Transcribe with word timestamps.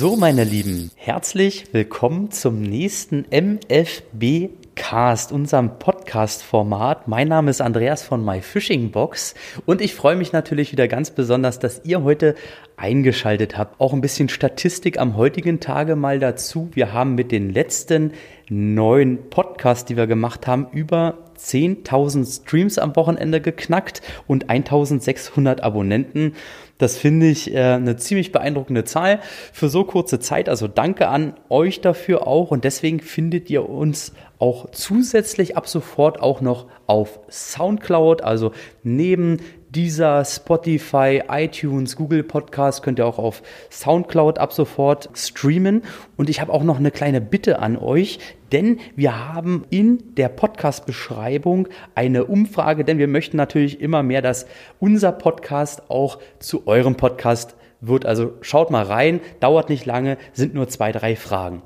So, 0.00 0.16
meine 0.16 0.44
Lieben, 0.44 0.90
herzlich 0.96 1.74
willkommen 1.74 2.30
zum 2.30 2.62
nächsten 2.62 3.26
MFB 3.30 4.48
Cast, 4.74 5.30
unserem 5.30 5.78
Podcast-Format. 5.78 7.06
Mein 7.06 7.28
Name 7.28 7.50
ist 7.50 7.60
Andreas 7.60 8.02
von 8.02 8.24
My 8.24 8.40
Fishing 8.40 8.92
Box 8.92 9.34
und 9.66 9.82
ich 9.82 9.94
freue 9.94 10.16
mich 10.16 10.32
natürlich 10.32 10.72
wieder 10.72 10.88
ganz 10.88 11.10
besonders, 11.10 11.58
dass 11.58 11.82
ihr 11.84 12.02
heute 12.02 12.34
eingeschaltet 12.78 13.58
habt. 13.58 13.78
Auch 13.78 13.92
ein 13.92 14.00
bisschen 14.00 14.30
Statistik 14.30 14.98
am 14.98 15.18
heutigen 15.18 15.60
Tage 15.60 15.96
mal 15.96 16.18
dazu. 16.18 16.70
Wir 16.72 16.94
haben 16.94 17.14
mit 17.14 17.30
den 17.30 17.52
letzten 17.52 18.14
neun 18.48 19.28
Podcasts, 19.28 19.84
die 19.84 19.98
wir 19.98 20.06
gemacht 20.06 20.46
haben, 20.46 20.68
über 20.72 21.18
10.000 21.38 22.42
Streams 22.42 22.78
am 22.78 22.96
Wochenende 22.96 23.42
geknackt 23.42 24.00
und 24.26 24.48
1.600 24.48 25.60
Abonnenten. 25.60 26.32
Das 26.80 26.96
finde 26.96 27.26
ich 27.26 27.52
äh, 27.52 27.58
eine 27.58 27.96
ziemlich 27.96 28.32
beeindruckende 28.32 28.84
Zahl 28.84 29.20
für 29.52 29.68
so 29.68 29.84
kurze 29.84 30.18
Zeit. 30.18 30.48
Also 30.48 30.66
danke 30.66 31.08
an 31.08 31.34
euch 31.50 31.82
dafür 31.82 32.26
auch. 32.26 32.50
Und 32.50 32.64
deswegen 32.64 33.00
findet 33.00 33.50
ihr 33.50 33.68
uns 33.68 34.14
auch 34.38 34.70
zusätzlich 34.72 35.58
ab 35.58 35.68
sofort 35.68 36.22
auch 36.22 36.40
noch 36.40 36.68
auf 36.86 37.20
SoundCloud. 37.28 38.22
Also 38.22 38.52
neben 38.82 39.40
dieser 39.68 40.24
Spotify, 40.24 41.22
iTunes, 41.28 41.96
Google 41.96 42.22
Podcast 42.22 42.82
könnt 42.82 42.98
ihr 42.98 43.06
auch 43.06 43.18
auf 43.18 43.42
SoundCloud 43.68 44.38
ab 44.38 44.54
sofort 44.54 45.10
streamen. 45.14 45.82
Und 46.16 46.30
ich 46.30 46.40
habe 46.40 46.50
auch 46.50 46.64
noch 46.64 46.78
eine 46.78 46.90
kleine 46.90 47.20
Bitte 47.20 47.58
an 47.58 47.76
euch, 47.76 48.18
denn 48.52 48.80
wir 48.96 49.32
haben 49.32 49.64
in 49.70 50.14
der 50.16 50.28
Podcast-Beschreibung 50.28 51.68
eine 51.94 52.24
Umfrage, 52.24 52.84
denn 52.84 52.98
wir 52.98 53.08
möchten 53.08 53.36
natürlich 53.36 53.80
immer 53.80 54.02
mehr, 54.02 54.22
dass 54.22 54.46
unser 54.78 55.12
Podcast 55.12 55.90
auch 55.90 56.18
zu 56.38 56.66
eurem 56.66 56.96
Podcast 56.96 57.56
wird. 57.80 58.06
Also 58.06 58.34
schaut 58.40 58.70
mal 58.70 58.84
rein, 58.84 59.20
dauert 59.40 59.68
nicht 59.68 59.86
lange, 59.86 60.18
sind 60.32 60.54
nur 60.54 60.68
zwei, 60.68 60.92
drei 60.92 61.16
Fragen. 61.16 61.62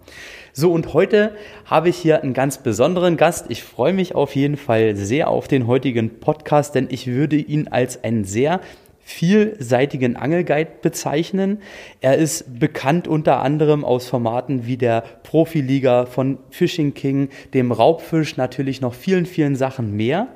So, 0.53 0.71
und 0.71 0.95
heute 0.95 1.35
habe 1.65 1.89
ich 1.89 1.97
hier 1.97 2.23
einen 2.23 2.33
ganz 2.33 2.59
besonderen 2.59 3.17
Gast. 3.17 3.47
Ich 3.49 3.65
freue 3.65 3.93
mich 3.93 4.15
auf 4.15 4.37
jeden 4.37 4.57
Fall 4.57 4.95
sehr 4.95 5.29
auf 5.29 5.49
den 5.49 5.67
heutigen 5.67 6.21
Podcast, 6.21 6.77
denn 6.77 6.87
ich 6.91 7.09
würde 7.09 7.37
ihn 7.37 7.69
als 7.69 8.05
einen 8.05 8.25
sehr 8.25 8.61
vielseitigen 9.05 10.17
Angelguide 10.17 10.71
bezeichnen. 10.83 11.59
Er 12.01 12.17
ist 12.17 12.59
bekannt 12.59 13.07
unter 13.07 13.41
anderem 13.41 13.85
aus 13.85 14.09
Formaten 14.09 14.67
wie 14.67 14.79
der 14.79 15.03
Profiliga 15.23 16.07
von 16.07 16.39
Fishing 16.51 16.95
King, 16.95 17.29
dem 17.53 17.71
Raubfisch, 17.71 18.37
natürlich 18.37 18.81
noch 18.81 18.95
vielen, 18.95 19.27
vielen 19.27 19.57
Sachen 19.57 19.95
mehr. 19.95 20.29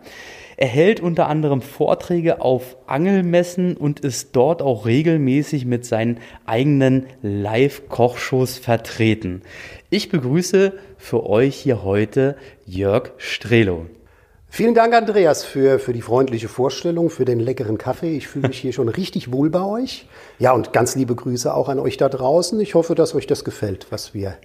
Er 0.60 0.66
hält 0.66 0.98
unter 0.98 1.28
anderem 1.28 1.62
Vorträge 1.62 2.40
auf 2.40 2.76
Angelmessen 2.88 3.76
und 3.76 4.00
ist 4.00 4.30
dort 4.34 4.60
auch 4.60 4.86
regelmäßig 4.86 5.64
mit 5.64 5.86
seinen 5.86 6.18
eigenen 6.46 7.06
Live-Kochshows 7.22 8.58
vertreten. 8.58 9.42
Ich 9.88 10.08
begrüße 10.08 10.72
für 10.96 11.26
euch 11.26 11.54
hier 11.54 11.84
heute 11.84 12.36
Jörg 12.66 13.12
Strelo. 13.18 13.86
Vielen 14.50 14.74
Dank, 14.74 14.94
Andreas, 14.94 15.44
für, 15.44 15.78
für 15.78 15.92
die 15.92 16.00
freundliche 16.00 16.48
Vorstellung, 16.48 17.10
für 17.10 17.24
den 17.24 17.38
leckeren 17.38 17.78
Kaffee. 17.78 18.16
Ich 18.16 18.28
fühle 18.28 18.48
mich 18.48 18.58
hier 18.58 18.72
schon 18.72 18.88
richtig 18.88 19.30
wohl 19.30 19.50
bei 19.50 19.62
euch. 19.62 20.06
Ja, 20.38 20.52
und 20.52 20.72
ganz 20.72 20.96
liebe 20.96 21.14
Grüße 21.14 21.52
auch 21.52 21.68
an 21.68 21.78
euch 21.78 21.96
da 21.96 22.08
draußen. 22.08 22.58
Ich 22.60 22.74
hoffe, 22.74 22.94
dass 22.94 23.14
euch 23.14 23.26
das 23.26 23.44
gefällt, 23.44 23.86
was 23.90 24.14
wir 24.14 24.36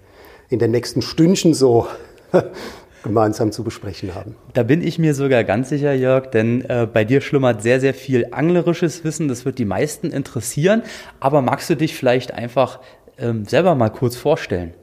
in 0.50 0.60
den 0.60 0.72
nächsten 0.72 1.02
Stündchen 1.02 1.54
so 1.54 1.88
gemeinsam 3.04 3.52
zu 3.52 3.64
besprechen 3.64 4.14
haben. 4.14 4.36
Da 4.54 4.64
bin 4.64 4.86
ich 4.86 5.00
mir 5.00 5.14
sogar 5.14 5.46
ganz 5.46 5.70
sicher, 5.70 5.94
Jörg, 5.94 6.28
denn 6.28 6.64
äh, 6.66 6.86
bei 6.92 7.06
dir 7.06 7.22
schlummert 7.22 7.64
sehr, 7.64 7.80
sehr 7.80 7.94
viel 7.94 8.28
anglerisches 8.32 9.04
Wissen. 9.06 9.30
Das 9.30 9.46
wird 9.46 9.58
die 9.58 9.66
meisten 9.66 10.12
interessieren. 10.12 10.84
Aber 11.22 11.42
magst 11.42 11.70
du 11.70 11.76
dich 11.76 11.96
vielleicht 11.96 12.34
einfach 12.34 12.82
ähm, 13.18 13.46
selber 13.46 13.74
mal 13.74 13.90
kurz 13.90 14.18
vorstellen? 14.18 14.74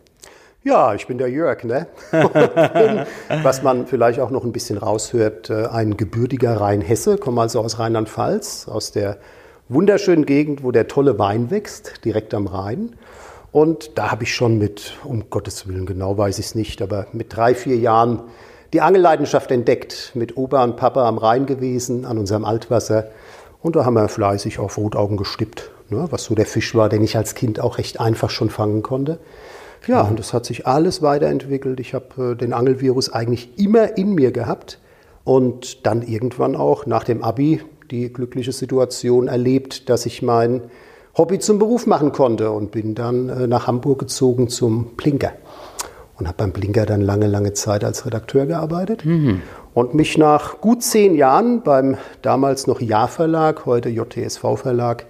Ja, 0.63 0.93
ich 0.95 1.07
bin 1.07 1.17
der 1.17 1.31
Jörg, 1.31 1.65
ne? 1.65 1.87
bin, 2.11 3.07
was 3.43 3.63
man 3.63 3.87
vielleicht 3.87 4.21
auch 4.21 4.31
noch 4.31 4.45
ein 4.45 4.53
bisschen 4.53 4.77
raushört, 4.77 5.49
äh, 5.49 5.67
ein 5.67 5.97
gebürtiger 5.97 6.61
Rheinhesse, 6.61 7.17
komme 7.17 7.41
also 7.41 7.61
aus 7.61 7.79
Rheinland-Pfalz, 7.79 8.69
aus 8.69 8.93
der 8.93 9.17
wunderschönen 9.71 10.27
Gegend, 10.27 10.63
wo 10.63 10.71
der 10.71 10.87
tolle 10.87 11.19
Wein 11.19 11.51
wächst, 11.51 12.05
direkt 12.05 12.35
am 12.35 12.47
Rhein. 12.47 12.95
Und 13.53 13.97
da 13.97 14.11
habe 14.11 14.25
ich 14.25 14.35
schon 14.35 14.59
mit, 14.59 14.99
um 15.03 15.31
Gottes 15.31 15.67
Willen, 15.67 15.87
genau 15.87 16.19
weiß 16.19 16.39
ich 16.39 16.47
es 16.47 16.55
nicht, 16.55 16.83
aber 16.83 17.07
mit 17.13 17.35
drei, 17.35 17.55
vier 17.55 17.77
Jahren 17.79 18.25
die 18.75 18.83
Angelleidenschaft 18.83 19.51
entdeckt, 19.51 20.13
mit 20.13 20.37
Opa 20.37 20.63
und 20.63 20.77
Papa 20.77 21.09
am 21.09 21.17
Rhein 21.17 21.47
gewesen, 21.47 22.05
an 22.05 22.19
unserem 22.19 22.45
Altwasser. 22.45 23.09
Und 23.63 23.77
da 23.77 23.87
haben 23.87 23.95
wir 23.95 24.09
fleißig 24.09 24.59
auf 24.59 24.77
Rotaugen 24.77 25.17
gestippt, 25.17 25.71
ne, 25.89 26.07
was 26.11 26.25
so 26.25 26.35
der 26.35 26.47
Fisch 26.47 26.75
war, 26.75 26.91
den 26.91 27.03
ich 27.03 27.17
als 27.17 27.35
Kind 27.35 27.61
auch 27.61 27.79
recht 27.79 27.99
einfach 27.99 28.29
schon 28.29 28.51
fangen 28.51 28.83
konnte. 28.83 29.19
Ja, 29.87 30.03
und 30.03 30.19
das 30.19 30.33
hat 30.33 30.45
sich 30.45 30.67
alles 30.67 31.03
weiterentwickelt. 31.03 31.81
Ich 31.81 31.95
habe 31.95 32.33
äh, 32.33 32.37
den 32.37 32.53
Angelvirus 32.53 33.11
eigentlich 33.11 33.59
immer 33.59 33.97
in 33.97 34.15
mir 34.15 34.31
gehabt 34.31 34.79
und 35.25 35.87
dann 35.87 36.03
irgendwann 36.03 36.57
auch 36.57 36.87
nach 36.87 37.05
dem 37.05 37.23
Abi 37.23 37.61
die 37.91 38.13
glückliche 38.13 38.53
Situation 38.53 39.29
erlebt, 39.29 39.89
dass 39.89 40.07
ich 40.07 40.23
mein 40.23 40.63
Hobby 41.17 41.39
zum 41.39 41.59
Beruf 41.59 41.87
machen 41.87 42.13
konnte 42.13 42.51
und 42.51 42.71
bin 42.71 42.95
dann 42.95 43.29
äh, 43.29 43.47
nach 43.47 43.67
Hamburg 43.67 43.99
gezogen 43.99 44.49
zum 44.49 44.97
Blinker 44.97 45.33
und 46.19 46.29
habe 46.29 46.37
beim 46.37 46.53
Blinker 46.53 46.87
dann 46.87 47.01
lange, 47.01 47.27
lange 47.27 47.53
Zeit 47.55 47.83
als 47.83 48.07
Redakteur 48.07 48.47
gearbeitet 48.47 49.05
mhm. 49.05 49.43
und 49.75 49.95
mich 49.95 50.19
nach 50.19 50.61
gut 50.61 50.83
zehn 50.83 51.15
Jahren 51.17 51.63
beim 51.63 51.97
damals 52.23 52.67
noch 52.67 52.81
Ja-Verlag, 52.81 53.67
heute 53.67 53.89
JTSV-Verlag, 53.89 55.07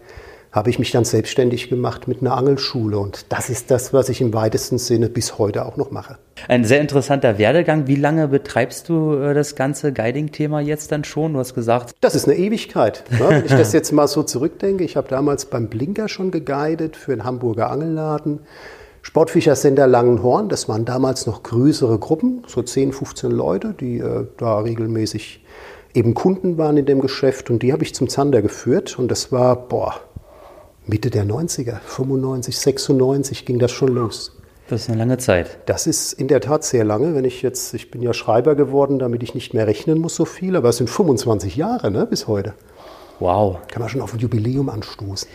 habe 0.53 0.69
ich 0.69 0.79
mich 0.79 0.91
dann 0.91 1.05
selbstständig 1.05 1.69
gemacht 1.69 2.09
mit 2.09 2.21
einer 2.21 2.37
Angelschule. 2.37 2.99
Und 2.99 3.27
das 3.29 3.51
ist 3.51 3.71
das, 3.71 3.93
was 3.93 4.09
ich 4.09 4.21
im 4.21 4.35
weitesten 4.35 4.79
Sinne 4.79 5.09
bis 5.09 5.39
heute 5.39 5.65
auch 5.65 5.77
noch 5.77 5.91
mache. 5.91 6.19
Ein 6.49 6.65
sehr 6.65 6.81
interessanter 6.81 7.39
Werdegang. 7.39 7.87
Wie 7.87 7.97
lange 7.97 8.29
betreibst 8.29 8.89
du 8.89 9.15
äh, 9.15 9.35
das 9.35 9.55
ganze 9.55 9.93
Guiding-Thema 9.93 10.61
jetzt 10.61 10.91
dann 10.91 11.05
schon? 11.05 11.35
Du 11.35 11.39
hast 11.39 11.55
gesagt. 11.55 11.95
Das 12.01 12.15
ist 12.15 12.27
eine 12.27 12.37
Ewigkeit. 12.37 13.05
Ne? 13.11 13.27
Wenn 13.29 13.45
ich 13.45 13.53
das 13.53 13.73
jetzt 13.73 13.93
mal 13.93 14.09
so 14.09 14.23
zurückdenke, 14.23 14.83
ich 14.83 14.97
habe 14.97 15.09
damals 15.09 15.47
beim 15.47 15.69
Blinker 15.69 16.09
schon 16.09 16.31
geguidet 16.31 16.97
für 16.97 17.13
einen 17.13 17.25
Hamburger 17.25 17.71
Angelladen. 17.71 18.41
Sportfischersender 19.03 19.87
Langenhorn, 19.87 20.51
das 20.51 20.69
waren 20.69 20.85
damals 20.85 21.27
noch 21.27 21.43
größere 21.43 21.99
Gruppen, 21.99 22.43
so 22.47 22.61
10, 22.61 22.93
15 22.93 23.31
Leute, 23.31 23.75
die 23.79 23.99
äh, 23.99 24.27
da 24.37 24.59
regelmäßig 24.59 25.43
eben 25.95 26.15
Kunden 26.15 26.59
waren 26.59 26.77
in 26.77 26.87
dem 26.87 27.01
Geschäft 27.01 27.51
und 27.51 27.63
die 27.63 27.73
habe 27.73 27.83
ich 27.83 27.95
zum 27.95 28.09
Zander 28.09 28.43
geführt 28.43 28.99
und 28.99 29.11
das 29.11 29.33
war, 29.33 29.57
boah, 29.57 30.01
Mitte 30.91 31.09
der 31.09 31.25
90er, 31.25 31.79
95, 31.87 32.59
96 32.59 33.47
ging 33.47 33.59
das 33.59 33.71
schon 33.71 33.95
los. 33.95 34.37
Das 34.69 34.83
ist 34.83 34.89
eine 34.89 34.99
lange 34.99 35.19
Zeit. 35.19 35.59
Das 35.67 35.87
ist 35.87 36.13
in 36.13 36.29
der 36.29 36.41
Tat 36.41 36.65
sehr 36.65 36.85
lange. 36.85 37.15
Wenn 37.15 37.25
ich 37.25 37.43
jetzt, 37.43 37.75
ich 37.75 37.91
bin 37.91 38.03
ja 38.03 38.13
Schreiber 38.13 38.55
geworden, 38.55 38.99
damit 38.99 39.23
ich 39.23 39.35
nicht 39.35 39.55
mehr 39.55 39.67
rechnen 39.67 39.99
muss 39.99 40.17
so 40.17 40.25
viel, 40.25 40.57
aber 40.57 40.69
es 40.69 40.77
sind 40.77 40.91
25 40.91 41.57
Jahre 41.57 41.91
ne, 41.91 42.07
bis 42.07 42.27
heute. 42.27 42.55
Wow. 43.21 43.59
Kann 43.69 43.81
man 43.81 43.89
schon 43.89 44.01
auf 44.01 44.13
ein 44.13 44.19
Jubiläum 44.19 44.69
anstoßen. 44.69 45.29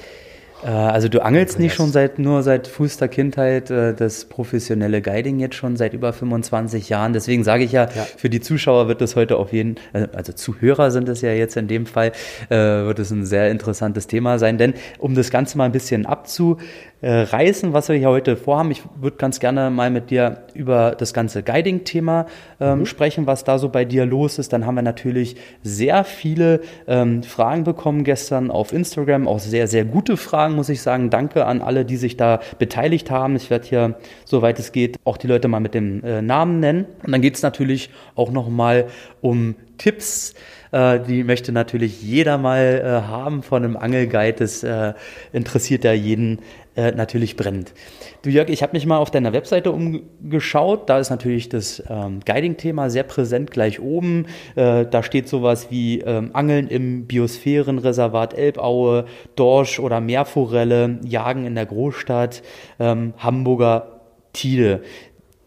Äh, 0.66 0.70
also 0.70 1.08
du 1.08 1.24
angelst 1.24 1.60
nicht 1.60 1.76
schon 1.76 1.92
seit 1.92 2.18
nur 2.18 2.42
seit 2.44 2.68
frühester 2.68 3.08
Kindheit 3.08 3.70
äh, 3.70 3.94
das 3.94 4.26
professionelle 4.26 5.02
Guiding 5.02 5.40
jetzt 5.40 5.56
schon 5.56 5.78
seit 5.78 5.94
über 5.94 6.12
25 6.12 6.90
Jahren. 6.90 7.14
Deswegen 7.14 7.44
sage 7.44 7.64
ich 7.64 7.72
ja, 7.72 7.84
ja, 7.84 8.04
für 8.18 8.30
die 8.30 8.42
Zuschauer 8.42 8.88
wird 8.88 9.02
das 9.02 9.16
heute 9.16 9.38
auf 9.38 9.54
jeden, 9.54 9.76
äh, 9.94 10.08
also 10.14 10.34
Zuhörer 10.34 10.90
sind 10.92 11.08
es 11.08 11.22
ja 11.22 11.32
jetzt 11.32 11.56
in 11.56 11.68
dem 11.68 11.86
Fall, 11.86 12.12
wird 12.50 13.00
es 13.00 13.12
ein 13.12 13.26
sehr 13.26 13.52
interessantes 13.52 14.08
Thema 14.08 14.40
sein. 14.40 14.58
Denn 14.58 14.74
um 14.98 15.16
das 15.16 15.30
Ganze 15.30 15.58
mal 15.58 15.66
ein 15.66 15.72
bisschen 15.72 16.06
abzu 16.06 16.58
äh, 17.02 17.12
reißen, 17.12 17.74
was 17.74 17.90
wir 17.90 17.96
hier 17.96 18.10
heute 18.10 18.38
vorhaben. 18.38 18.72
Ich 18.72 18.84
würde 18.96 19.18
ganz 19.18 19.40
gerne 19.40 19.70
mal 19.70 19.90
mit 19.90 20.10
dir 20.10 20.44
über 20.54 20.96
das 20.98 21.14
ganze 21.14 21.44
Guiding-Thema 21.44 22.26
ähm, 22.60 22.80
mhm. 22.80 22.86
sprechen, 22.86 23.28
was 23.28 23.44
da 23.44 23.60
so 23.60 23.70
bei 23.70 23.86
dir 23.86 24.06
los 24.06 24.40
ist. 24.40 24.54
Dann 24.54 24.66
haben 24.66 24.76
wir 24.76 24.82
natürlich 24.82 25.36
sehr 25.62 26.04
viele 26.04 26.62
ähm, 26.88 27.24
Fragen 27.24 27.64
bekommen 27.64 28.04
gestern 28.04 28.50
auf 28.50 28.74
Instagram, 28.74 29.28
auch 29.28 29.40
sehr, 29.40 29.68
sehr 29.68 29.86
gute 29.86 30.18
Fragen, 30.18 30.56
muss 30.56 30.70
ich 30.70 30.82
sagen. 30.82 31.10
Danke 31.10 31.46
an 31.46 31.62
alle, 31.62 31.86
die 31.86 31.98
sich 31.98 32.18
da 32.18 32.40
beteiligt 32.60 33.12
haben. 33.12 33.36
Ich 33.36 33.50
werde 33.50 33.68
hier, 33.68 33.96
soweit 34.24 34.60
es 34.60 34.72
geht, 34.72 34.98
auch 35.04 35.18
die 35.18 35.28
Leute 35.28 35.48
mal 35.48 35.60
mit 35.60 35.74
dem 35.74 36.04
äh, 36.04 36.22
Namen 36.22 36.60
nennen. 36.60 36.86
Und 37.04 37.12
dann 37.12 37.22
geht 37.22 37.36
es 37.36 37.42
natürlich 37.42 37.90
auch 38.16 38.32
nochmal 38.32 38.86
um 39.22 39.56
Tipps, 39.78 40.34
äh, 40.72 41.00
die 41.00 41.24
möchte 41.24 41.52
natürlich 41.52 42.02
jeder 42.02 42.38
mal 42.38 42.82
äh, 42.84 43.08
haben 43.08 43.44
von 43.44 43.64
einem 43.64 43.78
Angelguide. 43.78 44.40
Das 44.40 44.64
äh, 44.64 44.94
interessiert 45.32 45.84
ja 45.84 45.94
jeden 45.94 46.40
äh, 46.76 46.92
natürlich 46.92 47.36
brennend. 47.36 47.74
Du 48.22 48.30
Jörg, 48.30 48.50
ich 48.50 48.62
habe 48.64 48.74
mich 48.74 48.86
mal 48.86 48.98
auf 48.98 49.12
deiner 49.12 49.34
Webseite 49.34 49.72
umgeschaut. 49.72 50.90
Da 50.90 51.00
ist 51.00 51.10
natürlich 51.10 51.50
das 51.50 51.84
ähm, 51.90 52.20
Guiding-Thema 52.26 52.90
sehr 52.90 53.04
präsent 53.04 53.52
gleich 53.52 53.80
oben. 53.80 54.26
Äh, 54.56 54.86
da 54.86 55.04
steht 55.04 55.30
sowas 55.30 55.68
wie 55.70 56.02
ähm, 56.02 56.32
Angeln 56.34 56.68
im 56.68 57.06
Biosphärenreservat 57.08 58.34
Elbaue, 58.34 59.06
Dorsch 59.36 59.80
oder 59.80 60.02
Meerforelle, 60.02 61.00
Jagen 61.06 61.46
in 61.46 61.56
der 61.56 61.66
Großstadt, 61.66 62.44
ähm, 62.80 63.14
Hamburger 63.18 64.02
Tide. 64.34 64.82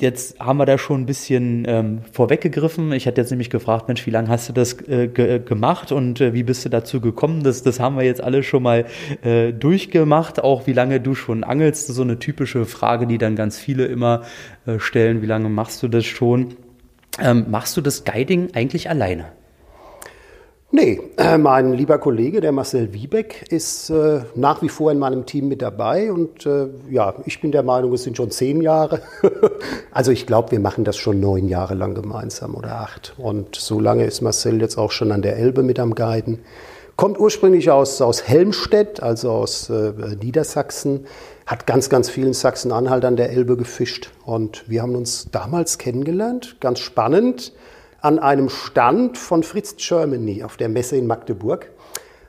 Jetzt 0.00 0.38
haben 0.38 0.58
wir 0.58 0.66
da 0.66 0.78
schon 0.78 1.00
ein 1.00 1.06
bisschen 1.06 1.64
ähm, 1.66 2.02
vorweggegriffen. 2.12 2.92
Ich 2.92 3.08
hatte 3.08 3.20
jetzt 3.20 3.30
nämlich 3.30 3.50
gefragt, 3.50 3.88
Mensch, 3.88 4.06
wie 4.06 4.10
lange 4.10 4.28
hast 4.28 4.48
du 4.48 4.52
das 4.52 4.74
äh, 4.86 5.08
ge 5.08 5.40
gemacht 5.40 5.90
und 5.90 6.20
äh, 6.20 6.32
wie 6.34 6.44
bist 6.44 6.64
du 6.64 6.68
dazu 6.68 7.00
gekommen? 7.00 7.42
Das, 7.42 7.64
das 7.64 7.80
haben 7.80 7.96
wir 7.96 8.04
jetzt 8.04 8.22
alle 8.22 8.44
schon 8.44 8.62
mal 8.62 8.86
äh, 9.22 9.52
durchgemacht. 9.52 10.40
Auch 10.40 10.68
wie 10.68 10.72
lange 10.72 11.00
du 11.00 11.16
schon 11.16 11.42
angelst, 11.42 11.88
so 11.88 12.02
eine 12.02 12.20
typische 12.20 12.64
Frage, 12.64 13.08
die 13.08 13.18
dann 13.18 13.34
ganz 13.34 13.58
viele 13.58 13.86
immer 13.86 14.22
äh, 14.66 14.78
stellen. 14.78 15.20
Wie 15.20 15.26
lange 15.26 15.48
machst 15.48 15.82
du 15.82 15.88
das 15.88 16.06
schon? 16.06 16.54
Ähm, 17.20 17.46
machst 17.50 17.76
du 17.76 17.80
das 17.80 18.04
Guiding 18.04 18.54
eigentlich 18.54 18.88
alleine? 18.90 19.32
Nee, 20.70 21.00
äh, 21.16 21.38
mein 21.38 21.72
lieber 21.72 21.96
Kollege, 21.96 22.42
der 22.42 22.52
Marcel 22.52 22.92
Wiebeck, 22.92 23.46
ist 23.50 23.88
äh, 23.88 24.20
nach 24.34 24.60
wie 24.60 24.68
vor 24.68 24.92
in 24.92 24.98
meinem 24.98 25.24
Team 25.24 25.48
mit 25.48 25.62
dabei. 25.62 26.12
Und 26.12 26.44
äh, 26.44 26.68
ja, 26.90 27.14
ich 27.24 27.40
bin 27.40 27.52
der 27.52 27.62
Meinung, 27.62 27.94
es 27.94 28.02
sind 28.02 28.18
schon 28.18 28.30
zehn 28.30 28.60
Jahre. 28.60 29.00
also 29.92 30.12
ich 30.12 30.26
glaube, 30.26 30.50
wir 30.50 30.60
machen 30.60 30.84
das 30.84 30.98
schon 30.98 31.20
neun 31.20 31.48
Jahre 31.48 31.72
lang 31.72 31.94
gemeinsam 31.94 32.54
oder 32.54 32.80
acht. 32.80 33.14
Und 33.16 33.56
so 33.56 33.80
lange 33.80 34.04
ist 34.04 34.20
Marcel 34.20 34.60
jetzt 34.60 34.76
auch 34.76 34.90
schon 34.90 35.10
an 35.10 35.22
der 35.22 35.38
Elbe 35.38 35.62
mit 35.62 35.80
am 35.80 35.94
Guiden. 35.94 36.40
Kommt 36.96 37.18
ursprünglich 37.18 37.70
aus, 37.70 38.02
aus 38.02 38.24
Helmstedt, 38.28 39.02
also 39.02 39.30
aus 39.30 39.70
äh, 39.70 39.92
Niedersachsen. 40.20 41.06
Hat 41.46 41.66
ganz, 41.66 41.88
ganz 41.88 42.10
vielen 42.10 42.34
Sachsen-Anhalt 42.34 43.06
an 43.06 43.16
der 43.16 43.30
Elbe 43.30 43.56
gefischt. 43.56 44.10
Und 44.26 44.68
wir 44.68 44.82
haben 44.82 44.96
uns 44.96 45.30
damals 45.32 45.78
kennengelernt. 45.78 46.58
Ganz 46.60 46.80
spannend 46.80 47.54
an 48.00 48.18
einem 48.18 48.48
Stand 48.48 49.18
von 49.18 49.42
Fritz 49.42 49.74
Germany 49.76 50.42
auf 50.42 50.56
der 50.56 50.68
Messe 50.68 50.96
in 50.96 51.06
Magdeburg, 51.06 51.70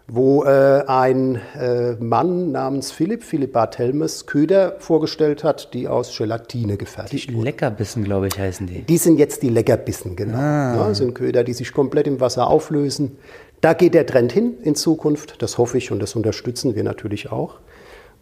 wo 0.08 0.44
äh, 0.44 0.84
ein 0.88 1.40
äh, 1.60 1.94
Mann 2.00 2.52
namens 2.52 2.92
Philipp, 2.92 3.24
Philipp 3.24 3.54
Barthelmes, 3.54 4.26
Köder 4.26 4.76
vorgestellt 4.80 5.44
hat, 5.44 5.74
die 5.76 5.88
aus 5.88 6.18
Gelatine 6.18 6.78
gefertigt 6.78 7.30
die 7.30 7.36
wurden. 7.36 7.46
Leckerbissen, 7.46 8.04
glaube 8.04 8.28
ich, 8.28 8.40
heißen 8.40 8.66
die. 8.66 8.82
Die 8.82 8.98
sind 8.98 9.20
jetzt 9.20 9.44
die 9.44 9.50
Leckerbissen, 9.50 10.16
genau. 10.16 10.38
Ah. 10.38 10.76
Ja, 10.76 10.94
sind 10.96 11.14
Köder, 11.14 11.44
die 11.44 11.54
sich 11.54 11.72
komplett 11.72 12.08
im 12.08 12.20
Wasser 12.20 12.48
auflösen. 12.48 13.18
Da 13.62 13.74
geht 13.74 13.94
der 13.94 14.08
Trend 14.08 14.32
hin 14.32 14.56
in 14.64 14.74
Zukunft, 14.74 15.42
das 15.42 15.58
hoffe 15.58 15.78
ich 15.78 15.92
und 15.92 16.00
das 16.00 16.16
unterstützen 16.16 16.76
wir 16.76 16.84
natürlich 16.84 17.32
auch 17.32 17.60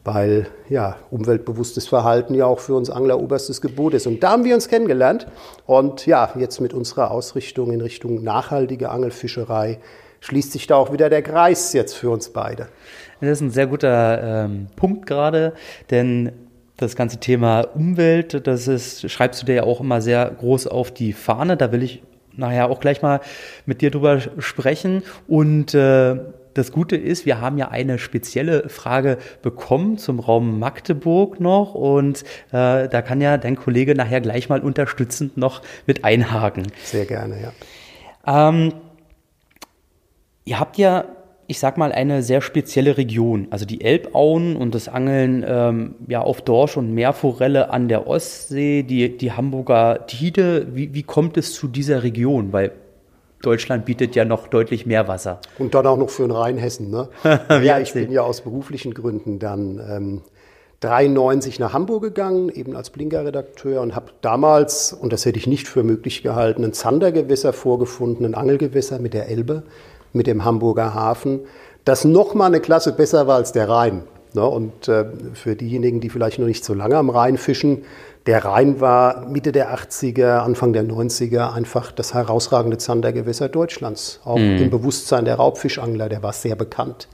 weil 0.08 0.48
ja, 0.70 0.96
umweltbewusstes 1.12 1.88
Verhalten 1.88 2.34
ja 2.34 2.46
auch 2.46 2.60
für 2.60 2.74
uns 2.74 2.90
Angler 2.90 3.20
oberstes 3.20 3.62
Gebot 3.62 3.94
ist. 3.94 4.08
Und 4.08 4.24
da 4.24 4.32
haben 4.32 4.46
wir 4.46 4.56
uns 4.56 4.70
kennengelernt. 4.70 5.28
Und 5.66 6.06
ja, 6.08 6.32
jetzt 6.40 6.62
mit 6.62 6.74
unserer 6.74 7.12
Ausrichtung 7.12 7.72
in 7.74 7.82
Richtung 7.82 8.24
nachhaltige 8.24 8.90
Angelfischerei 8.90 9.80
schließt 10.22 10.54
sich 10.54 10.66
da 10.66 10.78
auch 10.78 10.94
wieder 10.94 11.10
der 11.10 11.22
Kreis 11.22 11.74
jetzt 11.74 11.94
für 11.94 12.10
uns 12.10 12.30
beide. 12.30 12.70
Das 13.20 13.32
ist 13.32 13.42
ein 13.42 13.52
sehr 13.52 13.68
guter 13.68 14.46
ähm, 14.46 14.68
Punkt 14.78 15.06
gerade, 15.06 15.54
denn 15.92 16.32
das 16.78 16.96
ganze 16.96 17.18
Thema 17.18 17.62
Umwelt, 17.62 18.48
das 18.48 18.68
ist, 18.68 19.12
schreibst 19.12 19.42
du 19.42 19.46
dir 19.46 19.56
ja 19.56 19.64
auch 19.64 19.82
immer 19.82 20.00
sehr 20.00 20.32
groß 20.40 20.68
auf 20.68 20.92
die 20.92 21.12
Fahne. 21.12 21.58
Da 21.58 21.72
will 21.74 21.84
ich 21.84 22.02
nachher 22.34 22.70
auch 22.70 22.80
gleich 22.80 23.02
mal 23.02 23.20
mit 23.66 23.82
dir 23.82 23.92
drüber 23.92 24.22
sprechen. 24.38 25.04
Und 25.28 25.74
äh, 25.74 26.16
das 26.58 26.72
Gute 26.72 26.96
ist, 26.96 27.26
wir 27.26 27.40
haben 27.42 27.58
ja 27.58 27.70
eine 27.70 28.00
spezielle 28.00 28.70
Frage 28.70 29.18
bekommen 29.42 29.98
zum 29.98 30.20
Raum 30.20 30.60
Magdeburg 30.60 31.40
noch 31.40 31.76
und 31.76 32.24
äh, 32.52 32.88
da 32.88 33.02
kann 33.02 33.22
ja 33.22 33.38
dein 33.38 33.56
Kollege 33.56 33.96
nachher 33.96 34.22
gleich 34.22 34.50
mal 34.50 34.62
unterstützend 34.62 35.38
noch 35.38 35.62
mit 35.86 36.04
einhaken. 36.04 36.68
Sehr 36.84 37.06
gerne, 37.06 37.36
ja. 37.42 38.50
Ähm, 38.50 38.74
ihr 40.46 40.60
habt 40.60 40.78
ja 40.78 41.06
ich 41.48 41.60
sag 41.60 41.78
mal, 41.78 41.94
eine 41.94 42.24
sehr 42.24 42.42
spezielle 42.42 42.98
Region. 42.98 43.48
Also 43.52 43.66
die 43.66 43.82
Elbauen 43.82 44.58
und 44.58 44.76
das 44.76 44.90
Angeln 44.90 45.46
ähm, 45.48 45.96
ja 46.08 46.22
auf 46.22 46.42
Dorsch 46.42 46.76
und 46.76 46.94
Meerforelle 46.94 47.70
an 47.70 47.88
der 47.88 48.06
Ostsee, 48.06 48.84
die, 48.84 49.18
die 49.18 49.32
Hamburger 49.32 50.06
Tide. 50.08 50.68
Wie, 50.74 50.94
wie 50.94 51.04
kommt 51.04 51.38
es 51.38 51.54
zu 51.54 51.70
dieser 51.70 52.04
Region? 52.04 52.52
Weil 52.52 52.74
Deutschland 53.42 53.86
bietet 53.86 54.16
ja 54.16 54.26
noch 54.26 54.48
deutlich 54.48 54.86
mehr 54.86 55.08
Wasser. 55.08 55.40
Und 55.60 55.76
dann 55.76 55.86
auch 55.86 55.98
noch 55.98 56.10
für 56.10 56.24
den 56.24 56.32
Rheinhessen. 56.32 56.90
Ne? 56.90 57.10
ja, 57.50 57.80
ich 57.80 57.94
bin 57.94 58.12
ja 58.12 58.22
aus 58.22 58.42
beruflichen 58.42 58.94
Gründen 58.94 59.40
dann 59.40 59.80
ähm, 59.90 60.22
93 60.80 61.60
nach 61.60 61.74
Hamburg 61.74 62.04
gegangen, 62.04 62.50
eben 62.50 62.76
als 62.76 62.92
Blinker-Redakteur 62.92 63.82
und 63.82 63.96
habe 63.96 64.12
damals, 64.22 64.94
und 64.94 65.12
das 65.12 65.26
hätte 65.26 65.40
ich 65.40 65.48
nicht 65.48 65.68
für 65.68 65.84
möglich 65.84 66.22
gehalten, 66.22 66.64
ein 66.64 66.74
Zandergewässer 66.74 67.52
vorgefunden, 67.52 68.26
ein 68.26 68.36
Angelgewässer 68.36 69.00
mit 69.00 69.14
der 69.14 69.28
Elbe, 69.28 69.64
mit 70.14 70.28
dem 70.28 70.46
Hamburger 70.46 70.94
Hafen, 70.94 71.42
das 71.84 72.06
noch 72.06 72.36
mal 72.36 72.46
eine 72.46 72.60
Klasse 72.60 72.92
besser 72.92 73.28
war 73.28 73.38
als 73.38 73.54
der 73.54 73.70
Rhein. 73.70 74.04
Ne? 74.34 74.46
Und 74.46 74.88
äh, 74.88 75.06
für 75.34 75.56
diejenigen, 75.56 76.00
die 76.00 76.10
vielleicht 76.10 76.38
noch 76.38 76.48
nicht 76.48 76.64
so 76.64 76.74
lange 76.74 76.98
am 76.98 77.10
Rhein 77.10 77.38
fischen, 77.38 77.84
der 78.28 78.44
Rhein 78.44 78.82
war 78.82 79.26
Mitte 79.26 79.54
der 79.54 79.74
80er, 79.74 80.40
Anfang 80.40 80.74
der 80.74 80.84
90er 80.84 81.54
einfach 81.54 81.94
das 81.94 82.14
herausragende 82.14 82.78
Zandergewässer 82.78 83.48
Deutschlands. 83.48 84.20
Auch 84.26 84.38
mhm. 84.38 84.58
im 84.58 84.70
Bewusstsein 84.70 85.24
der 85.24 85.36
Raubfischangler, 85.36 86.10
der 86.10 86.22
war 86.22 86.34
sehr 86.34 86.58
bekannt. 86.58 87.08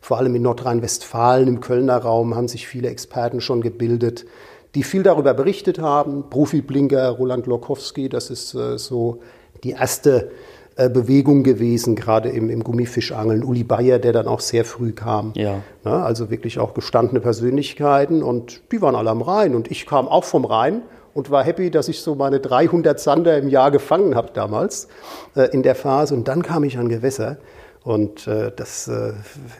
Vor 0.00 0.18
allem 0.18 0.34
in 0.34 0.42
Nordrhein-Westfalen, 0.42 1.46
im 1.46 1.60
Kölner 1.60 1.98
Raum 1.98 2.34
haben 2.34 2.48
sich 2.48 2.66
viele 2.66 2.88
Experten 2.88 3.40
schon 3.40 3.60
gebildet, 3.60 4.26
die 4.74 4.82
viel 4.82 5.04
darüber 5.04 5.34
berichtet 5.34 5.78
haben. 5.78 6.28
Profi-Blinker 6.30 7.10
Roland 7.10 7.46
Lokowski, 7.46 8.08
das 8.08 8.30
ist 8.30 8.54
äh, 8.54 8.76
so 8.76 9.20
die 9.62 9.70
erste 9.70 10.32
Bewegung 10.76 11.42
gewesen, 11.42 11.96
gerade 11.96 12.28
im, 12.28 12.50
im 12.50 12.62
Gummifischangeln. 12.62 13.42
Uli 13.42 13.64
Bayer, 13.64 13.98
der 13.98 14.12
dann 14.12 14.28
auch 14.28 14.40
sehr 14.40 14.66
früh 14.66 14.92
kam. 14.92 15.32
Ja. 15.34 15.62
Na, 15.84 16.04
also 16.04 16.30
wirklich 16.30 16.58
auch 16.58 16.74
gestandene 16.74 17.20
Persönlichkeiten 17.20 18.22
und 18.22 18.60
die 18.70 18.82
waren 18.82 18.94
alle 18.94 19.08
am 19.08 19.22
Rhein. 19.22 19.54
Und 19.54 19.70
ich 19.70 19.86
kam 19.86 20.06
auch 20.06 20.24
vom 20.24 20.44
Rhein 20.44 20.82
und 21.14 21.30
war 21.30 21.42
happy, 21.42 21.70
dass 21.70 21.88
ich 21.88 22.00
so 22.00 22.14
meine 22.14 22.40
300 22.40 23.00
Sander 23.00 23.38
im 23.38 23.48
Jahr 23.48 23.70
gefangen 23.70 24.14
habe 24.14 24.30
damals 24.34 24.88
äh, 25.34 25.48
in 25.50 25.62
der 25.62 25.74
Phase. 25.74 26.14
Und 26.14 26.28
dann 26.28 26.42
kam 26.42 26.62
ich 26.62 26.76
an 26.76 26.90
Gewässer. 26.90 27.38
Und 27.82 28.26
äh, 28.26 28.52
das 28.54 28.86
äh, 28.88 29.12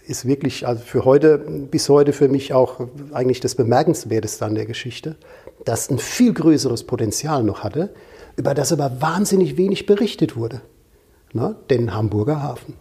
ist 0.06 0.26
wirklich 0.26 0.66
also 0.66 0.82
für 0.84 1.06
heute, 1.06 1.38
bis 1.38 1.88
heute 1.88 2.12
für 2.12 2.28
mich 2.28 2.52
auch 2.52 2.80
eigentlich 3.12 3.40
das 3.40 3.54
Bemerkenswerteste 3.54 4.44
an 4.44 4.54
der 4.54 4.66
Geschichte, 4.66 5.16
dass 5.64 5.88
ein 5.88 5.98
viel 5.98 6.34
größeres 6.34 6.84
Potenzial 6.84 7.42
noch 7.42 7.64
hatte, 7.64 7.88
über 8.36 8.52
das 8.52 8.70
aber 8.70 9.00
wahnsinnig 9.00 9.56
wenig 9.56 9.86
berichtet 9.86 10.36
wurde 10.36 10.60
ne, 11.36 11.54
den 11.70 11.94
Hamburger 11.94 12.42
Hafen. 12.42 12.74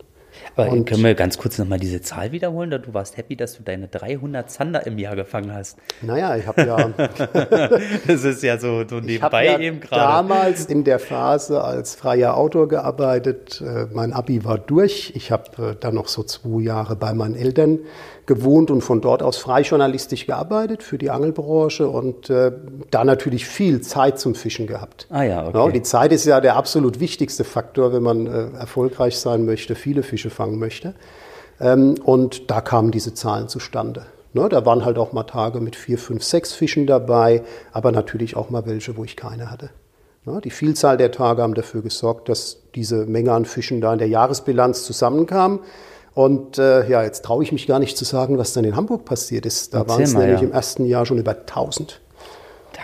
Aber 0.56 0.72
und 0.72 0.86
können 0.86 1.04
wir 1.04 1.16
ganz 1.16 1.38
kurz 1.38 1.58
nochmal 1.58 1.80
diese 1.80 2.02
Zahl 2.02 2.32
wiederholen? 2.32 2.70
Du 2.70 2.94
warst 2.94 3.18
happy, 3.18 3.36
dass 3.36 3.58
du 3.58 3.64
deine 3.64 3.88
300 3.88 4.50
Zander 4.50 4.86
im 4.88 4.98
Jahr 4.98 5.16
gefangen 5.16 5.54
hast. 5.54 5.78
Naja, 6.02 6.36
ich 6.38 6.48
habe 6.48 6.62
ja. 6.62 6.90
das 8.08 8.24
ist 8.24 8.44
ja 8.44 8.58
so, 8.58 8.88
so 8.88 9.00
nebenbei 9.00 9.46
ja 9.46 9.60
eben 9.60 9.80
gerade. 9.82 10.02
damals 10.02 10.66
in 10.66 10.84
der 10.84 11.00
Phase 11.00 11.62
als 11.64 11.96
freier 11.96 12.38
Autor 12.38 12.68
gearbeitet. 12.68 13.62
Äh, 13.62 13.88
mein 13.94 14.14
Abi 14.14 14.46
war 14.46 14.58
durch. 14.58 15.12
Ich 15.16 15.32
habe 15.32 15.72
äh, 15.72 15.76
dann 15.80 15.96
noch 15.96 16.08
so 16.08 16.24
zwei 16.24 16.62
Jahre 16.62 16.96
bei 16.96 17.14
meinen 17.14 17.36
Eltern 17.36 17.80
gewohnt 18.26 18.72
und 18.72 18.82
von 18.82 19.02
dort 19.02 19.22
aus 19.22 19.38
freijournalistisch 19.38 20.26
gearbeitet 20.26 20.84
für 20.84 20.98
die 20.98 21.12
Angelbranche 21.12 21.88
und 21.88 22.30
äh, 22.30 22.52
da 22.90 23.04
natürlich 23.04 23.46
viel 23.46 23.82
Zeit 23.82 24.20
zum 24.20 24.36
Fischen 24.36 24.68
gehabt. 24.68 25.08
Ah 25.10 25.24
ja, 25.24 25.48
okay. 25.48 25.58
Ja, 25.58 25.72
die 25.72 25.84
Zeit 25.84 26.12
ist 26.12 26.26
ja 26.26 26.42
der 26.42 26.56
absolut 26.56 27.00
wichtigste 27.00 27.44
Faktor, 27.44 27.94
wenn 27.94 28.04
man 28.04 28.26
äh, 28.26 28.48
erfolgreich 28.58 29.18
sein 29.18 29.46
möchte, 29.46 29.76
viele 29.76 30.02
Fische 30.02 30.30
fangen 30.30 30.45
möchte. 30.52 30.94
Ähm, 31.60 31.96
und 32.04 32.50
da 32.52 32.62
kamen 32.62 32.92
diese 32.92 33.14
Zahlen 33.14 33.48
zustande. 33.48 34.06
Ne, 34.34 34.50
da 34.50 34.66
waren 34.66 34.84
halt 34.84 34.98
auch 34.98 35.14
mal 35.14 35.24
Tage 35.24 35.62
mit 35.62 35.78
vier, 35.78 35.98
fünf, 35.98 36.22
sechs 36.22 36.52
Fischen 36.52 36.88
dabei, 36.88 37.44
aber 37.72 37.94
natürlich 37.94 38.36
auch 38.36 38.50
mal 38.50 38.66
welche, 38.66 38.98
wo 38.98 39.06
ich 39.06 39.16
keine 39.16 39.50
hatte. 39.50 39.70
Ne, 40.26 40.42
die 40.44 40.50
Vielzahl 40.50 40.98
der 40.98 41.12
Tage 41.12 41.42
haben 41.42 41.54
dafür 41.54 41.82
gesorgt, 41.82 42.28
dass 42.28 42.58
diese 42.76 43.06
Menge 43.06 43.32
an 43.32 43.46
Fischen 43.46 43.80
da 43.80 43.94
in 43.94 44.00
der 44.00 44.10
Jahresbilanz 44.10 44.84
zusammenkam. 44.84 45.62
Und 46.14 46.58
äh, 46.58 46.90
ja, 46.90 47.04
jetzt 47.04 47.24
traue 47.24 47.44
ich 47.44 47.52
mich 47.52 47.68
gar 47.68 47.80
nicht 47.80 47.98
zu 47.98 48.04
sagen, 48.06 48.38
was 48.38 48.54
dann 48.54 48.66
in 48.66 48.76
Hamburg 48.76 49.06
passiert 49.06 49.46
ist. 49.46 49.74
Da 49.74 49.88
waren 49.88 50.02
es 50.02 50.14
nämlich 50.14 50.42
ja. 50.42 50.48
im 50.48 50.54
ersten 50.54 50.86
Jahr 50.86 51.06
schon 51.06 51.18
über 51.18 51.32
1000. 51.32 52.02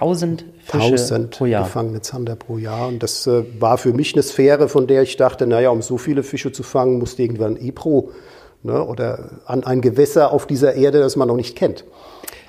1000 0.01 0.45
Fische 0.63 0.85
1000 0.85 1.37
pro 1.37 1.45
Jahr. 1.45 1.63
gefangene 1.63 2.01
Zander 2.01 2.35
pro 2.35 2.57
Jahr. 2.57 2.87
Und 2.87 3.03
das 3.03 3.27
äh, 3.27 3.43
war 3.59 3.77
für 3.77 3.93
mich 3.93 4.13
eine 4.13 4.23
Sphäre, 4.23 4.67
von 4.67 4.87
der 4.87 5.03
ich 5.03 5.15
dachte, 5.15 5.47
naja, 5.47 5.69
um 5.69 5.81
so 5.81 5.97
viele 5.97 6.23
Fische 6.23 6.51
zu 6.51 6.63
fangen, 6.63 6.99
musste 6.99 7.21
irgendwann 7.21 7.55
ein 7.55 7.67
EPRO 7.67 8.11
ne, 8.63 8.83
oder 8.83 9.29
an 9.45 9.63
ein 9.63 9.81
Gewässer 9.81 10.31
auf 10.31 10.47
dieser 10.47 10.73
Erde, 10.73 10.99
das 10.99 11.15
man 11.15 11.27
noch 11.27 11.35
nicht 11.35 11.55
kennt. 11.55 11.85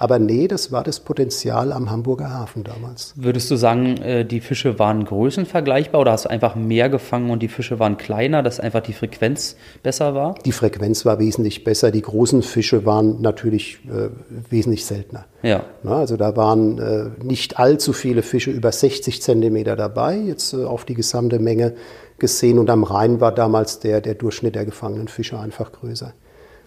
Aber 0.03 0.19
nee, 0.19 0.49
das 0.49 0.73
war 0.73 0.83
das 0.83 0.99
Potenzial 0.99 1.71
am 1.71 1.89
Hamburger 1.89 2.29
Hafen 2.29 2.65
damals. 2.65 3.15
Würdest 3.15 3.49
du 3.53 3.55
sagen, 3.55 3.99
äh, 3.99 4.25
die 4.25 4.41
Fische 4.41 4.81
waren 4.81 5.05
größenvergleichbar 5.05 6.01
oder 6.01 6.11
hast 6.11 6.25
du 6.25 6.29
einfach 6.29 6.57
mehr 6.57 6.89
gefangen 6.89 7.31
und 7.31 7.41
die 7.41 7.47
Fische 7.47 7.79
waren 7.79 7.99
kleiner, 7.99 8.43
dass 8.43 8.59
einfach 8.59 8.81
die 8.81 8.95
Frequenz 8.95 9.55
besser 9.85 10.17
war? 10.17 10.35
Die 10.45 10.51
Frequenz 10.51 11.07
war 11.07 11.21
wesentlich 11.21 11.63
besser. 11.63 11.93
Die 11.93 12.03
großen 12.03 12.43
Fische 12.43 12.85
waren 12.85 13.23
natürlich 13.23 13.79
äh, 13.85 14.09
wesentlich 14.51 14.87
seltener. 14.87 15.27
Ja. 15.45 15.67
Na, 15.85 15.99
also 15.99 16.17
da 16.17 16.35
waren 16.35 16.81
äh, 16.81 17.11
nicht 17.23 17.61
allzu 17.61 17.93
viele 17.93 18.23
Fische 18.23 18.51
über 18.51 18.73
60 18.73 19.23
Zentimeter 19.23 19.77
dabei, 19.77 20.17
jetzt 20.17 20.53
äh, 20.53 20.65
auf 20.65 20.85
die 20.85 20.95
gesamte 20.95 21.39
Menge 21.39 21.75
gesehen. 22.19 22.59
Und 22.59 22.71
am 22.71 22.83
Rhein 22.83 23.21
war 23.21 23.31
damals 23.31 23.79
der, 23.79 24.01
der 24.01 24.17
Durchschnitt 24.17 24.57
der 24.57 24.65
gefangenen 24.65 25.07
Fische 25.07 25.39
einfach 25.39 25.71
größer. 25.71 26.13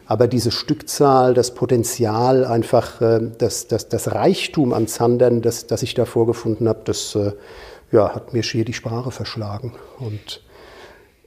Aber 0.08 0.28
diese 0.28 0.52
Stückzahl, 0.52 1.34
das 1.34 1.54
Potenzial, 1.54 2.46
einfach 2.46 3.02
äh, 3.02 3.32
das, 3.38 3.68
das, 3.68 3.90
das 3.90 4.14
Reichtum 4.14 4.74
an 4.74 4.88
Zandern, 4.88 5.42
das, 5.42 5.68
das 5.68 5.82
ich 5.84 5.94
da 5.96 6.06
vorgefunden 6.06 6.68
habe, 6.68 6.82
das 6.86 7.16
äh, 7.16 7.32
ja, 7.92 8.14
hat 8.14 8.34
mir 8.34 8.44
schier 8.44 8.66
die 8.66 8.74
Sprache 8.74 9.12
verschlagen. 9.12 9.74
Und 10.00 10.42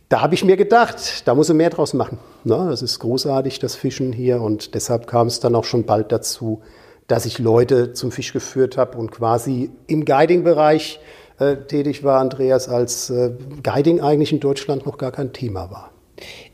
da 0.09 0.23
habe 0.23 0.35
ich 0.35 0.45
mir 0.45 0.57
gedacht, 0.57 1.27
da 1.27 1.35
muss 1.35 1.49
er 1.49 1.55
mehr 1.55 1.71
draus 1.71 1.93
machen. 1.93 2.19
Na, 2.45 2.71
das 2.71 2.83
ist 2.83 2.99
großartig, 3.01 3.59
das 3.59 3.75
Fischen 3.75 4.13
hier. 4.13 4.41
Und 4.41 4.75
deshalb 4.75 5.07
kam 5.07 5.27
es 5.27 5.41
dann 5.41 5.55
auch 5.55 5.65
schon 5.65 5.85
bald 5.85 6.13
dazu, 6.13 6.63
dass 7.09 7.27
ich 7.27 7.39
Leute 7.39 7.95
zum 7.95 8.13
Fisch 8.13 8.33
geführt 8.33 8.77
habe 8.77 8.97
und 8.97 9.11
quasi 9.11 9.71
im 9.87 10.05
Guiding-Bereich 10.05 11.01
äh, 11.39 11.57
tätig 11.57 12.05
war, 12.05 12.21
Andreas, 12.21 12.69
als 12.69 13.11
äh, 13.11 13.33
Guiding 13.63 14.01
eigentlich 14.01 14.33
in 14.33 14.41
Deutschland 14.41 14.87
noch 14.87 14.99
gar 14.99 15.11
kein 15.11 15.33
Thema 15.33 15.71
war. 15.71 15.91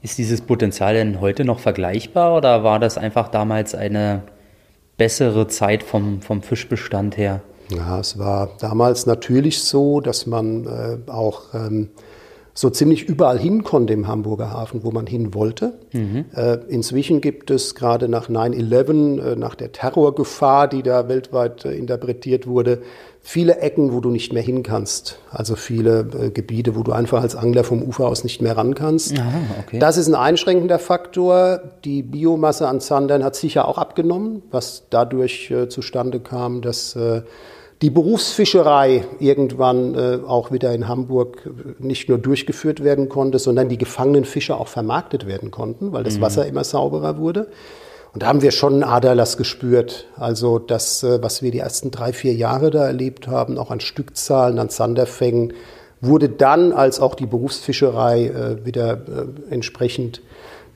Ist 0.02 0.18
dieses 0.18 0.40
Potenzial 0.40 0.94
denn 0.94 1.20
heute 1.20 1.44
noch 1.44 1.58
vergleichbar 1.58 2.36
oder 2.36 2.64
war 2.64 2.78
das 2.78 2.98
einfach 2.98 3.28
damals 3.28 3.74
eine 3.74 4.22
bessere 4.96 5.48
Zeit 5.48 5.82
vom, 5.82 6.20
vom 6.22 6.42
Fischbestand 6.42 7.16
her? 7.16 7.42
Ja, 7.70 8.00
es 8.00 8.18
war 8.18 8.50
damals 8.60 9.06
natürlich 9.06 9.62
so, 9.62 10.00
dass 10.00 10.26
man 10.26 10.66
äh, 10.66 11.10
auch 11.10 11.54
ähm, 11.54 11.88
so 12.52 12.70
ziemlich 12.70 13.08
überall 13.08 13.38
hin 13.38 13.64
konnte 13.64 13.92
im 13.92 14.06
Hamburger 14.06 14.50
Hafen, 14.52 14.84
wo 14.84 14.92
man 14.92 15.06
hin 15.06 15.34
wollte. 15.34 15.74
Mhm. 15.92 16.26
Äh, 16.34 16.58
inzwischen 16.68 17.20
gibt 17.20 17.50
es 17.50 17.74
gerade 17.74 18.08
nach 18.08 18.28
9-11, 18.28 19.20
äh, 19.20 19.36
nach 19.36 19.56
der 19.56 19.72
Terrorgefahr, 19.72 20.68
die 20.68 20.82
da 20.82 21.08
weltweit 21.08 21.64
äh, 21.64 21.72
interpretiert 21.72 22.46
wurde, 22.46 22.82
viele 23.26 23.56
Ecken, 23.56 23.94
wo 23.94 24.00
du 24.00 24.10
nicht 24.10 24.34
mehr 24.34 24.42
hin 24.42 24.62
kannst. 24.62 25.18
Also 25.30 25.56
viele 25.56 26.00
äh, 26.00 26.30
Gebiete, 26.30 26.76
wo 26.76 26.82
du 26.82 26.92
einfach 26.92 27.22
als 27.22 27.34
Angler 27.34 27.64
vom 27.64 27.82
Ufer 27.82 28.06
aus 28.06 28.22
nicht 28.22 28.42
mehr 28.42 28.54
ran 28.56 28.74
kannst. 28.74 29.18
Aha, 29.18 29.40
okay. 29.66 29.78
Das 29.78 29.96
ist 29.96 30.08
ein 30.08 30.14
einschränkender 30.14 30.78
Faktor. 30.78 31.60
Die 31.84 32.02
Biomasse 32.02 32.68
an 32.68 32.80
Zandern 32.80 33.24
hat 33.24 33.34
sicher 33.34 33.66
auch 33.66 33.78
abgenommen, 33.78 34.42
was 34.50 34.84
dadurch 34.90 35.50
äh, 35.50 35.70
zustande 35.70 36.20
kam, 36.20 36.60
dass 36.60 36.96
äh, 36.96 37.22
die 37.80 37.88
Berufsfischerei 37.88 39.04
irgendwann 39.20 39.94
äh, 39.94 40.18
auch 40.26 40.52
wieder 40.52 40.74
in 40.74 40.86
Hamburg 40.86 41.48
nicht 41.78 42.10
nur 42.10 42.18
durchgeführt 42.18 42.84
werden 42.84 43.08
konnte, 43.08 43.38
sondern 43.38 43.70
die 43.70 43.78
gefangenen 43.78 44.26
Fische 44.26 44.54
auch 44.54 44.68
vermarktet 44.68 45.26
werden 45.26 45.50
konnten, 45.50 45.92
weil 45.92 46.04
das 46.04 46.18
mhm. 46.18 46.22
Wasser 46.22 46.46
immer 46.46 46.62
sauberer 46.62 47.16
wurde. 47.16 47.48
Und 48.14 48.22
da 48.22 48.28
haben 48.28 48.42
wir 48.42 48.52
schon 48.52 48.74
einen 48.74 48.84
Aderlass 48.84 49.36
gespürt. 49.36 50.06
Also 50.16 50.60
das, 50.60 51.02
äh, 51.02 51.20
was 51.20 51.42
wir 51.42 51.50
die 51.50 51.58
ersten 51.58 51.90
drei, 51.90 52.12
vier 52.12 52.32
Jahre 52.32 52.70
da 52.70 52.86
erlebt 52.86 53.26
haben, 53.26 53.58
auch 53.58 53.72
an 53.72 53.80
Stückzahlen, 53.80 54.60
an 54.60 54.68
Sanderfängen, 54.68 55.52
wurde 56.00 56.28
dann, 56.28 56.72
als 56.72 57.00
auch 57.00 57.16
die 57.16 57.26
Berufsfischerei 57.26 58.26
äh, 58.26 58.64
wieder 58.64 58.92
äh, 58.92 59.52
entsprechend 59.52 60.22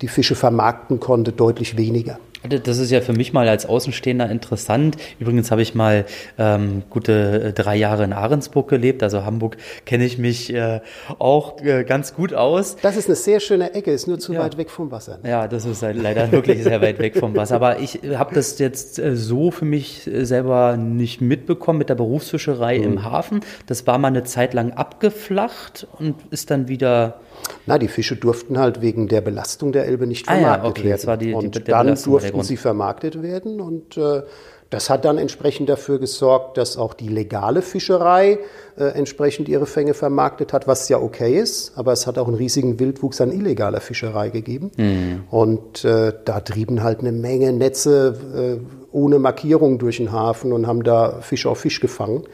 die 0.00 0.08
Fische 0.08 0.34
vermarkten 0.34 0.98
konnte, 0.98 1.30
deutlich 1.32 1.76
weniger. 1.76 2.18
Das 2.48 2.78
ist 2.78 2.90
ja 2.90 3.00
für 3.00 3.12
mich 3.12 3.32
mal 3.32 3.48
als 3.48 3.66
Außenstehender 3.66 4.30
interessant. 4.30 4.96
Übrigens 5.18 5.50
habe 5.50 5.62
ich 5.62 5.74
mal 5.74 6.04
ähm, 6.38 6.82
gute 6.88 7.42
äh, 7.42 7.52
drei 7.52 7.76
Jahre 7.76 8.04
in 8.04 8.12
Ahrensburg 8.12 8.68
gelebt. 8.68 9.02
Also 9.02 9.24
Hamburg 9.24 9.56
kenne 9.86 10.04
ich 10.04 10.18
mich 10.18 10.52
äh, 10.54 10.80
auch 11.18 11.60
äh, 11.62 11.84
ganz 11.84 12.14
gut 12.14 12.34
aus. 12.34 12.76
Das 12.80 12.96
ist 12.96 13.06
eine 13.06 13.16
sehr 13.16 13.40
schöne 13.40 13.74
Ecke, 13.74 13.90
ist 13.90 14.06
nur 14.06 14.18
zu 14.18 14.32
ja. 14.32 14.40
weit 14.40 14.56
weg 14.56 14.70
vom 14.70 14.90
Wasser. 14.90 15.18
Ne? 15.22 15.30
Ja, 15.30 15.48
das 15.48 15.64
ist 15.64 15.82
halt 15.82 15.96
leider 15.96 16.30
wirklich 16.30 16.62
sehr 16.62 16.80
weit 16.80 16.98
weg 17.00 17.16
vom 17.16 17.34
Wasser. 17.34 17.56
Aber 17.56 17.80
ich 17.80 18.00
habe 18.14 18.34
das 18.34 18.58
jetzt 18.58 18.98
äh, 18.98 19.16
so 19.16 19.50
für 19.50 19.64
mich 19.64 20.06
äh, 20.06 20.24
selber 20.24 20.76
nicht 20.76 21.20
mitbekommen 21.20 21.78
mit 21.78 21.88
der 21.88 21.96
Berufsfischerei 21.96 22.78
mhm. 22.78 22.84
im 22.84 23.02
Hafen. 23.02 23.40
Das 23.66 23.86
war 23.86 23.98
mal 23.98 24.08
eine 24.08 24.24
Zeit 24.24 24.54
lang 24.54 24.72
abgeflacht 24.72 25.86
und 25.98 26.14
ist 26.30 26.50
dann 26.50 26.68
wieder 26.68 27.20
na, 27.66 27.78
die 27.78 27.88
Fische 27.88 28.16
durften 28.16 28.58
halt 28.58 28.80
wegen 28.80 29.08
der 29.08 29.20
Belastung 29.20 29.72
der 29.72 29.86
Elbe 29.86 30.06
nicht 30.06 30.26
vermarktet 30.26 30.60
ah, 30.60 30.64
ja, 30.64 30.70
okay. 30.70 30.84
werden. 30.84 30.92
Das 30.92 31.06
war 31.06 31.16
die, 31.16 31.32
und 31.32 31.54
die, 31.54 31.64
dann 31.64 31.86
Belastung 31.86 32.12
durften 32.12 32.42
sie 32.42 32.56
vermarktet 32.56 33.22
werden 33.22 33.60
und 33.60 33.96
äh, 33.96 34.22
das 34.70 34.90
hat 34.90 35.06
dann 35.06 35.16
entsprechend 35.16 35.70
dafür 35.70 35.98
gesorgt, 35.98 36.58
dass 36.58 36.76
auch 36.76 36.92
die 36.92 37.08
legale 37.08 37.62
Fischerei 37.62 38.38
äh, 38.76 38.84
entsprechend 38.84 39.48
ihre 39.48 39.64
Fänge 39.64 39.94
vermarktet 39.94 40.52
hat, 40.52 40.66
was 40.66 40.90
ja 40.90 40.98
okay 40.98 41.38
ist. 41.38 41.72
Aber 41.76 41.92
es 41.92 42.06
hat 42.06 42.18
auch 42.18 42.28
einen 42.28 42.36
riesigen 42.36 42.78
Wildwuchs 42.78 43.20
an 43.22 43.32
illegaler 43.32 43.80
Fischerei 43.80 44.28
gegeben. 44.28 44.70
Mhm. 44.76 45.24
Und 45.30 45.84
äh, 45.86 46.12
da 46.22 46.40
trieben 46.40 46.82
halt 46.82 47.00
eine 47.00 47.12
Menge 47.12 47.52
Netze 47.54 48.60
äh, 48.60 48.94
ohne 48.94 49.18
Markierung 49.18 49.78
durch 49.78 49.96
den 49.96 50.12
Hafen 50.12 50.52
und 50.52 50.66
haben 50.66 50.82
da 50.82 51.20
Fisch 51.22 51.46
auf 51.46 51.60
Fisch 51.60 51.80
gefangen. 51.80 52.24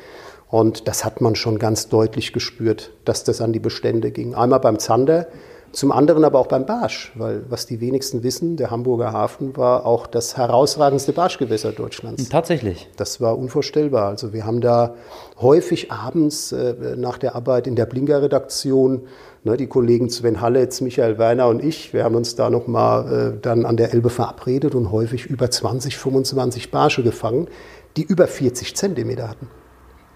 Und 0.49 0.89
das 0.89 1.05
hat 1.05 1.21
man 1.21 1.35
schon 1.35 1.59
ganz 1.59 1.89
deutlich 1.89 2.33
gespürt, 2.33 2.91
dass 3.05 3.25
das 3.25 3.41
an 3.41 3.53
die 3.53 3.61
Bestände 3.61 4.11
ging. 4.11 4.35
Einmal 4.35 4.61
beim 4.61 4.79
Zander, 4.79 5.27
zum 5.75 5.91
anderen 5.91 6.23
aber 6.25 6.39
auch 6.39 6.47
beim 6.47 6.67
Barsch, 6.67 7.11
weil 7.17 7.45
was 7.49 7.67
die 7.67 7.81
wenigsten 7.81 8.23
wissen, 8.23 8.57
der 8.57 8.71
Hamburger 8.71 9.13
Hafen 9.13 9.57
war 9.57 9.85
auch 9.87 10.07
das 10.07 10.37
herausragendste 10.37 11.13
Barschgewässer 11.13 11.73
Deutschlands. 11.73 12.29
Tatsächlich. 12.29 12.89
Das 12.97 13.21
war 13.21 13.37
unvorstellbar. 13.37 14.07
Also 14.07 14.33
wir 14.33 14.47
haben 14.47 14.61
da 14.61 14.95
häufig 15.41 15.91
abends 15.91 16.53
äh, 16.53 16.95
nach 16.97 17.19
der 17.19 17.35
Arbeit 17.35 17.67
in 17.67 17.75
der 17.75 17.87
Blinker-Redaktion, 17.87 19.09
ne, 19.43 19.57
die 19.57 19.67
Kollegen 19.67 20.11
Sven 20.11 20.41
Halletz, 20.41 20.81
Michael 20.81 21.19
Werner 21.19 21.49
und 21.49 21.63
ich, 21.63 21.93
wir 21.93 22.05
haben 22.05 22.15
uns 22.15 22.37
da 22.37 22.51
nochmal 22.51 23.35
äh, 23.35 23.41
dann 23.43 23.67
an 23.67 23.77
der 23.77 23.93
Elbe 23.93 24.11
verabredet 24.11 24.77
und 24.77 24.93
häufig 24.93 25.27
über 25.27 25.51
20, 25.51 25.99
25 25.99 26.71
Barsche 26.71 27.03
gefangen, 27.03 27.49
die 27.97 28.05
über 28.05 28.29
40 28.29 28.77
Zentimeter 28.77 29.29
hatten. 29.29 29.49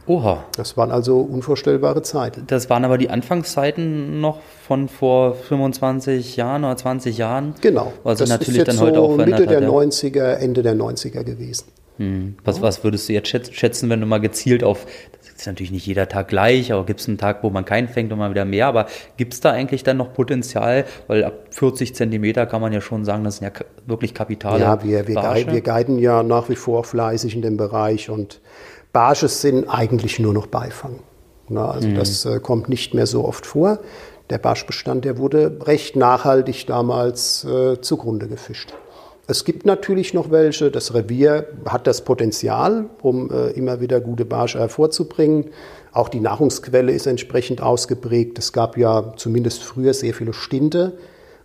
Oha. 0.09 0.45
Das 0.57 0.77
waren 0.77 0.91
also 0.91 1.21
unvorstellbare 1.21 2.03
Zeiten. 2.03 2.45
Das 2.47 2.71
waren 2.71 2.85
aber 2.85 2.97
die 2.97 3.11
Anfangszeiten 3.11 4.21
noch 4.21 4.41
von 4.67 4.89
vor 4.89 5.35
25 5.35 6.37
Jahren 6.37 6.65
oder 6.65 6.77
20 6.77 7.19
Jahren. 7.19 7.55
Genau. 7.61 7.93
Also 8.05 8.25
das 8.25 8.31
natürlich 8.31 8.63
ist 8.63 8.67
jetzt 8.69 8.79
dann 8.79 8.87
heute 8.87 8.99
so 8.99 9.05
auch 9.05 9.17
Mitte 9.17 9.47
der 9.47 9.63
ja. 9.63 9.69
90er, 9.69 10.35
Ende 10.35 10.63
der 10.63 10.75
90er 10.75 11.25
gewesen. 11.25 11.67
Hm. 11.99 12.37
Was, 12.45 12.63
was 12.63 12.85
würdest 12.85 13.09
du 13.09 13.13
jetzt 13.13 13.29
schätzen, 13.29 13.91
wenn 13.91 14.01
du 14.01 14.07
mal 14.07 14.19
gezielt 14.19 14.65
auf, 14.65 14.87
das 15.21 15.43
ist 15.43 15.47
natürlich 15.47 15.73
nicht 15.73 15.87
jeder 15.87 16.09
Tag 16.09 16.29
gleich, 16.29 16.73
aber 16.73 16.87
gibt 16.87 17.01
es 17.01 17.09
einen 17.09 17.19
Tag, 17.19 17.43
wo 17.43 17.51
man 17.51 17.65
keinen 17.65 17.89
fängt 17.89 18.13
und 18.13 18.19
mal 18.19 18.31
wieder 18.31 18.45
mehr, 18.45 18.69
aber 18.69 18.87
gibt 19.17 19.35
es 19.35 19.41
da 19.41 19.51
eigentlich 19.51 19.83
dann 19.83 19.97
noch 19.97 20.13
Potenzial? 20.15 20.85
Weil 21.09 21.25
ab 21.25 21.35
40 21.51 21.95
Zentimeter 21.95 22.47
kann 22.47 22.61
man 22.61 22.73
ja 22.73 22.81
schon 22.81 23.05
sagen, 23.05 23.25
das 23.25 23.39
sind 23.39 23.53
ja 23.53 23.65
wirklich 23.87 24.15
Kapitale. 24.15 24.61
Ja, 24.61 24.83
wir, 24.83 25.09
wir, 25.09 25.17
wir 25.17 25.61
guiden 25.61 25.99
ja 25.99 26.23
nach 26.23 26.49
wie 26.49 26.57
vor 26.57 26.85
fleißig 26.85 27.35
in 27.35 27.43
dem 27.43 27.57
Bereich 27.57 28.11
und 28.11 28.41
Barsches 28.93 29.41
sind 29.41 29.69
eigentlich 29.69 30.19
nur 30.19 30.33
noch 30.33 30.47
Beifang. 30.47 31.01
Na, 31.49 31.71
also 31.71 31.89
mhm. 31.89 31.95
das 31.95 32.25
äh, 32.25 32.41
kommt 32.41 32.69
nicht 32.69 32.95
mehr 32.95 33.07
so 33.07 33.25
oft 33.25 33.47
vor. 33.47 33.79
Der 34.31 34.39
Barschbestand, 34.39 35.05
der 35.05 35.19
wurde 35.19 35.59
recht 35.63 35.97
nachhaltig 35.97 36.67
damals 36.67 37.45
äh, 37.45 37.81
zugrunde 37.81 38.29
gefischt. 38.29 38.75
Es 39.27 39.45
gibt 39.45 39.67
natürlich 39.67 40.15
noch 40.15 40.31
welche. 40.31 40.71
Das 40.71 40.95
Revier 40.95 41.49
hat 41.67 41.87
das 41.87 42.03
Potenzial, 42.05 42.87
um 43.03 43.31
äh, 43.31 43.51
immer 43.51 43.81
wieder 43.81 44.01
gute 44.01 44.25
Barsche 44.25 44.59
hervorzubringen. 44.59 45.51
Auch 45.93 46.09
die 46.09 46.21
Nahrungsquelle 46.21 46.93
ist 46.93 47.07
entsprechend 47.07 47.63
ausgeprägt. 47.63 48.39
Es 48.39 48.53
gab 48.53 48.77
ja 48.77 49.13
zumindest 49.17 49.63
früher 49.63 49.95
sehr 49.95 50.15
viele 50.15 50.33
Stinte 50.33 50.99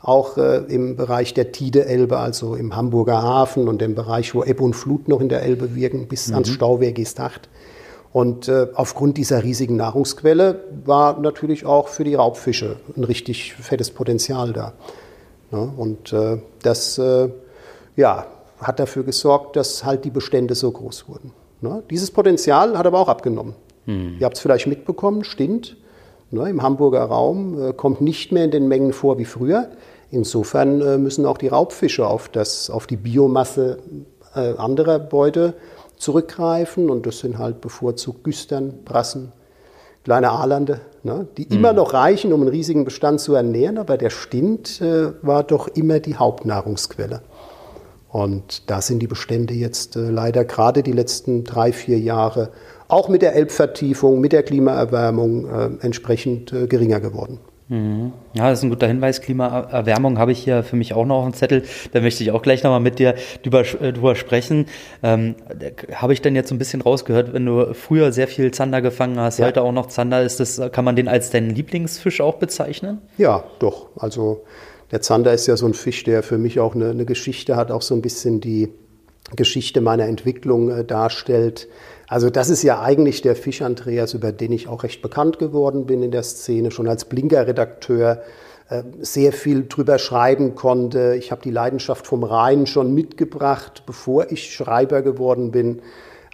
auch 0.04 0.38
äh, 0.38 0.58
im 0.68 0.98
Bereich 0.98 1.34
der 1.34 1.54
Tide-Elbe, 1.54 2.18
also 2.18 2.56
im 2.56 2.76
Hamburger 2.76 3.24
Hafen 3.24 3.70
und 3.70 3.82
im 3.82 3.96
Bereich, 3.96 4.36
wo 4.36 4.44
Ebbe 4.44 4.62
und 4.62 4.76
Flut 4.76 5.08
noch 5.08 5.22
in 5.22 5.30
der 5.30 5.42
Elbe 5.44 5.76
wirken, 5.76 6.08
bis 6.08 6.28
mhm. 6.28 6.36
ans 6.36 6.50
Stauwehr 6.50 6.92
Gestacht. 6.92 7.50
Und 8.12 8.48
äh, 8.48 8.68
aufgrund 8.76 9.18
dieser 9.18 9.44
riesigen 9.44 9.78
Nahrungsquelle 9.78 10.66
war 10.86 11.20
natürlich 11.20 11.66
auch 11.66 11.88
für 11.88 12.04
die 12.04 12.16
Raubfische 12.16 12.76
ein 12.96 13.06
richtig 13.06 13.54
fettes 13.54 13.90
Potenzial 13.90 14.54
da. 14.54 14.74
Ja, 15.52 15.72
und 15.78 16.12
äh, 16.12 16.38
das 16.62 16.98
äh, 16.98 17.30
ja, 17.96 18.28
hat 18.60 18.80
dafür 18.80 19.04
gesorgt, 19.04 19.56
dass 19.56 19.86
halt 19.86 20.04
die 20.04 20.12
Bestände 20.12 20.54
so 20.54 20.70
groß 20.70 21.08
wurden. 21.08 21.32
Ja, 21.62 21.82
dieses 21.90 22.12
Potenzial 22.12 22.78
hat 22.78 22.86
aber 22.86 23.00
auch 23.00 23.08
abgenommen. 23.08 23.56
Mhm. 23.86 24.18
Ihr 24.20 24.26
habt 24.26 24.36
es 24.36 24.42
vielleicht 24.42 24.68
mitbekommen, 24.68 25.24
Stint 25.24 25.78
ne, 26.34 26.50
im 26.50 26.62
Hamburger 26.62 27.04
Raum 27.04 27.70
äh, 27.70 27.74
kommt 27.74 28.02
nicht 28.02 28.32
mehr 28.32 28.46
in 28.46 28.52
den 28.52 28.68
Mengen 28.68 28.92
vor 28.92 29.18
wie 29.18 29.26
früher. 29.26 29.70
Insofern 30.14 30.80
äh, 30.82 31.00
müssen 31.00 31.26
auch 31.26 31.40
die 31.40 31.48
Raubfische 31.48 32.06
auf, 32.06 32.30
das, 32.30 32.70
auf 32.70 32.86
die 32.86 32.98
Biomasse 32.98 33.80
äh, 34.36 34.54
anderer 34.58 35.00
Beute 35.00 35.56
zurückgreifen. 35.98 36.92
Und 36.92 37.08
das 37.08 37.20
sind 37.20 37.40
halt 37.40 37.62
bevorzugt 37.62 38.24
Güstern, 38.24 38.84
Brassen, 38.86 39.32
kleine 40.04 40.30
Aalande, 40.30 40.82
ne, 41.02 41.26
die 41.36 41.48
mhm. 41.50 41.58
immer 41.58 41.74
noch 41.74 41.94
reichen, 41.94 42.32
um 42.32 42.42
einen 42.42 42.52
riesigen 42.52 42.86
Bestand 42.86 43.22
zu 43.22 43.34
ernähren. 43.34 43.80
Aber 43.80 43.98
der 43.98 44.12
Stint 44.12 44.82
äh, 44.82 45.14
war 45.24 45.42
doch 45.44 45.68
immer 45.70 46.00
die 46.00 46.16
Hauptnahrungsquelle. 46.16 47.24
Und 48.10 48.70
da 48.70 48.82
sind 48.82 49.00
die 49.00 49.08
Bestände 49.08 49.56
jetzt 49.56 49.96
äh, 49.96 50.12
leider 50.12 50.46
gerade 50.46 50.84
die 50.84 50.92
letzten 50.92 51.44
drei, 51.44 51.74
vier 51.74 51.98
Jahre 51.98 52.52
auch 52.88 53.10
mit 53.10 53.24
der 53.24 53.34
Elbvertiefung, 53.34 54.22
mit 54.22 54.32
der 54.32 54.44
Klimaerwärmung 54.44 55.48
äh, 55.48 55.70
entsprechend 55.80 56.54
äh, 56.54 56.68
geringer 56.68 57.00
geworden. 57.00 57.40
Mhm. 57.74 58.14
Ja, 58.36 58.52
das 58.52 58.60
ist 58.60 58.64
ein 58.64 58.70
guter 58.70 58.86
Hinweis. 58.86 59.20
Klimaerwärmung 59.22 60.20
habe 60.20 60.32
ich 60.32 60.44
hier 60.44 60.62
für 60.62 60.76
mich 60.76 60.94
auch 60.94 61.06
noch 61.06 61.24
auf 61.24 61.26
dem 61.26 61.34
Zettel. 61.34 61.64
Da 61.92 62.02
möchte 62.02 62.24
ich 62.24 62.30
auch 62.30 62.44
gleich 62.44 62.62
nochmal 62.62 62.80
mit 62.80 63.00
dir 63.00 63.16
drüber, 63.42 63.62
äh, 63.62 63.92
drüber 63.92 64.16
sprechen. 64.16 64.68
Ähm, 65.02 65.34
habe 65.92 66.14
ich 66.14 66.22
denn 66.22 66.36
jetzt 66.36 66.50
so 66.50 66.56
ein 66.56 66.60
bisschen 66.60 66.82
rausgehört, 66.82 67.34
wenn 67.34 67.48
du 67.48 67.74
früher 67.74 68.12
sehr 68.12 68.28
viel 68.28 68.52
Zander 68.52 68.84
gefangen 68.84 69.20
hast, 69.20 69.40
ja. 69.40 69.48
heute 69.48 69.64
auch 69.64 69.72
noch 69.72 69.88
Zander, 69.88 70.22
ist 70.22 70.40
das, 70.40 70.62
kann 70.72 70.86
man 70.86 70.96
den 70.96 71.08
als 71.08 71.32
deinen 71.32 71.50
Lieblingsfisch 71.50 72.22
auch 72.22 72.36
bezeichnen? 72.36 73.02
Ja, 73.18 73.44
doch. 73.58 73.88
Also 73.98 74.44
Der 74.92 75.02
Zander 75.02 75.34
ist 75.34 75.48
ja 75.48 75.58
so 75.58 75.66
ein 75.66 75.74
Fisch, 75.74 76.04
der 76.04 76.22
für 76.22 76.38
mich 76.38 76.60
auch 76.60 76.76
eine, 76.76 76.92
eine 76.92 77.06
Geschichte 77.06 77.56
hat, 77.56 77.72
auch 77.72 77.82
so 77.82 77.96
ein 77.96 78.04
bisschen 78.04 78.40
die 78.40 78.70
Geschichte 79.36 79.82
meiner 79.82 80.06
Entwicklung 80.06 80.70
äh, 80.70 80.86
darstellt. 80.86 81.68
Also 82.08 82.30
das 82.30 82.50
ist 82.50 82.64
ja 82.64 82.82
eigentlich 82.82 83.22
der 83.22 83.36
Fisch, 83.36 83.62
Andreas, 83.62 84.14
über 84.14 84.32
den 84.32 84.52
ich 84.52 84.68
auch 84.68 84.84
recht 84.84 85.02
bekannt 85.02 85.40
geworden 85.40 85.86
bin 85.86 86.04
in 86.04 86.12
der 86.12 86.24
Szene, 86.24 86.72
schon 86.72 86.88
als 86.88 87.06
Blinker-Redakteur 87.06 88.22
äh, 88.70 88.84
sehr 89.00 89.34
viel 89.34 89.68
drüber 89.68 90.00
schreiben 90.00 90.56
konnte. 90.56 91.16
Ich 91.18 91.32
habe 91.32 91.42
die 91.42 91.52
Leidenschaft 91.52 92.08
vom 92.08 92.24
Rhein 92.24 92.66
schon 92.68 92.94
mitgebracht, 92.94 93.84
bevor 93.86 94.32
ich 94.32 94.54
Schreiber 94.54 95.02
geworden 95.02 95.52
bin. 95.52 95.82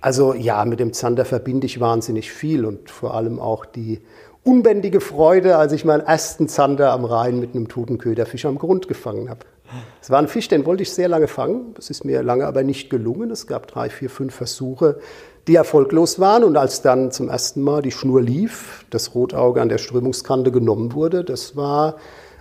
Also 0.01 0.33
ja, 0.33 0.63
mit 0.65 0.79
dem 0.79 0.93
Zander 0.93 1.25
verbinde 1.25 1.65
ich 1.65 1.79
wahnsinnig 1.79 2.31
viel 2.31 2.65
und 2.65 2.89
vor 2.89 3.13
allem 3.13 3.39
auch 3.39 3.65
die 3.65 3.99
unbändige 4.43 5.01
Freude, 5.01 5.57
als 5.57 5.73
ich 5.73 5.85
meinen 5.85 6.05
ersten 6.05 6.47
Zander 6.47 6.91
am 6.91 7.03
Rhein 7.03 7.39
mit 7.39 7.53
einem 7.53 7.67
toten 7.67 7.97
Köderfisch 7.97 8.45
am 8.45 8.57
Grund 8.57 8.87
gefangen 8.87 9.29
habe. 9.29 9.41
Es 10.01 10.09
war 10.09 10.19
ein 10.19 10.27
Fisch, 10.27 10.47
den 10.47 10.65
wollte 10.65 10.83
ich 10.83 10.91
sehr 10.91 11.09
lange 11.09 11.27
fangen. 11.27 11.73
Das 11.75 11.89
ist 11.89 12.03
mir 12.05 12.23
lange 12.23 12.47
aber 12.47 12.63
nicht 12.63 12.89
gelungen. 12.89 13.29
Es 13.29 13.45
gab 13.45 13.67
drei, 13.67 13.89
vier, 13.89 14.09
fünf 14.09 14.33
Versuche, 14.33 14.99
die 15.47 15.55
erfolglos 15.55 16.19
waren. 16.19 16.43
Und 16.43 16.57
als 16.57 16.81
dann 16.81 17.11
zum 17.11 17.29
ersten 17.29 17.61
Mal 17.61 17.81
die 17.81 17.91
Schnur 17.91 18.21
lief, 18.21 18.85
das 18.89 19.15
Rotauge 19.15 19.61
an 19.61 19.69
der 19.69 19.77
Strömungskante 19.77 20.51
genommen 20.51 20.93
wurde, 20.93 21.23
das 21.23 21.55
war 21.55 21.95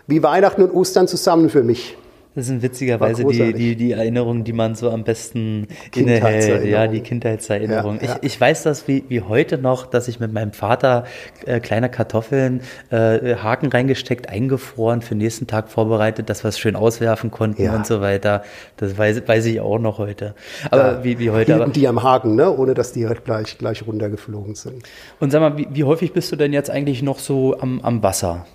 wie 0.07 0.23
Weihnachten 0.23 0.63
und 0.63 0.73
Ostern 0.73 1.07
zusammen 1.07 1.51
für 1.51 1.63
mich. 1.63 1.97
Das 2.39 2.47
sind 2.47 2.63
witzigerweise 2.63 3.25
die, 3.25 3.53
die, 3.53 3.75
die 3.75 3.91
Erinnerungen, 3.91 4.45
die 4.45 4.53
man 4.53 4.77
so 4.77 4.93
am 4.93 5.03
besten 5.03 5.67
innehält. 5.93 6.65
Ja, 6.67 6.87
die 6.87 7.01
Kindheitserinnerungen. 7.01 7.99
Ja, 8.01 8.07
ja. 8.11 8.19
Ich, 8.23 8.35
ich 8.35 8.41
weiß 8.41 8.63
das 8.63 8.87
wie, 8.87 9.03
wie 9.09 9.23
heute 9.23 9.59
noch, 9.59 9.87
dass 9.87 10.07
ich 10.07 10.21
mit 10.21 10.33
meinem 10.33 10.53
Vater 10.53 11.03
äh, 11.47 11.59
kleine 11.59 11.91
Kartoffeln, 11.91 12.61
äh, 12.91 13.35
Haken 13.35 13.71
reingesteckt, 13.71 14.29
eingefroren, 14.29 15.03
für 15.03 15.17
den 15.17 15.19
nächsten 15.19 15.49
Tag 15.49 15.69
vorbereitet, 15.69 16.31
dass 16.31 16.45
wir 16.45 16.51
es 16.51 16.61
schön 16.61 16.77
auswerfen 16.77 17.33
konnten 17.33 17.65
ja. 17.65 17.75
und 17.75 17.89
so 17.89 18.01
weiter. 18.01 18.45
Das 18.77 18.97
weiß, 18.97 19.27
weiß 19.27 19.47
ich 19.47 19.59
auch 19.59 19.81
noch 19.81 19.99
heute. 19.99 20.37
Aber 20.71 21.03
wie, 21.03 21.19
wie 21.19 21.31
heute. 21.31 21.57
Aber, 21.57 21.67
die 21.67 21.89
am 21.89 22.05
Haken, 22.05 22.37
ne? 22.37 22.57
ohne 22.57 22.75
dass 22.75 22.93
die 22.93 23.09
halt 23.09 23.25
gleich, 23.25 23.59
gleich 23.59 23.85
runtergeflogen 23.85 24.55
sind. 24.55 24.85
Und 25.19 25.33
sag 25.33 25.41
mal, 25.41 25.59
wie, 25.59 25.67
wie 25.73 25.83
häufig 25.83 26.13
bist 26.13 26.31
du 26.31 26.37
denn 26.37 26.53
jetzt 26.53 26.71
eigentlich 26.71 27.03
noch 27.03 27.19
so 27.19 27.59
am, 27.59 27.81
am 27.81 28.01
Wasser? 28.05 28.47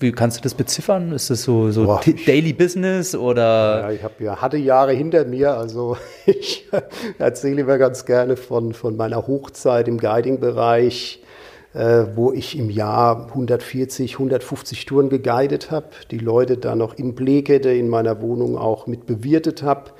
Wie 0.00 0.12
kannst 0.12 0.38
du 0.38 0.42
das 0.42 0.54
beziffern? 0.54 1.12
Ist 1.12 1.30
das 1.30 1.42
so, 1.42 1.70
so 1.70 1.84
Boah, 1.84 2.00
Daily 2.26 2.52
Business 2.52 3.14
oder? 3.16 3.80
Ja, 3.80 3.90
ich 3.90 4.02
habe 4.02 4.14
ja 4.22 4.40
harte 4.40 4.56
Jahre 4.56 4.92
hinter 4.92 5.24
mir. 5.24 5.54
Also 5.54 5.96
ich 6.26 6.68
erzähle 7.18 7.62
immer 7.62 7.78
ganz 7.78 8.04
gerne 8.04 8.36
von, 8.36 8.74
von 8.74 8.96
meiner 8.96 9.26
Hochzeit 9.26 9.88
im 9.88 9.98
Guiding-Bereich, 9.98 11.22
äh, 11.74 12.04
wo 12.14 12.32
ich 12.32 12.56
im 12.56 12.70
Jahr 12.70 13.26
140, 13.28 14.14
150 14.14 14.86
Touren 14.86 15.08
geguidet 15.08 15.72
habe, 15.72 15.88
die 16.10 16.18
Leute 16.18 16.58
da 16.58 16.76
noch 16.76 16.94
in 16.94 17.14
Blekede 17.14 17.76
in 17.76 17.88
meiner 17.88 18.22
Wohnung 18.22 18.56
auch 18.56 18.86
mit 18.86 19.06
bewirtet 19.06 19.64
habe. 19.64 19.90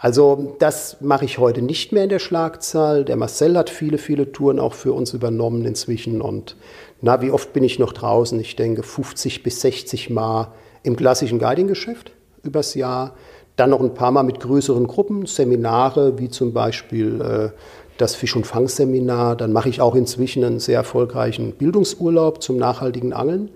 Also 0.00 0.54
das 0.60 0.98
mache 1.00 1.24
ich 1.24 1.38
heute 1.38 1.60
nicht 1.60 1.92
mehr 1.92 2.04
in 2.04 2.08
der 2.08 2.20
Schlagzahl. 2.20 3.04
Der 3.04 3.16
Marcel 3.16 3.58
hat 3.58 3.68
viele, 3.68 3.98
viele 3.98 4.30
Touren 4.30 4.60
auch 4.60 4.74
für 4.74 4.92
uns 4.92 5.12
übernommen 5.12 5.64
inzwischen 5.64 6.22
und 6.22 6.56
na, 7.00 7.20
wie 7.20 7.30
oft 7.30 7.52
bin 7.52 7.64
ich 7.64 7.78
noch 7.78 7.92
draußen? 7.92 8.38
Ich 8.40 8.56
denke 8.56 8.82
50 8.82 9.42
bis 9.42 9.60
60 9.60 10.10
Mal 10.10 10.52
im 10.82 10.96
klassischen 10.96 11.38
Guiding-Geschäft 11.38 12.12
übers 12.42 12.74
Jahr. 12.74 13.14
Dann 13.56 13.70
noch 13.70 13.80
ein 13.80 13.94
paar 13.94 14.12
Mal 14.12 14.22
mit 14.22 14.40
größeren 14.40 14.86
Gruppen, 14.86 15.26
Seminare, 15.26 16.18
wie 16.18 16.28
zum 16.28 16.52
Beispiel 16.52 17.20
äh, 17.20 17.50
das 17.96 18.14
Fisch- 18.14 18.36
und 18.36 18.46
Fangseminar. 18.46 19.36
Dann 19.36 19.52
mache 19.52 19.68
ich 19.68 19.80
auch 19.80 19.96
inzwischen 19.96 20.44
einen 20.44 20.60
sehr 20.60 20.76
erfolgreichen 20.76 21.52
Bildungsurlaub 21.52 22.40
zum 22.42 22.56
nachhaltigen 22.56 23.12
Angeln, 23.12 23.50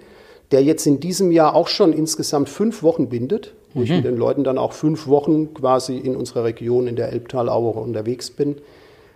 der 0.50 0.62
jetzt 0.62 0.86
in 0.86 0.98
diesem 0.98 1.30
Jahr 1.30 1.54
auch 1.54 1.68
schon 1.68 1.92
insgesamt 1.92 2.48
fünf 2.48 2.82
Wochen 2.82 3.08
bindet, 3.08 3.54
wo 3.74 3.80
mhm. 3.80 3.84
ich 3.84 3.90
mit 3.90 4.04
den 4.04 4.16
Leuten 4.16 4.44
dann 4.44 4.58
auch 4.58 4.72
fünf 4.72 5.06
Wochen 5.06 5.54
quasi 5.54 5.96
in 5.96 6.16
unserer 6.16 6.44
Region 6.44 6.86
in 6.86 6.96
der 6.96 7.12
Elbtalaue 7.12 7.72
unterwegs 7.80 8.30
bin. 8.30 8.56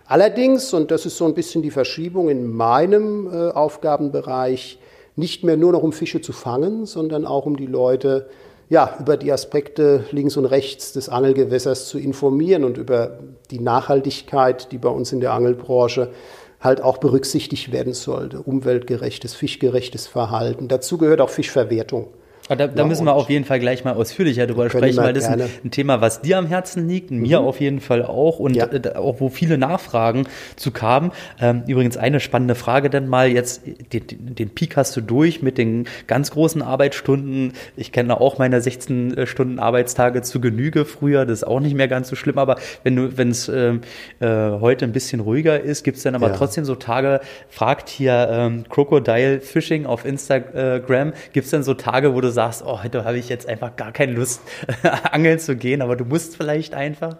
Allerdings, 0.05 0.73
und 0.73 0.91
das 0.91 1.05
ist 1.05 1.17
so 1.17 1.25
ein 1.25 1.33
bisschen 1.33 1.61
die 1.61 1.71
Verschiebung 1.71 2.29
in 2.29 2.47
meinem 2.47 3.27
äh, 3.27 3.49
Aufgabenbereich, 3.49 4.79
nicht 5.15 5.43
mehr 5.43 5.57
nur 5.57 5.71
noch 5.71 5.83
um 5.83 5.91
Fische 5.91 6.21
zu 6.21 6.31
fangen, 6.31 6.85
sondern 6.85 7.25
auch 7.25 7.45
um 7.45 7.57
die 7.57 7.65
Leute 7.65 8.27
ja, 8.69 8.97
über 8.99 9.17
die 9.17 9.31
Aspekte 9.31 10.05
links 10.11 10.35
und 10.35 10.45
rechts 10.45 10.91
des 10.91 11.09
Angelgewässers 11.09 11.87
zu 11.87 11.97
informieren 11.97 12.63
und 12.63 12.77
über 12.77 13.19
die 13.49 13.59
Nachhaltigkeit, 13.59 14.71
die 14.71 14.77
bei 14.77 14.89
uns 14.89 15.13
in 15.13 15.21
der 15.21 15.33
Angelbranche 15.33 16.11
halt 16.59 16.81
auch 16.81 16.97
berücksichtigt 16.97 17.71
werden 17.71 17.93
sollte. 17.93 18.41
Umweltgerechtes, 18.41 19.35
fischgerechtes 19.35 20.07
Verhalten. 20.07 20.67
Dazu 20.67 20.97
gehört 20.97 21.21
auch 21.21 21.29
Fischverwertung. 21.29 22.07
Da, 22.49 22.67
da 22.67 22.85
müssen 22.85 23.05
wir 23.05 23.13
auf 23.13 23.29
jeden 23.29 23.45
Fall 23.45 23.59
gleich 23.59 23.83
mal 23.83 23.93
ausführlicher 23.93 24.47
darüber 24.47 24.69
sprechen, 24.69 24.97
weil 24.97 25.13
das 25.13 25.25
ist 25.25 25.29
ein, 25.29 25.41
ein, 25.65 25.71
Thema, 25.71 26.01
was 26.01 26.21
dir 26.21 26.37
am 26.37 26.47
Herzen 26.47 26.87
liegt, 26.87 27.11
mhm. 27.11 27.21
mir 27.21 27.41
auf 27.41 27.59
jeden 27.59 27.81
Fall 27.81 28.05
auch 28.05 28.39
und 28.39 28.55
ja. 28.55 28.67
äh, 28.71 28.95
auch 28.95 29.19
wo 29.19 29.29
viele 29.29 29.57
Nachfragen 29.57 30.27
zu 30.55 30.71
kamen. 30.71 31.11
Ähm, 31.41 31.63
übrigens 31.67 31.97
eine 31.97 32.19
spannende 32.19 32.55
Frage 32.55 32.89
dann 32.89 33.07
mal 33.07 33.29
jetzt, 33.29 33.61
den, 33.65 34.35
den 34.35 34.49
Peak 34.49 34.77
hast 34.77 34.95
du 34.95 35.01
durch 35.01 35.41
mit 35.41 35.57
den 35.57 35.87
ganz 36.07 36.31
großen 36.31 36.61
Arbeitsstunden. 36.61 37.53
Ich 37.75 37.91
kenne 37.91 38.19
auch 38.19 38.37
meine 38.37 38.61
16 38.61 39.17
äh, 39.17 39.27
Stunden 39.27 39.59
Arbeitstage 39.59 40.21
zu 40.21 40.39
Genüge 40.39 40.85
früher, 40.85 41.25
das 41.25 41.39
ist 41.39 41.47
auch 41.47 41.59
nicht 41.59 41.75
mehr 41.75 41.87
ganz 41.87 42.07
so 42.07 42.15
schlimm, 42.15 42.37
aber 42.37 42.57
wenn 42.83 42.95
du, 42.95 43.17
wenn 43.17 43.29
es 43.29 43.49
ähm, 43.49 43.81
äh, 44.19 44.27
heute 44.27 44.85
ein 44.85 44.93
bisschen 44.93 45.19
ruhiger 45.19 45.59
ist, 45.59 45.83
gibt 45.83 45.97
es 45.97 46.03
dann 46.03 46.15
aber 46.15 46.29
ja. 46.29 46.35
trotzdem 46.35 46.63
so 46.63 46.75
Tage, 46.75 47.19
fragt 47.49 47.89
hier 47.89 48.27
ähm, 48.31 48.63
Crocodile 48.69 49.41
Fishing 49.41 49.85
auf 49.85 50.05
Instagram, 50.05 51.13
gibt 51.33 51.45
es 51.45 51.51
dann 51.51 51.63
so 51.63 51.73
Tage, 51.73 52.13
wo 52.13 52.21
du 52.21 52.31
sagst, 52.37 52.63
oh, 52.63 52.83
heute 52.83 53.03
habe 53.03 53.17
ich 53.17 53.29
jetzt 53.29 53.49
einfach 53.49 53.75
gar 53.75 53.91
keine 53.91 54.11
Lust, 54.11 54.41
angeln 55.11 55.39
zu 55.39 55.55
gehen, 55.55 55.81
aber 55.81 55.95
du 55.95 56.05
musst 56.05 56.37
vielleicht 56.37 56.75
einfach? 56.75 57.17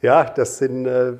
Ja, 0.00 0.24
das 0.24 0.56
sind, 0.56 0.86
äh, 0.86 1.12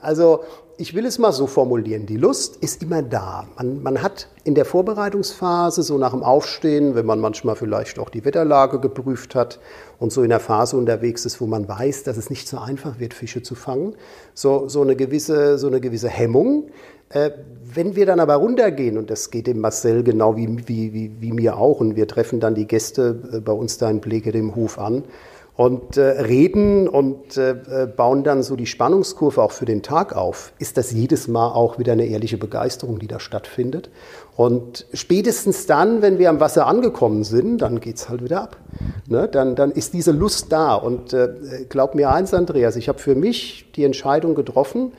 also 0.00 0.44
ich 0.78 0.94
will 0.94 1.04
es 1.04 1.18
mal 1.18 1.32
so 1.32 1.48
formulieren, 1.48 2.06
die 2.06 2.16
Lust 2.16 2.56
ist 2.58 2.80
immer 2.84 3.02
da. 3.02 3.48
Man, 3.56 3.82
man 3.82 4.02
hat 4.02 4.28
in 4.44 4.54
der 4.54 4.64
Vorbereitungsphase, 4.64 5.82
so 5.82 5.98
nach 5.98 6.12
dem 6.12 6.22
Aufstehen, 6.22 6.94
wenn 6.94 7.06
man 7.06 7.18
manchmal 7.18 7.56
vielleicht 7.56 7.98
auch 7.98 8.08
die 8.08 8.24
Wetterlage 8.24 8.78
geprüft 8.78 9.34
hat 9.34 9.58
und 9.98 10.12
so 10.12 10.22
in 10.22 10.30
der 10.30 10.38
Phase 10.38 10.76
unterwegs 10.76 11.26
ist, 11.26 11.40
wo 11.40 11.46
man 11.46 11.68
weiß, 11.68 12.04
dass 12.04 12.16
es 12.16 12.30
nicht 12.30 12.46
so 12.46 12.58
einfach 12.58 13.00
wird, 13.00 13.14
Fische 13.14 13.42
zu 13.42 13.56
fangen, 13.56 13.96
so, 14.32 14.68
so, 14.68 14.80
eine, 14.80 14.94
gewisse, 14.94 15.58
so 15.58 15.66
eine 15.66 15.80
gewisse 15.80 16.08
Hemmung. 16.08 16.70
Äh, 17.10 17.30
wenn 17.74 17.96
wir 17.96 18.06
dann 18.06 18.20
aber 18.20 18.36
runtergehen, 18.36 18.96
und 18.96 19.10
das 19.10 19.30
geht 19.30 19.46
dem 19.46 19.60
Marcel 19.60 20.02
genau 20.02 20.36
wie, 20.36 20.48
wie, 20.66 20.92
wie, 20.92 21.12
wie 21.20 21.32
mir 21.32 21.56
auch, 21.56 21.80
und 21.80 21.96
wir 21.96 22.06
treffen 22.06 22.40
dann 22.40 22.54
die 22.54 22.66
Gäste 22.66 23.18
äh, 23.32 23.40
bei 23.40 23.52
uns 23.52 23.78
da 23.78 23.90
in 23.90 24.00
Bleke 24.00 24.32
dem 24.32 24.54
Hof 24.54 24.78
an 24.78 25.04
und 25.56 25.96
äh, 25.96 26.02
reden 26.02 26.88
und 26.88 27.36
äh, 27.36 27.50
äh, 27.50 27.86
bauen 27.86 28.22
dann 28.22 28.44
so 28.44 28.54
die 28.54 28.66
Spannungskurve 28.66 29.42
auch 29.42 29.50
für 29.50 29.66
den 29.66 29.82
Tag 29.82 30.14
auf, 30.14 30.52
ist 30.58 30.76
das 30.76 30.92
jedes 30.92 31.26
Mal 31.26 31.48
auch 31.48 31.78
wieder 31.78 31.92
eine 31.92 32.06
ehrliche 32.06 32.38
Begeisterung, 32.38 32.98
die 33.00 33.08
da 33.08 33.18
stattfindet. 33.18 33.90
Und 34.36 34.86
spätestens 34.94 35.66
dann, 35.66 36.00
wenn 36.00 36.18
wir 36.18 36.30
am 36.30 36.40
Wasser 36.40 36.66
angekommen 36.66 37.24
sind, 37.24 37.58
dann 37.58 37.80
geht 37.80 37.96
es 37.96 38.08
halt 38.08 38.22
wieder 38.22 38.42
ab. 38.42 38.56
Ne? 39.06 39.28
Dann, 39.28 39.54
dann 39.56 39.72
ist 39.72 39.92
diese 39.92 40.12
Lust 40.12 40.50
da. 40.50 40.76
Und 40.76 41.12
äh, 41.12 41.28
glaub 41.68 41.94
mir 41.94 42.10
eins, 42.10 42.32
Andreas, 42.32 42.76
ich 42.76 42.88
habe 42.88 43.00
für 43.00 43.14
mich 43.14 43.70
die 43.74 43.84
Entscheidung 43.84 44.34
getroffen, 44.34 44.92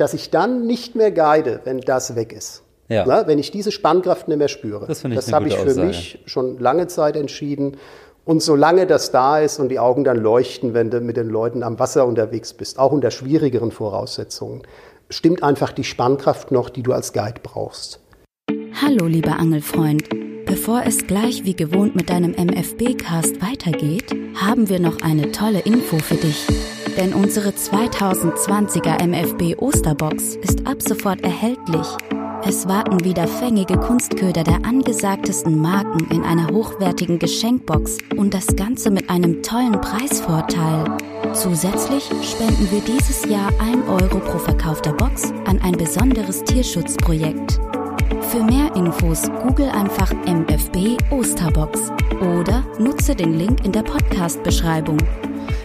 dass 0.00 0.14
ich 0.14 0.30
dann 0.30 0.66
nicht 0.66 0.96
mehr 0.96 1.12
guide, 1.12 1.60
wenn 1.64 1.80
das 1.80 2.16
weg 2.16 2.32
ist. 2.32 2.62
Ja. 2.88 3.04
Na, 3.06 3.26
wenn 3.26 3.38
ich 3.38 3.50
diese 3.50 3.70
Spannkraft 3.70 4.26
nicht 4.28 4.38
mehr 4.38 4.48
spüre. 4.48 4.86
Das, 4.86 5.02
das 5.02 5.32
habe 5.32 5.48
ich 5.48 5.54
für 5.54 5.68
Aussage. 5.68 5.86
mich 5.86 6.18
schon 6.26 6.58
lange 6.58 6.88
Zeit 6.88 7.16
entschieden. 7.16 7.76
Und 8.24 8.42
solange 8.42 8.86
das 8.86 9.12
da 9.12 9.38
ist 9.38 9.58
und 9.60 9.68
die 9.68 9.78
Augen 9.78 10.02
dann 10.04 10.16
leuchten, 10.16 10.74
wenn 10.74 10.90
du 10.90 11.00
mit 11.00 11.16
den 11.16 11.28
Leuten 11.28 11.62
am 11.62 11.78
Wasser 11.78 12.06
unterwegs 12.06 12.52
bist, 12.52 12.78
auch 12.78 12.92
unter 12.92 13.10
schwierigeren 13.10 13.70
Voraussetzungen, 13.70 14.62
stimmt 15.08 15.42
einfach 15.42 15.72
die 15.72 15.84
Spannkraft 15.84 16.50
noch, 16.50 16.70
die 16.70 16.82
du 16.82 16.92
als 16.92 17.12
Guide 17.12 17.40
brauchst. 17.42 18.00
Hallo, 18.82 19.06
lieber 19.06 19.38
Angelfreund. 19.38 20.08
Bevor 20.46 20.82
es 20.84 21.06
gleich 21.06 21.44
wie 21.44 21.54
gewohnt 21.54 21.94
mit 21.94 22.10
deinem 22.10 22.32
MFB-Cast 22.32 23.40
weitergeht, 23.40 24.14
haben 24.34 24.68
wir 24.68 24.80
noch 24.80 25.00
eine 25.02 25.30
tolle 25.30 25.60
Info 25.60 25.98
für 25.98 26.16
dich. 26.16 26.46
Denn 26.96 27.14
unsere 27.14 27.50
2020er 27.50 29.02
MFB 29.02 29.60
Osterbox 29.60 30.36
ist 30.36 30.66
ab 30.66 30.82
sofort 30.82 31.20
erhältlich. 31.22 31.86
Es 32.44 32.66
warten 32.66 33.04
wieder 33.04 33.28
fängige 33.28 33.76
Kunstköder 33.76 34.42
der 34.42 34.64
angesagtesten 34.64 35.60
Marken 35.60 36.06
in 36.10 36.22
einer 36.22 36.48
hochwertigen 36.48 37.18
Geschenkbox 37.18 37.98
und 38.16 38.32
das 38.32 38.56
Ganze 38.56 38.90
mit 38.90 39.10
einem 39.10 39.42
tollen 39.42 39.80
Preisvorteil. 39.80 40.84
Zusätzlich 41.34 42.04
spenden 42.22 42.68
wir 42.70 42.80
dieses 42.80 43.24
Jahr 43.26 43.52
1 43.60 43.86
Euro 43.88 44.18
pro 44.18 44.38
verkaufter 44.38 44.92
Box 44.94 45.32
an 45.46 45.60
ein 45.62 45.76
besonderes 45.76 46.42
Tierschutzprojekt. 46.44 47.60
Für 48.30 48.42
mehr 48.42 48.74
Infos 48.74 49.30
google 49.46 49.68
einfach 49.68 50.12
MFB 50.26 50.96
Osterbox 51.10 51.92
oder 52.20 52.64
nutze 52.78 53.14
den 53.14 53.38
Link 53.38 53.64
in 53.64 53.72
der 53.72 53.82
Podcast-Beschreibung. 53.82 54.98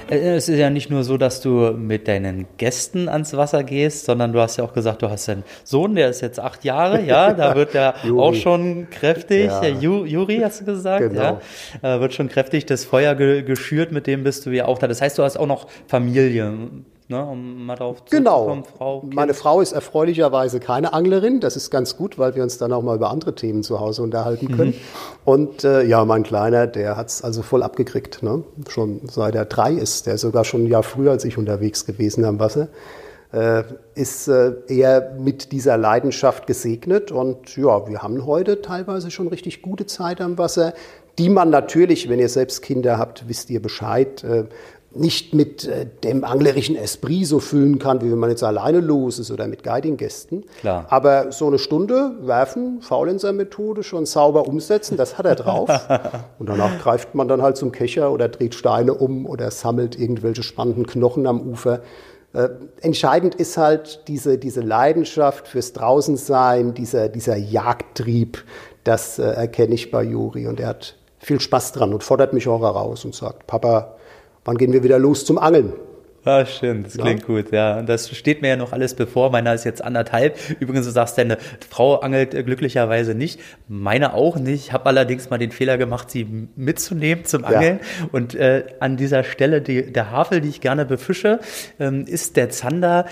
Äh, 0.09 0.35
es 0.35 0.49
ist 0.49 0.57
ja 0.57 0.69
nicht 0.69 0.89
nur 0.89 1.03
so, 1.03 1.17
dass 1.17 1.41
du 1.41 1.71
mit 1.71 2.07
deinen 2.07 2.47
Gästen 2.57 3.09
ans 3.09 3.35
Wasser 3.35 3.63
gehst, 3.63 4.05
sondern 4.05 4.33
du 4.33 4.39
hast 4.39 4.57
ja 4.57 4.63
auch 4.63 4.73
gesagt, 4.73 5.01
du 5.01 5.09
hast 5.09 5.27
einen 5.29 5.43
Sohn, 5.63 5.95
der 5.95 6.09
ist 6.09 6.21
jetzt 6.21 6.39
acht 6.39 6.63
Jahre, 6.63 7.01
ja, 7.01 7.33
da 7.33 7.55
wird 7.55 7.75
er 7.75 7.95
auch 8.17 8.33
schon 8.33 8.88
kräftig. 8.89 9.47
Ja. 9.47 9.67
Juri 9.67 10.39
hast 10.43 10.61
du 10.61 10.65
gesagt, 10.65 11.09
genau. 11.09 11.39
ja, 11.81 11.99
wird 11.99 12.13
schon 12.13 12.29
kräftig 12.29 12.65
das 12.65 12.85
Feuer 12.85 13.15
ge 13.15 13.43
geschürt, 13.43 13.91
mit 13.91 14.07
dem 14.07 14.23
bist 14.23 14.45
du 14.45 14.51
ja 14.51 14.65
auch 14.65 14.77
da. 14.77 14.88
Das 14.88 15.01
heißt, 15.01 15.17
du 15.17 15.23
hast 15.23 15.38
auch 15.38 15.47
noch 15.47 15.67
Familie. 15.88 16.53
Ne, 17.07 17.23
um 17.23 17.67
mal 17.67 17.75
darauf 17.75 18.03
genau. 18.09 18.63
Frau. 18.77 19.01
Kind. 19.01 19.13
Meine 19.13 19.35
Frau 19.35 19.61
ist 19.61 19.73
erfreulicherweise 19.73 20.59
keine 20.59 20.93
Anglerin. 20.93 21.39
Das 21.39 21.55
ist 21.55 21.69
ganz 21.69 21.97
gut, 21.97 22.17
weil 22.17 22.33
wir 22.33 22.41
uns 22.41 22.57
dann 22.57 22.73
auch 22.73 22.81
mal 22.81 22.95
über 22.95 23.11
andere 23.11 23.35
Themen 23.35 23.61
zu 23.61 23.79
Hause 23.79 24.01
unterhalten 24.01 24.55
können. 24.55 24.71
Mhm. 24.71 24.75
Und 25.23 25.63
äh, 25.63 25.83
ja, 25.83 26.03
mein 26.03 26.23
Kleiner, 26.23 26.65
der 26.65 26.97
hat 26.97 27.09
es 27.09 27.23
also 27.23 27.43
voll 27.43 27.61
abgekriegt. 27.61 28.23
Ne? 28.23 28.43
Schon 28.69 29.01
seit 29.03 29.35
er 29.35 29.45
drei 29.45 29.73
ist, 29.73 30.07
der 30.07 30.15
ist 30.15 30.21
sogar 30.21 30.45
schon 30.45 30.63
ein 30.63 30.67
Jahr 30.67 30.81
früher 30.81 31.11
als 31.11 31.25
ich 31.25 31.37
unterwegs 31.37 31.85
gewesen 31.85 32.25
am 32.25 32.39
Wasser. 32.39 32.69
Äh, 33.31 33.63
ist 33.93 34.27
äh, 34.27 34.53
eher 34.67 35.15
mit 35.19 35.51
dieser 35.51 35.77
Leidenschaft 35.77 36.47
gesegnet. 36.47 37.11
Und 37.11 37.55
ja, 37.55 37.87
wir 37.87 38.01
haben 38.01 38.25
heute 38.25 38.63
teilweise 38.63 39.11
schon 39.11 39.27
richtig 39.27 39.61
gute 39.61 39.85
Zeit 39.85 40.21
am 40.21 40.39
Wasser 40.39 40.73
die 41.17 41.29
man 41.29 41.49
natürlich, 41.49 42.09
wenn 42.09 42.19
ihr 42.19 42.29
selbst 42.29 42.61
Kinder 42.61 42.97
habt, 42.97 43.27
wisst 43.27 43.49
ihr 43.49 43.61
Bescheid, 43.61 44.23
äh, 44.23 44.45
nicht 44.95 45.34
mit 45.34 45.67
äh, 45.67 45.86
dem 46.03 46.23
anglerischen 46.23 46.75
Esprit 46.75 47.27
so 47.27 47.39
füllen 47.39 47.79
kann, 47.79 48.01
wie 48.01 48.12
wenn 48.12 48.17
man 48.17 48.29
jetzt 48.29 48.43
alleine 48.43 48.79
los 48.79 49.19
ist 49.19 49.31
oder 49.31 49.47
mit 49.47 49.63
Guiding-Gästen. 49.63 50.45
Aber 50.89 51.31
so 51.31 51.47
eine 51.47 51.60
Stunde 51.60 52.15
werfen, 52.21 52.81
Faulenzer-Methode, 52.81 53.84
schon 53.84 54.05
sauber 54.05 54.47
umsetzen, 54.47 54.97
das 54.97 55.17
hat 55.17 55.25
er 55.25 55.36
drauf. 55.36 55.69
Und 56.39 56.49
danach 56.49 56.79
greift 56.79 57.15
man 57.15 57.27
dann 57.27 57.41
halt 57.41 57.58
zum 57.58 57.71
Kescher 57.71 58.12
oder 58.12 58.29
dreht 58.29 58.55
Steine 58.55 58.93
um 58.93 59.25
oder 59.25 59.51
sammelt 59.51 59.99
irgendwelche 59.99 60.43
spannenden 60.43 60.88
Knochen 60.88 61.27
am 61.27 61.41
Ufer. 61.41 61.81
Äh, 62.34 62.49
entscheidend 62.81 63.36
ist 63.36 63.58
halt 63.58 64.08
diese, 64.08 64.38
diese 64.38 64.62
Leidenschaft 64.62 65.47
fürs 65.47 65.73
Draußensein, 65.73 66.73
dieser, 66.73 67.10
dieser 67.10 67.38
Jagdtrieb, 67.38 68.43
das 68.84 69.19
äh, 69.19 69.23
erkenne 69.23 69.75
ich 69.75 69.91
bei 69.91 70.03
Juri. 70.03 70.47
Und 70.47 70.60
er 70.60 70.67
hat 70.67 70.95
viel 71.19 71.39
Spaß 71.39 71.71
dran 71.71 71.93
und 71.93 72.03
fordert 72.03 72.34
mich 72.34 72.47
auch 72.47 72.62
heraus 72.62 73.05
und 73.05 73.15
sagt, 73.15 73.47
Papa, 73.47 73.94
wann 74.45 74.58
gehen 74.58 74.71
wir 74.71 74.84
wieder 74.84 74.99
los 74.99 75.25
zum 75.25 75.38
Angeln? 75.38 75.73
Ah, 76.27 76.43
schön, 76.43 76.81
das 76.84 76.97
klingt 76.97 77.21
ja. 77.21 77.25
gut, 77.27 77.51
ja. 77.51 77.84
Das 77.84 78.10
steht 78.10 78.41
mir 78.41 78.47
ja 78.47 78.55
noch 78.55 78.73
alles 78.73 78.95
bevor. 78.95 79.29
Meiner 79.29 79.53
ist 79.53 79.63
jetzt 79.63 79.84
anderthalb. 79.84 80.36
Übrigens, 80.60 80.88
du 80.88 80.91
sagst, 80.91 81.19
deine 81.19 81.38
Frau 81.69 81.97
angelt 81.97 82.31
glücklicherweise 82.31 83.13
nicht. 83.13 83.39
Meine 83.67 84.15
auch 84.15 84.38
nicht. 84.38 84.65
Ich 84.65 84.73
habe 84.73 84.88
allerdings 84.88 85.29
mal 85.29 85.38
den 85.38 85.51
Fehler 85.51 85.77
gemacht, 85.77 86.10
sie 86.10 86.25
mitzunehmen 86.55 87.25
zum 87.25 87.45
Angeln. 87.45 87.79
Ja. 87.79 88.08
Und 88.12 88.34
äh, 88.34 88.65
an 88.79 88.97
dieser 88.97 89.23
Stelle, 89.23 89.62
die, 89.62 89.93
der 89.93 90.10
Havel, 90.10 90.41
die 90.41 90.49
ich 90.49 90.62
gerne 90.62 90.86
befische, 90.86 91.39
ähm, 91.79 92.05
ist 92.08 92.38
der 92.38 92.49
Zander 92.49 93.05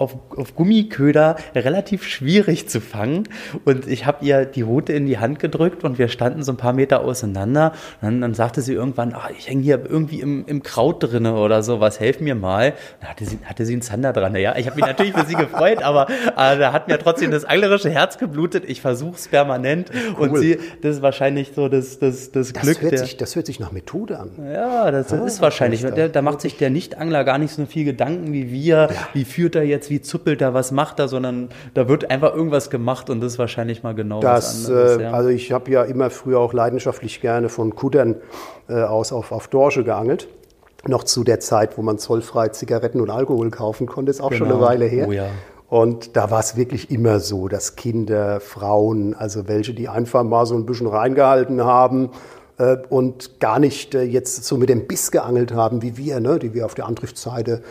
auf, 0.00 0.16
auf 0.36 0.54
Gummiköder 0.54 1.36
relativ 1.54 2.04
schwierig 2.04 2.68
zu 2.68 2.80
fangen. 2.80 3.28
Und 3.64 3.86
ich 3.86 4.06
habe 4.06 4.24
ihr 4.24 4.46
die 4.46 4.62
Route 4.62 4.94
in 4.94 5.06
die 5.06 5.18
Hand 5.18 5.38
gedrückt 5.38 5.84
und 5.84 5.98
wir 5.98 6.08
standen 6.08 6.42
so 6.42 6.52
ein 6.52 6.56
paar 6.56 6.72
Meter 6.72 7.02
auseinander. 7.02 7.72
Und 8.00 8.06
dann, 8.06 8.20
dann 8.22 8.34
sagte 8.34 8.62
sie 8.62 8.72
irgendwann, 8.72 9.12
ah, 9.12 9.28
ich 9.36 9.48
hänge 9.48 9.62
hier 9.62 9.80
irgendwie 9.86 10.20
im, 10.20 10.46
im 10.46 10.62
Kraut 10.62 11.02
drinne 11.02 11.34
oder 11.34 11.62
so, 11.62 11.80
was 11.80 12.00
helf 12.00 12.20
mir 12.20 12.34
mal. 12.34 12.72
Dann 13.00 13.10
hatte 13.10 13.26
sie, 13.26 13.38
hatte 13.44 13.66
sie 13.66 13.74
einen 13.74 13.82
Zander 13.82 14.14
dran. 14.14 14.34
Ja, 14.36 14.56
ich 14.56 14.66
habe 14.66 14.76
mich 14.76 14.86
natürlich 14.86 15.12
für 15.12 15.26
sie 15.26 15.34
gefreut, 15.34 15.82
aber 15.82 16.08
äh, 16.08 16.58
da 16.58 16.72
hat 16.72 16.88
mir 16.88 16.98
trotzdem 16.98 17.30
das 17.30 17.44
anglerische 17.44 17.90
Herz 17.90 18.16
geblutet. 18.16 18.64
Ich 18.66 18.80
versuche 18.80 19.16
es 19.16 19.28
permanent. 19.28 19.90
Cool. 20.18 20.28
Und 20.28 20.38
sie, 20.38 20.58
das 20.80 20.96
ist 20.96 21.02
wahrscheinlich 21.02 21.52
so 21.54 21.68
das, 21.68 21.98
das, 21.98 22.30
das, 22.30 22.54
das 22.54 22.62
Glück. 22.62 22.80
Hört 22.80 22.92
der, 22.92 22.98
sich, 23.00 23.18
das 23.18 23.36
hört 23.36 23.44
sich 23.44 23.60
nach 23.60 23.72
Methode 23.72 24.18
an. 24.18 24.30
Ja, 24.50 24.90
das 24.90 25.12
ah, 25.12 25.26
ist 25.26 25.42
wahrscheinlich. 25.42 25.82
Da, 25.82 26.08
da 26.08 26.22
macht 26.22 26.40
sich 26.40 26.56
der 26.56 26.70
Nichtangler 26.70 27.24
gar 27.24 27.36
nicht 27.36 27.52
so 27.52 27.66
viel 27.66 27.84
Gedanken 27.84 28.32
wie 28.32 28.50
wir. 28.50 28.88
Ja. 28.90 29.08
Wie 29.12 29.24
führt 29.26 29.56
er 29.56 29.64
jetzt 29.64 29.89
wie 29.90 30.00
zuppelt 30.00 30.40
er, 30.40 30.54
was 30.54 30.72
macht 30.72 30.98
er, 30.98 31.08
sondern 31.08 31.50
da 31.74 31.88
wird 31.88 32.10
einfach 32.10 32.34
irgendwas 32.34 32.70
gemacht 32.70 33.10
und 33.10 33.20
das 33.20 33.34
ist 33.34 33.38
wahrscheinlich 33.38 33.82
mal 33.82 33.94
genau 33.94 34.20
das, 34.20 34.64
was 34.64 34.70
anderes. 34.70 34.96
Äh, 34.96 35.02
ja. 35.02 35.10
Also 35.10 35.28
ich 35.28 35.52
habe 35.52 35.70
ja 35.70 35.82
immer 35.82 36.10
früher 36.10 36.38
auch 36.38 36.52
leidenschaftlich 36.52 37.20
gerne 37.20 37.48
von 37.48 37.74
Kuttern 37.74 38.16
äh, 38.68 38.82
aus 38.82 39.12
auf, 39.12 39.32
auf 39.32 39.48
Dorsche 39.48 39.84
geangelt. 39.84 40.28
Noch 40.86 41.04
zu 41.04 41.24
der 41.24 41.40
Zeit, 41.40 41.76
wo 41.76 41.82
man 41.82 41.98
zollfrei 41.98 42.48
Zigaretten 42.48 43.00
und 43.02 43.10
Alkohol 43.10 43.50
kaufen 43.50 43.86
konnte, 43.86 44.10
ist 44.10 44.22
auch 44.22 44.30
genau. 44.30 44.46
schon 44.46 44.52
eine 44.52 44.62
Weile 44.62 44.86
her. 44.86 45.06
Oh 45.08 45.12
ja. 45.12 45.26
Und 45.68 46.16
da 46.16 46.32
war 46.32 46.40
es 46.40 46.56
wirklich 46.56 46.90
immer 46.90 47.20
so, 47.20 47.46
dass 47.46 47.76
Kinder, 47.76 48.40
Frauen, 48.40 49.14
also 49.14 49.46
welche, 49.46 49.72
die 49.72 49.88
einfach 49.88 50.24
mal 50.24 50.44
so 50.44 50.56
ein 50.56 50.66
bisschen 50.66 50.88
reingehalten 50.88 51.62
haben 51.62 52.10
äh, 52.58 52.78
und 52.88 53.38
gar 53.38 53.58
nicht 53.58 53.94
äh, 53.94 54.02
jetzt 54.02 54.44
so 54.44 54.56
mit 54.56 54.68
dem 54.68 54.88
Biss 54.88 55.12
geangelt 55.12 55.54
haben 55.54 55.80
wie 55.80 55.96
wir, 55.96 56.18
ne, 56.18 56.38
die 56.38 56.54
wir 56.54 56.66
auf 56.66 56.74
der 56.74 56.86
Antriebsseite 56.86 57.62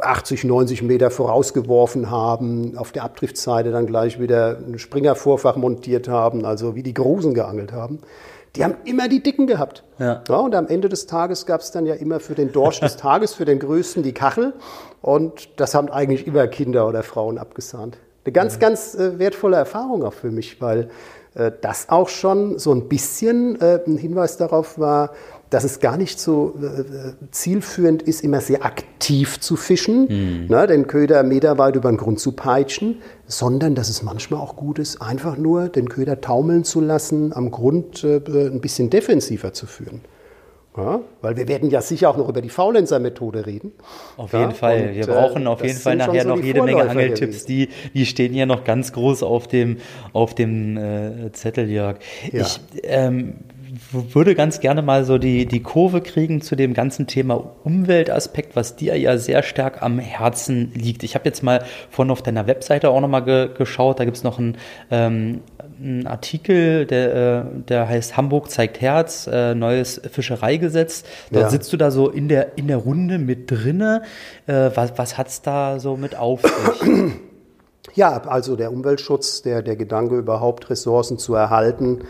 80, 0.00 0.44
90 0.44 0.82
Meter 0.82 1.10
vorausgeworfen 1.10 2.10
haben, 2.10 2.76
auf 2.76 2.92
der 2.92 3.04
Abdriftseite 3.04 3.70
dann 3.70 3.86
gleich 3.86 4.20
wieder 4.20 4.58
ein 4.58 4.78
Springervorfach 4.78 5.56
montiert 5.56 6.08
haben, 6.08 6.44
also 6.44 6.74
wie 6.74 6.82
die 6.82 6.94
Grusen 6.94 7.34
geangelt 7.34 7.72
haben. 7.72 8.00
Die 8.56 8.64
haben 8.64 8.76
immer 8.84 9.08
die 9.08 9.22
Dicken 9.22 9.46
gehabt. 9.46 9.84
Ja. 9.98 10.22
ja 10.28 10.36
und 10.36 10.54
am 10.54 10.66
Ende 10.66 10.88
des 10.88 11.06
Tages 11.06 11.46
gab 11.46 11.60
es 11.60 11.70
dann 11.70 11.86
ja 11.86 11.94
immer 11.94 12.18
für 12.18 12.34
den 12.34 12.50
Dorsch 12.50 12.80
des 12.80 12.96
Tages, 12.98 13.34
für 13.34 13.44
den 13.44 13.58
Größten 13.58 14.02
die 14.02 14.12
Kachel. 14.12 14.54
Und 15.00 15.60
das 15.60 15.74
haben 15.74 15.88
eigentlich 15.90 16.26
immer 16.26 16.46
Kinder 16.48 16.88
oder 16.88 17.02
Frauen 17.02 17.38
abgesahnt. 17.38 17.98
Eine 18.24 18.32
ganz, 18.32 18.54
ja. 18.54 18.60
ganz 18.60 18.94
äh, 18.94 19.18
wertvolle 19.18 19.56
Erfahrung 19.56 20.02
auch 20.04 20.12
für 20.12 20.30
mich, 20.30 20.60
weil 20.60 20.90
äh, 21.34 21.52
das 21.60 21.88
auch 21.88 22.08
schon 22.08 22.58
so 22.58 22.72
ein 22.72 22.88
bisschen 22.88 23.60
äh, 23.60 23.80
ein 23.86 23.96
Hinweis 23.96 24.36
darauf 24.36 24.78
war, 24.78 25.12
dass 25.50 25.64
es 25.64 25.80
gar 25.80 25.96
nicht 25.96 26.20
so 26.20 26.54
äh, 26.60 27.12
zielführend 27.30 28.02
ist, 28.02 28.22
immer 28.22 28.40
sehr 28.40 28.64
aktiv 28.64 29.40
zu 29.40 29.56
fischen, 29.56 30.02
mhm. 30.08 30.46
ne, 30.48 30.66
den 30.66 30.86
Köder 30.86 31.22
meterweit 31.22 31.76
über 31.76 31.90
den 31.90 31.96
Grund 31.96 32.20
zu 32.20 32.32
peitschen, 32.32 33.00
sondern 33.26 33.74
dass 33.74 33.88
es 33.88 34.02
manchmal 34.02 34.40
auch 34.40 34.56
gut 34.56 34.78
ist, 34.78 35.00
einfach 35.00 35.36
nur 35.36 35.68
den 35.68 35.88
Köder 35.88 36.20
taumeln 36.20 36.64
zu 36.64 36.80
lassen, 36.80 37.32
am 37.32 37.50
Grund 37.50 38.04
äh, 38.04 38.20
ein 38.26 38.60
bisschen 38.60 38.90
defensiver 38.90 39.52
zu 39.52 39.66
führen. 39.66 40.00
Ja, 40.78 41.00
weil 41.22 41.36
wir 41.36 41.48
werden 41.48 41.70
ja 41.70 41.80
sicher 41.80 42.08
auch 42.08 42.16
noch 42.16 42.28
über 42.28 42.40
die 42.40 42.50
Faulenzer-Methode 42.50 43.46
reden. 43.46 43.72
Auf 44.16 44.32
jeden 44.32 44.50
ja, 44.50 44.50
Fall. 44.50 44.94
wir 44.94 45.06
brauchen 45.06 45.44
äh, 45.44 45.48
auf 45.48 45.64
jeden 45.64 45.78
Fall 45.78 45.96
nachher 45.96 46.22
so 46.22 46.28
noch 46.28 46.40
jede 46.40 46.60
Vorläufer 46.60 46.84
Menge 46.84 46.90
Angeltipps. 46.90 47.46
Die, 47.46 47.68
die 47.94 48.06
stehen 48.06 48.32
hier 48.32 48.46
noch 48.46 48.62
ganz 48.62 48.92
groß 48.92 49.24
auf 49.24 49.48
dem, 49.48 49.78
auf 50.12 50.36
dem 50.36 50.76
äh, 50.76 51.32
Zettel, 51.32 51.68
Jörg. 51.68 51.96
Ja. 52.30 52.42
Ich, 52.42 52.60
ähm, 52.84 53.38
würde 53.90 54.34
ganz 54.34 54.60
gerne 54.60 54.82
mal 54.82 55.04
so 55.04 55.18
die, 55.18 55.46
die 55.46 55.62
Kurve 55.62 56.00
kriegen 56.00 56.40
zu 56.40 56.56
dem 56.56 56.74
ganzen 56.74 57.06
Thema 57.06 57.56
Umweltaspekt, 57.64 58.56
was 58.56 58.76
dir 58.76 58.96
ja 58.96 59.18
sehr 59.18 59.42
stark 59.42 59.82
am 59.82 59.98
Herzen 59.98 60.72
liegt. 60.74 61.02
Ich 61.02 61.14
habe 61.14 61.24
jetzt 61.26 61.42
mal 61.42 61.64
vorhin 61.90 62.10
auf 62.10 62.22
deiner 62.22 62.46
Webseite 62.46 62.90
auch 62.90 63.00
nochmal 63.00 63.24
ge 63.24 63.50
geschaut, 63.56 64.00
da 64.00 64.04
gibt 64.04 64.16
es 64.16 64.24
noch 64.24 64.38
einen, 64.38 64.56
ähm, 64.90 65.40
einen 65.80 66.06
Artikel, 66.06 66.86
der, 66.86 67.14
äh, 67.14 67.60
der 67.68 67.88
heißt 67.88 68.16
Hamburg 68.16 68.50
zeigt 68.50 68.80
Herz, 68.80 69.26
äh, 69.26 69.54
neues 69.54 70.00
Fischereigesetz. 70.10 71.04
Da 71.30 71.40
ja. 71.40 71.50
sitzt 71.50 71.72
du 71.72 71.76
da 71.76 71.90
so 71.90 72.08
in 72.08 72.28
der, 72.28 72.58
in 72.58 72.68
der 72.68 72.78
Runde 72.78 73.18
mit 73.18 73.50
drinne. 73.50 74.02
Äh, 74.46 74.70
was 74.74 74.92
was 74.96 75.18
hat 75.18 75.28
es 75.28 75.42
da 75.42 75.78
so 75.78 75.96
mit 75.96 76.16
auf 76.16 76.42
sich? 76.42 77.12
Ja, 77.94 78.22
also 78.26 78.54
der 78.54 78.70
Umweltschutz, 78.70 79.42
der, 79.42 79.62
der 79.62 79.74
Gedanke 79.74 80.16
überhaupt 80.16 80.70
Ressourcen 80.70 81.18
zu 81.18 81.34
erhalten, 81.34 82.00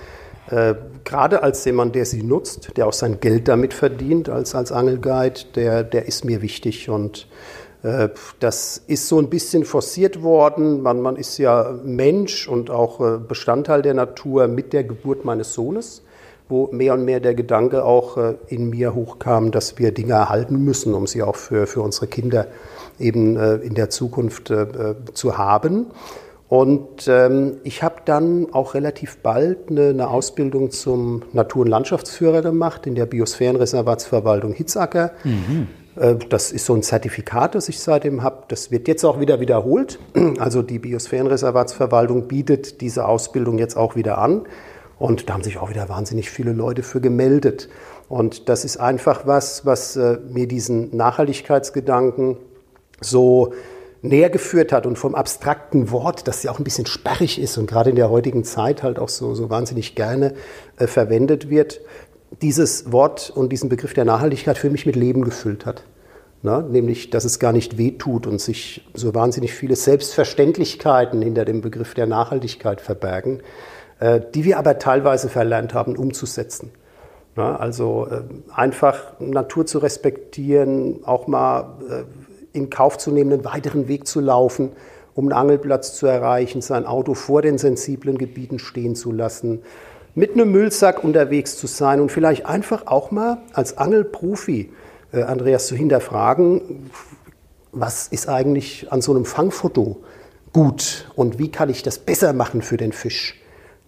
äh, 0.50 0.74
gerade 1.04 1.42
als 1.42 1.64
jemand, 1.64 1.94
der 1.94 2.06
sie 2.06 2.22
nutzt, 2.22 2.76
der 2.76 2.86
auch 2.86 2.92
sein 2.92 3.20
Geld 3.20 3.48
damit 3.48 3.74
verdient 3.74 4.28
als, 4.28 4.54
als 4.54 4.72
Angelguide, 4.72 5.40
der, 5.54 5.84
der 5.84 6.06
ist 6.06 6.24
mir 6.24 6.42
wichtig 6.42 6.88
und 6.88 7.26
äh, 7.82 8.08
das 8.40 8.82
ist 8.86 9.08
so 9.08 9.18
ein 9.18 9.28
bisschen 9.28 9.64
forciert 9.64 10.22
worden. 10.22 10.82
Man, 10.82 11.00
man 11.00 11.16
ist 11.16 11.38
ja 11.38 11.74
Mensch 11.84 12.48
und 12.48 12.70
auch 12.70 13.00
äh, 13.00 13.18
Bestandteil 13.18 13.82
der 13.82 13.94
Natur 13.94 14.48
mit 14.48 14.72
der 14.72 14.84
Geburt 14.84 15.24
meines 15.24 15.54
Sohnes, 15.54 16.02
wo 16.48 16.68
mehr 16.72 16.94
und 16.94 17.04
mehr 17.04 17.20
der 17.20 17.34
Gedanke 17.34 17.84
auch 17.84 18.16
äh, 18.16 18.34
in 18.48 18.70
mir 18.70 18.94
hochkam, 18.94 19.50
dass 19.50 19.78
wir 19.78 19.92
Dinge 19.92 20.14
erhalten 20.14 20.64
müssen, 20.64 20.94
um 20.94 21.06
sie 21.06 21.22
auch 21.22 21.36
für, 21.36 21.66
für 21.66 21.82
unsere 21.82 22.06
Kinder 22.06 22.46
eben 22.98 23.36
in 23.36 23.74
der 23.74 23.90
Zukunft 23.90 24.52
zu 25.14 25.38
haben. 25.38 25.86
Und 26.48 27.06
ähm, 27.08 27.58
ich 27.62 27.82
habe 27.82 27.96
dann 28.06 28.52
auch 28.52 28.72
relativ 28.72 29.18
bald 29.18 29.70
eine, 29.70 29.88
eine, 29.88 30.08
Ausbildung 30.08 30.70
zum 30.70 31.22
Natur- 31.34 31.62
und 31.62 31.68
Landschaftsführer 31.68 32.40
gemacht 32.40 32.86
in 32.86 32.94
der 32.94 33.04
Biosphärenreservatsverwaltung 33.04 34.54
Hitzacker. 34.54 35.12
Mhm. 35.24 35.68
Äh, 35.96 36.16
das 36.30 36.50
ist 36.50 36.64
so 36.64 36.74
ein 36.74 36.82
Zertifikat, 36.82 37.54
das 37.54 37.68
ich 37.68 37.80
seitdem 37.80 38.22
habe. 38.22 38.44
Das 38.48 38.70
wird 38.70 38.88
jetzt 38.88 39.04
auch 39.04 39.20
wieder 39.20 39.40
wiederholt. 39.40 39.98
Also 40.38 40.62
die 40.62 40.78
Biosphärenreservatsverwaltung 40.78 42.28
bietet 42.28 42.80
diese 42.80 43.06
Ausbildung 43.06 43.58
jetzt 43.58 43.76
auch 43.76 43.96
wieder 43.96 44.18
an. 44.18 44.46
Und 44.98 45.28
da 45.28 45.34
haben 45.34 45.42
sich 45.42 45.58
auch 45.58 45.68
wieder 45.68 45.88
wahnsinnig 45.88 46.30
viele 46.30 46.52
Leute 46.52 46.82
für 46.82 47.00
gemeldet. 47.00 47.68
Und 48.08 48.48
das 48.48 48.64
ist 48.64 48.78
einfach 48.78 49.26
was, 49.26 49.66
was 49.66 49.96
äh, 49.96 50.18
mir 50.30 50.48
diesen 50.48 50.96
Nachhaltigkeitsgedanken 50.96 52.36
so 53.00 53.52
näher 54.02 54.30
geführt 54.30 54.72
hat 54.72 54.86
und 54.86 54.96
vom 54.96 55.14
abstrakten 55.14 55.90
Wort, 55.90 56.28
das 56.28 56.42
ja 56.42 56.50
auch 56.50 56.58
ein 56.58 56.64
bisschen 56.64 56.86
sperrig 56.86 57.40
ist 57.40 57.58
und 57.58 57.66
gerade 57.66 57.90
in 57.90 57.96
der 57.96 58.10
heutigen 58.10 58.44
Zeit 58.44 58.82
halt 58.82 58.98
auch 58.98 59.08
so, 59.08 59.34
so 59.34 59.50
wahnsinnig 59.50 59.94
gerne 59.94 60.34
äh, 60.76 60.86
verwendet 60.86 61.50
wird, 61.50 61.80
dieses 62.42 62.92
Wort 62.92 63.30
und 63.30 63.50
diesen 63.50 63.68
Begriff 63.68 63.94
der 63.94 64.04
Nachhaltigkeit 64.04 64.58
für 64.58 64.70
mich 64.70 64.86
mit 64.86 64.96
Leben 64.96 65.24
gefüllt 65.24 65.66
hat. 65.66 65.84
Na, 66.40 66.62
nämlich, 66.62 67.10
dass 67.10 67.24
es 67.24 67.40
gar 67.40 67.52
nicht 67.52 67.78
wehtut 67.78 68.28
und 68.28 68.40
sich 68.40 68.88
so 68.94 69.12
wahnsinnig 69.12 69.52
viele 69.52 69.74
Selbstverständlichkeiten 69.74 71.20
hinter 71.20 71.44
dem 71.44 71.62
Begriff 71.62 71.94
der 71.94 72.06
Nachhaltigkeit 72.06 72.80
verbergen, 72.80 73.40
äh, 73.98 74.20
die 74.34 74.44
wir 74.44 74.58
aber 74.58 74.78
teilweise 74.78 75.28
verlernt 75.28 75.74
haben 75.74 75.96
umzusetzen. 75.96 76.70
Na, 77.34 77.56
also 77.56 78.06
äh, 78.08 78.22
einfach 78.54 79.18
Natur 79.18 79.66
zu 79.66 79.78
respektieren, 79.78 81.04
auch 81.04 81.26
mal 81.26 81.78
äh, 81.88 82.04
in 82.52 82.70
Kauf 82.70 82.98
zu 82.98 83.10
nehmen, 83.10 83.32
einen 83.32 83.44
weiteren 83.44 83.88
Weg 83.88 84.06
zu 84.06 84.20
laufen, 84.20 84.70
um 85.14 85.26
einen 85.26 85.32
Angelplatz 85.32 85.94
zu 85.94 86.06
erreichen, 86.06 86.60
sein 86.60 86.86
Auto 86.86 87.14
vor 87.14 87.42
den 87.42 87.58
sensiblen 87.58 88.18
Gebieten 88.18 88.58
stehen 88.58 88.94
zu 88.94 89.12
lassen, 89.12 89.62
mit 90.14 90.32
einem 90.32 90.50
Müllsack 90.50 91.04
unterwegs 91.04 91.56
zu 91.56 91.66
sein 91.66 92.00
und 92.00 92.10
vielleicht 92.10 92.46
einfach 92.46 92.86
auch 92.86 93.10
mal 93.10 93.38
als 93.52 93.78
Angelprofi 93.78 94.70
äh, 95.12 95.22
Andreas 95.22 95.66
zu 95.66 95.76
hinterfragen, 95.76 96.90
was 97.72 98.08
ist 98.08 98.28
eigentlich 98.28 98.90
an 98.90 99.02
so 99.02 99.12
einem 99.12 99.24
Fangfoto 99.24 100.02
gut 100.52 101.10
und 101.14 101.38
wie 101.38 101.50
kann 101.50 101.68
ich 101.68 101.82
das 101.82 101.98
besser 101.98 102.32
machen 102.32 102.62
für 102.62 102.76
den 102.76 102.92
Fisch? 102.92 103.40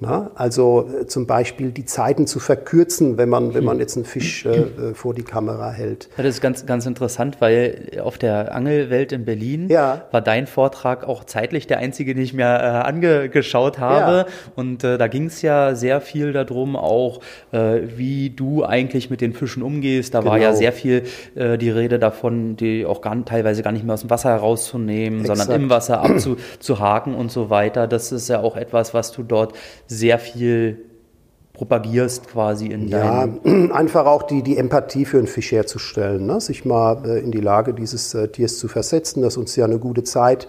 Na, 0.02 0.30
also 0.34 0.88
äh, 0.88 1.06
zum 1.06 1.26
Beispiel 1.26 1.72
die 1.72 1.84
Zeiten 1.84 2.26
zu 2.26 2.40
verkürzen, 2.40 3.18
wenn 3.18 3.28
man, 3.28 3.52
wenn 3.52 3.64
man 3.64 3.78
jetzt 3.78 3.96
einen 3.96 4.06
Fisch 4.06 4.46
äh, 4.46 4.48
äh 4.48 4.94
vor 4.94 5.12
die 5.12 5.22
Kamera 5.22 5.70
hält. 5.70 6.08
Das 6.16 6.26
ist 6.26 6.40
ganz, 6.40 6.64
ganz 6.64 6.86
interessant, 6.86 7.36
weil 7.40 8.00
auf 8.02 8.16
der 8.16 8.54
Angelwelt 8.54 9.12
in 9.12 9.26
Berlin 9.26 9.68
ja. 9.68 10.06
war 10.10 10.22
dein 10.22 10.46
Vortrag 10.46 11.06
auch 11.06 11.24
zeitlich 11.24 11.66
der 11.66 11.78
einzige, 11.78 12.14
den 12.14 12.24
ich 12.24 12.32
mir 12.32 12.44
äh, 12.44 12.46
angeschaut 12.46 13.78
habe. 13.78 14.16
Ja. 14.16 14.26
Und 14.56 14.84
äh, 14.84 14.96
da 14.96 15.06
ging 15.06 15.26
es 15.26 15.42
ja 15.42 15.74
sehr 15.74 16.00
viel 16.00 16.32
darum, 16.32 16.76
auch 16.76 17.20
wie 17.52 18.30
du 18.30 18.64
eigentlich 18.64 19.10
mit 19.10 19.20
den 19.20 19.32
Fischen 19.32 19.62
umgehst. 19.62 20.14
Da 20.14 20.20
genau. 20.20 20.30
war 20.30 20.38
ja 20.38 20.48
genau. 20.48 20.58
sehr 20.58 20.72
viel 20.72 21.02
die 21.34 21.70
Rede 21.70 21.98
davon, 21.98 22.56
die 22.56 22.86
auch 22.86 23.00
gar, 23.00 23.24
teilweise 23.24 23.62
gar 23.62 23.72
nicht 23.72 23.84
mehr 23.84 23.94
aus 23.94 24.00
dem 24.00 24.10
Wasser 24.10 24.30
herauszunehmen, 24.30 25.20
Exakt. 25.20 25.38
sondern 25.38 25.62
im 25.62 25.70
Wasser 25.70 26.00
abzuhaken 26.02 27.14
und 27.14 27.30
so 27.30 27.50
weiter. 27.50 27.86
Das 27.86 28.12
ist 28.12 28.28
ja 28.28 28.40
auch 28.40 28.56
etwas, 28.56 28.94
was 28.94 29.12
du 29.12 29.22
dort 29.22 29.54
sehr 29.90 30.20
viel 30.20 30.85
propagierst 31.53 32.29
quasi 32.29 32.66
in 32.68 32.88
ja, 32.88 33.26
deinem... 33.26 33.72
einfach 33.72 34.07
auch 34.07 34.22
die, 34.22 34.42
die 34.42 34.57
Empathie 34.57 35.05
für 35.05 35.18
einen 35.18 35.26
Fisch 35.26 35.50
herzustellen, 35.50 36.26
ne? 36.26 36.40
sich 36.40 36.64
mal 36.64 37.03
äh, 37.05 37.18
in 37.18 37.33
die 37.33 37.40
Lage 37.40 37.74
dieses 37.74 38.14
äh, 38.14 38.29
Tiers 38.29 38.59
zu 38.59 38.68
versetzen, 38.68 39.20
das 39.20 39.37
uns 39.37 39.57
ja 39.57 39.64
eine 39.64 39.79
gute 39.79 40.05
Zeit 40.05 40.46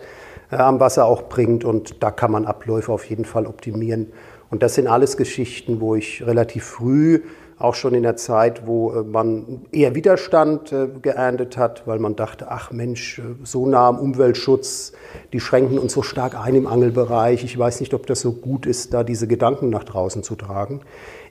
äh, 0.51 0.57
am 0.57 0.79
Wasser 0.79 1.05
auch 1.05 1.23
bringt 1.23 1.65
und 1.65 2.03
da 2.03 2.11
kann 2.11 2.31
man 2.31 2.45
Abläufe 2.45 2.93
auf 2.93 3.03
jeden 3.05 3.25
Fall 3.25 3.47
optimieren. 3.47 4.13
Und 4.51 4.61
das 4.61 4.75
sind 4.75 4.87
alles 4.87 5.17
Geschichten, 5.17 5.81
wo 5.81 5.95
ich 5.95 6.23
relativ 6.25 6.63
früh 6.63 7.21
auch 7.63 7.75
schon 7.75 7.93
in 7.93 8.03
der 8.03 8.15
Zeit, 8.15 8.65
wo 8.65 8.91
äh, 8.91 9.03
man 9.03 9.61
eher 9.71 9.95
Widerstand 9.95 10.71
äh, 10.71 10.87
geerntet 11.01 11.57
hat, 11.57 11.83
weil 11.85 11.99
man 11.99 12.15
dachte, 12.15 12.49
ach 12.49 12.71
Mensch, 12.71 13.19
äh, 13.19 13.23
so 13.43 13.65
nah 13.65 13.87
am 13.87 13.99
Umweltschutz, 13.99 14.93
die 15.33 15.39
schränken 15.39 15.79
uns 15.79 15.93
so 15.93 16.01
stark 16.01 16.35
ein 16.35 16.55
im 16.55 16.67
Angelbereich. 16.67 17.43
Ich 17.43 17.57
weiß 17.57 17.79
nicht, 17.79 17.93
ob 17.93 18.07
das 18.07 18.21
so 18.21 18.33
gut 18.33 18.65
ist, 18.65 18.93
da 18.93 19.03
diese 19.03 19.27
Gedanken 19.27 19.69
nach 19.69 19.83
draußen 19.83 20.23
zu 20.23 20.35
tragen. 20.35 20.81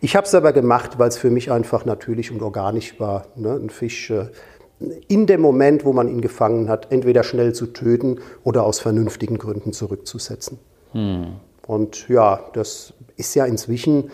Ich 0.00 0.16
habe 0.16 0.26
es 0.26 0.34
aber 0.34 0.52
gemacht, 0.52 0.98
weil 0.98 1.08
es 1.08 1.18
für 1.18 1.30
mich 1.30 1.50
einfach 1.50 1.84
natürlich 1.84 2.30
und 2.30 2.42
organisch 2.42 2.98
war, 2.98 3.26
ne? 3.36 3.54
ein 3.54 3.70
Fisch 3.70 4.12
in 5.08 5.26
dem 5.26 5.40
Moment, 5.42 5.84
wo 5.84 5.92
man 5.92 6.08
ihn 6.08 6.20
gefangen 6.20 6.68
hat, 6.68 6.90
entweder 6.90 7.22
schnell 7.22 7.52
zu 7.52 7.66
töten 7.66 8.20
oder 8.44 8.64
aus 8.64 8.80
vernünftigen 8.80 9.36
Gründen 9.36 9.72
zurückzusetzen. 9.72 10.58
Hm. 10.92 11.34
Und 11.66 12.08
ja, 12.08 12.40
das 12.54 12.94
ist 13.16 13.34
ja 13.34 13.44
inzwischen 13.44 14.10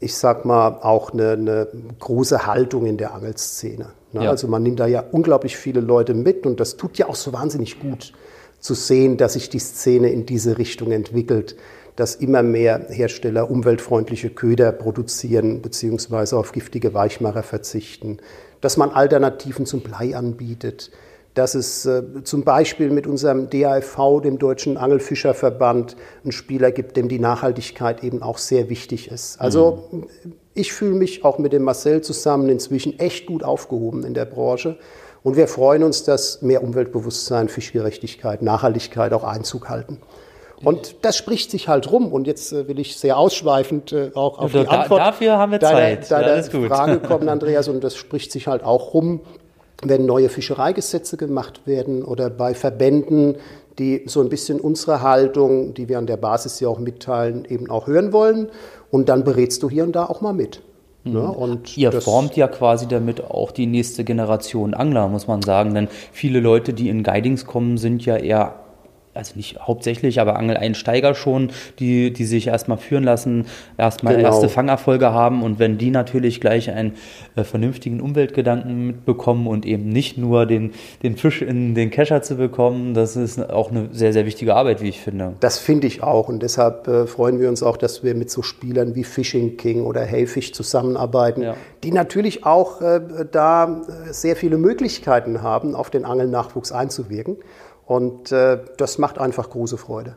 ich 0.00 0.16
sag 0.16 0.44
mal, 0.44 0.78
auch 0.82 1.12
eine, 1.12 1.32
eine 1.32 1.68
große 1.98 2.46
Haltung 2.46 2.86
in 2.86 2.96
der 2.96 3.14
Angelszene. 3.14 3.86
Ne? 4.12 4.24
Ja. 4.24 4.30
Also 4.30 4.48
man 4.48 4.62
nimmt 4.62 4.80
da 4.80 4.86
ja 4.86 5.04
unglaublich 5.10 5.56
viele 5.56 5.80
Leute 5.80 6.14
mit 6.14 6.46
und 6.46 6.60
das 6.60 6.76
tut 6.76 6.98
ja 6.98 7.08
auch 7.08 7.16
so 7.16 7.32
wahnsinnig 7.32 7.80
gut 7.80 8.12
zu 8.60 8.74
sehen, 8.74 9.16
dass 9.16 9.34
sich 9.34 9.50
die 9.50 9.58
Szene 9.58 10.10
in 10.10 10.26
diese 10.26 10.58
Richtung 10.58 10.92
entwickelt, 10.92 11.56
dass 11.96 12.14
immer 12.14 12.42
mehr 12.42 12.86
Hersteller 12.90 13.50
umweltfreundliche 13.50 14.30
Köder 14.30 14.72
produzieren 14.72 15.62
beziehungsweise 15.62 16.36
auf 16.36 16.52
giftige 16.52 16.94
Weichmacher 16.94 17.42
verzichten, 17.42 18.18
dass 18.60 18.76
man 18.76 18.90
Alternativen 18.90 19.66
zum 19.66 19.80
Blei 19.80 20.16
anbietet, 20.16 20.90
dass 21.38 21.54
es 21.54 21.86
äh, 21.86 22.02
zum 22.24 22.42
Beispiel 22.42 22.90
mit 22.90 23.06
unserem 23.06 23.48
DAFV, 23.48 24.20
dem 24.22 24.40
Deutschen 24.40 24.76
Angelfischerverband, 24.76 25.96
einen 26.24 26.32
Spieler 26.32 26.72
gibt, 26.72 26.96
dem 26.96 27.08
die 27.08 27.20
Nachhaltigkeit 27.20 28.02
eben 28.02 28.22
auch 28.22 28.38
sehr 28.38 28.68
wichtig 28.68 29.08
ist. 29.08 29.40
Also 29.40 29.88
mhm. 29.92 30.06
ich 30.54 30.72
fühle 30.72 30.96
mich 30.96 31.24
auch 31.24 31.38
mit 31.38 31.52
dem 31.52 31.62
Marcel 31.62 32.00
zusammen 32.00 32.48
inzwischen 32.48 32.98
echt 32.98 33.26
gut 33.26 33.44
aufgehoben 33.44 34.04
in 34.04 34.14
der 34.14 34.24
Branche. 34.24 34.78
Und 35.22 35.36
wir 35.36 35.46
freuen 35.46 35.84
uns, 35.84 36.02
dass 36.02 36.42
mehr 36.42 36.62
Umweltbewusstsein, 36.62 37.48
Fischgerechtigkeit, 37.48 38.42
Nachhaltigkeit 38.42 39.12
auch 39.12 39.22
Einzug 39.22 39.68
halten. 39.68 39.98
Und 40.64 40.96
das 41.02 41.16
spricht 41.16 41.52
sich 41.52 41.68
halt 41.68 41.88
rum. 41.92 42.12
Und 42.12 42.26
jetzt 42.26 42.52
äh, 42.52 42.66
will 42.66 42.80
ich 42.80 42.96
sehr 42.98 43.16
ausschweifend 43.16 43.92
äh, 43.92 44.10
auch 44.14 44.38
auf 44.38 44.54
also 44.54 44.64
die 44.64 44.68
Antwort 44.68 45.00
dafür 45.00 45.38
haben 45.38 45.52
wir 45.52 45.60
deiner, 45.60 46.00
Zeit. 46.00 46.10
deiner 46.10 46.36
ja, 46.36 46.68
Frage 46.68 46.98
kommen, 47.06 47.28
Andreas. 47.28 47.68
Und 47.68 47.84
das 47.84 47.94
spricht 47.94 48.32
sich 48.32 48.48
halt 48.48 48.64
auch 48.64 48.92
rum, 48.92 49.20
wenn 49.82 50.06
neue 50.06 50.28
Fischereigesetze 50.28 51.16
gemacht 51.16 51.66
werden 51.66 52.02
oder 52.02 52.30
bei 52.30 52.54
Verbänden, 52.54 53.36
die 53.78 54.02
so 54.06 54.20
ein 54.20 54.28
bisschen 54.28 54.60
unsere 54.60 55.02
Haltung, 55.02 55.74
die 55.74 55.88
wir 55.88 55.98
an 55.98 56.06
der 56.06 56.16
Basis 56.16 56.58
ja 56.60 56.68
auch 56.68 56.80
mitteilen, 56.80 57.44
eben 57.44 57.70
auch 57.70 57.86
hören 57.86 58.12
wollen. 58.12 58.48
Und 58.90 59.08
dann 59.08 59.22
berätst 59.22 59.62
du 59.62 59.70
hier 59.70 59.84
und 59.84 59.92
da 59.92 60.06
auch 60.06 60.20
mal 60.20 60.32
mit. 60.32 60.62
Mhm. 61.04 61.12
Ne? 61.12 61.30
Und 61.30 61.76
Ihr 61.78 61.92
formt 61.92 62.36
ja 62.36 62.48
quasi 62.48 62.88
damit 62.88 63.22
auch 63.22 63.52
die 63.52 63.66
nächste 63.66 64.02
Generation 64.02 64.74
Angler, 64.74 65.08
muss 65.08 65.28
man 65.28 65.42
sagen. 65.42 65.74
Denn 65.74 65.88
viele 66.12 66.40
Leute, 66.40 66.72
die 66.72 66.88
in 66.88 67.02
Guidings 67.04 67.46
kommen, 67.46 67.78
sind 67.78 68.04
ja 68.04 68.16
eher 68.16 68.54
also 69.18 69.32
nicht 69.34 69.58
hauptsächlich, 69.60 70.20
aber 70.20 70.36
Angeleinsteiger 70.36 71.14
schon, 71.14 71.50
die, 71.78 72.12
die 72.12 72.24
sich 72.24 72.46
erstmal 72.46 72.78
führen 72.78 73.04
lassen, 73.04 73.46
erstmal 73.76 74.16
genau. 74.16 74.28
erste 74.28 74.48
Fangerfolge 74.48 75.12
haben 75.12 75.42
und 75.42 75.58
wenn 75.58 75.76
die 75.76 75.90
natürlich 75.90 76.40
gleich 76.40 76.70
einen 76.70 76.94
äh, 77.36 77.44
vernünftigen 77.44 78.00
Umweltgedanken 78.00 78.86
mitbekommen 78.86 79.46
und 79.46 79.66
eben 79.66 79.88
nicht 79.88 80.16
nur 80.16 80.46
den, 80.46 80.72
den 81.02 81.16
Fisch 81.16 81.42
in 81.42 81.74
den 81.74 81.90
Kescher 81.90 82.22
zu 82.22 82.36
bekommen, 82.36 82.94
das 82.94 83.16
ist 83.16 83.50
auch 83.50 83.70
eine 83.70 83.88
sehr, 83.92 84.12
sehr 84.12 84.24
wichtige 84.24 84.54
Arbeit, 84.54 84.80
wie 84.80 84.88
ich 84.88 85.00
finde. 85.00 85.34
Das 85.40 85.58
finde 85.58 85.86
ich 85.86 86.02
auch 86.02 86.28
und 86.28 86.42
deshalb 86.42 86.88
äh, 86.88 87.06
freuen 87.06 87.40
wir 87.40 87.48
uns 87.48 87.62
auch, 87.62 87.76
dass 87.76 88.02
wir 88.02 88.14
mit 88.14 88.30
so 88.30 88.42
Spielern 88.42 88.94
wie 88.94 89.04
Fishing 89.04 89.56
King 89.56 89.82
oder 89.82 90.02
Heyfish 90.02 90.52
zusammenarbeiten, 90.52 91.42
ja. 91.42 91.54
die 91.82 91.92
natürlich 91.92 92.46
auch 92.46 92.80
äh, 92.80 93.00
da 93.30 93.82
äh, 93.88 94.12
sehr 94.12 94.36
viele 94.36 94.58
Möglichkeiten 94.58 95.42
haben, 95.42 95.74
auf 95.74 95.90
den 95.90 96.04
Angelnachwuchs 96.04 96.72
einzuwirken. 96.72 97.36
Und 97.88 98.32
äh, 98.32 98.58
das 98.76 98.98
macht 98.98 99.18
einfach 99.18 99.48
große 99.48 99.78
Freude. 99.78 100.16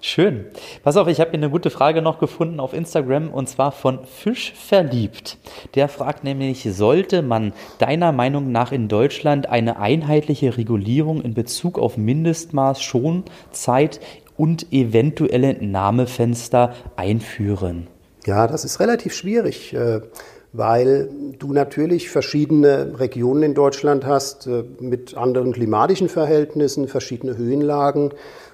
Schön. 0.00 0.46
Pass 0.84 0.96
auf, 0.96 1.08
ich 1.08 1.20
habe 1.20 1.30
hier 1.30 1.40
eine 1.40 1.50
gute 1.50 1.70
Frage 1.70 2.02
noch 2.02 2.20
gefunden 2.20 2.60
auf 2.60 2.72
Instagram 2.72 3.30
und 3.30 3.48
zwar 3.48 3.72
von 3.72 4.04
Fisch 4.04 4.52
verliebt. 4.54 5.36
Der 5.74 5.88
fragt 5.88 6.22
nämlich, 6.22 6.62
sollte 6.70 7.22
man 7.22 7.52
deiner 7.78 8.12
Meinung 8.12 8.52
nach 8.52 8.70
in 8.70 8.86
Deutschland 8.86 9.48
eine 9.48 9.78
einheitliche 9.80 10.56
Regulierung 10.56 11.20
in 11.20 11.34
Bezug 11.34 11.80
auf 11.80 11.96
Mindestmaß, 11.96 12.80
Schonzeit 12.80 13.98
und 14.36 14.72
eventuelle 14.72 15.54
Nahmefenster 15.54 16.74
einführen? 16.94 17.88
Ja, 18.24 18.46
das 18.46 18.64
ist 18.64 18.78
relativ 18.78 19.14
schwierig. 19.14 19.74
Weil 20.52 21.08
du 21.38 21.52
natürlich 21.52 22.10
verschiedene 22.10 22.98
Regionen 22.98 23.44
in 23.44 23.54
Deutschland 23.54 24.04
hast 24.04 24.46
äh, 24.46 24.64
mit 24.80 25.16
anderen 25.16 25.52
klimatischen 25.52 26.08
Verhältnissen, 26.08 26.88
verschiedene 26.88 27.36
Höhenlagen. 27.36 28.10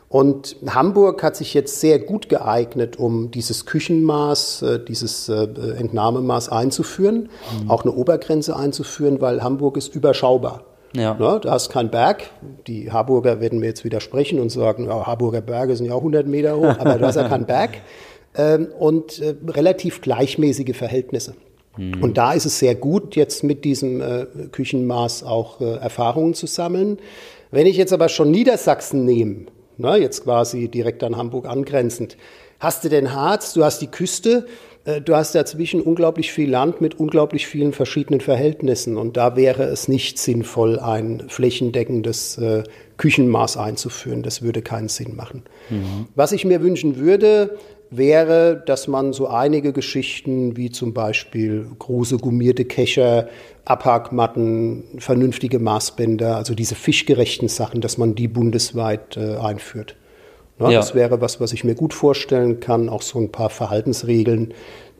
Und 0.08 0.56
Hamburg 0.66 1.22
hat 1.22 1.36
sich 1.36 1.52
jetzt 1.54 1.80
sehr 1.80 1.98
gut 1.98 2.28
geeignet, 2.28 2.98
um 2.98 3.30
dieses 3.30 3.66
Küchenmaß, 3.66 4.62
äh, 4.62 4.84
dieses 4.84 5.28
äh, 5.28 5.48
Entnahmemaß 5.78 6.50
einzuführen, 6.50 7.28
mhm. 7.62 7.70
auch 7.70 7.82
eine 7.82 7.92
Obergrenze 7.92 8.56
einzuführen, 8.56 9.20
weil 9.20 9.42
Hamburg 9.42 9.76
ist 9.76 9.94
überschaubar. 9.94 10.64
Ja. 10.94 11.14
Ne, 11.14 11.40
da 11.42 11.56
ist 11.56 11.70
kein 11.70 11.90
Berg. 11.90 12.30
Die 12.66 12.92
Harburger 12.92 13.40
werden 13.40 13.58
mir 13.58 13.66
jetzt 13.66 13.84
widersprechen 13.84 14.38
und 14.38 14.50
sagen, 14.50 14.86
ja, 14.86 15.06
Harburger 15.06 15.40
Berge 15.40 15.76
sind 15.76 15.86
ja 15.86 15.94
auch 15.94 15.98
100 15.98 16.26
Meter 16.26 16.56
hoch, 16.56 16.78
aber 16.78 16.98
da 16.98 17.08
ist 17.08 17.16
ja 17.16 17.28
kein 17.28 17.46
Berg. 17.46 17.72
Ähm, 18.34 18.68
und 18.78 19.20
relativ 19.48 20.00
gleichmäßige 20.00 20.76
Verhältnisse. 20.76 21.34
Mhm. 21.76 22.02
Und 22.02 22.18
da 22.18 22.32
ist 22.32 22.46
es 22.46 22.58
sehr 22.58 22.74
gut, 22.74 23.16
jetzt 23.16 23.44
mit 23.44 23.64
diesem 23.64 24.00
äh, 24.00 24.26
Küchenmaß 24.52 25.22
auch 25.24 25.60
äh, 25.60 25.76
Erfahrungen 25.76 26.34
zu 26.34 26.46
sammeln. 26.46 26.98
Wenn 27.50 27.66
ich 27.66 27.76
jetzt 27.76 27.92
aber 27.92 28.08
schon 28.08 28.30
Niedersachsen 28.30 29.04
nehme, 29.04 29.46
na, 29.78 29.96
jetzt 29.96 30.24
quasi 30.24 30.68
direkt 30.68 31.02
an 31.04 31.16
Hamburg 31.16 31.46
angrenzend, 31.46 32.16
hast 32.58 32.84
du 32.84 32.88
den 32.88 33.14
Harz, 33.14 33.52
du 33.52 33.64
hast 33.64 33.80
die 33.80 33.88
Küste, 33.88 34.46
äh, 34.86 35.00
du 35.00 35.14
hast 35.14 35.34
dazwischen 35.34 35.80
unglaublich 35.82 36.32
viel 36.32 36.50
Land 36.50 36.80
mit 36.80 36.98
unglaublich 36.98 37.46
vielen 37.46 37.72
verschiedenen 37.72 38.20
Verhältnissen. 38.20 38.96
Und 38.96 39.16
da 39.16 39.36
wäre 39.36 39.64
es 39.64 39.88
nicht 39.88 40.18
sinnvoll, 40.18 40.78
ein 40.78 41.24
flächendeckendes 41.28 42.38
äh, 42.38 42.62
Küchenmaß 42.96 43.58
einzuführen. 43.58 44.22
Das 44.22 44.42
würde 44.42 44.62
keinen 44.62 44.88
Sinn 44.88 45.14
machen. 45.14 45.42
Mhm. 45.68 46.06
Was 46.14 46.32
ich 46.32 46.44
mir 46.44 46.62
wünschen 46.62 46.96
würde, 46.96 47.58
wäre, 47.90 48.62
dass 48.66 48.88
man 48.88 49.12
so 49.12 49.28
einige 49.28 49.72
Geschichten 49.72 50.56
wie 50.56 50.70
zum 50.70 50.92
Beispiel 50.92 51.66
große 51.78 52.18
gummierte 52.18 52.64
Kescher, 52.64 53.28
Abhakmatten, 53.64 54.84
vernünftige 54.98 55.58
Maßbänder, 55.58 56.36
also 56.36 56.54
diese 56.54 56.74
fischgerechten 56.74 57.48
Sachen, 57.48 57.80
dass 57.80 57.98
man 57.98 58.14
die 58.14 58.28
bundesweit 58.28 59.16
äh, 59.16 59.36
einführt. 59.36 59.96
Na, 60.58 60.70
ja. 60.70 60.78
Das 60.78 60.94
wäre 60.94 61.20
was, 61.20 61.40
was 61.40 61.52
ich 61.52 61.64
mir 61.64 61.74
gut 61.74 61.92
vorstellen 61.92 62.60
kann, 62.60 62.88
auch 62.88 63.02
so 63.02 63.18
ein 63.18 63.30
paar 63.30 63.50
Verhaltensregeln, 63.50 64.54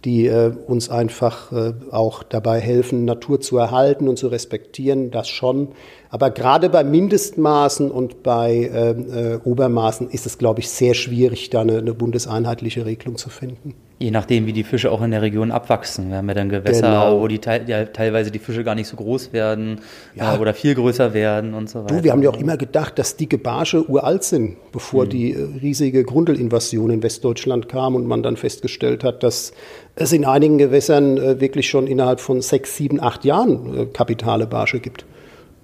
die 0.07 0.27
äh, 0.29 0.53
uns 0.66 0.88
einfach 0.88 1.53
äh, 1.53 1.75
auch 1.90 2.23
dabei 2.23 2.61
helfen, 2.61 3.05
Natur 3.05 3.40
zu 3.40 3.59
erhalten 3.59 4.09
und 4.09 4.16
zu 4.16 4.29
respektieren, 4.29 5.11
das 5.11 5.29
schon. 5.29 5.73
Aber 6.11 6.31
gerade 6.31 6.71
bei 6.71 6.85
Mindestmaßen 6.85 7.90
und 7.90 8.23
bei 8.23 8.71
äh, 8.73 8.90
äh, 9.35 9.40
Obermaßen 9.42 10.09
ist 10.09 10.25
es, 10.25 10.38
glaube 10.38 10.61
ich, 10.61 10.71
sehr 10.71 10.95
schwierig, 10.95 11.51
da 11.51 11.62
eine, 11.62 11.79
eine 11.79 11.92
bundeseinheitliche 11.92 12.87
Regelung 12.87 13.16
zu 13.16 13.29
finden. 13.31 13.75
Je 13.99 14.11
nachdem, 14.11 14.45
wie 14.45 14.53
die 14.53 14.63
Fische 14.63 14.93
auch 14.93 15.01
in 15.01 15.11
der 15.11 15.23
Region 15.23 15.51
abwachsen. 15.51 16.11
Wir 16.11 16.19
haben 16.19 16.29
ja 16.29 16.35
dann 16.35 16.51
Gewässer, 16.51 16.89
genau. 16.89 17.19
wo 17.19 17.29
die 17.29 17.41
ja, 17.67 17.87
teilweise 17.87 18.31
die 18.31 18.39
Fische 18.39 18.63
gar 18.63 18.75
nicht 18.75 18.89
so 18.89 18.97
groß 18.97 19.33
werden 19.33 19.81
ja. 20.15 20.35
äh, 20.35 20.39
oder 20.39 20.53
viel 20.53 20.75
größer 20.75 21.15
werden 21.15 21.55
und 21.55 21.71
so 21.71 21.83
weiter. 21.83 21.97
Du, 21.97 22.05
wir 22.05 22.13
haben 22.13 22.23
ja 22.23 22.29
auch 22.29 22.39
immer 22.39 22.59
gedacht, 22.59 22.99
dass 22.99 23.17
dicke 23.17 23.39
Barsche 23.39 23.89
uralt 23.89 24.23
sind, 24.23 24.57
bevor 24.71 25.05
hm. 25.05 25.09
die 25.09 25.33
äh, 25.33 25.49
riesige 25.63 26.05
Grundelinvasion 26.05 26.91
in 26.91 27.03
Westdeutschland 27.03 27.71
kam 27.71 27.95
und 27.95 28.07
man 28.07 28.23
dann 28.23 28.37
festgestellt 28.37 29.03
hat, 29.03 29.23
dass 29.23 29.55
es 29.95 30.13
in 30.13 30.27
einigen 30.27 30.59
Gewässern 30.59 31.17
äh, 31.17 31.41
wirklich 31.41 31.67
schon 31.67 31.87
innerhalb 31.87 32.21
von 32.21 32.43
sechs, 32.43 32.77
sieben, 32.77 33.01
acht 33.01 33.25
Jahren 33.25 33.95
kapitale 33.95 34.47
Barsche 34.47 34.81
gibt. 34.81 35.07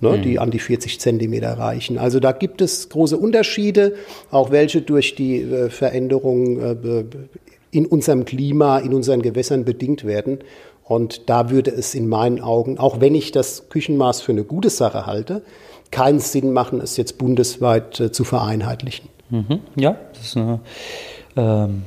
Ne, 0.00 0.14
hm. 0.14 0.22
die 0.22 0.38
an 0.40 0.50
die 0.50 0.58
40 0.58 0.98
Zentimeter 0.98 1.52
reichen. 1.52 1.96
Also 1.96 2.18
da 2.18 2.32
gibt 2.32 2.60
es 2.60 2.88
große 2.88 3.16
Unterschiede, 3.16 3.94
auch 4.32 4.50
welche 4.50 4.82
durch 4.82 5.14
die 5.14 5.42
äh, 5.42 5.70
Veränderungen 5.70 6.58
äh, 6.58 7.04
in 7.72 7.86
unserem 7.86 8.24
Klima, 8.24 8.78
in 8.78 8.94
unseren 8.94 9.22
Gewässern 9.22 9.64
bedingt 9.64 10.04
werden. 10.04 10.38
Und 10.84 11.28
da 11.28 11.50
würde 11.50 11.72
es 11.72 11.94
in 11.94 12.06
meinen 12.06 12.40
Augen, 12.40 12.78
auch 12.78 13.00
wenn 13.00 13.14
ich 13.14 13.32
das 13.32 13.68
Küchenmaß 13.70 14.20
für 14.20 14.32
eine 14.32 14.44
gute 14.44 14.70
Sache 14.70 15.06
halte, 15.06 15.42
keinen 15.90 16.20
Sinn 16.20 16.52
machen, 16.52 16.80
es 16.80 16.96
jetzt 16.96 17.18
bundesweit 17.18 17.98
äh, 17.98 18.12
zu 18.12 18.24
vereinheitlichen. 18.24 19.08
Mhm. 19.30 19.60
Ja, 19.74 19.96
das 20.12 20.26
ist 20.26 20.36
eine, 20.36 20.60
ähm, 21.36 21.82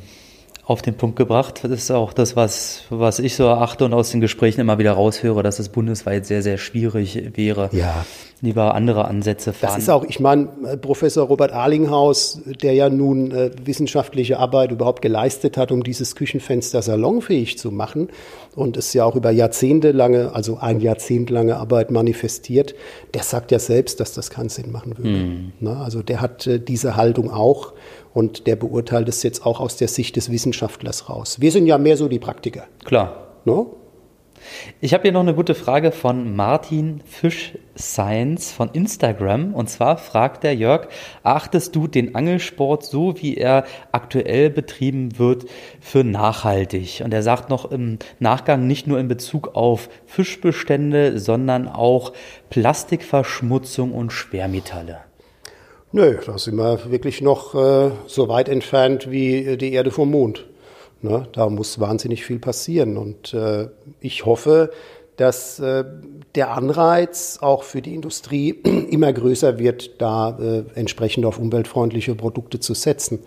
auf 0.65 0.81
den 0.81 0.95
Punkt 0.95 1.15
gebracht. 1.15 1.61
Das 1.63 1.71
ist 1.71 1.91
auch 1.91 2.11
das, 2.11 2.35
was, 2.35 2.83
was 2.89 3.19
ich 3.19 3.35
so 3.35 3.43
erachte 3.43 3.85
und 3.85 3.93
aus 3.93 4.09
den 4.09 4.19
Gesprächen 4.19 4.61
immer 4.61 4.79
wieder 4.79 4.93
raushöre, 4.93 5.43
dass 5.43 5.59
es 5.59 5.69
bundesweit 5.69 6.25
sehr, 6.25 6.41
sehr 6.41 6.57
schwierig 6.57 7.37
wäre. 7.37 7.69
Ja. 7.71 8.05
Lieber 8.41 8.75
andere 8.75 9.05
Ansätze 9.05 9.53
fahren. 9.53 9.73
Das 9.73 9.81
ist 9.81 9.89
auch, 9.89 10.03
ich 10.03 10.19
meine, 10.19 10.49
äh, 10.65 10.77
Professor 10.77 11.27
Robert 11.27 11.53
Arlinghaus, 11.53 12.41
der 12.61 12.73
ja 12.73 12.89
nun 12.89 13.31
äh, 13.31 13.51
wissenschaftliche 13.63 14.39
Arbeit 14.39 14.71
überhaupt 14.71 15.01
geleistet 15.01 15.55
hat, 15.55 15.71
um 15.71 15.83
dieses 15.83 16.15
Küchenfenster 16.15 16.81
salonfähig 16.81 17.57
zu 17.57 17.71
machen 17.71 18.09
und 18.55 18.75
es 18.75 18.93
ja 18.93 19.05
auch 19.05 19.15
über 19.15 19.31
Jahrzehnte 19.31 19.91
lange, 19.91 20.33
also 20.33 20.57
ein 20.57 20.79
Jahrzehnt 20.81 21.29
lange 21.29 21.57
Arbeit 21.57 21.91
manifestiert, 21.91 22.75
der 23.13 23.23
sagt 23.23 23.51
ja 23.51 23.59
selbst, 23.59 23.99
dass 23.99 24.13
das 24.13 24.29
keinen 24.29 24.49
Sinn 24.49 24.71
machen 24.71 24.97
würde. 24.97 25.09
Hm. 25.09 25.51
Na, 25.59 25.83
also 25.83 26.01
der 26.01 26.21
hat 26.21 26.45
äh, 26.45 26.59
diese 26.59 26.95
Haltung 26.95 27.31
auch 27.31 27.73
und 28.15 28.47
der 28.47 28.55
beurteilt 28.55 29.09
es 29.09 29.21
jetzt 29.23 29.45
auch 29.45 29.59
aus 29.59 29.75
der 29.75 29.89
Sicht 29.89 30.15
des 30.15 30.31
Wissenschaftlers 30.31 31.09
raus. 31.09 31.41
Wir 31.41 31.51
sind 31.51 31.67
ja 31.67 31.77
mehr 31.77 31.97
so 31.97 32.07
die 32.07 32.17
Praktiker. 32.17 32.63
Klar. 32.85 33.27
No? 33.43 33.75
Ich 34.79 34.93
habe 34.93 35.03
hier 35.03 35.11
noch 35.11 35.21
eine 35.21 35.33
gute 35.33 35.53
Frage 35.53 35.91
von 35.91 36.33
Martin 36.35 37.01
Fisch 37.05 37.57
Science 37.77 38.53
von 38.53 38.69
Instagram. 38.71 39.53
Und 39.53 39.69
zwar 39.69 39.97
fragt 39.97 40.43
der 40.43 40.55
Jörg, 40.55 40.87
achtest 41.23 41.75
du 41.75 41.87
den 41.87 42.15
Angelsport 42.15 42.85
so, 42.85 43.21
wie 43.21 43.35
er 43.35 43.65
aktuell 43.91 44.49
betrieben 44.49 45.19
wird, 45.19 45.45
für 45.81 46.05
nachhaltig? 46.05 47.01
Und 47.03 47.13
er 47.13 47.23
sagt 47.23 47.49
noch 47.49 47.69
im 47.69 47.99
Nachgang 48.19 48.65
nicht 48.65 48.87
nur 48.87 48.97
in 48.97 49.09
Bezug 49.09 49.55
auf 49.55 49.89
Fischbestände, 50.05 51.19
sondern 51.19 51.67
auch 51.67 52.13
Plastikverschmutzung 52.49 53.91
und 53.91 54.13
Schwermetalle. 54.13 54.99
Nö, 55.95 56.17
da 56.25 56.37
sind 56.37 56.57
wir 56.57 56.91
wirklich 56.91 57.21
noch 57.21 57.55
äh, 57.55 57.89
so 58.05 58.27
weit 58.27 58.49
entfernt 58.49 59.09
wie 59.09 59.55
die 59.55 59.71
Erde 59.71 59.91
vom 59.91 60.11
Mond. 60.11 60.45
Ne? 61.01 61.25
Da 61.31 61.47
muss 61.47 61.79
wahnsinnig 61.79 62.25
viel 62.25 62.37
passieren. 62.37 62.97
Und 62.97 63.33
äh, 63.33 63.69
ich 64.01 64.25
hoffe, 64.25 64.71
dass 65.15 65.57
äh, 65.59 65.85
der 66.35 66.51
Anreiz 66.51 67.37
auch 67.39 67.63
für 67.63 67.81
die 67.81 67.95
Industrie 67.95 68.49
immer 68.91 69.13
größer 69.13 69.57
wird, 69.57 70.01
da 70.01 70.37
äh, 70.37 70.63
entsprechend 70.75 71.25
auf 71.25 71.39
umweltfreundliche 71.39 72.13
Produkte 72.13 72.59
zu 72.59 72.73
setzen. 72.73 73.19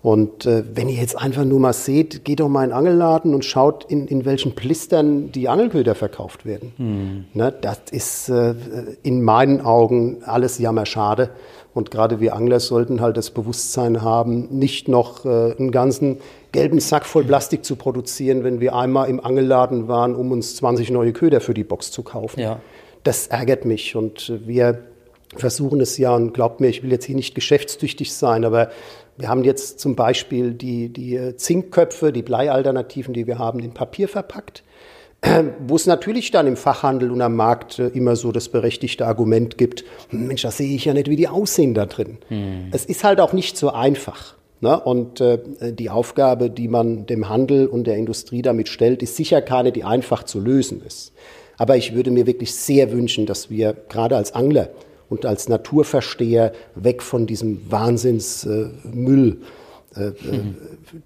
Und 0.00 0.46
äh, 0.46 0.62
wenn 0.72 0.88
ihr 0.88 1.00
jetzt 1.00 1.18
einfach 1.18 1.44
nur 1.44 1.58
mal 1.58 1.72
seht, 1.72 2.24
geht 2.24 2.38
doch 2.38 2.48
mal 2.48 2.62
in 2.62 2.70
den 2.70 2.76
Angelladen 2.76 3.34
und 3.34 3.44
schaut, 3.44 3.90
in, 3.90 4.06
in 4.06 4.24
welchen 4.24 4.54
Plistern 4.54 5.32
die 5.32 5.48
Angelköder 5.48 5.96
verkauft 5.96 6.46
werden. 6.46 6.74
Hm. 6.76 7.24
Ne, 7.32 7.52
das 7.60 7.80
ist 7.90 8.28
äh, 8.28 8.54
in 9.02 9.22
meinen 9.22 9.62
Augen 9.62 10.18
alles 10.24 10.58
jammerschade. 10.58 11.30
Und 11.74 11.90
gerade 11.90 12.20
wir 12.20 12.36
Angler 12.36 12.60
sollten 12.60 13.00
halt 13.00 13.16
das 13.16 13.30
Bewusstsein 13.30 14.02
haben, 14.02 14.46
nicht 14.50 14.86
noch 14.86 15.24
äh, 15.24 15.54
einen 15.58 15.72
ganzen 15.72 16.18
gelben 16.52 16.78
Sack 16.78 17.04
voll 17.04 17.24
Plastik 17.24 17.64
zu 17.64 17.74
produzieren, 17.74 18.44
wenn 18.44 18.60
wir 18.60 18.76
einmal 18.76 19.08
im 19.10 19.18
Angelladen 19.18 19.88
waren, 19.88 20.14
um 20.14 20.30
uns 20.30 20.54
20 20.56 20.90
neue 20.90 21.12
Köder 21.12 21.40
für 21.40 21.52
die 21.52 21.64
Box 21.64 21.90
zu 21.90 22.04
kaufen. 22.04 22.40
Ja. 22.40 22.60
Das 23.02 23.26
ärgert 23.26 23.64
mich 23.64 23.96
und 23.96 24.32
wir 24.46 24.84
versuchen 25.36 25.80
es 25.80 25.98
ja 25.98 26.14
und 26.14 26.32
glaubt 26.32 26.60
mir, 26.60 26.68
ich 26.68 26.84
will 26.84 26.92
jetzt 26.92 27.06
hier 27.06 27.16
nicht 27.16 27.34
geschäftstüchtig 27.34 28.14
sein, 28.14 28.44
aber 28.44 28.70
wir 29.16 29.28
haben 29.28 29.42
jetzt 29.42 29.80
zum 29.80 29.96
Beispiel 29.96 30.54
die, 30.54 30.88
die 30.88 31.36
Zinkköpfe, 31.36 32.12
die 32.12 32.22
Bleialternativen, 32.22 33.14
die 33.14 33.26
wir 33.26 33.38
haben, 33.38 33.58
in 33.58 33.72
Papier 33.72 34.08
verpackt, 34.08 34.62
wo 35.66 35.76
es 35.76 35.86
natürlich 35.86 36.30
dann 36.30 36.46
im 36.46 36.56
Fachhandel 36.56 37.10
und 37.10 37.20
am 37.20 37.36
Markt 37.36 37.78
äh, 37.78 37.88
immer 37.88 38.16
so 38.16 38.32
das 38.32 38.48
berechtigte 38.48 39.06
Argument 39.06 39.58
gibt, 39.58 39.84
Mensch, 40.10 40.42
das 40.42 40.56
sehe 40.56 40.74
ich 40.74 40.84
ja 40.84 40.94
nicht, 40.94 41.08
wie 41.08 41.16
die 41.16 41.28
aussehen 41.28 41.74
da 41.74 41.86
drin. 41.86 42.18
Hm. 42.28 42.68
Es 42.72 42.84
ist 42.84 43.04
halt 43.04 43.20
auch 43.20 43.32
nicht 43.32 43.56
so 43.56 43.70
einfach. 43.70 44.34
Ne? 44.60 44.78
Und 44.78 45.20
äh, 45.20 45.38
die 45.60 45.90
Aufgabe, 45.90 46.50
die 46.50 46.68
man 46.68 47.06
dem 47.06 47.28
Handel 47.28 47.66
und 47.66 47.86
der 47.86 47.96
Industrie 47.96 48.42
damit 48.42 48.68
stellt, 48.68 49.02
ist 49.02 49.16
sicher 49.16 49.42
keine, 49.42 49.72
die 49.72 49.84
einfach 49.84 50.24
zu 50.24 50.40
lösen 50.40 50.82
ist. 50.86 51.12
Aber 51.56 51.76
ich 51.76 51.94
würde 51.94 52.10
mir 52.10 52.26
wirklich 52.26 52.54
sehr 52.54 52.92
wünschen, 52.92 53.26
dass 53.26 53.50
wir 53.50 53.74
gerade 53.88 54.16
als 54.16 54.34
Angler 54.34 54.70
und 55.08 55.26
als 55.26 55.48
Naturversteher 55.48 56.52
weg 56.74 57.02
von 57.02 57.26
diesem 57.26 57.70
Wahnsinnsmüll, 57.70 59.28
äh, 59.30 59.44
äh, 59.96 60.12
mhm. 60.24 60.56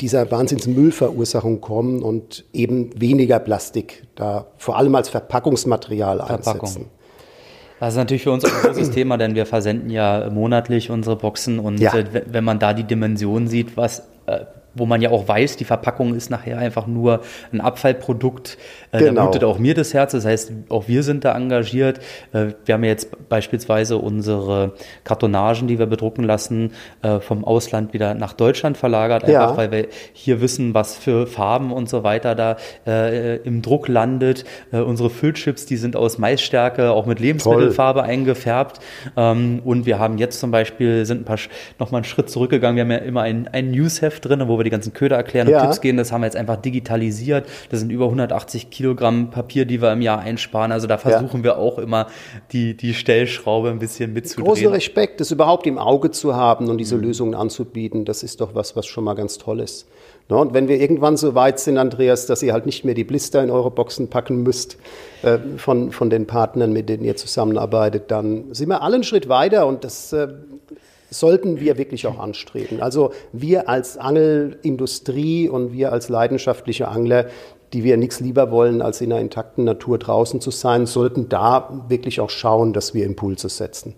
dieser 0.00 0.30
Wahnsinnsmüllverursachung 0.30 1.60
kommen 1.60 2.02
und 2.02 2.44
eben 2.52 2.90
weniger 3.00 3.38
Plastik 3.38 4.04
da 4.14 4.46
vor 4.56 4.76
allem 4.76 4.94
als 4.94 5.08
Verpackungsmaterial 5.08 6.18
Verpackung. 6.18 6.60
einsetzen. 6.60 6.86
Das 7.80 7.94
ist 7.94 7.98
natürlich 7.98 8.22
für 8.24 8.32
uns 8.32 8.44
ein 8.44 8.50
großes 8.50 8.90
Thema, 8.94 9.16
denn 9.16 9.34
wir 9.34 9.46
versenden 9.46 9.90
ja 9.90 10.28
monatlich 10.30 10.90
unsere 10.90 11.16
Boxen 11.16 11.58
und 11.58 11.78
ja. 11.78 11.94
Äh, 11.94 12.24
wenn 12.26 12.44
man 12.44 12.58
da 12.58 12.74
die 12.74 12.84
Dimension 12.84 13.46
sieht, 13.46 13.76
was 13.76 14.00
äh, 14.26 14.44
wo 14.78 14.86
man 14.86 15.02
ja 15.02 15.10
auch 15.10 15.28
weiß, 15.28 15.56
die 15.56 15.64
Verpackung 15.64 16.14
ist 16.14 16.30
nachher 16.30 16.58
einfach 16.58 16.86
nur 16.86 17.20
ein 17.52 17.60
Abfallprodukt. 17.60 18.58
Äh, 18.92 19.00
genau. 19.00 19.14
Da 19.14 19.22
blutet 19.22 19.44
auch 19.44 19.58
mir 19.58 19.74
das 19.74 19.94
Herz. 19.94 20.12
Das 20.12 20.24
heißt, 20.24 20.52
auch 20.68 20.88
wir 20.88 21.02
sind 21.02 21.24
da 21.24 21.36
engagiert. 21.36 21.98
Äh, 22.32 22.52
wir 22.64 22.74
haben 22.74 22.84
jetzt 22.84 23.28
beispielsweise 23.28 23.98
unsere 23.98 24.72
Kartonagen, 25.04 25.68
die 25.68 25.78
wir 25.78 25.86
bedrucken 25.86 26.24
lassen, 26.24 26.72
äh, 27.02 27.20
vom 27.20 27.44
Ausland 27.44 27.92
wieder 27.92 28.14
nach 28.14 28.32
Deutschland 28.32 28.76
verlagert, 28.76 29.24
einfach 29.24 29.50
ja. 29.50 29.56
weil 29.56 29.70
wir 29.70 29.88
hier 30.12 30.40
wissen, 30.40 30.74
was 30.74 30.96
für 30.96 31.26
Farben 31.26 31.72
und 31.72 31.88
so 31.88 32.04
weiter 32.04 32.34
da 32.34 32.56
äh, 32.86 33.36
im 33.38 33.62
Druck 33.62 33.88
landet. 33.88 34.44
Äh, 34.72 34.78
unsere 34.78 35.10
Füllchips, 35.10 35.66
die 35.66 35.76
sind 35.76 35.96
aus 35.96 36.18
Maisstärke, 36.18 36.90
auch 36.90 37.06
mit 37.06 37.20
Lebensmittelfarbe 37.20 38.00
Toll. 38.00 38.08
eingefärbt. 38.08 38.80
Ähm, 39.16 39.60
und 39.64 39.86
wir 39.86 39.98
haben 39.98 40.18
jetzt 40.18 40.40
zum 40.40 40.50
Beispiel, 40.50 41.04
sind 41.04 41.22
ein 41.22 41.24
paar, 41.24 41.38
noch 41.78 41.90
mal 41.90 41.98
einen 41.98 42.04
Schritt 42.04 42.30
zurückgegangen. 42.30 42.76
Wir 42.76 42.82
haben 42.82 43.02
ja 43.02 43.08
immer 43.08 43.22
ein, 43.22 43.48
ein 43.48 43.70
Newsheft 43.70 44.24
drin, 44.24 44.42
wo 44.46 44.58
wir 44.58 44.64
die 44.68 44.72
ganzen 44.72 44.92
Köder 44.92 45.16
erklären 45.16 45.48
und 45.48 45.54
ja. 45.54 45.62
Tipps 45.62 45.80
geben. 45.80 45.98
Das 45.98 46.12
haben 46.12 46.20
wir 46.20 46.26
jetzt 46.26 46.36
einfach 46.36 46.56
digitalisiert. 46.56 47.46
Das 47.70 47.80
sind 47.80 47.90
über 47.90 48.04
180 48.04 48.70
Kilogramm 48.70 49.30
Papier, 49.30 49.64
die 49.64 49.82
wir 49.82 49.92
im 49.92 50.02
Jahr 50.02 50.20
einsparen. 50.20 50.72
Also 50.72 50.86
da 50.86 50.98
versuchen 50.98 51.38
ja. 51.38 51.44
wir 51.44 51.58
auch 51.58 51.78
immer 51.78 52.06
die, 52.52 52.76
die 52.76 52.94
Stellschraube 52.94 53.70
ein 53.70 53.78
bisschen 53.78 54.12
mitzudrehen. 54.12 54.46
Großen 54.46 54.68
Respekt, 54.68 55.20
das 55.20 55.30
überhaupt 55.30 55.66
im 55.66 55.78
Auge 55.78 56.10
zu 56.10 56.36
haben 56.36 56.68
und 56.68 56.78
diese 56.78 56.96
mhm. 56.96 57.02
Lösungen 57.02 57.34
anzubieten, 57.34 58.04
das 58.04 58.22
ist 58.22 58.40
doch 58.40 58.54
was, 58.54 58.76
was 58.76 58.86
schon 58.86 59.04
mal 59.04 59.14
ganz 59.14 59.38
toll 59.38 59.60
ist. 59.60 59.86
und 60.28 60.54
wenn 60.54 60.68
wir 60.68 60.80
irgendwann 60.80 61.16
so 61.16 61.34
weit 61.34 61.58
sind, 61.58 61.78
Andreas, 61.78 62.26
dass 62.26 62.42
ihr 62.42 62.52
halt 62.52 62.66
nicht 62.66 62.84
mehr 62.84 62.94
die 62.94 63.04
Blister 63.04 63.42
in 63.42 63.50
eure 63.50 63.70
Boxen 63.70 64.08
packen 64.08 64.42
müsst 64.42 64.76
äh, 65.22 65.38
von, 65.56 65.90
von 65.92 66.10
den 66.10 66.26
Partnern, 66.26 66.72
mit 66.72 66.88
denen 66.88 67.04
ihr 67.04 67.16
zusammenarbeitet, 67.16 68.10
dann 68.10 68.54
sind 68.54 68.68
wir 68.68 68.82
alle 68.82 68.96
einen 68.96 69.04
Schritt 69.04 69.28
weiter 69.28 69.66
und 69.66 69.84
das 69.84 70.12
äh, 70.12 70.28
sollten 71.10 71.60
wir 71.60 71.78
wirklich 71.78 72.06
auch 72.06 72.18
anstreben. 72.18 72.80
Also 72.80 73.12
wir 73.32 73.68
als 73.68 73.96
Angelindustrie 73.96 75.48
und 75.48 75.72
wir 75.72 75.92
als 75.92 76.08
leidenschaftliche 76.08 76.88
Angler, 76.88 77.26
die 77.72 77.84
wir 77.84 77.96
nichts 77.96 78.20
lieber 78.20 78.50
wollen, 78.50 78.82
als 78.82 79.00
in 79.00 79.12
einer 79.12 79.20
intakten 79.20 79.64
Natur 79.64 79.98
draußen 79.98 80.40
zu 80.40 80.50
sein, 80.50 80.86
sollten 80.86 81.28
da 81.28 81.84
wirklich 81.88 82.20
auch 82.20 82.30
schauen, 82.30 82.72
dass 82.72 82.94
wir 82.94 83.04
Impulse 83.04 83.48
setzen. 83.48 83.94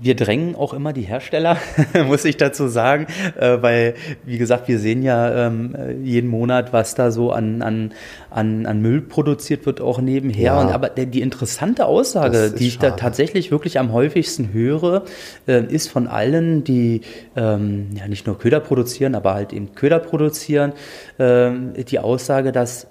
Wir 0.00 0.16
drängen 0.16 0.54
auch 0.56 0.72
immer 0.72 0.92
die 0.92 1.02
Hersteller, 1.02 1.58
muss 2.06 2.24
ich 2.24 2.36
dazu 2.36 2.68
sagen, 2.68 3.06
äh, 3.38 3.58
weil, 3.60 3.94
wie 4.24 4.38
gesagt, 4.38 4.68
wir 4.68 4.78
sehen 4.78 5.02
ja 5.02 5.46
ähm, 5.46 5.76
jeden 6.02 6.28
Monat, 6.28 6.72
was 6.72 6.94
da 6.94 7.10
so 7.10 7.32
an, 7.32 7.62
an, 7.62 7.92
an, 8.30 8.66
an 8.66 8.80
Müll 8.80 9.02
produziert 9.02 9.66
wird, 9.66 9.80
auch 9.80 10.00
nebenher. 10.00 10.42
Ja. 10.42 10.60
Und 10.60 10.72
aber 10.72 10.88
die 10.88 11.20
interessante 11.20 11.86
Aussage, 11.86 12.50
die 12.50 12.68
ich 12.68 12.74
schade. 12.74 12.90
da 12.90 12.96
tatsächlich 12.96 13.50
wirklich 13.50 13.78
am 13.78 13.92
häufigsten 13.92 14.52
höre, 14.52 15.04
äh, 15.46 15.64
ist 15.64 15.88
von 15.88 16.06
allen, 16.06 16.64
die 16.64 17.02
ähm, 17.36 17.88
ja 17.94 18.08
nicht 18.08 18.26
nur 18.26 18.38
Köder 18.38 18.60
produzieren, 18.60 19.14
aber 19.14 19.34
halt 19.34 19.52
eben 19.52 19.74
Köder 19.74 19.98
produzieren, 19.98 20.72
äh, 21.18 21.50
die 21.84 21.98
Aussage, 21.98 22.52
dass 22.52 22.88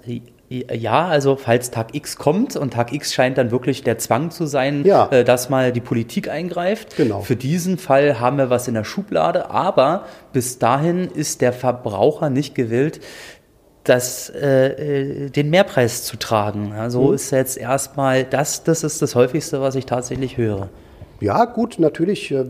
ja, 0.50 1.06
also 1.06 1.36
falls 1.36 1.70
Tag 1.70 1.94
X 1.94 2.16
kommt 2.16 2.56
und 2.56 2.72
Tag 2.72 2.92
X 2.92 3.14
scheint 3.14 3.38
dann 3.38 3.52
wirklich 3.52 3.84
der 3.84 3.98
Zwang 3.98 4.32
zu 4.32 4.46
sein, 4.46 4.84
ja. 4.84 5.06
äh, 5.12 5.22
dass 5.22 5.48
mal 5.48 5.70
die 5.70 5.80
Politik 5.80 6.28
eingreift. 6.28 6.96
Genau. 6.96 7.20
Für 7.20 7.36
diesen 7.36 7.78
Fall 7.78 8.18
haben 8.18 8.36
wir 8.36 8.50
was 8.50 8.66
in 8.66 8.74
der 8.74 8.82
Schublade, 8.82 9.50
aber 9.50 10.06
bis 10.32 10.58
dahin 10.58 11.08
ist 11.08 11.40
der 11.40 11.52
Verbraucher 11.52 12.30
nicht 12.30 12.56
gewillt, 12.56 13.00
das, 13.84 14.28
äh, 14.28 15.26
äh 15.26 15.30
den 15.30 15.50
Mehrpreis 15.50 16.02
zu 16.02 16.16
tragen. 16.16 16.74
So 16.88 17.08
mhm. 17.08 17.14
ist 17.14 17.30
jetzt 17.30 17.56
erstmal 17.56 18.24
das, 18.24 18.64
das 18.64 18.82
ist 18.82 19.00
das 19.02 19.14
häufigste, 19.14 19.60
was 19.60 19.76
ich 19.76 19.86
tatsächlich 19.86 20.36
höre. 20.36 20.68
Ja, 21.20 21.44
gut, 21.44 21.78
natürlich 21.78 22.30
äh, 22.30 22.44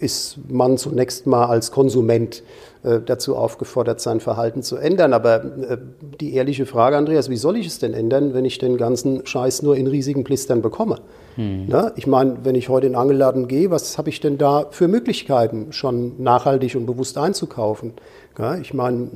ist 0.00 0.38
man 0.48 0.78
zunächst 0.78 1.26
mal 1.26 1.46
als 1.46 1.70
Konsument 1.70 2.42
äh, 2.82 3.00
dazu 3.04 3.36
aufgefordert, 3.36 4.00
sein 4.00 4.20
Verhalten 4.20 4.62
zu 4.62 4.76
ändern. 4.76 5.12
Aber 5.12 5.44
äh, 5.44 5.78
die 6.20 6.34
ehrliche 6.34 6.66
Frage, 6.66 6.96
Andreas, 6.96 7.30
wie 7.30 7.36
soll 7.36 7.56
ich 7.56 7.66
es 7.66 7.78
denn 7.78 7.94
ändern, 7.94 8.34
wenn 8.34 8.44
ich 8.44 8.58
den 8.58 8.76
ganzen 8.76 9.24
Scheiß 9.26 9.62
nur 9.62 9.76
in 9.76 9.86
riesigen 9.86 10.24
Blistern 10.24 10.60
bekomme? 10.60 10.96
Hm. 11.36 11.66
Na, 11.68 11.92
ich 11.96 12.06
meine, 12.06 12.38
wenn 12.42 12.56
ich 12.56 12.68
heute 12.68 12.86
in 12.86 12.92
den 12.94 12.98
Angelladen 12.98 13.46
gehe, 13.46 13.70
was 13.70 13.96
habe 13.96 14.08
ich 14.08 14.20
denn 14.20 14.38
da 14.38 14.66
für 14.70 14.88
Möglichkeiten, 14.88 15.72
schon 15.72 16.20
nachhaltig 16.20 16.74
und 16.74 16.86
bewusst 16.86 17.18
einzukaufen? 17.18 17.92
Ja, 18.38 18.56
ich 18.56 18.74
meine, 18.74 19.08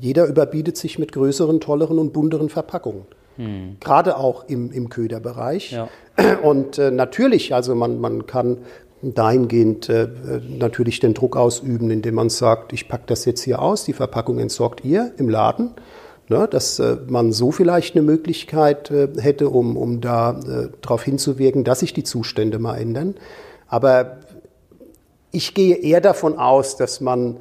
jeder 0.00 0.26
überbietet 0.26 0.76
sich 0.76 0.98
mit 0.98 1.12
größeren, 1.12 1.60
tolleren 1.60 1.98
und 1.98 2.12
bunteren 2.12 2.48
Verpackungen. 2.48 3.02
Hm. 3.36 3.76
Gerade 3.80 4.16
auch 4.16 4.44
im, 4.48 4.70
im 4.72 4.88
Köderbereich. 4.88 5.72
Ja. 5.72 5.88
Und 6.42 6.78
äh, 6.78 6.90
natürlich, 6.90 7.54
also 7.54 7.74
man, 7.74 7.98
man 8.00 8.26
kann 8.26 8.58
dahingehend 9.02 9.88
äh, 9.88 10.08
natürlich 10.48 11.00
den 11.00 11.14
Druck 11.14 11.36
ausüben, 11.36 11.90
indem 11.90 12.14
man 12.14 12.30
sagt, 12.30 12.72
ich 12.72 12.88
packe 12.88 13.04
das 13.06 13.24
jetzt 13.24 13.42
hier 13.42 13.60
aus, 13.60 13.84
die 13.84 13.92
Verpackung 13.92 14.38
entsorgt 14.38 14.84
ihr 14.84 15.12
im 15.16 15.28
Laden. 15.28 15.72
Ne, 16.28 16.46
dass 16.48 16.78
äh, 16.78 16.98
man 17.08 17.32
so 17.32 17.50
vielleicht 17.50 17.96
eine 17.96 18.02
Möglichkeit 18.02 18.92
äh, 18.92 19.08
hätte, 19.18 19.48
um, 19.48 19.76
um 19.76 20.00
da 20.00 20.30
äh, 20.30 20.68
darauf 20.80 21.02
hinzuwirken, 21.02 21.64
dass 21.64 21.80
sich 21.80 21.92
die 21.94 22.04
Zustände 22.04 22.60
mal 22.60 22.76
ändern. 22.76 23.16
Aber 23.66 24.18
ich 25.32 25.52
gehe 25.52 25.74
eher 25.76 26.00
davon 26.00 26.38
aus, 26.38 26.76
dass 26.76 27.00
man 27.00 27.38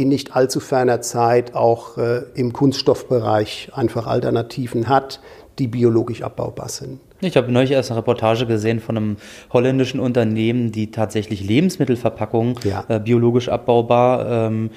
in 0.00 0.08
nicht 0.08 0.34
allzu 0.34 0.60
ferner 0.60 1.02
Zeit 1.02 1.54
auch 1.54 1.98
äh, 1.98 2.22
im 2.34 2.52
Kunststoffbereich 2.52 3.70
einfach 3.74 4.06
Alternativen 4.06 4.88
hat, 4.88 5.20
die 5.58 5.66
biologisch 5.66 6.22
abbaubar 6.22 6.70
sind. 6.70 7.00
Ich 7.20 7.36
habe 7.36 7.52
neulich 7.52 7.72
erst 7.72 7.90
eine 7.90 7.98
Reportage 7.98 8.46
gesehen 8.46 8.80
von 8.80 8.96
einem 8.96 9.16
holländischen 9.52 10.00
Unternehmen, 10.00 10.72
die 10.72 10.90
tatsächlich 10.90 11.44
Lebensmittelverpackungen 11.44 12.54
ja. 12.64 12.84
äh, 12.88 12.98
biologisch 12.98 13.50
abbaubar 13.50 14.26
ähm, 14.46 14.70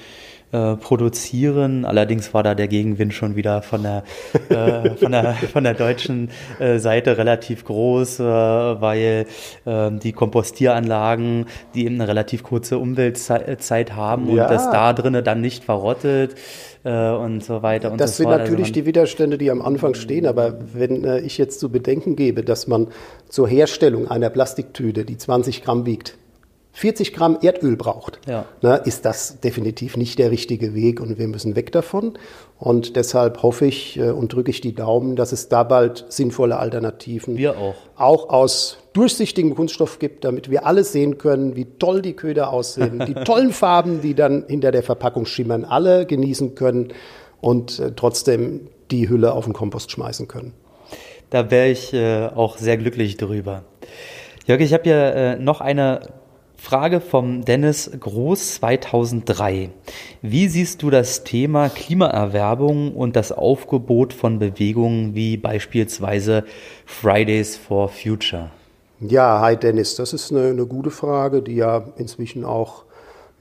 äh, 0.54 0.76
produzieren. 0.76 1.84
Allerdings 1.84 2.32
war 2.32 2.44
da 2.44 2.54
der 2.54 2.68
Gegenwind 2.68 3.12
schon 3.12 3.34
wieder 3.34 3.60
von 3.60 3.82
der, 3.82 4.04
äh, 4.50 4.90
von 4.90 5.10
der, 5.10 5.34
von 5.52 5.64
der 5.64 5.74
deutschen 5.74 6.30
äh, 6.60 6.78
Seite 6.78 7.18
relativ 7.18 7.64
groß, 7.64 8.20
äh, 8.20 8.22
weil 8.22 9.26
äh, 9.64 9.90
die 9.90 10.12
Kompostieranlagen, 10.12 11.46
die 11.74 11.86
eben 11.86 11.96
eine 11.96 12.06
relativ 12.06 12.44
kurze 12.44 12.78
Umweltzeit 12.78 13.96
haben 13.96 14.32
ja. 14.32 14.44
und 14.44 14.50
das 14.50 14.70
da 14.70 14.92
drinnen 14.92 15.24
dann 15.24 15.40
nicht 15.40 15.64
verrottet 15.64 16.36
äh, 16.84 17.10
und 17.10 17.42
so 17.42 17.62
weiter 17.62 17.90
und 17.90 18.00
das 18.00 18.16
so 18.16 18.22
fort. 18.22 18.34
Das 18.34 18.38
sind 18.38 18.52
natürlich 18.52 18.66
also 18.66 18.80
die 18.80 18.86
Widerstände, 18.86 19.38
die 19.38 19.50
am 19.50 19.60
Anfang 19.60 19.94
stehen, 19.94 20.24
aber 20.24 20.58
wenn 20.72 21.02
äh, 21.04 21.18
ich 21.18 21.36
jetzt 21.36 21.58
zu 21.58 21.68
bedenken 21.68 22.14
gebe, 22.14 22.44
dass 22.44 22.68
man 22.68 22.86
zur 23.28 23.48
Herstellung 23.48 24.08
einer 24.08 24.30
Plastiktüte, 24.30 25.04
die 25.04 25.18
20 25.18 25.64
Gramm 25.64 25.84
wiegt, 25.84 26.16
40 26.76 27.12
Gramm 27.12 27.38
Erdöl 27.40 27.76
braucht, 27.76 28.18
ja. 28.28 28.46
ne, 28.60 28.80
ist 28.84 29.04
das 29.04 29.38
definitiv 29.40 29.96
nicht 29.96 30.18
der 30.18 30.32
richtige 30.32 30.74
Weg 30.74 31.00
und 31.00 31.18
wir 31.18 31.28
müssen 31.28 31.54
weg 31.54 31.70
davon. 31.70 32.18
Und 32.58 32.96
deshalb 32.96 33.44
hoffe 33.44 33.66
ich 33.66 33.96
äh, 33.96 34.10
und 34.10 34.32
drücke 34.32 34.50
ich 34.50 34.60
die 34.60 34.74
Daumen, 34.74 35.14
dass 35.14 35.30
es 35.30 35.48
da 35.48 35.62
bald 35.62 36.04
sinnvolle 36.08 36.58
Alternativen 36.58 37.36
wir 37.36 37.56
auch. 37.56 37.74
auch 37.96 38.28
aus 38.28 38.78
durchsichtigem 38.92 39.54
Kunststoff 39.54 40.00
gibt, 40.00 40.24
damit 40.24 40.50
wir 40.50 40.66
alle 40.66 40.82
sehen 40.82 41.16
können, 41.16 41.54
wie 41.54 41.66
toll 41.78 42.02
die 42.02 42.14
Köder 42.14 42.52
aussehen, 42.52 43.04
die 43.06 43.14
tollen 43.24 43.52
Farben, 43.52 44.00
die 44.02 44.14
dann 44.14 44.44
hinter 44.48 44.72
der 44.72 44.82
Verpackung 44.82 45.26
schimmern, 45.26 45.64
alle 45.64 46.06
genießen 46.06 46.56
können 46.56 46.88
und 47.40 47.78
äh, 47.78 47.92
trotzdem 47.94 48.68
die 48.90 49.08
Hülle 49.08 49.32
auf 49.32 49.44
den 49.44 49.52
Kompost 49.52 49.92
schmeißen 49.92 50.26
können. 50.26 50.54
Da 51.30 51.52
wäre 51.52 51.68
ich 51.68 51.94
äh, 51.94 52.26
auch 52.34 52.58
sehr 52.58 52.78
glücklich 52.78 53.16
drüber. 53.16 53.62
Jörg, 54.46 54.60
ich 54.60 54.72
habe 54.72 54.82
hier 54.82 55.14
äh, 55.14 55.36
noch 55.36 55.60
eine 55.60 56.00
Frage 56.64 57.02
vom 57.02 57.44
Dennis 57.44 57.90
Groß 58.00 58.54
2003. 58.54 59.68
Wie 60.22 60.48
siehst 60.48 60.82
du 60.82 60.88
das 60.88 61.22
Thema 61.22 61.68
Klimaerwerbung 61.68 62.96
und 62.96 63.16
das 63.16 63.32
Aufgebot 63.32 64.14
von 64.14 64.38
Bewegungen 64.38 65.14
wie 65.14 65.36
beispielsweise 65.36 66.44
Fridays 66.86 67.54
for 67.54 67.90
Future? 67.90 68.50
Ja, 68.98 69.40
hi 69.42 69.58
Dennis, 69.58 69.94
das 69.96 70.14
ist 70.14 70.32
eine, 70.32 70.48
eine 70.48 70.64
gute 70.64 70.90
Frage, 70.90 71.42
die 71.42 71.56
ja 71.56 71.84
inzwischen 71.98 72.46
auch 72.46 72.84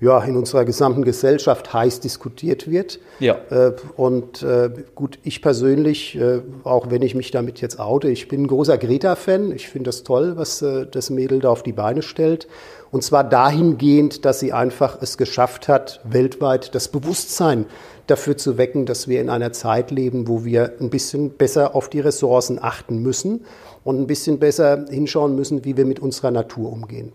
ja, 0.01 0.21
in 0.21 0.35
unserer 0.35 0.65
gesamten 0.65 1.05
Gesellschaft 1.05 1.73
heiß 1.73 2.01
diskutiert 2.01 2.69
wird. 2.69 2.99
Ja. 3.19 3.37
Äh, 3.49 3.71
und 3.95 4.43
äh, 4.43 4.69
gut, 4.95 5.17
ich 5.23 5.41
persönlich, 5.41 6.17
äh, 6.17 6.41
auch 6.65 6.89
wenn 6.89 7.01
ich 7.01 7.15
mich 7.15 7.31
damit 7.31 7.61
jetzt 7.61 7.79
oute, 7.79 8.09
ich 8.09 8.27
bin 8.27 8.43
ein 8.43 8.47
großer 8.47 8.77
Greta-Fan. 8.77 9.53
Ich 9.53 9.69
finde 9.69 9.87
das 9.87 10.03
toll, 10.03 10.33
was 10.35 10.59
das 10.59 11.09
Mädel 11.09 11.39
da 11.39 11.49
auf 11.49 11.63
die 11.63 11.71
Beine 11.71 12.01
stellt. 12.01 12.49
Und 12.93 13.01
zwar 13.01 13.23
dahingehend, 13.23 14.23
dass 14.23 14.39
sie 14.39 14.53
einfach 14.53 14.99
es 15.01 15.17
geschafft 15.17 15.67
hat, 15.67 15.99
weltweit 16.03 16.75
das 16.75 16.89
Bewusstsein 16.89 17.65
dafür 18.05 18.37
zu 18.37 18.59
wecken, 18.59 18.85
dass 18.85 19.07
wir 19.07 19.19
in 19.19 19.31
einer 19.31 19.51
Zeit 19.51 19.89
leben, 19.89 20.27
wo 20.27 20.45
wir 20.45 20.73
ein 20.79 20.91
bisschen 20.91 21.31
besser 21.31 21.75
auf 21.75 21.89
die 21.89 22.01
Ressourcen 22.01 22.59
achten 22.61 22.99
müssen 22.99 23.45
und 23.83 23.99
ein 23.99 24.05
bisschen 24.05 24.37
besser 24.37 24.85
hinschauen 24.91 25.35
müssen, 25.35 25.65
wie 25.65 25.75
wir 25.75 25.85
mit 25.85 26.01
unserer 26.01 26.29
Natur 26.29 26.71
umgehen. 26.71 27.13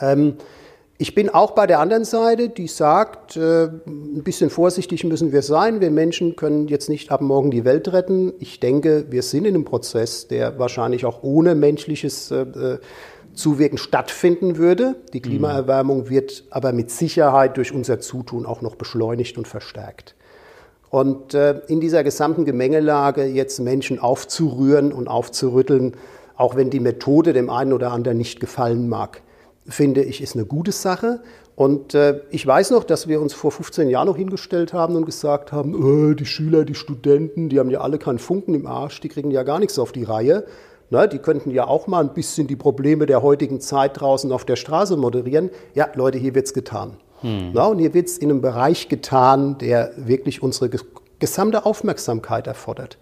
Ähm, 0.00 0.38
ich 0.98 1.14
bin 1.14 1.28
auch 1.28 1.52
bei 1.52 1.68
der 1.68 1.78
anderen 1.78 2.04
Seite, 2.04 2.48
die 2.48 2.66
sagt, 2.66 3.36
äh, 3.36 3.66
ein 3.66 4.24
bisschen 4.24 4.50
vorsichtig 4.50 5.04
müssen 5.04 5.30
wir 5.30 5.42
sein. 5.42 5.80
Wir 5.80 5.92
Menschen 5.92 6.34
können 6.34 6.66
jetzt 6.66 6.88
nicht 6.88 7.12
ab 7.12 7.20
morgen 7.20 7.52
die 7.52 7.64
Welt 7.64 7.92
retten. 7.92 8.32
Ich 8.40 8.58
denke, 8.58 9.06
wir 9.10 9.22
sind 9.22 9.44
in 9.44 9.54
einem 9.54 9.64
Prozess, 9.64 10.26
der 10.26 10.58
wahrscheinlich 10.58 11.04
auch 11.04 11.22
ohne 11.22 11.54
menschliches 11.54 12.32
äh, 12.32 12.40
äh 12.40 12.78
Zuwirken 13.36 13.78
stattfinden 13.78 14.56
würde. 14.56 14.96
Die 15.12 15.20
Klimaerwärmung 15.20 16.08
wird 16.08 16.44
aber 16.50 16.72
mit 16.72 16.90
Sicherheit 16.90 17.56
durch 17.56 17.72
unser 17.72 18.00
Zutun 18.00 18.46
auch 18.46 18.62
noch 18.62 18.74
beschleunigt 18.74 19.38
und 19.38 19.46
verstärkt. 19.46 20.16
Und 20.90 21.34
äh, 21.34 21.60
in 21.68 21.80
dieser 21.80 22.04
gesamten 22.04 22.44
Gemengelage 22.44 23.24
jetzt 23.24 23.60
Menschen 23.60 23.98
aufzurühren 23.98 24.92
und 24.92 25.08
aufzurütteln, 25.08 25.92
auch 26.36 26.56
wenn 26.56 26.70
die 26.70 26.80
Methode 26.80 27.32
dem 27.32 27.50
einen 27.50 27.72
oder 27.72 27.92
anderen 27.92 28.18
nicht 28.18 28.40
gefallen 28.40 28.88
mag, 28.88 29.22
finde 29.66 30.02
ich, 30.02 30.22
ist 30.22 30.34
eine 30.36 30.46
gute 30.46 30.72
Sache. 30.72 31.20
Und 31.56 31.94
äh, 31.94 32.20
ich 32.30 32.46
weiß 32.46 32.70
noch, 32.70 32.84
dass 32.84 33.08
wir 33.08 33.20
uns 33.20 33.32
vor 33.32 33.50
15 33.50 33.88
Jahren 33.88 34.06
noch 34.06 34.16
hingestellt 34.16 34.72
haben 34.72 34.94
und 34.94 35.06
gesagt 35.06 35.52
haben, 35.52 36.12
äh, 36.12 36.14
die 36.14 36.26
Schüler, 36.26 36.64
die 36.64 36.74
Studenten, 36.74 37.48
die 37.48 37.58
haben 37.58 37.70
ja 37.70 37.80
alle 37.80 37.98
keinen 37.98 38.18
Funken 38.18 38.54
im 38.54 38.66
Arsch, 38.66 39.00
die 39.00 39.08
kriegen 39.08 39.30
ja 39.30 39.42
gar 39.42 39.58
nichts 39.58 39.78
auf 39.78 39.90
die 39.92 40.04
Reihe. 40.04 40.44
Ne, 40.88 41.08
die 41.08 41.18
könnten 41.18 41.50
ja 41.50 41.66
auch 41.66 41.88
mal 41.88 42.00
ein 42.00 42.14
bisschen 42.14 42.46
die 42.46 42.54
Probleme 42.54 43.06
der 43.06 43.22
heutigen 43.22 43.60
Zeit 43.60 44.00
draußen 44.00 44.30
auf 44.30 44.44
der 44.44 44.54
Straße 44.54 44.96
moderieren. 44.96 45.50
Ja, 45.74 45.88
Leute, 45.94 46.18
hier 46.18 46.34
wird's 46.36 46.54
getan. 46.54 46.96
Hm. 47.22 47.50
Na, 47.52 47.66
und 47.66 47.80
hier 47.80 47.92
wird's 47.92 48.18
in 48.18 48.30
einem 48.30 48.40
Bereich 48.40 48.88
getan, 48.88 49.58
der 49.58 49.90
wirklich 49.96 50.42
unsere 50.42 50.70
gesamte 51.18 51.66
Aufmerksamkeit 51.66 52.46
erfordert. 52.46 52.98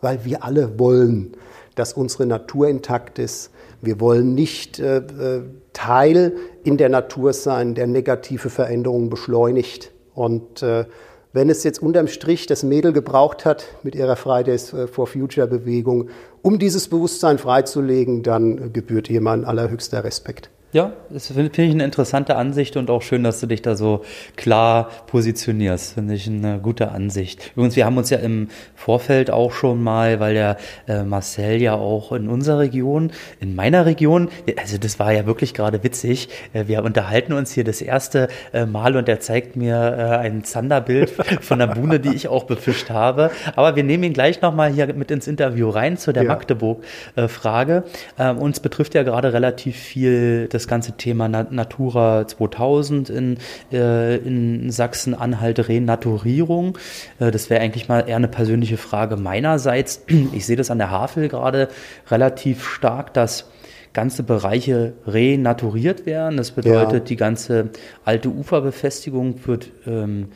Weil 0.00 0.24
wir 0.24 0.42
alle 0.42 0.80
wollen, 0.80 1.32
dass 1.76 1.92
unsere 1.92 2.26
Natur 2.26 2.68
intakt 2.68 3.20
ist. 3.20 3.50
Wir 3.80 4.00
wollen 4.00 4.34
nicht 4.34 4.80
äh, 4.80 4.98
äh 4.98 5.42
Teil 5.72 6.32
in 6.64 6.76
der 6.76 6.88
Natur 6.88 7.32
sein, 7.32 7.76
der 7.76 7.86
negative 7.86 8.50
Veränderungen 8.50 9.10
beschleunigt. 9.10 9.92
Und 10.12 10.60
äh, 10.60 10.86
wenn 11.32 11.50
es 11.50 11.62
jetzt 11.62 11.80
unterm 11.80 12.08
Strich 12.08 12.46
das 12.46 12.64
Mädel 12.64 12.92
gebraucht 12.92 13.44
hat 13.44 13.64
mit 13.84 13.94
ihrer 13.94 14.16
Fridays 14.16 14.74
for 14.90 15.06
Future 15.06 15.46
Bewegung, 15.46 16.08
um 16.42 16.58
dieses 16.58 16.88
Bewusstsein 16.88 17.38
freizulegen, 17.38 18.22
dann 18.22 18.72
gebührt 18.72 19.08
mein 19.20 19.44
allerhöchster 19.44 20.04
Respekt. 20.04 20.50
Ja, 20.70 20.92
das 21.08 21.28
finde 21.28 21.44
find 21.44 21.68
ich 21.68 21.74
eine 21.74 21.84
interessante 21.84 22.36
Ansicht 22.36 22.76
und 22.76 22.90
auch 22.90 23.00
schön, 23.00 23.24
dass 23.24 23.40
du 23.40 23.46
dich 23.46 23.62
da 23.62 23.74
so 23.74 24.04
klar 24.36 24.90
positionierst. 25.06 25.94
Finde 25.94 26.12
ich 26.12 26.26
eine 26.26 26.58
gute 26.58 26.90
Ansicht. 26.90 27.52
Übrigens, 27.56 27.74
wir 27.76 27.86
haben 27.86 27.96
uns 27.96 28.10
ja 28.10 28.18
im 28.18 28.48
Vorfeld 28.74 29.30
auch 29.30 29.52
schon 29.52 29.82
mal, 29.82 30.20
weil 30.20 30.34
der 30.34 30.58
äh, 30.86 31.04
Marcel 31.04 31.62
ja 31.62 31.72
auch 31.72 32.12
in 32.12 32.28
unserer 32.28 32.58
Region, 32.58 33.12
in 33.40 33.54
meiner 33.54 33.86
Region, 33.86 34.28
also 34.58 34.76
das 34.76 34.98
war 34.98 35.10
ja 35.10 35.24
wirklich 35.24 35.54
gerade 35.54 35.82
witzig. 35.84 36.28
Äh, 36.52 36.64
wir 36.66 36.84
unterhalten 36.84 37.32
uns 37.32 37.50
hier 37.52 37.64
das 37.64 37.80
erste 37.80 38.28
äh, 38.52 38.66
Mal 38.66 38.94
und 38.94 39.08
er 39.08 39.20
zeigt 39.20 39.56
mir 39.56 39.74
äh, 39.74 40.16
ein 40.18 40.44
Zanderbild 40.44 41.08
von 41.40 41.60
der 41.60 41.68
Buhne, 41.68 41.98
die 41.98 42.14
ich 42.14 42.28
auch 42.28 42.44
befischt 42.44 42.90
habe. 42.90 43.30
Aber 43.56 43.74
wir 43.74 43.84
nehmen 43.84 44.04
ihn 44.04 44.12
gleich 44.12 44.42
nochmal 44.42 44.70
hier 44.70 44.92
mit 44.92 45.10
ins 45.10 45.28
Interview 45.28 45.70
rein 45.70 45.96
zu 45.96 46.12
der 46.12 46.24
ja. 46.24 46.28
Magdeburg-Frage. 46.28 47.84
Äh, 48.18 48.32
uns 48.32 48.60
betrifft 48.60 48.94
ja 48.94 49.02
gerade 49.02 49.32
relativ 49.32 49.74
viel 49.74 50.46
das 50.57 50.57
das 50.58 50.68
ganze 50.68 50.92
Thema 50.92 51.28
Natura 51.28 52.26
2000 52.26 53.10
in, 53.10 53.38
äh, 53.72 54.16
in 54.16 54.70
Sachsen-Anhalt, 54.70 55.68
Renaturierung. 55.68 56.76
Äh, 57.18 57.30
das 57.30 57.48
wäre 57.48 57.60
eigentlich 57.60 57.88
mal 57.88 58.08
eher 58.08 58.16
eine 58.16 58.28
persönliche 58.28 58.76
Frage 58.76 59.16
meinerseits. 59.16 60.04
Ich 60.32 60.46
sehe 60.46 60.56
das 60.56 60.70
an 60.70 60.78
der 60.78 60.90
Havel 60.90 61.28
gerade 61.28 61.68
relativ 62.10 62.68
stark, 62.68 63.14
dass 63.14 63.46
ganze 63.92 64.22
Bereiche 64.22 64.92
renaturiert 65.06 66.06
werden. 66.06 66.36
Das 66.36 66.50
bedeutet, 66.50 66.92
ja. 66.92 67.00
die 67.00 67.16
ganze 67.16 67.70
alte 68.04 68.28
Uferbefestigung 68.28 69.46
wird 69.46 69.70
ähm, 69.86 70.28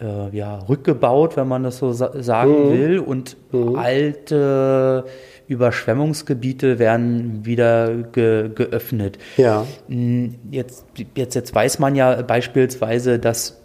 äh, 0.00 0.36
ja, 0.36 0.58
rückgebaut, 0.68 1.36
wenn 1.36 1.48
man 1.48 1.64
das 1.64 1.78
so 1.78 1.92
sa 1.92 2.22
sagen 2.22 2.66
mhm. 2.66 2.72
will, 2.72 2.98
und 2.98 3.36
mhm. 3.52 3.76
alte 3.76 5.04
Überschwemmungsgebiete 5.48 6.78
werden 6.78 7.44
wieder 7.44 7.94
ge 7.94 8.50
geöffnet. 8.54 9.18
Ja. 9.36 9.66
Hm, 9.88 10.34
jetzt, 10.50 10.84
jetzt, 11.14 11.34
jetzt 11.34 11.54
weiß 11.54 11.78
man 11.78 11.96
ja 11.96 12.22
beispielsweise, 12.22 13.18
dass 13.18 13.60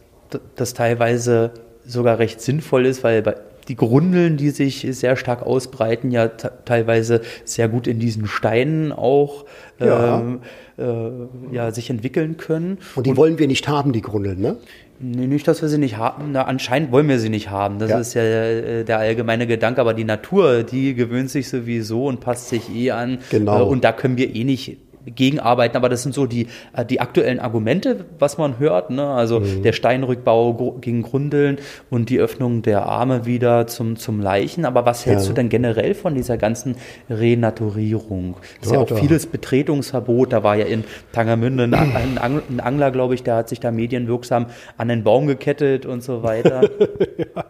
das 0.55 0.73
teilweise 0.73 1.51
sogar 1.86 2.19
recht 2.19 2.41
sinnvoll 2.41 2.86
ist, 2.86 3.03
weil 3.03 3.23
die 3.67 3.75
Grundeln, 3.75 4.38
die 4.38 4.49
sich 4.49 4.88
sehr 4.91 5.15
stark 5.15 5.41
ausbreiten, 5.41 6.11
ja 6.11 6.27
teilweise 6.27 7.21
sehr 7.45 7.69
gut 7.69 7.88
in 7.88 7.99
diesen 7.99 8.27
Steinen 8.27 8.91
auch 8.91 9.45
ja. 9.79 10.19
Ähm, 10.19 10.39
äh, 10.77 11.53
ja, 11.53 11.71
sich 11.71 11.89
entwickeln 11.89 12.38
können. 12.38 12.77
Und 12.95 13.05
die 13.05 13.11
Und, 13.11 13.17
wollen 13.17 13.39
wir 13.39 13.47
nicht 13.47 13.67
haben, 13.67 13.91
die 13.93 14.01
Grundeln, 14.01 14.39
ne? 14.39 14.57
Nee, 15.00 15.28
nicht, 15.28 15.48
dass 15.48 15.62
wir 15.62 15.70
sie 15.70 15.78
nicht 15.78 15.98
haben. 15.98 16.32
Na, 16.32 16.44
anscheinend 16.44 16.91
wollen 16.91 17.10
wir 17.10 17.20
sie 17.20 17.30
nicht 17.30 17.50
haben. 17.50 17.80
Das 17.80 17.89
ja. 17.89 18.00
ist 18.00 18.14
ja 18.14 18.22
äh, 18.22 18.84
der 18.84 19.00
allgemeine 19.00 19.48
Gedanke. 19.48 19.82
Aber 19.82 19.94
die 19.94 20.04
Natur, 20.04 20.64
die 20.64 20.94
gewöhnt 20.94 21.30
sich 21.30 21.50
sowieso 21.50 22.06
und 22.06 22.20
passt 22.20 22.50
sich 22.50 22.74
eh 22.74 22.91
an. 22.91 23.20
Genau. 23.30 23.60
Äh, 23.60 23.64
und 23.64 23.84
da 23.84 23.91
können 23.91 24.18
wir 24.18 24.34
eh 24.34 24.44
nicht 24.44 24.78
gegenarbeiten, 25.06 25.78
aber 25.78 25.89
das 25.89 26.04
sind 26.04 26.14
so 26.14 26.26
die, 26.26 26.47
äh, 26.76 26.86
die 26.86 26.99
aktuellen 26.99 27.39
Argumente, 27.39 28.06
was 28.20 28.38
man 28.38 28.60
hört. 28.60 28.89
Ne? 28.89 29.06
Also 29.06 29.39
mhm. 29.39 29.64
der 29.64 29.74
Steinrückbau 29.74 30.78
gegen 30.80 31.01
Grundeln 31.04 31.58
und 31.89 32.10
die 32.10 32.20
Öffnung 32.20 32.62
der 32.62 32.86
Arme 32.86 33.26
wieder 33.26 33.68
zum, 33.68 33.97
zum 33.97 34.22
Leichen. 34.22 34.66
Aber 34.66 34.86
was 34.86 35.06
hältst 35.06 35.26
ja. 35.26 35.30
du 35.30 35.36
denn 35.36 35.49
generell 35.49 35.93
von 35.95 36.16
dieser 36.16 36.38
ganzen 36.38 36.76
Renaturierung? 37.10 38.36
Das 38.60 38.68
ist 38.68 38.74
ja, 38.74 38.80
auch 38.80 38.88
doch. 38.88 38.97
vieles 38.97 39.26
Betretungsverbot. 39.26 40.34
Da 40.34 40.43
war 40.43 40.56
ja 40.56 40.66
in 40.66 40.84
Tangermünde 41.12 41.64
ein, 41.64 42.18
ein, 42.18 42.60
Angler, 42.60 42.91
glaube 42.91 43.16
ich, 43.16 43.24
der 43.24 43.36
hat 43.36 43.49
sich 43.49 43.60
da 43.60 43.72
medienwirksam 43.72 44.47
an 44.78 44.88
den 44.88 45.04
Baum 45.04 45.28
gekettet 45.28 45.86
und 45.86 46.04
so 46.04 46.24
weiter. 46.24 46.64
ja. 47.18 47.43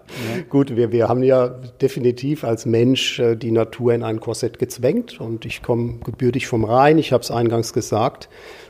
Gut, 0.50 0.76
wir, 0.76 0.92
wir 0.92 1.08
haben 1.08 1.24
ja 1.24 1.48
definitiv 1.82 2.44
als 2.44 2.66
Mensch 2.66 3.20
äh, 3.20 3.36
die 3.36 3.52
Natur 3.52 3.94
in 3.94 4.04
ein 4.04 4.20
Korsett 4.20 4.60
gezwängt 4.60 5.20
und 5.20 5.46
ich 5.46 5.62
komme 5.62 6.00
gebürtig 6.04 6.48
vom 6.48 6.66
Rhein. 6.66 6.98
Ich 6.98 7.12
habe 7.14 7.24
es 7.24 7.32
eingangs 7.44 7.74
gesagt. 7.74 8.30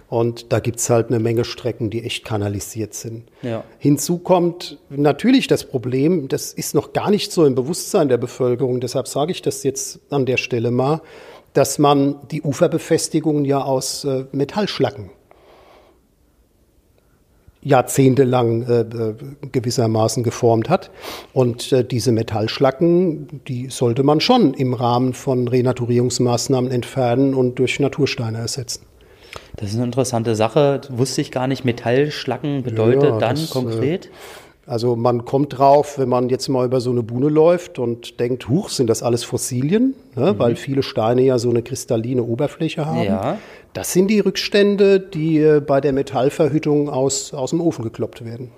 Und 0.10 0.54
da 0.54 0.60
gibt 0.60 0.80
es 0.80 0.90
halt 0.90 1.08
eine 1.08 1.20
Menge 1.20 1.44
Strecken, 1.44 1.90
die 1.90 2.04
echt 2.04 2.24
kanalisiert 2.24 2.94
sind. 2.94 3.24
Ja. 3.42 3.64
Hinzu 3.80 4.20
kommt 4.20 4.78
natürlich 4.90 5.48
das 5.48 5.64
Problem, 5.64 6.28
das 6.28 6.54
ist 6.54 6.76
noch 6.76 6.94
gar 6.94 7.10
nicht 7.10 7.32
so 7.32 7.46
im 7.46 7.56
Bewusstsein 7.56 8.10
der 8.10 8.18
Bevölkerung, 8.18 8.80
deshalb 8.80 9.08
sage 9.08 9.32
ich 9.32 9.42
das 9.42 9.64
jetzt 9.64 10.02
an 10.12 10.26
der 10.28 10.38
Stelle 10.38 10.70
mal, 10.70 11.02
dass 11.54 11.80
man 11.80 12.18
die 12.30 12.42
Uferbefestigungen 12.44 13.46
ja 13.46 13.64
aus 13.64 14.06
äh, 14.06 14.26
Metallschlacken 14.32 15.10
jahrzehntelang 17.64 18.64
äh, 18.64 18.82
äh, 18.82 19.16
gewissermaßen 19.52 20.24
geformt 20.24 20.70
hat. 20.70 20.92
Und 21.34 21.72
äh, 21.72 21.84
diese 21.84 22.12
Metallschlacken, 22.12 23.42
die 23.48 23.70
sollte 23.70 24.04
man 24.04 24.20
schon 24.20 24.54
im 24.54 24.74
Rahmen 24.74 25.14
von 25.14 25.48
Renaturierungsmaßnahmen 25.48 26.72
entfernen 26.72 27.34
und 27.34 27.60
durch 27.60 27.80
Natursteine 27.80 28.40
ersetzen. 28.40 28.86
Das 29.56 29.70
ist 29.70 29.76
eine 29.76 29.86
interessante 29.86 30.36
Sache. 30.36 30.82
Wusste 30.90 31.22
ich 31.22 31.32
gar 31.32 31.48
nicht. 31.48 31.64
Metallschlacken 31.66 32.64
bedeutet 32.64 33.04
ja, 33.04 33.20
dann 33.20 33.36
das, 33.36 33.50
äh, 33.50 33.54
konkret? 33.54 34.10
Also 34.66 34.96
man 34.96 35.26
kommt 35.26 35.58
drauf, 35.58 35.98
wenn 35.98 36.08
man 36.08 36.30
jetzt 36.30 36.48
mal 36.48 36.66
über 36.66 36.80
so 36.80 36.90
eine 36.90 37.04
Buhne 37.04 37.28
läuft 37.28 37.80
und 37.80 38.20
denkt, 38.20 38.48
huch, 38.48 38.70
sind 38.70 38.90
das 38.90 39.04
alles 39.04 39.24
Fossilien, 39.26 39.94
ne? 40.16 40.34
mhm. 40.34 40.40
weil 40.40 40.56
viele 40.56 40.84
Steine 40.84 41.22
ja 41.22 41.38
so 41.38 41.50
eine 41.50 41.64
kristalline 41.64 42.24
Oberfläche 42.24 42.86
haben. 42.86 43.04
Ja. 43.04 43.38
Das 43.74 43.92
sind 43.92 44.08
die 44.08 44.22
Rückstände, 44.22 45.00
die 45.00 45.40
äh, 45.40 45.60
bei 45.60 45.82
der 45.82 45.92
Metallverhüttung 45.92 46.90
aus, 46.90 47.34
aus 47.34 47.50
dem 47.50 47.60
Ofen 47.60 47.84
gekloppt 47.84 48.24
werden. 48.24 48.52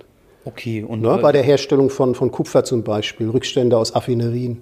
Okay. 0.48 0.84
Und 0.84 1.02
ne, 1.02 1.18
bei 1.22 1.32
der 1.32 1.42
Herstellung 1.42 1.90
von, 1.90 2.14
von 2.14 2.30
Kupfer 2.30 2.64
zum 2.64 2.84
Beispiel, 2.84 3.30
Rückstände 3.30 3.78
aus 3.78 3.96
Affinerien. 3.96 4.62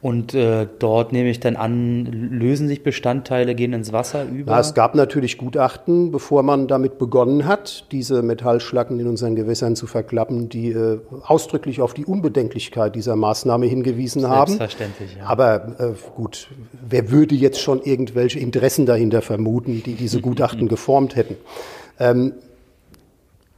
Und 0.00 0.32
äh, 0.32 0.68
dort 0.78 1.12
nehme 1.12 1.28
ich 1.28 1.40
dann 1.40 1.56
an, 1.56 2.04
lösen 2.04 2.68
sich 2.68 2.84
Bestandteile, 2.84 3.56
gehen 3.56 3.72
ins 3.72 3.92
Wasser 3.92 4.26
über? 4.26 4.52
Na, 4.52 4.60
es 4.60 4.74
gab 4.74 4.94
natürlich 4.94 5.36
Gutachten, 5.36 6.12
bevor 6.12 6.44
man 6.44 6.68
damit 6.68 6.98
begonnen 6.98 7.46
hat, 7.46 7.86
diese 7.90 8.22
Metallschlacken 8.22 9.00
in 9.00 9.08
unseren 9.08 9.34
Gewässern 9.34 9.74
zu 9.74 9.88
verklappen, 9.88 10.50
die 10.50 10.68
äh, 10.68 11.00
ausdrücklich 11.26 11.80
auf 11.80 11.94
die 11.94 12.04
Unbedenklichkeit 12.04 12.94
dieser 12.94 13.16
Maßnahme 13.16 13.66
hingewiesen 13.66 14.28
haben. 14.28 14.52
Selbstverständlich, 14.52 15.16
ja. 15.18 15.26
Aber 15.26 15.80
äh, 15.80 15.92
gut, 16.14 16.48
wer 16.88 17.10
würde 17.10 17.34
jetzt 17.34 17.60
schon 17.60 17.82
irgendwelche 17.82 18.38
Interessen 18.38 18.86
dahinter 18.86 19.20
vermuten, 19.20 19.82
die 19.84 19.94
diese 19.94 20.20
Gutachten 20.20 20.68
geformt 20.68 21.16
hätten? 21.16 21.36
Ähm, 21.98 22.34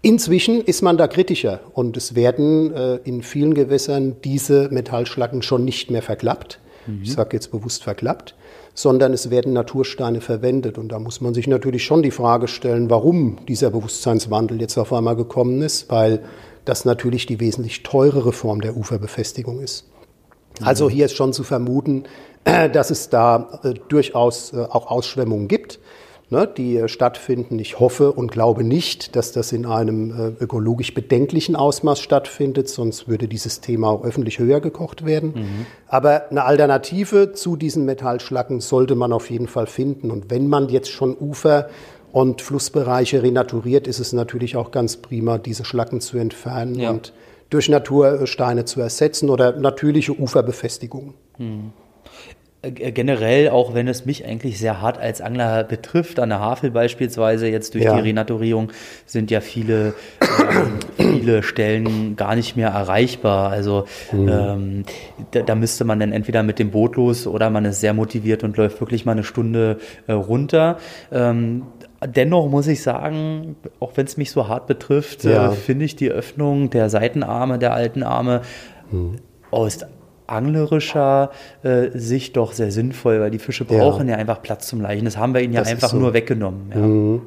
Inzwischen 0.02 0.60
ist 0.60 0.82
man 0.82 0.96
da 0.96 1.08
kritischer 1.08 1.60
und 1.72 1.96
es 1.96 2.14
werden 2.14 2.72
äh, 2.72 2.96
in 3.04 3.22
vielen 3.22 3.54
Gewässern 3.54 4.16
diese 4.22 4.68
Metallschlacken 4.70 5.42
schon 5.42 5.64
nicht 5.64 5.90
mehr 5.90 6.02
verklappt. 6.02 6.60
Mhm. 6.86 7.00
Ich 7.02 7.12
sage 7.12 7.30
jetzt 7.32 7.50
bewusst 7.50 7.82
verklappt, 7.82 8.34
sondern 8.74 9.12
es 9.12 9.30
werden 9.30 9.52
Natursteine 9.52 10.20
verwendet. 10.20 10.78
Und 10.78 10.90
da 10.90 10.98
muss 10.98 11.20
man 11.20 11.34
sich 11.34 11.48
natürlich 11.48 11.84
schon 11.84 12.02
die 12.02 12.10
Frage 12.10 12.46
stellen, 12.46 12.90
warum 12.90 13.38
dieser 13.46 13.70
Bewusstseinswandel 13.70 14.60
jetzt 14.60 14.78
auf 14.78 14.92
einmal 14.92 15.16
gekommen 15.16 15.62
ist, 15.62 15.90
weil 15.90 16.22
das 16.64 16.84
natürlich 16.84 17.26
die 17.26 17.40
wesentlich 17.40 17.82
teurere 17.82 18.32
Form 18.32 18.60
der 18.60 18.76
Uferbefestigung 18.76 19.60
ist. 19.60 19.86
Mhm. 20.60 20.66
Also 20.66 20.90
hier 20.90 21.06
ist 21.06 21.16
schon 21.16 21.32
zu 21.32 21.42
vermuten, 21.42 22.04
dass 22.44 22.90
es 22.90 23.08
da 23.08 23.60
äh, 23.64 23.74
durchaus 23.88 24.52
äh, 24.52 24.58
auch 24.58 24.88
Ausschwemmungen 24.88 25.48
gibt 25.48 25.80
ne, 26.30 26.48
die 26.56 26.76
äh, 26.76 26.88
stattfinden. 26.88 27.58
Ich 27.58 27.78
hoffe 27.78 28.12
und 28.12 28.30
glaube 28.30 28.64
nicht, 28.64 29.16
dass 29.16 29.32
das 29.32 29.52
in 29.52 29.66
einem 29.66 30.10
äh, 30.10 30.42
ökologisch 30.42 30.94
bedenklichen 30.94 31.56
Ausmaß 31.56 32.00
stattfindet, 32.00 32.68
sonst 32.68 33.08
würde 33.08 33.28
dieses 33.28 33.60
Thema 33.60 33.88
auch 33.88 34.04
öffentlich 34.04 34.38
höher 34.38 34.60
gekocht 34.60 35.04
werden. 35.04 35.32
Mhm. 35.34 35.66
Aber 35.88 36.30
eine 36.30 36.44
Alternative 36.44 37.32
zu 37.32 37.56
diesen 37.56 37.84
Metallschlacken 37.84 38.60
sollte 38.60 38.94
man 38.94 39.12
auf 39.12 39.30
jeden 39.30 39.48
Fall 39.48 39.66
finden. 39.66 40.10
Und 40.10 40.30
wenn 40.30 40.48
man 40.48 40.68
jetzt 40.68 40.90
schon 40.90 41.16
Ufer 41.18 41.68
und 42.12 42.42
Flussbereiche 42.42 43.22
renaturiert, 43.22 43.86
ist 43.86 44.00
es 44.00 44.12
natürlich 44.12 44.56
auch 44.56 44.70
ganz 44.70 44.96
prima, 44.96 45.38
diese 45.38 45.64
Schlacken 45.64 46.00
zu 46.00 46.18
entfernen 46.18 46.76
ja. 46.76 46.90
und 46.90 47.12
durch 47.50 47.68
Natursteine 47.68 48.64
zu 48.64 48.80
ersetzen 48.80 49.30
oder 49.30 49.52
natürliche 49.52 50.18
Uferbefestigungen. 50.18 51.14
Mhm. 51.38 51.72
Äh, 52.66 52.92
generell, 52.92 53.50
auch 53.50 53.74
wenn 53.74 53.88
es 53.88 54.06
mich 54.06 54.24
eigentlich 54.24 54.58
sehr 54.58 54.80
hart 54.80 54.98
als 54.98 55.20
Angler 55.20 55.64
betrifft, 55.64 56.18
an 56.18 56.30
der 56.30 56.40
Havel 56.40 56.70
beispielsweise, 56.70 57.48
jetzt 57.48 57.74
durch 57.74 57.84
ja. 57.84 57.94
die 57.94 58.00
Renaturierung 58.00 58.72
sind 59.04 59.30
ja 59.30 59.40
viele, 59.40 59.94
ähm, 60.20 60.78
viele 60.96 61.42
Stellen 61.42 62.16
gar 62.16 62.34
nicht 62.34 62.56
mehr 62.56 62.68
erreichbar. 62.68 63.50
Also 63.50 63.86
mhm. 64.12 64.28
ähm, 64.28 64.84
da, 65.30 65.42
da, 65.42 65.54
müsste 65.54 65.84
man 65.84 66.00
dann 66.00 66.12
entweder 66.12 66.42
mit 66.42 66.58
dem 66.58 66.70
Boot 66.70 66.96
los 66.96 67.26
oder 67.26 67.50
man 67.50 67.64
ist 67.64 67.80
sehr 67.80 67.94
motiviert 67.94 68.44
und 68.44 68.56
läuft 68.56 68.80
wirklich 68.80 69.04
mal 69.04 69.12
eine 69.12 69.24
Stunde 69.24 69.78
äh, 70.06 70.12
runter. 70.12 70.78
Ähm, 71.12 71.62
dennoch 72.04 72.48
muss 72.48 72.66
ich 72.66 72.82
sagen, 72.82 73.56
auch 73.80 73.92
wenn 73.96 74.06
es 74.06 74.16
mich 74.16 74.30
so 74.30 74.48
hart 74.48 74.66
betrifft, 74.66 75.24
äh, 75.24 75.32
ja. 75.32 75.52
äh, 75.52 75.54
finde 75.54 75.84
ich 75.84 75.96
die 75.96 76.10
Öffnung 76.10 76.70
der 76.70 76.90
Seitenarme, 76.90 77.58
der 77.58 77.72
alten 77.74 78.02
Arme 78.02 78.42
mhm. 78.90 79.16
aus 79.50 79.78
anglerischer 80.26 81.30
äh, 81.62 81.88
Sicht 81.94 82.36
doch 82.36 82.52
sehr 82.52 82.70
sinnvoll, 82.70 83.20
weil 83.20 83.30
die 83.30 83.38
Fische 83.38 83.64
brauchen 83.64 84.08
ja, 84.08 84.14
ja 84.14 84.20
einfach 84.20 84.42
Platz 84.42 84.66
zum 84.66 84.80
Leichen. 84.80 85.04
Das 85.04 85.16
haben 85.16 85.34
wir 85.34 85.40
ihnen 85.40 85.52
ja 85.52 85.60
das 85.60 85.70
einfach 85.70 85.90
so. 85.90 85.96
nur 85.96 86.14
weggenommen. 86.14 86.72
Ja. 86.74 86.80
Mhm. 86.80 87.22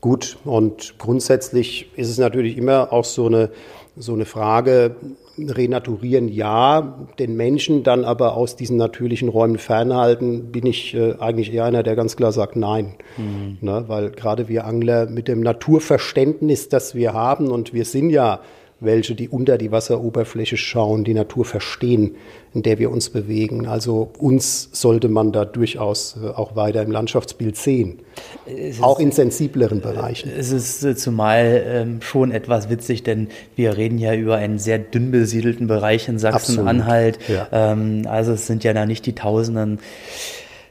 Gut, 0.00 0.38
und 0.44 0.94
grundsätzlich 0.98 1.90
ist 1.96 2.08
es 2.08 2.18
natürlich 2.18 2.56
immer 2.56 2.92
auch 2.92 3.04
so 3.04 3.26
eine, 3.26 3.50
so 3.96 4.14
eine 4.14 4.26
Frage, 4.26 4.94
renaturieren 5.38 6.28
ja, 6.28 7.06
den 7.18 7.36
Menschen 7.36 7.82
dann 7.82 8.04
aber 8.04 8.36
aus 8.36 8.56
diesen 8.56 8.76
natürlichen 8.76 9.28
Räumen 9.28 9.58
fernhalten, 9.58 10.50
bin 10.50 10.66
ich 10.66 10.94
äh, 10.94 11.14
eigentlich 11.18 11.52
eher 11.52 11.64
einer, 11.64 11.82
der 11.82 11.96
ganz 11.96 12.16
klar 12.16 12.32
sagt 12.32 12.56
Nein. 12.56 12.94
Mhm. 13.16 13.58
Ne, 13.60 13.84
weil 13.88 14.10
gerade 14.10 14.48
wir 14.48 14.66
Angler 14.66 15.06
mit 15.06 15.28
dem 15.28 15.40
Naturverständnis, 15.40 16.68
das 16.68 16.94
wir 16.94 17.12
haben, 17.12 17.50
und 17.50 17.72
wir 17.72 17.84
sind 17.84 18.10
ja 18.10 18.40
welche, 18.80 19.14
die 19.14 19.28
unter 19.28 19.58
die 19.58 19.72
Wasseroberfläche 19.72 20.56
schauen, 20.56 21.02
die 21.02 21.14
Natur 21.14 21.44
verstehen, 21.44 22.14
in 22.54 22.62
der 22.62 22.78
wir 22.78 22.90
uns 22.90 23.10
bewegen. 23.10 23.66
Also 23.66 24.10
uns 24.18 24.70
sollte 24.72 25.08
man 25.08 25.32
da 25.32 25.44
durchaus 25.44 26.16
äh, 26.22 26.28
auch 26.28 26.54
weiter 26.54 26.82
im 26.82 26.90
Landschaftsbild 26.90 27.56
sehen, 27.56 27.98
ist, 28.46 28.82
auch 28.82 29.00
in 29.00 29.10
sensibleren 29.10 29.80
Bereichen. 29.80 30.30
Es 30.30 30.52
ist 30.52 30.84
äh, 30.84 30.94
zumal 30.94 31.64
ähm, 31.66 32.02
schon 32.02 32.30
etwas 32.30 32.70
witzig, 32.70 33.02
denn 33.02 33.28
wir 33.56 33.76
reden 33.76 33.98
ja 33.98 34.14
über 34.14 34.36
einen 34.36 34.58
sehr 34.58 34.78
dünn 34.78 35.10
besiedelten 35.10 35.66
Bereich 35.66 36.08
in 36.08 36.18
Sachsen-Anhalt. 36.18 37.18
Ja. 37.28 37.48
Ähm, 37.50 38.02
also 38.08 38.32
es 38.32 38.46
sind 38.46 38.62
ja 38.62 38.72
da 38.72 38.86
nicht 38.86 39.06
die 39.06 39.14
Tausenden 39.14 39.80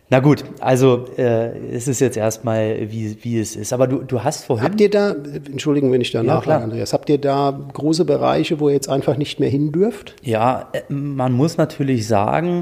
na 0.10 0.20
gut, 0.20 0.45
also 0.62 1.05
äh, 1.18 1.58
es 1.74 1.89
ist 1.89 1.99
jetzt 1.99 2.16
erstmal, 2.16 2.89
wie, 2.89 3.18
wie 3.24 3.39
es 3.39 3.58
ist. 3.58 3.74
Aber 3.74 3.88
du, 3.88 4.03
du 4.03 4.24
hast 4.24 4.45
vorhin. 4.45 4.66
Habt 4.66 4.80
ihr 4.80 4.89
da, 4.89 5.12
entschuldigen, 5.12 5.91
wenn 5.91 5.99
ich 5.99 6.12
da 6.12 6.20
ja, 6.20 6.36
nachfrage, 6.36 6.64
Andreas, 6.64 6.93
habt 6.93 7.10
ihr 7.10 7.18
da 7.18 7.60
große 7.74 8.05
Bereiche, 8.05 8.62
wo 8.62 8.70
ihr 8.70 8.76
jetzt 8.76 8.88
einfach 8.88 9.18
nicht 9.18 9.41
mehr 9.41 9.49
hin 9.49 9.74
dürft? 9.74 10.16
Ja, 10.24 10.70
äh, 10.72 10.82
man 10.93 11.34
muss 11.34 11.58
natürlich 11.58 12.08
sagen, 12.08 12.62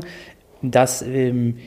dass 0.63 1.03
ähm, 1.03 1.57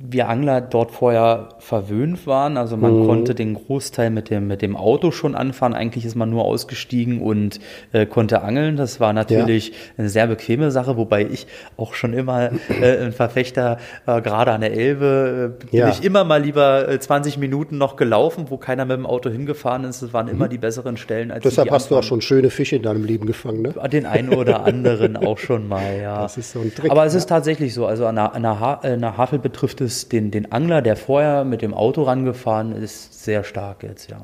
wir 0.00 0.28
Angler 0.28 0.60
dort 0.60 0.92
vorher 0.92 1.48
verwöhnt 1.58 2.26
waren. 2.26 2.56
Also 2.56 2.76
man 2.76 3.00
mhm. 3.00 3.06
konnte 3.06 3.34
den 3.34 3.54
Großteil 3.54 4.10
mit 4.10 4.30
dem, 4.30 4.46
mit 4.46 4.62
dem 4.62 4.76
Auto 4.76 5.10
schon 5.10 5.34
anfahren. 5.34 5.74
Eigentlich 5.74 6.04
ist 6.04 6.14
man 6.14 6.30
nur 6.30 6.44
ausgestiegen 6.44 7.20
und 7.20 7.58
äh, 7.92 8.06
konnte 8.06 8.42
angeln. 8.42 8.76
Das 8.76 9.00
war 9.00 9.12
natürlich 9.12 9.70
ja. 9.70 9.74
eine 9.98 10.08
sehr 10.08 10.28
bequeme 10.28 10.70
Sache, 10.70 10.96
wobei 10.96 11.26
ich 11.26 11.48
auch 11.76 11.94
schon 11.94 12.12
immer 12.12 12.50
äh, 12.80 13.06
ein 13.06 13.12
Verfechter, 13.12 13.78
äh, 14.06 14.20
gerade 14.20 14.52
an 14.52 14.60
der 14.60 14.72
Elbe, 14.72 15.56
äh, 15.58 15.64
bin 15.66 15.80
ja. 15.80 15.88
ich 15.88 16.04
immer 16.04 16.22
mal 16.22 16.42
lieber 16.42 16.88
äh, 16.88 17.00
20 17.00 17.38
Minuten 17.38 17.76
noch 17.76 17.96
gelaufen, 17.96 18.46
wo 18.50 18.56
keiner 18.56 18.84
mit 18.84 18.96
dem 18.96 19.06
Auto 19.06 19.30
hingefahren 19.30 19.82
ist. 19.82 20.02
Das 20.02 20.12
waren 20.12 20.26
mhm. 20.26 20.32
immer 20.32 20.48
die 20.48 20.58
besseren 20.58 20.96
Stellen 20.96 21.32
als 21.32 21.42
Deshalb 21.42 21.72
hast 21.72 21.90
du 21.90 21.96
auch 21.96 22.04
schon 22.04 22.20
schöne 22.20 22.50
Fische 22.50 22.76
in 22.76 22.82
deinem 22.82 23.04
Leben 23.04 23.26
gefangen, 23.26 23.62
ne? 23.62 23.74
Den 23.90 24.06
einen 24.06 24.28
oder 24.28 24.64
anderen 24.64 25.16
auch 25.16 25.38
schon 25.38 25.66
mal, 25.66 25.98
ja. 26.00 26.22
Das 26.22 26.36
ist 26.36 26.52
so 26.52 26.60
ein 26.60 26.72
Trick. 26.72 26.88
Aber 26.88 27.04
es 27.04 27.14
ist 27.14 27.28
tatsächlich 27.28 27.74
so. 27.74 27.84
Also 27.84 28.06
an 28.06 28.14
der, 28.14 28.34
an 28.34 28.42
der, 28.42 28.60
ha 28.60 28.74
an 28.74 29.00
der 29.00 29.16
Havel 29.16 29.40
betrifft 29.40 29.80
es 29.80 29.87
es 29.88 30.08
den, 30.08 30.30
den 30.30 30.52
Angler, 30.52 30.82
der 30.82 30.96
vorher 30.96 31.44
mit 31.44 31.62
dem 31.62 31.74
Auto 31.74 32.02
rangefahren 32.02 32.72
ist, 32.72 33.24
sehr 33.24 33.44
stark 33.44 33.82
jetzt, 33.82 34.10
ja. 34.10 34.20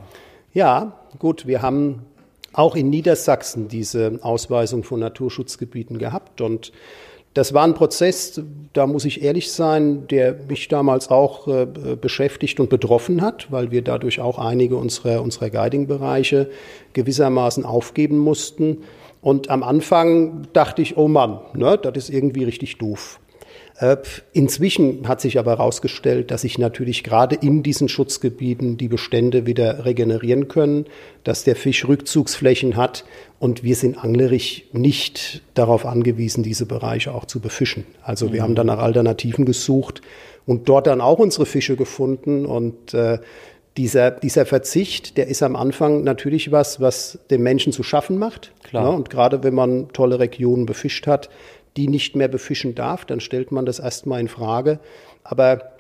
Ja, 0.53 0.93
gut, 1.19 1.47
wir 1.47 1.63
haben 1.63 2.03
auch 2.53 2.77
in 2.77 2.89
Niedersachsen 2.89 3.67
diese 3.67 4.21
Ausweisung 4.23 4.85
von 4.85 5.01
Naturschutzgebieten 5.01 5.99
gehabt 5.99 6.41
und 6.41 6.73
das 7.35 7.53
war 7.53 7.65
ein 7.65 7.75
Prozess, 7.75 8.41
da 8.73 8.87
muss 8.87 9.05
ich 9.05 9.23
ehrlich 9.23 9.51
sein, 9.51 10.07
der 10.07 10.37
mich 10.49 10.69
damals 10.69 11.11
auch 11.11 11.49
äh, 11.49 11.67
beschäftigt 12.01 12.61
und 12.61 12.71
betroffen 12.71 13.23
hat, 13.23 13.51
weil 13.51 13.73
wir 13.73 13.83
dadurch 13.83 14.21
auch 14.21 14.39
einige 14.39 14.77
unserer, 14.77 15.21
unserer 15.21 15.51
Guiding-Bereiche 15.51 16.49
gewissermaßen 16.93 17.65
aufgeben 17.65 18.19
mussten. 18.19 18.85
Und 19.21 19.51
am 19.51 19.65
Anfang 19.65 20.47
dachte 20.53 20.81
ich, 20.81 20.97
oh 20.97 21.09
Mann, 21.09 21.41
ne, 21.55 21.77
das 21.77 21.97
ist 21.97 22.11
irgendwie 22.11 22.45
richtig 22.45 22.79
doof. 22.79 23.19
Äh, 23.79 23.97
inzwischen 24.33 25.09
hat 25.09 25.21
sich 25.21 25.39
aber 25.39 25.53
herausgestellt, 25.53 26.31
dass 26.31 26.43
sich 26.43 26.59
natürlich 26.59 27.03
gerade 27.03 27.35
in 27.35 27.65
diesen 27.65 27.89
Schutzgebieten 27.89 28.77
die 28.77 28.87
Bestände 28.87 29.47
wieder 29.47 29.85
regenerieren 29.85 30.47
können, 30.47 30.87
dass 31.25 31.43
der 31.43 31.57
Fisch 31.57 31.87
Rückzugsflächen 31.89 32.77
hat 32.77 33.05
und 33.41 33.65
wir 33.65 33.75
sind 33.75 34.03
anglerisch 34.03 34.65
nicht 34.73 35.43
darauf 35.55 35.87
angewiesen, 35.87 36.45
diese 36.45 36.67
Bereiche 36.67 37.13
auch 37.13 37.25
zu 37.25 37.41
befischen. 37.41 37.85
Also 38.03 38.33
wir 38.33 38.41
mhm. 38.41 38.45
haben 38.45 38.55
dann 38.55 38.67
nach 38.69 38.79
Alternativen 38.79 39.45
gesucht 39.45 40.03
und 40.47 40.69
dort 40.69 40.87
dann 40.87 41.01
auch 41.01 41.19
unsere 41.19 41.45
Fische 41.45 41.75
gefunden 41.75 42.47
und 42.47 42.95
äh, 42.95 43.19
dieser, 43.77 44.13
dieser 44.13 44.47
Verzicht, 44.47 45.17
der 45.17 45.27
ist 45.27 45.43
am 45.43 45.57
Anfang 45.57 46.05
natürlich 46.05 46.53
was, 46.53 46.81
was 46.81 47.19
dem 47.31 47.43
Menschen 47.43 47.73
zu 47.73 47.83
schaffen 47.83 48.19
macht. 48.19 48.53
Klar. 48.63 48.85
Ja, 48.85 48.91
und 48.91 49.11
gerade 49.11 49.43
wenn 49.43 49.55
man 49.55 49.89
tolle 49.93 50.21
Regionen 50.21 50.65
befischt 50.65 51.09
hat, 51.09 51.29
die 51.77 51.89
nicht 51.89 52.17
mehr 52.17 52.29
befischen 52.29 52.75
darf, 52.75 53.05
dann 53.05 53.21
stellt 53.21 53.53
man 53.53 53.67
das 53.67 53.79
erstmal 53.79 54.21
in 54.21 54.29
Frage. 54.29 54.79
Aber 55.23 55.75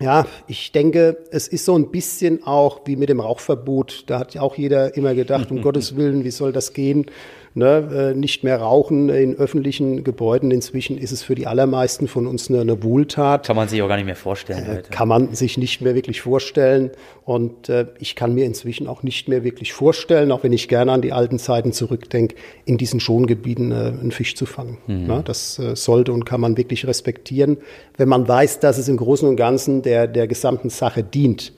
ja, 0.00 0.26
ich 0.46 0.72
denke, 0.72 1.18
es 1.30 1.46
ist 1.46 1.64
so 1.64 1.76
ein 1.76 1.90
bisschen 1.90 2.46
auch 2.46 2.80
wie 2.86 2.96
mit 2.96 3.10
dem 3.10 3.20
Rauchverbot. 3.20 4.04
Da 4.06 4.18
hat 4.18 4.34
ja 4.34 4.40
auch 4.40 4.56
jeder 4.56 4.96
immer 4.96 5.14
gedacht, 5.14 5.50
um 5.50 5.60
Gottes 5.62 5.96
Willen, 5.96 6.24
wie 6.24 6.30
soll 6.30 6.52
das 6.52 6.72
gehen? 6.72 7.06
Ne, 7.54 8.12
äh, 8.12 8.16
nicht 8.16 8.44
mehr 8.44 8.60
rauchen 8.60 9.08
in 9.08 9.36
öffentlichen 9.36 10.04
Gebäuden. 10.04 10.50
Inzwischen 10.50 10.98
ist 10.98 11.12
es 11.12 11.22
für 11.22 11.34
die 11.34 11.46
allermeisten 11.46 12.08
von 12.08 12.26
uns 12.26 12.48
eine, 12.48 12.60
eine 12.60 12.82
Wohltat. 12.82 13.46
Kann 13.46 13.56
man 13.56 13.68
sich 13.68 13.82
auch 13.82 13.88
gar 13.88 13.96
nicht 13.96 14.06
mehr 14.06 14.16
vorstellen. 14.16 14.64
Äh, 14.66 14.82
kann 14.90 15.08
man 15.08 15.34
sich 15.34 15.58
nicht 15.58 15.80
mehr 15.80 15.94
wirklich 15.94 16.20
vorstellen. 16.20 16.90
Und 17.24 17.68
äh, 17.68 17.86
ich 17.98 18.16
kann 18.16 18.34
mir 18.34 18.44
inzwischen 18.44 18.86
auch 18.86 19.02
nicht 19.02 19.28
mehr 19.28 19.44
wirklich 19.44 19.72
vorstellen, 19.72 20.32
auch 20.32 20.42
wenn 20.42 20.52
ich 20.52 20.68
gerne 20.68 20.92
an 20.92 21.02
die 21.02 21.12
alten 21.12 21.38
Zeiten 21.38 21.72
zurückdenke, 21.72 22.36
in 22.64 22.78
diesen 22.78 23.00
Schongebieten 23.00 23.72
äh, 23.72 23.74
einen 23.74 24.12
Fisch 24.12 24.34
zu 24.34 24.46
fangen. 24.46 24.78
Mhm. 24.86 25.06
Ne, 25.06 25.22
das 25.24 25.58
äh, 25.58 25.76
sollte 25.76 26.12
und 26.12 26.24
kann 26.24 26.40
man 26.40 26.56
wirklich 26.56 26.86
respektieren, 26.86 27.58
wenn 27.96 28.08
man 28.08 28.26
weiß, 28.26 28.60
dass 28.60 28.78
es 28.78 28.88
im 28.88 28.96
Großen 28.96 29.28
und 29.28 29.36
Ganzen 29.36 29.82
der, 29.82 30.06
der 30.06 30.26
gesamten 30.26 30.70
Sache 30.70 31.02
dient 31.02 31.52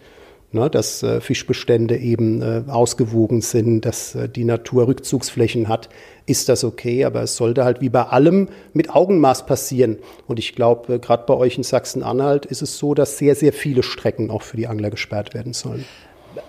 ne, 0.52 0.70
dass 0.70 1.02
äh, 1.02 1.20
Fischbestände 1.20 1.96
eben 1.96 2.42
äh, 2.42 2.62
ausgewogen 2.68 3.40
sind, 3.40 3.84
dass 3.84 4.14
äh, 4.14 4.28
die 4.28 4.44
Natur 4.44 4.86
Rückzugsflächen 4.86 5.68
hat, 5.68 5.88
ist 6.26 6.48
das 6.48 6.64
okay. 6.64 7.04
Aber 7.04 7.22
es 7.22 7.36
sollte 7.36 7.64
halt 7.64 7.80
wie 7.80 7.88
bei 7.88 8.04
allem 8.04 8.48
mit 8.72 8.94
Augenmaß 8.94 9.46
passieren. 9.46 9.98
Und 10.26 10.38
ich 10.38 10.54
glaube, 10.54 10.94
äh, 10.94 10.98
gerade 10.98 11.24
bei 11.26 11.34
euch 11.34 11.56
in 11.56 11.62
Sachsen-Anhalt 11.62 12.46
ist 12.46 12.62
es 12.62 12.78
so, 12.78 12.94
dass 12.94 13.18
sehr, 13.18 13.34
sehr 13.34 13.52
viele 13.52 13.82
Strecken 13.82 14.30
auch 14.30 14.42
für 14.42 14.56
die 14.56 14.66
Angler 14.66 14.90
gesperrt 14.90 15.34
werden 15.34 15.52
sollen. 15.52 15.84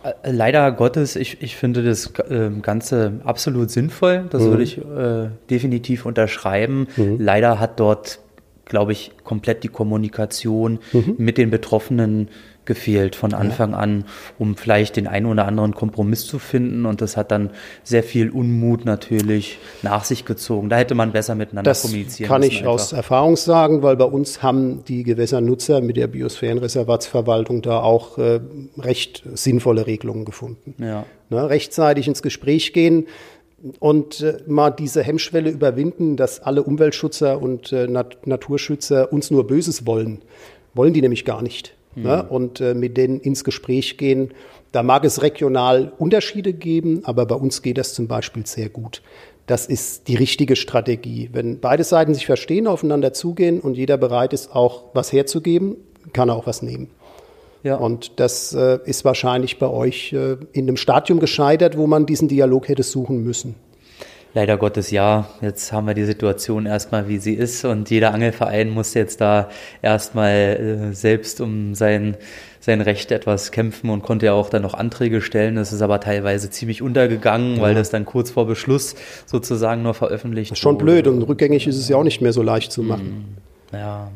Äh, 0.04 0.32
leider 0.32 0.72
Gottes, 0.72 1.16
ich, 1.16 1.42
ich 1.42 1.56
finde 1.56 1.84
das 1.84 2.12
äh, 2.30 2.50
Ganze 2.62 3.22
absolut 3.24 3.72
sinnvoll. 3.72 4.26
Das 4.30 4.44
mhm. 4.44 4.48
würde 4.48 4.64
ich 4.64 4.78
äh, 4.78 5.30
definitiv 5.50 6.06
unterschreiben. 6.06 6.88
Mhm. 6.96 7.18
Leider 7.20 7.60
hat 7.60 7.80
dort, 7.80 8.20
glaube 8.66 8.92
ich, 8.92 9.12
komplett 9.24 9.64
die 9.64 9.70
Kommunikation 9.70 10.80
mhm. 10.92 11.16
mit 11.18 11.38
den 11.38 11.50
Betroffenen 11.50 12.30
gefehlt 12.66 13.16
von 13.16 13.34
Anfang 13.34 13.74
an, 13.74 14.06
um 14.40 14.56
vielleicht 14.56 14.96
den 14.96 15.08
einen 15.08 15.26
oder 15.26 15.46
anderen 15.48 15.74
Kompromiss 15.74 16.26
zu 16.26 16.40
finden. 16.40 16.86
Und 16.86 17.02
das 17.02 17.18
hat 17.18 17.32
dann 17.32 17.52
sehr 17.84 18.04
viel 18.04 18.30
Unmut 18.30 18.86
natürlich 18.86 19.60
nach 19.82 20.04
sich 20.04 20.26
gezogen. 20.26 20.70
Da 20.70 20.78
hätte 20.78 20.96
man 20.96 21.12
besser 21.12 21.36
miteinander 21.36 21.70
das 21.70 21.82
kommunizieren 21.82 22.28
kann 22.28 22.44
ich 22.44 22.60
einfach. 22.60 22.72
aus 22.72 22.94
Erfahrung 22.94 23.36
sagen, 23.36 23.84
weil 23.84 23.96
bei 23.96 24.06
uns 24.06 24.42
haben 24.42 24.84
die 24.86 25.04
Gewässernutzer 25.04 25.82
mit 25.82 25.98
der 25.98 26.08
Biosphärenreservatsverwaltung 26.08 27.62
da 27.62 27.80
auch 27.82 28.18
äh, 28.18 28.40
recht 28.78 29.24
sinnvolle 29.34 29.88
Regelungen 29.88 30.26
gefunden. 30.26 30.76
Ja. 30.78 31.06
Ne, 31.30 31.50
rechtzeitig 31.50 32.08
ins 32.08 32.22
Gespräch 32.22 32.74
gehen 32.74 33.08
und 33.80 34.22
äh, 34.22 34.40
mal 34.48 34.72
diese 34.72 35.04
Hemmschwelle 35.04 35.50
überwinden, 35.50 36.18
dass 36.18 36.42
alle 36.42 36.64
Umweltschützer 36.64 37.42
und 37.42 37.72
äh, 37.72 37.88
Nat 37.88 38.28
Naturschützer 38.28 39.12
uns 39.12 39.32
nur 39.32 39.48
Böses 39.48 39.86
wollen. 39.86 40.22
Wollen 40.74 40.94
die 40.94 41.02
nämlich 41.02 41.24
gar 41.24 41.42
nicht 41.42 41.76
mhm. 41.96 42.04
ne? 42.04 42.24
und 42.24 42.62
äh, 42.62 42.74
mit 42.74 42.98
denen 42.98 43.20
ins 43.20 43.44
Gespräch 43.44 43.98
gehen. 43.98 44.32
Da 44.72 44.82
mag 44.82 45.06
es 45.06 45.22
regional 45.22 45.94
Unterschiede 45.98 46.54
geben, 46.54 47.02
aber 47.04 47.26
bei 47.26 47.36
uns 47.36 47.62
geht 47.62 47.78
das 47.78 47.94
zum 47.94 48.08
Beispiel 48.08 48.46
sehr 48.46 48.70
gut. 48.70 49.02
Das 49.46 49.66
ist 49.68 50.08
die 50.08 50.16
richtige 50.16 50.56
Strategie. 50.56 51.30
Wenn 51.34 51.60
beide 51.60 51.84
Seiten 51.84 52.14
sich 52.14 52.26
verstehen, 52.26 52.66
aufeinander 52.66 53.14
zugehen 53.14 53.60
und 53.60 53.76
jeder 53.76 53.98
bereit 53.98 54.34
ist, 54.34 54.56
auch 54.56 54.86
was 54.94 55.12
herzugeben, 55.12 55.76
kann 56.14 56.30
er 56.30 56.36
auch 56.36 56.48
was 56.48 56.62
nehmen. 56.62 56.90
Ja. 57.64 57.76
Und 57.76 58.20
das 58.20 58.54
äh, 58.54 58.80
ist 58.86 59.06
wahrscheinlich 59.06 59.60
bei 59.60 59.68
euch 59.68 60.12
äh, 60.14 60.38
in 60.52 60.68
einem 60.68 60.78
Stadium 60.78 61.20
gescheitert, 61.20 61.78
wo 61.78 61.88
man 61.88 62.06
diesen 62.06 62.28
Dialog 62.28 62.68
hätte 62.68 62.84
suchen 62.84 63.24
müssen. 63.24 63.56
Leider 64.36 64.58
Gottes 64.58 64.90
ja. 64.90 65.30
Jetzt 65.42 65.72
haben 65.72 65.86
wir 65.86 65.94
die 65.94 66.06
Situation 66.06 66.66
erstmal, 66.66 67.08
wie 67.08 67.20
sie 67.20 67.36
ist 67.36 67.66
und 67.66 67.92
jeder 67.92 68.14
Angelverein 68.14 68.72
muss 68.72 68.96
jetzt 68.96 69.22
da 69.22 69.50
erstmal 69.84 70.32
äh, 70.32 70.94
selbst 70.96 71.40
um 71.40 71.76
sein, 71.76 72.18
sein 72.60 72.82
Recht 72.82 73.12
etwas 73.12 73.52
kämpfen 73.52 73.92
und 73.92 74.02
konnte 74.02 74.26
ja 74.26 74.34
auch 74.34 74.50
dann 74.50 74.64
noch 74.64 74.74
Anträge 74.74 75.22
stellen. 75.22 75.56
Das 75.56 75.72
ist 75.72 75.84
aber 75.84 76.00
teilweise 76.00 76.50
ziemlich 76.50 76.82
untergegangen, 76.82 77.58
ja. 77.58 77.62
weil 77.62 77.76
das 77.76 77.92
dann 77.92 78.06
kurz 78.06 78.32
vor 78.32 78.48
Beschluss 78.48 78.96
sozusagen 79.28 79.84
nur 79.84 79.94
veröffentlicht 79.94 80.52
wurde. 80.52 80.60
Schon 80.60 80.78
blöd 80.80 81.06
und 81.06 81.22
rückgängig 81.22 81.68
ist 81.68 81.78
es 81.78 81.88
ja 81.88 81.98
auch 81.98 82.04
nicht 82.04 82.22
mehr 82.22 82.34
so 82.34 82.42
leicht 82.42 82.72
zu 82.72 82.82
machen. 82.82 83.38
Hm, 83.72 83.80
ja. 83.80 84.12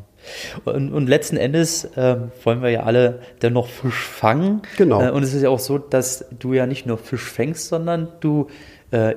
Und, 0.66 0.92
und, 0.92 1.08
letzten 1.08 1.38
Endes 1.38 1.86
äh, 1.96 2.18
wollen 2.44 2.62
wir 2.62 2.70
ja 2.70 2.84
alle 2.84 3.22
dennoch 3.44 3.68
Fisch 3.68 4.04
fangen. 4.08 4.64
Genau. 4.78 5.02
Äh, 5.02 5.12
und 5.12 5.24
es 5.24 5.34
ist 5.34 5.44
ja 5.44 5.50
auch 5.50 5.60
so, 5.60 5.78
dass 5.78 6.26
du 6.38 6.54
ja 6.54 6.66
nicht 6.66 6.86
nur 6.86 6.98
Fisch 6.98 7.24
fängst, 7.24 7.70
sondern 7.70 8.10
du 8.20 8.48
äh, 8.92 9.16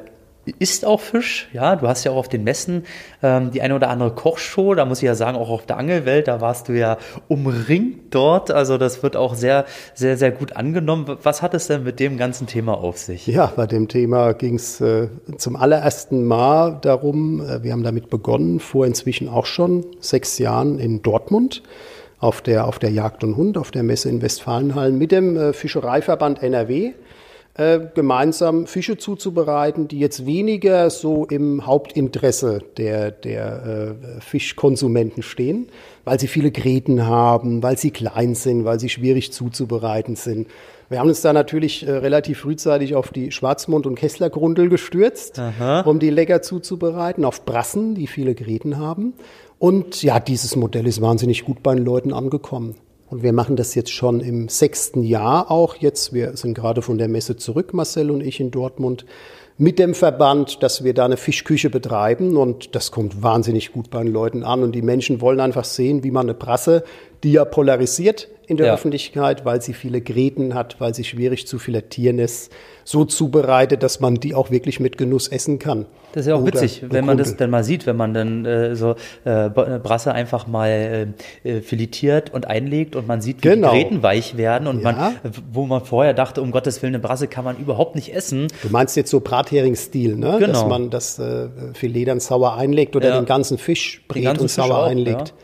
isst 0.59 0.84
auch 0.84 1.01
Fisch. 1.01 1.48
Ja, 1.53 1.76
du 1.76 1.88
hast 1.88 2.05
ja 2.05 2.12
auch 2.12 2.16
auf 2.16 2.28
den 2.28 2.44
Messen 2.44 2.84
ähm, 3.22 3.51
die 3.51 3.62
eine 3.62 3.74
oder 3.74 3.90
andere 3.90 4.14
Kochshow. 4.14 4.74
Da 4.74 4.84
muss 4.84 4.98
ich 4.98 5.07
ja 5.07 5.14
sagen, 5.14 5.36
auch 5.36 5.51
auf 5.51 5.66
der 5.66 5.76
Angelwelt, 5.76 6.28
da 6.28 6.40
warst 6.40 6.68
du 6.68 6.72
ja 6.72 6.98
umringt 7.28 8.14
dort. 8.14 8.51
Also 8.51 8.78
das 8.78 9.03
wird 9.03 9.16
auch 9.16 9.34
sehr, 9.34 9.64
sehr, 9.94 10.16
sehr 10.16 10.30
gut 10.30 10.57
angenommen. 10.57 11.18
Was 11.22 11.42
hat 11.42 11.55
es 11.55 11.66
denn 11.66 11.84
mit 11.84 12.01
dem 12.01 12.16
ganzen 12.16 12.46
Thema 12.46 12.74
auf 12.74 12.98
sich? 12.98 13.26
Ja, 13.26 13.53
bei 13.55 13.66
dem 13.66 13.88
Thema 13.88 14.32
ging 14.32 14.57
es 14.57 14.80
äh, 14.80 15.09
zum 15.36 15.57
allerersten 15.57 16.24
Mal 16.24 16.78
darum, 16.80 17.40
äh, 17.40 17.62
wir 17.62 17.72
haben 17.72 17.82
damit 17.82 18.11
begonnen, 18.11 18.61
vor 18.61 18.86
inzwischen 18.86 19.28
auch 19.28 19.46
schon 19.46 19.86
sechs 20.01 20.38
Jahren 20.38 20.78
in 20.78 21.03
Dortmund 21.03 21.62
auf 22.18 22.42
der, 22.42 22.66
auf 22.66 22.78
der 22.78 22.90
Jagd 22.90 23.24
und 23.24 23.36
Hund, 23.36 23.57
auf 23.57 23.70
der 23.70 23.82
Messe 23.82 24.09
in 24.09 24.20
Westfalenhallen 24.22 24.96
mit 24.98 25.11
dem 25.11 25.36
äh, 25.36 25.53
Fischereiverband 25.53 26.42
NRW 26.42 26.92
äh, 27.61 27.88
gemeinsam 27.94 28.66
Fische 28.66 28.96
zuzubereiten, 28.96 29.86
die 29.86 29.98
jetzt 29.98 30.24
weniger 30.24 30.88
so 30.88 31.26
im 31.26 31.66
Hauptinteresse 31.66 32.61
der, 32.78 33.11
der 33.11 33.96
äh, 34.16 34.20
Fischkonsumenten 34.22 35.22
stehen, 35.22 35.68
weil 36.04 36.18
sie 36.18 36.26
viele 36.26 36.52
Gräten 36.52 37.06
haben, 37.06 37.62
weil 37.62 37.76
sie 37.76 37.90
klein 37.90 38.34
sind, 38.34 38.64
weil 38.64 38.80
sie 38.80 38.88
schwierig 38.88 39.32
zuzubereiten 39.32 40.16
sind. 40.16 40.48
Wir 40.88 41.00
haben 41.00 41.08
uns 41.08 41.20
da 41.20 41.34
natürlich 41.34 41.86
äh, 41.86 41.90
relativ 41.90 42.40
frühzeitig 42.40 42.94
auf 42.94 43.11
die 43.11 43.30
Schwarzmund- 43.30 43.86
und 43.86 43.94
Kesslergrundel 43.94 44.70
gestürzt, 44.70 45.38
Aha. 45.38 45.82
um 45.82 45.98
die 45.98 46.08
lecker 46.08 46.40
zuzubereiten, 46.40 47.26
auf 47.26 47.44
Brassen, 47.44 47.94
die 47.94 48.06
viele 48.06 48.34
Gräten 48.34 48.78
haben. 48.78 49.12
Und 49.58 50.02
ja, 50.02 50.18
dieses 50.18 50.56
Modell 50.56 50.86
ist 50.86 51.02
wahnsinnig 51.02 51.44
gut 51.44 51.62
bei 51.62 51.74
den 51.74 51.84
Leuten 51.84 52.14
angekommen. 52.14 52.76
Und 53.11 53.24
wir 53.24 53.32
machen 53.32 53.56
das 53.56 53.74
jetzt 53.74 53.90
schon 53.90 54.20
im 54.20 54.48
sechsten 54.48 55.02
Jahr 55.02 55.50
auch 55.50 55.74
jetzt. 55.76 56.12
Wir 56.12 56.36
sind 56.36 56.54
gerade 56.54 56.80
von 56.80 56.96
der 56.96 57.08
Messe 57.08 57.36
zurück, 57.36 57.74
Marcel 57.74 58.11
und 58.11 58.20
ich 58.20 58.38
in 58.38 58.52
Dortmund, 58.52 59.04
mit 59.58 59.78
dem 59.78 59.94
Verband, 59.94 60.62
dass 60.62 60.84
wir 60.84 60.94
da 60.94 61.04
eine 61.04 61.18
Fischküche 61.18 61.70
betreiben. 61.70 62.36
Und 62.36 62.74
das 62.76 62.92
kommt 62.92 63.22
wahnsinnig 63.22 63.72
gut 63.72 63.90
bei 63.90 64.02
den 64.02 64.12
Leuten 64.12 64.44
an. 64.44 64.62
Und 64.62 64.72
die 64.72 64.80
Menschen 64.80 65.20
wollen 65.20 65.40
einfach 65.40 65.64
sehen, 65.64 66.04
wie 66.04 66.12
man 66.12 66.26
eine 66.26 66.34
Brasse, 66.34 66.84
die 67.22 67.32
ja 67.32 67.44
polarisiert 67.44 68.28
in 68.50 68.56
der 68.56 68.66
ja. 68.66 68.74
Öffentlichkeit, 68.74 69.44
weil 69.44 69.62
sie 69.62 69.74
viele 69.74 70.00
Gräten 70.00 70.54
hat, 70.54 70.80
weil 70.80 70.92
sie 70.92 71.04
schwierig 71.04 71.46
zu 71.46 71.60
filetieren 71.60 72.18
ist, 72.18 72.50
so 72.82 73.04
zubereitet, 73.04 73.84
dass 73.84 74.00
man 74.00 74.16
die 74.16 74.34
auch 74.34 74.50
wirklich 74.50 74.80
mit 74.80 74.98
Genuss 74.98 75.28
essen 75.28 75.60
kann. 75.60 75.86
Das 76.12 76.22
ist 76.22 76.30
ja 76.30 76.34
auch 76.34 76.42
Oder 76.42 76.54
witzig, 76.54 76.82
wenn 76.90 77.04
man 77.04 77.16
das 77.16 77.36
dann 77.36 77.50
mal 77.50 77.62
sieht, 77.62 77.86
wenn 77.86 77.94
man 77.94 78.12
dann 78.12 78.44
äh, 78.44 78.74
so 78.74 78.96
äh, 79.24 79.46
äh 79.46 79.48
Brasse 79.50 80.12
einfach 80.12 80.48
mal 80.48 81.14
äh, 81.44 81.48
äh, 81.48 81.60
filetiert 81.60 82.34
und 82.34 82.48
einlegt 82.48 82.96
und 82.96 83.06
man 83.06 83.20
sieht, 83.20 83.44
wie 83.44 83.50
genau. 83.50 83.72
die 83.72 83.82
Gräten 83.82 84.02
weich 84.02 84.36
werden 84.36 84.66
und 84.66 84.82
ja. 84.82 84.92
man, 84.92 85.16
wo 85.52 85.66
man 85.66 85.84
vorher 85.84 86.12
dachte, 86.12 86.42
um 86.42 86.50
Gottes 86.50 86.82
Willen, 86.82 86.94
eine 86.94 87.02
Brasse 87.02 87.28
kann 87.28 87.44
man 87.44 87.56
überhaupt 87.56 87.94
nicht 87.94 88.12
essen. 88.12 88.48
Du 88.62 88.70
meinst 88.70 88.96
jetzt 88.96 89.10
so 89.10 89.20
Brathering-Stil, 89.20 90.16
ne? 90.16 90.38
Genau. 90.40 90.52
Dass 90.52 90.66
man 90.66 90.90
das 90.90 91.20
äh, 91.20 91.50
Filet 91.74 92.06
dann 92.06 92.18
sauer 92.18 92.56
einlegt 92.56 92.96
oder 92.96 93.10
ja. 93.10 93.20
den 93.20 93.26
ganzen 93.26 93.58
Fisch 93.58 94.02
brät 94.08 94.40
und 94.40 94.50
sauer 94.50 94.86
einlegt. 94.86 95.28
Ja. 95.28 95.34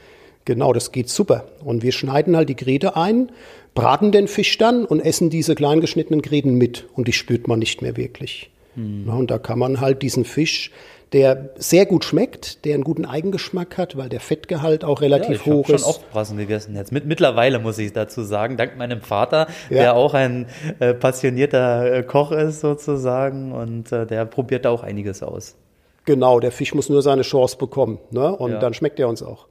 Genau, 0.47 0.73
das 0.73 0.93
geht 0.93 1.11
super. 1.11 1.45
Und 1.63 1.83
wir 1.83 1.93
schneiden 1.93 2.37
halt 2.37 2.49
die 2.49 2.57
Gräte 2.57 2.97
ein, 2.97 3.31
braten 3.75 4.13
den 4.13 4.29
Fisch 4.29 4.57
dann 4.57 4.87
und 4.87 5.01
essen 5.01 5.29
diese 5.29 5.55
klein 5.55 5.83
geschnittenen 5.83 6.23
Gräten 6.23 6.55
mit. 6.55 6.87
Und 6.95 7.09
die 7.09 7.13
spürt 7.13 7.47
man 7.47 7.59
nicht 7.59 7.83
mehr 7.83 7.97
wirklich. 7.97 8.51
Hm. 8.77 9.09
und 9.09 9.31
da 9.31 9.39
kann 9.39 9.59
man 9.59 9.81
halt 9.81 10.03
diesen 10.03 10.27
Fisch, 10.27 10.71
der 11.13 11.51
sehr 11.57 11.87
gut 11.87 12.05
schmeckt, 12.05 12.65
der 12.67 12.75
einen 12.75 12.85
guten 12.85 13.07
Eigengeschmack 13.07 13.79
hat, 13.79 13.97
weil 13.97 14.11
der 14.11 14.21
Fettgehalt 14.21 14.85
auch 14.85 15.01
relativ 15.01 15.47
ja, 15.47 15.53
hoch 15.53 15.69
ist. 15.69 15.69
Ich 15.69 15.73
habe 15.73 15.79
schon 15.79 15.89
oft 15.89 16.11
Brassen 16.13 16.37
gegessen 16.37 16.77
jetzt. 16.77 16.93
Mit, 16.93 17.07
mittlerweile 17.07 17.59
muss 17.59 17.79
ich 17.79 17.93
dazu 17.93 18.23
sagen, 18.23 18.59
dank 18.59 18.77
meinem 18.77 19.01
Vater, 19.01 19.47
ja. 19.71 19.77
der 19.83 19.97
auch 19.97 20.13
ein 20.13 20.47
äh, 20.79 20.93
passionierter 20.93 21.91
äh, 21.91 22.03
Koch 22.03 22.33
ist 22.33 22.61
sozusagen 22.61 23.53
und 23.53 23.93
äh, 23.93 24.05
der 24.07 24.27
probiert 24.27 24.67
da 24.67 24.71
auch 24.71 24.83
einiges 24.83 25.23
aus. 25.23 25.57
Genau, 26.05 26.39
der 26.39 26.53
Fisch 26.53 26.75
muss 26.75 26.89
nur 26.89 27.03
seine 27.03 27.23
Chance 27.23 27.57
bekommen 27.57 27.99
ne? 28.11 28.37
und 28.37 28.53
ja. 28.53 28.59
dann 28.59 28.75
schmeckt 28.75 29.01
er 29.01 29.09
uns 29.09 29.23
auch. 29.23 29.47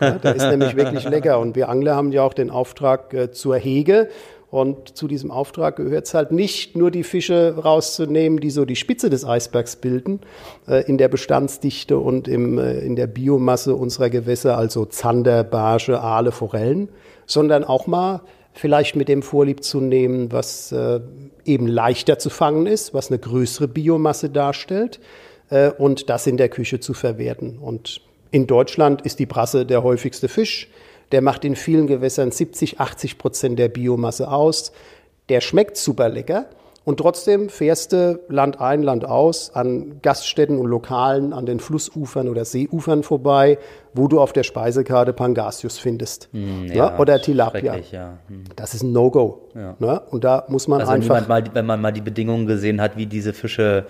Ja, 0.00 0.12
der 0.12 0.34
ist 0.34 0.46
nämlich 0.46 0.76
wirklich 0.76 1.04
lecker. 1.04 1.38
Und 1.38 1.56
wir 1.56 1.68
Angler 1.68 1.94
haben 1.94 2.12
ja 2.12 2.22
auch 2.22 2.34
den 2.34 2.50
Auftrag 2.50 3.12
äh, 3.12 3.30
zur 3.30 3.56
Hege. 3.56 4.08
Und 4.50 4.96
zu 4.96 5.06
diesem 5.06 5.30
Auftrag 5.30 5.76
gehört 5.76 6.06
es 6.06 6.14
halt 6.14 6.32
nicht 6.32 6.76
nur 6.76 6.90
die 6.90 7.04
Fische 7.04 7.54
rauszunehmen, 7.56 8.40
die 8.40 8.50
so 8.50 8.64
die 8.64 8.74
Spitze 8.74 9.08
des 9.08 9.24
Eisbergs 9.24 9.76
bilden, 9.76 10.20
äh, 10.66 10.84
in 10.88 10.98
der 10.98 11.08
Bestandsdichte 11.08 11.98
und 11.98 12.26
im, 12.26 12.58
äh, 12.58 12.80
in 12.80 12.96
der 12.96 13.06
Biomasse 13.06 13.76
unserer 13.76 14.10
Gewässer, 14.10 14.58
also 14.58 14.86
Zander, 14.86 15.44
Barsche, 15.44 16.00
Aale, 16.00 16.32
Forellen, 16.32 16.88
sondern 17.26 17.62
auch 17.62 17.86
mal 17.86 18.22
vielleicht 18.52 18.96
mit 18.96 19.08
dem 19.08 19.22
Vorlieb 19.22 19.62
zu 19.62 19.80
nehmen, 19.80 20.32
was 20.32 20.74
eben 21.44 21.68
leichter 21.68 22.18
zu 22.18 22.30
fangen 22.30 22.66
ist, 22.66 22.92
was 22.92 23.08
eine 23.08 23.20
größere 23.20 23.68
Biomasse 23.68 24.28
darstellt 24.28 24.98
und 25.78 26.10
das 26.10 26.26
in 26.26 26.36
der 26.36 26.48
Küche 26.48 26.80
zu 26.80 26.92
verwerten. 26.92 27.58
Und 27.58 28.00
in 28.30 28.46
Deutschland 28.46 29.02
ist 29.02 29.18
die 29.18 29.26
Brasse 29.26 29.66
der 29.66 29.82
häufigste 29.82 30.28
Fisch. 30.28 30.68
Der 31.12 31.22
macht 31.22 31.44
in 31.44 31.56
vielen 31.56 31.86
Gewässern 31.86 32.30
70, 32.30 32.80
80 32.80 33.18
Prozent 33.18 33.58
der 33.58 33.68
Biomasse 33.68 34.30
aus. 34.30 34.72
Der 35.28 35.40
schmeckt 35.40 35.76
super 35.76 36.08
lecker. 36.08 36.46
Und 36.82 36.96
trotzdem 36.96 37.50
fährst 37.50 37.92
du 37.92 38.18
Land 38.28 38.60
ein, 38.60 38.82
Land 38.82 39.04
aus 39.04 39.54
an 39.54 40.00
Gaststätten 40.00 40.58
und 40.58 40.66
Lokalen, 40.66 41.32
an 41.34 41.44
den 41.44 41.60
Flussufern 41.60 42.28
oder 42.28 42.46
Seeufern 42.46 43.02
vorbei, 43.02 43.58
wo 43.92 44.08
du 44.08 44.18
auf 44.18 44.32
der 44.32 44.44
Speisekarte 44.44 45.12
Pangasius 45.12 45.78
findest. 45.78 46.30
Mm, 46.32 46.64
ja, 46.66 46.74
ja, 46.74 46.98
oder 46.98 47.20
Tilapia. 47.20 47.76
Ja. 47.92 48.18
Hm. 48.28 48.44
Das 48.56 48.72
ist 48.72 48.82
ein 48.82 48.92
No-Go. 48.92 49.50
Ja. 49.54 49.76
Ne? 49.78 50.00
Und 50.10 50.24
da 50.24 50.44
muss 50.48 50.68
man 50.68 50.80
also 50.80 50.92
einfach. 50.92 51.28
Mal, 51.28 51.44
wenn 51.52 51.66
man 51.66 51.82
mal 51.82 51.92
die 51.92 52.00
Bedingungen 52.00 52.46
gesehen 52.46 52.80
hat, 52.80 52.96
wie 52.96 53.06
diese 53.06 53.34
Fische 53.34 53.86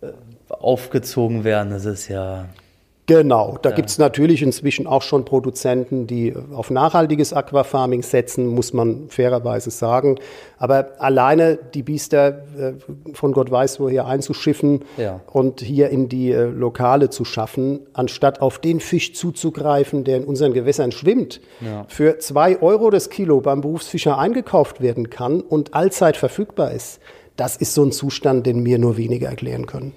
äh, 0.00 0.06
aufgezogen 0.48 1.44
werden, 1.44 1.70
das 1.70 1.84
ist 1.84 2.08
ja. 2.08 2.46
Genau, 3.06 3.58
da 3.60 3.68
ja. 3.68 3.76
gibt 3.76 3.90
es 3.90 3.98
natürlich 3.98 4.42
inzwischen 4.42 4.86
auch 4.86 5.02
schon 5.02 5.26
Produzenten, 5.26 6.06
die 6.06 6.34
auf 6.54 6.70
nachhaltiges 6.70 7.34
Aquafarming 7.34 8.02
setzen, 8.02 8.46
muss 8.46 8.72
man 8.72 9.08
fairerweise 9.08 9.70
sagen. 9.70 10.16
Aber 10.56 10.92
alleine 10.98 11.58
die 11.74 11.82
Biester 11.82 12.44
äh, 12.58 12.72
von 13.12 13.32
Gott 13.32 13.50
weiß 13.50 13.78
woher 13.78 14.06
einzuschiffen 14.06 14.84
ja. 14.96 15.20
und 15.30 15.60
hier 15.60 15.90
in 15.90 16.08
die 16.08 16.32
äh, 16.32 16.44
Lokale 16.44 17.10
zu 17.10 17.26
schaffen, 17.26 17.80
anstatt 17.92 18.40
auf 18.40 18.58
den 18.58 18.80
Fisch 18.80 19.12
zuzugreifen, 19.12 20.04
der 20.04 20.16
in 20.16 20.24
unseren 20.24 20.54
Gewässern 20.54 20.90
schwimmt, 20.90 21.42
ja. 21.60 21.84
für 21.88 22.18
zwei 22.20 22.62
Euro 22.62 22.88
das 22.88 23.10
Kilo 23.10 23.42
beim 23.42 23.60
Berufsfischer 23.60 24.16
eingekauft 24.16 24.80
werden 24.80 25.10
kann 25.10 25.42
und 25.42 25.74
allzeit 25.74 26.16
verfügbar 26.16 26.70
ist, 26.70 27.00
das 27.36 27.56
ist 27.56 27.74
so 27.74 27.84
ein 27.84 27.92
Zustand, 27.92 28.46
den 28.46 28.62
mir 28.62 28.78
nur 28.78 28.96
wenige 28.96 29.26
erklären 29.26 29.66
können. 29.66 29.92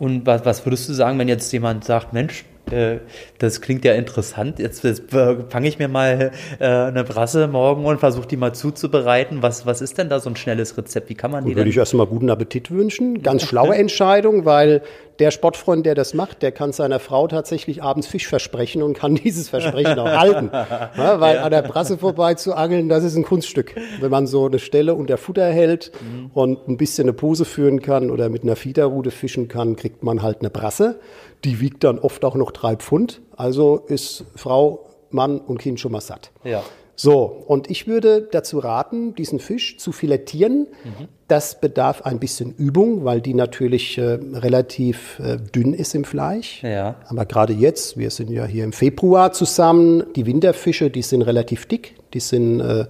Und 0.00 0.26
was, 0.26 0.44
was 0.44 0.66
würdest 0.66 0.88
du 0.88 0.94
sagen, 0.94 1.18
wenn 1.18 1.28
jetzt 1.28 1.52
jemand 1.52 1.84
sagt, 1.84 2.12
Mensch, 2.14 2.46
äh, 2.70 2.98
das 3.38 3.60
klingt 3.60 3.84
ja 3.84 3.92
interessant. 3.92 4.58
Jetzt, 4.58 4.82
jetzt 4.82 5.10
fange 5.10 5.68
ich 5.68 5.78
mir 5.78 5.88
mal 5.88 6.32
äh, 6.58 6.64
eine 6.64 7.04
Brasse 7.04 7.48
morgen 7.48 7.84
und 7.84 8.00
versuche 8.00 8.26
die 8.26 8.38
mal 8.38 8.54
zuzubereiten. 8.54 9.42
Was, 9.42 9.66
was 9.66 9.82
ist 9.82 9.98
denn 9.98 10.08
da 10.08 10.18
so 10.18 10.30
ein 10.30 10.36
schnelles 10.36 10.76
Rezept? 10.78 11.10
Wie 11.10 11.14
kann 11.14 11.30
man 11.30 11.44
die 11.44 11.54
Würde 11.54 11.68
ich 11.68 11.76
erstmal 11.76 12.06
guten 12.06 12.30
Appetit 12.30 12.70
wünschen. 12.70 13.22
Ganz 13.22 13.42
schlaue 13.42 13.74
Entscheidung, 13.74 14.46
weil 14.46 14.82
der 15.20 15.30
Sportfreund, 15.30 15.84
der 15.84 15.94
das 15.94 16.14
macht, 16.14 16.42
der 16.42 16.50
kann 16.50 16.72
seiner 16.72 16.98
Frau 16.98 17.28
tatsächlich 17.28 17.82
abends 17.82 18.06
Fisch 18.06 18.26
versprechen 18.26 18.82
und 18.82 18.94
kann 18.94 19.14
dieses 19.24 19.48
Versprechen 19.48 19.98
auch 19.98 20.06
halten. 20.06 20.50
Ja, 20.96 21.20
weil 21.20 21.36
ja. 21.36 21.42
an 21.42 21.50
der 21.50 21.62
Brasse 21.62 21.98
vorbei 21.98 22.34
zu 22.34 22.54
angeln, 22.54 22.88
das 22.88 23.04
ist 23.04 23.16
ein 23.16 23.22
Kunststück. 23.22 23.74
Wenn 24.00 24.10
man 24.10 24.26
so 24.26 24.46
eine 24.46 24.58
Stelle 24.58 24.94
unter 24.94 25.16
Futter 25.18 25.46
hält 25.46 25.92
mhm. 26.00 26.30
und 26.32 26.68
ein 26.68 26.76
bisschen 26.76 27.04
eine 27.04 27.12
Pose 27.12 27.44
führen 27.44 27.82
kann 27.82 28.10
oder 28.10 28.28
mit 28.28 28.42
einer 28.42 28.56
Fiederrute 28.56 29.10
fischen 29.10 29.48
kann, 29.48 29.76
kriegt 29.76 30.02
man 30.02 30.22
halt 30.22 30.40
eine 30.40 30.50
Brasse. 30.50 31.00
Die 31.44 31.60
wiegt 31.60 31.84
dann 31.84 31.98
oft 31.98 32.24
auch 32.24 32.34
noch 32.34 32.50
drei 32.50 32.76
Pfund. 32.76 33.20
Also 33.36 33.84
ist 33.88 34.24
Frau, 34.36 34.88
Mann 35.10 35.38
und 35.38 35.58
Kind 35.58 35.80
schon 35.80 35.92
mal 35.92 36.00
satt. 36.00 36.30
Ja. 36.44 36.62
So, 36.96 37.22
und 37.46 37.70
ich 37.70 37.86
würde 37.86 38.28
dazu 38.30 38.58
raten, 38.58 39.14
diesen 39.14 39.38
Fisch 39.38 39.78
zu 39.78 39.90
filettieren. 39.90 40.66
Mhm. 40.84 41.08
Das 41.30 41.60
bedarf 41.60 42.02
ein 42.02 42.18
bisschen 42.18 42.56
Übung, 42.56 43.04
weil 43.04 43.20
die 43.20 43.34
natürlich 43.34 43.96
äh, 43.98 44.18
relativ 44.32 45.20
äh, 45.20 45.36
dünn 45.36 45.74
ist 45.74 45.94
im 45.94 46.02
Fleisch. 46.02 46.60
Ja. 46.64 46.96
Aber 47.06 47.24
gerade 47.24 47.52
jetzt, 47.52 47.96
wir 47.96 48.10
sind 48.10 48.30
ja 48.30 48.46
hier 48.46 48.64
im 48.64 48.72
Februar 48.72 49.32
zusammen, 49.32 50.02
die 50.16 50.26
Winterfische, 50.26 50.90
die 50.90 51.02
sind 51.02 51.22
relativ 51.22 51.66
dick, 51.66 51.94
die 52.14 52.18
sind 52.18 52.60
äh, 52.60 52.86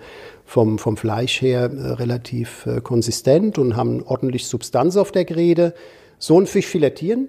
vom, 0.46 0.78
vom 0.78 0.96
Fleisch 0.96 1.42
her 1.42 1.70
äh, 1.70 1.88
relativ 1.92 2.64
äh, 2.64 2.80
konsistent 2.80 3.58
und 3.58 3.76
haben 3.76 4.02
ordentlich 4.04 4.46
Substanz 4.46 4.96
auf 4.96 5.12
der 5.12 5.26
Gräde. 5.26 5.74
So 6.18 6.38
einen 6.38 6.46
Fisch 6.46 6.66
filettieren, 6.66 7.28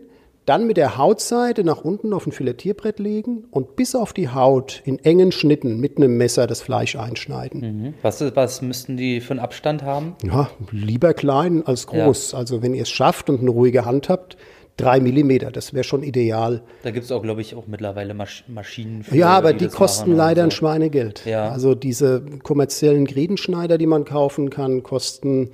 dann 0.51 0.67
mit 0.67 0.75
der 0.75 0.97
Hautseite 0.97 1.63
nach 1.63 1.85
unten 1.85 2.11
auf 2.11 2.27
ein 2.27 2.33
Filetierbrett 2.33 2.99
legen 2.99 3.45
und 3.51 3.77
bis 3.77 3.95
auf 3.95 4.11
die 4.11 4.27
Haut 4.27 4.81
in 4.83 4.99
engen 4.99 5.31
Schnitten 5.31 5.79
mit 5.79 5.95
einem 5.95 6.17
Messer 6.17 6.45
das 6.45 6.61
Fleisch 6.61 6.97
einschneiden. 6.97 7.61
Mhm. 7.61 7.93
Was, 8.01 8.19
was 8.35 8.61
müssten 8.61 8.97
die 8.97 9.21
für 9.21 9.31
einen 9.31 9.39
Abstand 9.39 9.83
haben? 9.83 10.17
Ja, 10.25 10.49
lieber 10.71 11.13
klein 11.13 11.65
als 11.65 11.87
groß. 11.87 12.33
Ja. 12.33 12.37
Also 12.37 12.61
wenn 12.61 12.73
ihr 12.73 12.81
es 12.81 12.89
schafft 12.89 13.29
und 13.29 13.39
eine 13.39 13.49
ruhige 13.49 13.85
Hand 13.85 14.09
habt, 14.09 14.35
drei 14.75 14.99
Millimeter, 14.99 15.51
das 15.51 15.73
wäre 15.73 15.85
schon 15.85 16.03
ideal. 16.03 16.63
Da 16.83 16.91
gibt 16.91 17.05
es 17.05 17.13
auch, 17.13 17.21
glaube 17.21 17.39
ich, 17.39 17.55
auch 17.55 17.67
mittlerweile 17.67 18.13
Masch 18.13 18.43
Maschinen 18.49 19.03
für. 19.03 19.15
Ja, 19.15 19.29
aber 19.29 19.53
die, 19.53 19.69
die 19.69 19.73
kosten 19.73 20.13
leider 20.17 20.41
so. 20.41 20.47
ein 20.47 20.51
Schweinegeld. 20.51 21.25
Ja. 21.25 21.49
Also 21.49 21.75
diese 21.75 22.25
kommerziellen 22.43 23.05
Gredenschneider, 23.05 23.77
die 23.77 23.87
man 23.87 24.03
kaufen 24.03 24.49
kann, 24.49 24.83
kosten 24.83 25.51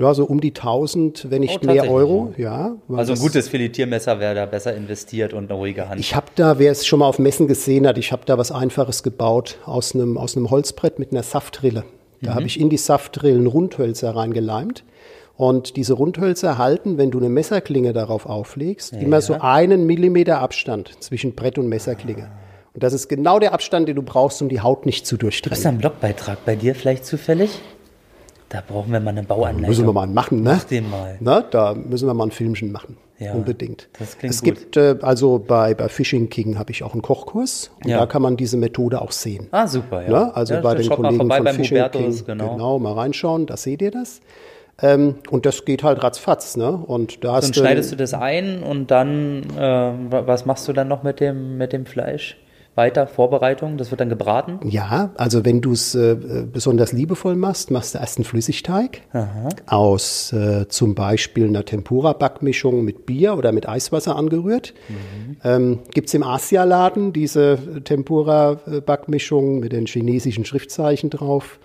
Ja, 0.00 0.14
so 0.14 0.24
um 0.24 0.40
die 0.40 0.50
1000, 0.50 1.30
wenn 1.30 1.40
nicht 1.42 1.60
Oh, 1.62 1.66
mehr 1.66 1.90
Euro. 1.90 2.32
Ja, 2.36 2.76
weil 2.88 3.00
Also 3.00 3.12
ein 3.12 3.18
gutes 3.18 3.48
Filetiermesser 3.48 4.18
wäre 4.18 4.34
da 4.34 4.46
besser 4.46 4.74
investiert 4.74 5.34
und 5.34 5.50
eine 5.50 5.58
ruhige 5.58 5.88
Hand. 5.88 6.00
Ich 6.00 6.14
habe 6.14 6.26
da, 6.34 6.58
wer 6.58 6.72
es 6.72 6.86
schon 6.86 7.00
mal 7.00 7.06
auf 7.06 7.18
Messen 7.18 7.46
gesehen 7.46 7.86
hat, 7.86 7.98
ich 7.98 8.10
habe 8.12 8.22
da 8.24 8.38
was 8.38 8.50
Einfaches 8.50 9.02
gebaut 9.02 9.58
aus 9.66 9.94
einem, 9.94 10.16
aus 10.16 10.36
einem 10.36 10.50
Holzbrett 10.50 10.98
mit 10.98 11.12
einer 11.12 11.22
Saftrille. 11.22 11.84
Da 12.22 12.34
habe 12.34 12.46
ich 12.46 12.60
in 12.60 12.68
die 12.68 12.76
Saftrillen 12.76 13.46
Rundhölzer 13.46 14.14
reingeleimt. 14.14 14.84
Und 15.36 15.76
diese 15.76 15.94
Rundhölzer 15.94 16.58
halten, 16.58 16.98
wenn 16.98 17.10
du 17.10 17.18
eine 17.18 17.30
Messerklinge 17.30 17.94
darauf 17.94 18.26
auflegst, 18.26 18.92
immer 18.92 19.22
so 19.22 19.38
einen 19.40 19.86
Millimeter 19.86 20.38
Abstand 20.40 21.02
zwischen 21.02 21.34
Brett 21.34 21.56
und 21.56 21.68
Messerklinge. 21.68 22.30
Und 22.74 22.82
das 22.82 22.92
ist 22.92 23.08
genau 23.08 23.38
der 23.38 23.54
Abstand, 23.54 23.88
den 23.88 23.96
du 23.96 24.02
brauchst, 24.02 24.42
um 24.42 24.48
die 24.50 24.60
Haut 24.60 24.84
nicht 24.84 25.06
zu 25.06 25.16
es 25.16 25.20
durchtrennen. 25.20 25.62
da 25.62 25.68
einen 25.70 25.78
Blogbeitrag 25.78 26.44
bei 26.44 26.56
dir 26.56 26.74
vielleicht 26.74 27.06
zufällig? 27.06 27.58
Da 28.50 28.62
brauchen 28.66 28.92
wir 28.92 29.00
mal 29.00 29.10
eine 29.10 29.22
Bauanleitung. 29.22 29.68
Müssen 29.68 29.86
wir 29.86 29.92
mal 29.92 30.02
einen 30.02 30.12
machen, 30.14 30.42
ne? 30.42 30.54
Mach 30.56 30.64
den 30.64 30.90
mal. 30.90 31.16
Na, 31.20 31.40
da 31.40 31.72
müssen 31.74 32.06
wir 32.06 32.14
mal 32.14 32.24
ein 32.26 32.30
Filmchen 32.32 32.72
machen. 32.72 32.98
Ja, 33.18 33.32
Unbedingt. 33.34 33.88
das 33.98 34.16
klingt 34.18 34.34
es 34.34 34.42
gibt 34.42 34.76
äh, 34.78 34.96
also 35.02 35.38
bei, 35.38 35.74
bei 35.74 35.88
Fishing 35.90 36.30
King 36.30 36.58
habe 36.58 36.70
ich 36.72 36.82
auch 36.82 36.92
einen 36.94 37.02
Kochkurs 37.02 37.70
und 37.84 37.90
Ja. 37.90 37.98
da 38.00 38.06
kann 38.06 38.22
man 38.22 38.36
diese 38.36 38.56
Methode 38.56 39.00
auch 39.02 39.12
sehen. 39.12 39.46
Ah, 39.50 39.66
super, 39.66 40.02
ja. 40.02 40.08
Ne? 40.10 40.34
Also 40.34 40.54
ja, 40.54 40.60
bei 40.62 40.74
den 40.74 40.88
Kollegen 40.88 41.30
von 41.30 41.46
Fishing 41.48 41.78
Hubertus, 41.78 42.24
King, 42.24 42.38
genau. 42.38 42.78
mal 42.78 42.94
reinschauen, 42.94 43.46
da 43.46 43.56
seht 43.56 43.82
ihr 43.82 43.90
das. 43.90 44.20
Ähm, 44.82 45.16
und 45.30 45.44
das 45.44 45.66
geht 45.66 45.82
halt 45.82 46.02
ratzfatz, 46.02 46.56
ne? 46.56 46.70
Und 46.72 47.22
da 47.22 47.34
hast 47.34 47.44
Dann 47.48 47.54
schneidest 47.54 47.92
du 47.92 47.96
das 47.96 48.14
ein 48.14 48.62
und 48.62 48.90
dann, 48.90 49.42
äh, 49.54 49.60
wa- 49.60 50.22
was 50.26 50.46
machst 50.46 50.66
du 50.66 50.72
dann 50.72 50.88
noch 50.88 51.02
mit 51.02 51.20
dem, 51.20 51.58
mit 51.58 51.74
dem 51.74 51.84
Fleisch? 51.84 52.38
Weiter, 52.80 53.06
Vorbereitung, 53.06 53.76
das 53.76 53.90
wird 53.90 54.00
dann 54.00 54.08
gebraten? 54.08 54.58
Ja, 54.64 55.10
also 55.18 55.44
wenn 55.44 55.60
du 55.60 55.72
es 55.72 55.94
äh, 55.94 56.16
besonders 56.50 56.92
liebevoll 56.92 57.36
machst, 57.36 57.70
machst 57.70 57.94
du 57.94 57.98
erst 57.98 58.16
einen 58.16 58.24
Flüssigteig 58.24 59.02
aus 59.66 60.32
äh, 60.32 60.66
zum 60.68 60.94
Beispiel 60.94 61.46
einer 61.46 61.62
Tempura-Backmischung 61.66 62.82
mit 62.82 63.04
Bier 63.04 63.36
oder 63.36 63.52
mit 63.52 63.68
Eiswasser 63.68 64.16
angerührt. 64.16 64.72
Ähm, 65.44 65.80
Gibt 65.92 66.08
es 66.08 66.14
im 66.14 66.22
Asialaden 66.22 67.12
diese 67.12 67.58
Tempura-Backmischung 67.84 69.60
mit 69.60 69.72
den 69.72 69.84
chinesischen 69.84 70.46
Schriftzeichen 70.46 71.10
drauf. 71.10 71.58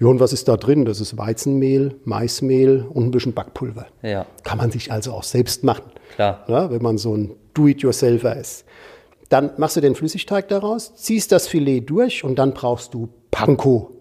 Ja, 0.00 0.06
und 0.06 0.20
was 0.20 0.32
ist 0.32 0.48
da 0.48 0.56
drin? 0.56 0.86
Das 0.86 1.00
ist 1.02 1.18
Weizenmehl, 1.18 1.96
Maismehl 2.04 2.86
und 2.94 3.04
ein 3.04 3.10
bisschen 3.10 3.34
Backpulver. 3.34 3.86
Ja, 4.02 4.24
Kann 4.42 4.56
man 4.56 4.70
sich 4.70 4.90
also 4.90 5.12
auch 5.12 5.22
selbst 5.22 5.64
machen. 5.64 5.84
klar. 6.14 6.44
Ja, 6.48 6.70
wenn 6.70 6.80
man 6.82 6.96
so 6.96 7.14
ein 7.14 7.32
Do-it-yourselfer 7.54 8.36
ist. 8.36 8.64
Dann 9.32 9.52
machst 9.56 9.76
du 9.76 9.80
den 9.80 9.94
Flüssigteig 9.94 10.48
daraus, 10.48 10.94
ziehst 10.94 11.32
das 11.32 11.48
Filet 11.48 11.80
durch 11.80 12.22
und 12.22 12.38
dann 12.38 12.52
brauchst 12.52 12.92
du 12.92 13.08
Panko. 13.30 13.92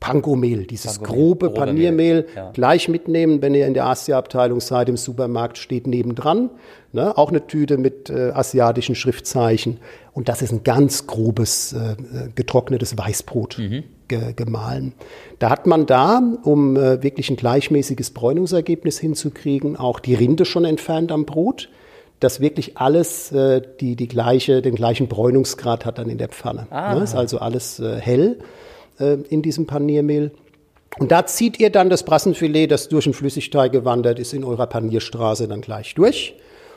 Panko-Mehl, 0.00 0.66
dieses 0.66 0.98
Panko-Mehl, 0.98 1.16
grobe 1.16 1.50
Paniermehl, 1.50 2.14
Mehl, 2.16 2.26
ja. 2.36 2.50
gleich 2.52 2.86
mitnehmen, 2.90 3.40
wenn 3.40 3.54
ihr 3.54 3.66
in 3.66 3.72
der 3.72 3.86
Asia-Abteilung 3.86 4.60
seid, 4.60 4.90
im 4.90 4.98
Supermarkt 4.98 5.56
steht 5.56 5.86
nebendran. 5.86 6.50
Ne? 6.92 7.16
Auch 7.16 7.30
eine 7.30 7.46
Tüte 7.46 7.78
mit 7.78 8.10
äh, 8.10 8.32
asiatischen 8.34 8.94
Schriftzeichen. 8.94 9.78
Und 10.12 10.28
das 10.28 10.42
ist 10.42 10.52
ein 10.52 10.62
ganz 10.62 11.06
grobes, 11.06 11.72
äh, 11.72 11.92
äh, 11.92 11.96
getrocknetes 12.34 12.98
Weißbrot 12.98 13.56
Mhm. 13.58 13.84
ge 14.08 14.34
gemahlen. 14.36 14.92
Da 15.38 15.48
hat 15.48 15.66
man 15.66 15.86
da, 15.86 16.20
um 16.42 16.76
äh, 16.76 17.02
wirklich 17.02 17.30
ein 17.30 17.36
gleichmäßiges 17.36 18.10
Bräunungsergebnis 18.10 18.98
hinzukriegen, 18.98 19.76
auch 19.78 20.00
die 20.00 20.14
Rinde 20.14 20.44
schon 20.44 20.66
entfernt 20.66 21.10
am 21.10 21.24
Brot, 21.24 21.70
dass 22.20 22.40
wirklich 22.40 22.78
alles 22.78 23.30
äh, 23.32 23.62
die, 23.80 23.96
die 23.96 24.08
gleiche, 24.08 24.62
den 24.62 24.74
gleichen 24.74 25.08
Bräunungsgrad 25.08 25.84
hat 25.84 25.98
dann 25.98 26.08
in 26.08 26.18
der 26.18 26.28
Pfanne. 26.28 26.66
Ah. 26.70 26.94
Ne? 26.94 27.02
Ist 27.02 27.14
also 27.14 27.38
alles 27.38 27.78
äh, 27.78 27.96
hell 28.00 28.38
äh, 28.98 29.14
in 29.28 29.42
diesem 29.42 29.66
Paniermehl. 29.66 30.30
Und 30.98 31.12
da 31.12 31.26
zieht 31.26 31.60
ihr 31.60 31.70
dann 31.70 31.90
das 31.90 32.04
Brassenfilet, 32.04 32.68
das 32.68 32.88
durch 32.88 33.04
den 33.04 33.12
Flüssigteig 33.12 33.72
gewandert 33.72 34.18
ist, 34.18 34.32
in 34.32 34.44
eurer 34.44 34.66
Panierstraße 34.66 35.46
dann 35.46 35.60
gleich 35.60 35.94
durch. 35.94 36.34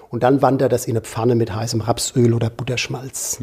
Und 0.09 0.23
dann 0.23 0.41
wandert 0.41 0.71
das 0.71 0.85
in 0.85 0.93
eine 0.93 1.01
Pfanne 1.01 1.35
mit 1.35 1.55
heißem 1.55 1.81
Rapsöl 1.81 2.33
oder 2.33 2.49
Butterschmalz. 2.49 3.39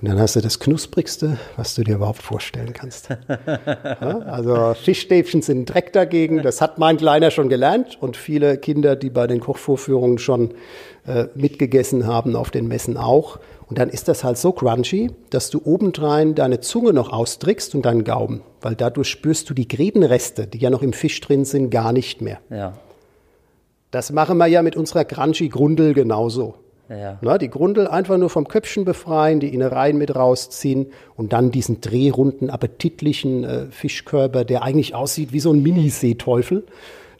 Und 0.00 0.08
dann 0.08 0.20
hast 0.20 0.36
du 0.36 0.40
das 0.40 0.60
knusprigste, 0.60 1.38
was 1.56 1.74
du 1.74 1.82
dir 1.82 1.96
überhaupt 1.96 2.22
vorstellen 2.22 2.72
kannst. 2.72 3.08
ja, 3.28 4.18
also 4.20 4.74
Fischstäbchen 4.74 5.42
sind 5.42 5.66
Dreck 5.66 5.92
dagegen. 5.92 6.40
Das 6.42 6.60
hat 6.60 6.78
mein 6.78 6.98
Kleiner 6.98 7.32
schon 7.32 7.48
gelernt 7.48 7.98
und 8.00 8.16
viele 8.16 8.58
Kinder, 8.58 8.94
die 8.94 9.10
bei 9.10 9.26
den 9.26 9.40
Kochvorführungen 9.40 10.18
schon 10.18 10.54
äh, 11.08 11.28
mitgegessen 11.34 12.06
haben, 12.06 12.36
auf 12.36 12.50
den 12.50 12.68
Messen 12.68 12.96
auch. 12.96 13.38
Und 13.66 13.78
dann 13.78 13.88
ist 13.90 14.08
das 14.08 14.24
halt 14.24 14.38
so 14.38 14.52
crunchy, 14.52 15.10
dass 15.30 15.50
du 15.50 15.60
obendrein 15.64 16.34
deine 16.34 16.60
Zunge 16.60 16.92
noch 16.92 17.12
austrickst 17.12 17.74
und 17.74 17.84
deinen 17.84 18.04
Gaumen, 18.04 18.42
weil 18.62 18.74
dadurch 18.74 19.08
spürst 19.08 19.50
du 19.50 19.54
die 19.54 19.68
Grebenreste, 19.68 20.46
die 20.46 20.58
ja 20.58 20.70
noch 20.70 20.82
im 20.82 20.92
Fisch 20.92 21.20
drin 21.20 21.44
sind, 21.44 21.70
gar 21.70 21.92
nicht 21.92 22.22
mehr. 22.22 22.38
Ja, 22.50 22.74
Das 23.90 24.10
machen 24.12 24.38
wir 24.38 24.46
ja 24.46 24.62
mit 24.62 24.76
unserer 24.76 25.04
crunchy 25.04 25.48
Grundel 25.48 25.92
genauso. 25.94 26.54
ja. 26.88 27.18
Na, 27.20 27.36
die 27.36 27.50
Grundel 27.50 27.88
einfach 27.88 28.16
nur 28.16 28.30
vom 28.30 28.48
Köpfchen 28.48 28.84
befreien, 28.86 29.40
die 29.40 29.52
Innereien 29.52 29.98
mit 29.98 30.14
rausziehen 30.16 30.86
und 31.16 31.34
dann 31.34 31.50
diesen 31.50 31.82
drehrunden, 31.82 32.48
appetitlichen 32.48 33.44
äh, 33.44 33.66
Fischkörper, 33.70 34.44
der 34.44 34.62
eigentlich 34.62 34.94
aussieht 34.94 35.32
wie 35.34 35.40
so 35.40 35.52
ein 35.52 35.62
Mini-Seeteufel, 35.62 36.64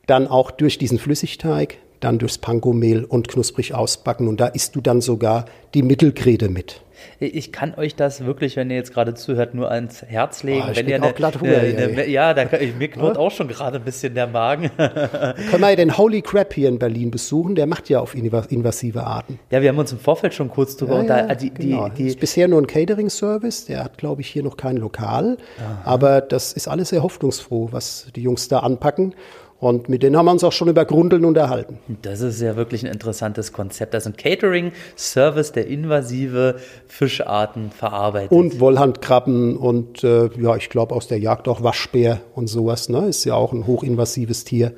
dann 0.07 0.27
auch 0.27 0.51
durch 0.51 0.79
diesen 0.79 0.99
Flüssigteig, 0.99 1.77
dann 2.01 2.19
durchs 2.19 2.39
Panko-Mehl 2.39 3.05
und 3.05 3.29
knusprig 3.29 3.75
ausbacken. 3.75 4.29
Und 4.29 4.41
da 4.41 4.47
isst 4.47 4.77
du 4.77 4.81
dann 4.81 5.01
sogar 5.01 5.45
die 5.75 5.83
Mittelgrede 5.83 6.49
mit. 6.49 6.81
Ich 7.21 7.53
kann 7.53 7.75
euch 7.77 7.95
das 7.95 8.25
wirklich, 8.25 8.57
wenn 8.57 8.71
ihr 8.71 8.77
jetzt 8.77 8.93
gerade 8.93 9.15
zuhört, 9.15 9.55
nur 9.55 9.71
ans 9.71 10.03
Herz 10.03 10.43
legen. 10.43 10.65
Oh, 10.69 10.75
wenn 10.75 10.89
ihr 10.89 11.01
auch 11.03 11.15
glatt 11.15 11.41
Hunger 11.41 11.59
eine, 11.59 11.79
eine, 11.85 12.09
ja, 12.09 12.35
da, 12.35 12.45
kann- 12.45 12.59
mir 12.77 12.89
knurrt 12.89 13.17
auch 13.17 13.31
schon 13.31 13.47
gerade 13.47 13.77
ein 13.79 13.85
bisschen 13.85 14.15
der 14.15 14.27
Magen. 14.27 14.69
Können 14.77 15.61
wir 15.61 15.71
ja 15.71 15.77
den 15.77 15.97
Holy 15.97 16.23
Crab 16.23 16.53
hier 16.55 16.69
in 16.69 16.81
Berlin 16.81 17.13
besuchen, 17.13 17.55
der 17.55 17.67
macht 17.69 17.89
ja 17.89 18.01
auf 18.01 18.15
inva- 18.17 18.49
invasive 18.51 19.05
Arten. 19.05 19.39
ja, 19.51 19.63
wir 19.63 19.69
haben 19.69 19.79
uns 19.79 19.93
im 19.93 20.01
Vorfeld 20.01 20.35
schon 20.35 20.49
kurz 20.51 20.77
drüber 20.77 20.95
Ja, 20.97 21.01
unter- 21.03 21.29
ja, 21.29 21.35
die, 21.37 21.55
genau. 21.55 21.89
die, 21.89 21.95
die, 22.03 22.09
ist 22.09 22.19
bisher 22.21 22.49
nur 22.49 22.61
ein 22.61 22.67
Catering-Service, 22.67 23.67
der 23.67 23.85
hat, 23.85 23.97
glaube 23.99 24.21
ich, 24.23 24.29
hier 24.29 24.43
noch 24.43 24.57
kein 24.57 24.77
Lokal. 24.77 25.37
Aber 25.85 26.21
das 26.21 26.53
ist 26.53 26.67
alles 26.67 26.89
sehr 26.89 27.05
hoffnungsfroh, 27.05 27.69
was 27.71 28.09
die 28.17 28.23
Jungs 28.23 28.49
da 28.49 28.59
anpacken. 28.61 29.15
Und 29.61 29.89
mit 29.89 30.05
denen 30.05 30.17
haben 30.17 30.27
wir 30.27 30.33
uns 30.33 30.45
auch 30.45 30.53
schon 30.53 30.69
über 30.69 30.85
Grundeln 30.85 31.25
unterhalten. 31.25 31.79
Das 32.03 32.21
ist 32.21 32.41
ja 32.41 32.55
wirklich 32.55 32.85
ein 32.85 32.93
interessantes 32.93 33.53
Konzept. 33.53 33.93
Das 33.93 34.07
ist 34.07 34.13
ein 34.13 34.17
Catering-Service, 34.17 35.51
der 35.51 35.67
invasive 35.67 36.57
Fischarten 36.87 37.73
verarbeitet. 37.73 38.31
Und 38.31 38.61
Wollhandkrabben 38.61 39.57
und 39.57 40.05
äh, 40.05 40.31
ja, 40.41 40.55
ich 40.55 40.69
glaube 40.69 40.95
aus 40.95 41.09
der 41.09 41.19
Jagd 41.19 41.49
auch 41.49 41.63
Waschbär 41.63 42.21
und 42.37 42.47
sowas. 42.47 42.89
Ne? 42.89 43.09
Ist 43.09 43.25
ja 43.25 43.35
auch 43.35 43.53
ein 43.53 43.67
hochinvasives 43.67 44.45
Tier. 44.45 44.75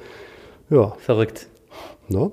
Ja, 0.70 0.94
Verrückt. 0.98 1.48
ne? 2.08 2.30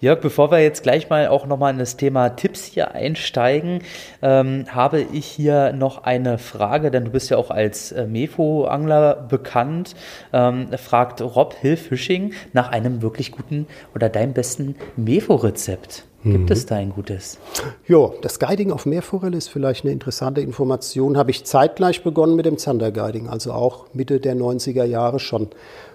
Jörg, 0.00 0.20
bevor 0.20 0.50
wir 0.50 0.60
jetzt 0.60 0.82
gleich 0.82 1.10
mal 1.10 1.28
auch 1.28 1.46
nochmal 1.46 1.72
in 1.72 1.78
das 1.78 1.96
Thema 1.96 2.30
Tipps 2.30 2.64
hier 2.64 2.92
einsteigen, 2.92 3.82
ähm, 4.22 4.66
habe 4.68 5.00
ich 5.00 5.26
hier 5.26 5.72
noch 5.72 6.04
eine 6.04 6.38
Frage, 6.38 6.90
denn 6.90 7.04
du 7.04 7.10
bist 7.10 7.30
ja 7.30 7.36
auch 7.36 7.50
als 7.50 7.92
äh, 7.92 8.06
Mefo-Angler 8.06 9.26
bekannt. 9.28 9.94
Ähm, 10.32 10.68
fragt 10.76 11.20
Rob 11.20 11.54
Hill 11.60 11.76
Fishing 11.76 12.32
nach 12.52 12.70
einem 12.70 13.02
wirklich 13.02 13.32
guten 13.32 13.66
oder 13.94 14.08
deinem 14.08 14.32
besten 14.32 14.76
Mefo-Rezept. 14.96 16.04
Gibt 16.24 16.50
es 16.50 16.66
da 16.66 16.74
ein 16.74 16.90
gutes? 16.90 17.38
Ja, 17.86 18.10
das 18.22 18.40
Guiding 18.40 18.72
auf 18.72 18.86
Meerforelle 18.86 19.36
ist 19.36 19.48
vielleicht 19.48 19.84
eine 19.84 19.92
interessante 19.92 20.40
Information. 20.40 21.16
Habe 21.16 21.30
ich 21.30 21.44
zeitgleich 21.44 22.02
begonnen 22.02 22.34
mit 22.34 22.44
dem 22.44 22.58
Zander-Guiding, 22.58 23.28
also 23.28 23.52
auch 23.52 23.86
Mitte 23.94 24.18
der 24.18 24.34
90er 24.34 24.84
Jahre 24.84 25.20
schon. 25.20 25.48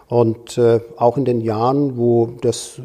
Und 0.08 0.58
äh, 0.58 0.80
auch 0.98 1.18
in 1.18 1.26
den 1.26 1.42
Jahren, 1.42 1.98
wo 1.98 2.34
das 2.42 2.80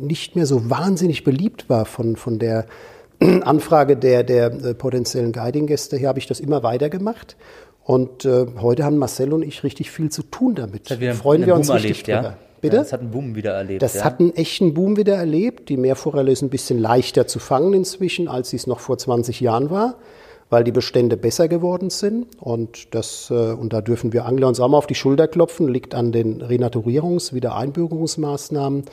nicht 0.00 0.36
mehr 0.36 0.46
so 0.46 0.68
wahnsinnig 0.68 1.24
beliebt 1.24 1.68
war 1.68 1.84
von, 1.84 2.16
von 2.16 2.38
der 2.38 2.66
Anfrage 3.20 3.96
der, 3.96 4.24
der 4.24 4.46
äh, 4.46 4.74
potenziellen 4.74 5.32
Guiding-Gäste 5.32 5.96
her, 5.96 6.08
habe 6.08 6.18
ich 6.18 6.26
das 6.26 6.40
immer 6.40 6.62
weiter 6.62 6.90
gemacht. 6.90 7.36
Und 7.84 8.24
äh, 8.24 8.46
heute 8.60 8.84
haben 8.84 8.98
Marcel 8.98 9.32
und 9.32 9.42
ich 9.42 9.62
richtig 9.62 9.90
viel 9.90 10.10
zu 10.10 10.24
tun 10.24 10.56
damit. 10.56 10.90
Hat 10.90 11.00
wieder 11.00 11.14
Freuen 11.14 11.46
wir 11.46 11.54
uns 11.54 11.68
Boom 11.68 11.76
richtig 11.76 12.08
erlebt, 12.08 12.24
drüber. 12.24 12.36
ja? 12.36 12.46
Bitte? 12.60 12.76
Ja, 12.76 12.82
das 12.82 12.92
hat 12.92 13.00
einen 13.00 13.10
Boom 13.10 13.34
wieder 13.36 13.52
erlebt. 13.52 13.82
Das 13.82 13.94
ja? 13.94 14.04
hat 14.04 14.18
einen 14.18 14.34
echten 14.34 14.74
Boom 14.74 14.96
wieder 14.96 15.14
erlebt. 15.14 15.68
Die 15.68 15.76
Meerforelle 15.76 16.32
ist 16.32 16.42
ein 16.42 16.48
bisschen 16.48 16.80
leichter 16.80 17.26
zu 17.26 17.38
fangen 17.38 17.74
inzwischen, 17.74 18.28
als 18.28 18.50
sie 18.50 18.56
es 18.56 18.66
noch 18.66 18.80
vor 18.80 18.98
20 18.98 19.40
Jahren 19.40 19.70
war, 19.70 19.94
weil 20.50 20.64
die 20.64 20.72
Bestände 20.72 21.16
besser 21.16 21.48
geworden 21.48 21.90
sind. 21.90 22.26
Und, 22.40 22.94
das, 22.94 23.30
äh, 23.30 23.52
und 23.52 23.72
da 23.72 23.80
dürfen 23.80 24.12
wir 24.12 24.26
Angler 24.26 24.48
uns 24.48 24.60
auch 24.60 24.68
mal 24.68 24.78
auf 24.78 24.86
die 24.86 24.94
Schulter 24.94 25.28
klopfen, 25.28 25.68
liegt 25.68 25.94
an 25.94 26.12
den 26.12 26.42
Renaturierungs-, 26.42 27.32
Wiedereinbürgerungsmaßnahmen, 27.32 28.84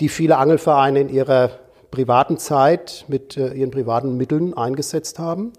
die 0.00 0.08
viele 0.08 0.38
Angelvereine 0.38 1.00
in 1.00 1.08
ihrer 1.08 1.50
privaten 1.90 2.38
Zeit 2.38 3.04
mit 3.08 3.36
äh, 3.36 3.52
ihren 3.52 3.70
privaten 3.70 4.16
Mitteln 4.16 4.54
eingesetzt 4.54 5.18
haben. 5.18 5.52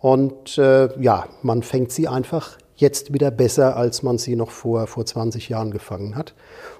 Und 0.00 0.58
äh, 0.58 0.88
ja, 1.00 1.26
man 1.42 1.62
fängt 1.62 1.92
sie 1.92 2.08
einfach 2.08 2.58
jetzt 2.76 3.12
wieder 3.12 3.32
besser, 3.32 3.76
als 3.76 4.04
man 4.04 4.18
sie 4.18 4.36
noch 4.36 4.50
vor, 4.50 4.86
vor 4.86 5.04
20 5.04 5.48
Jahren 5.48 5.72
gefangen 5.72 6.14
hat. 6.14 6.34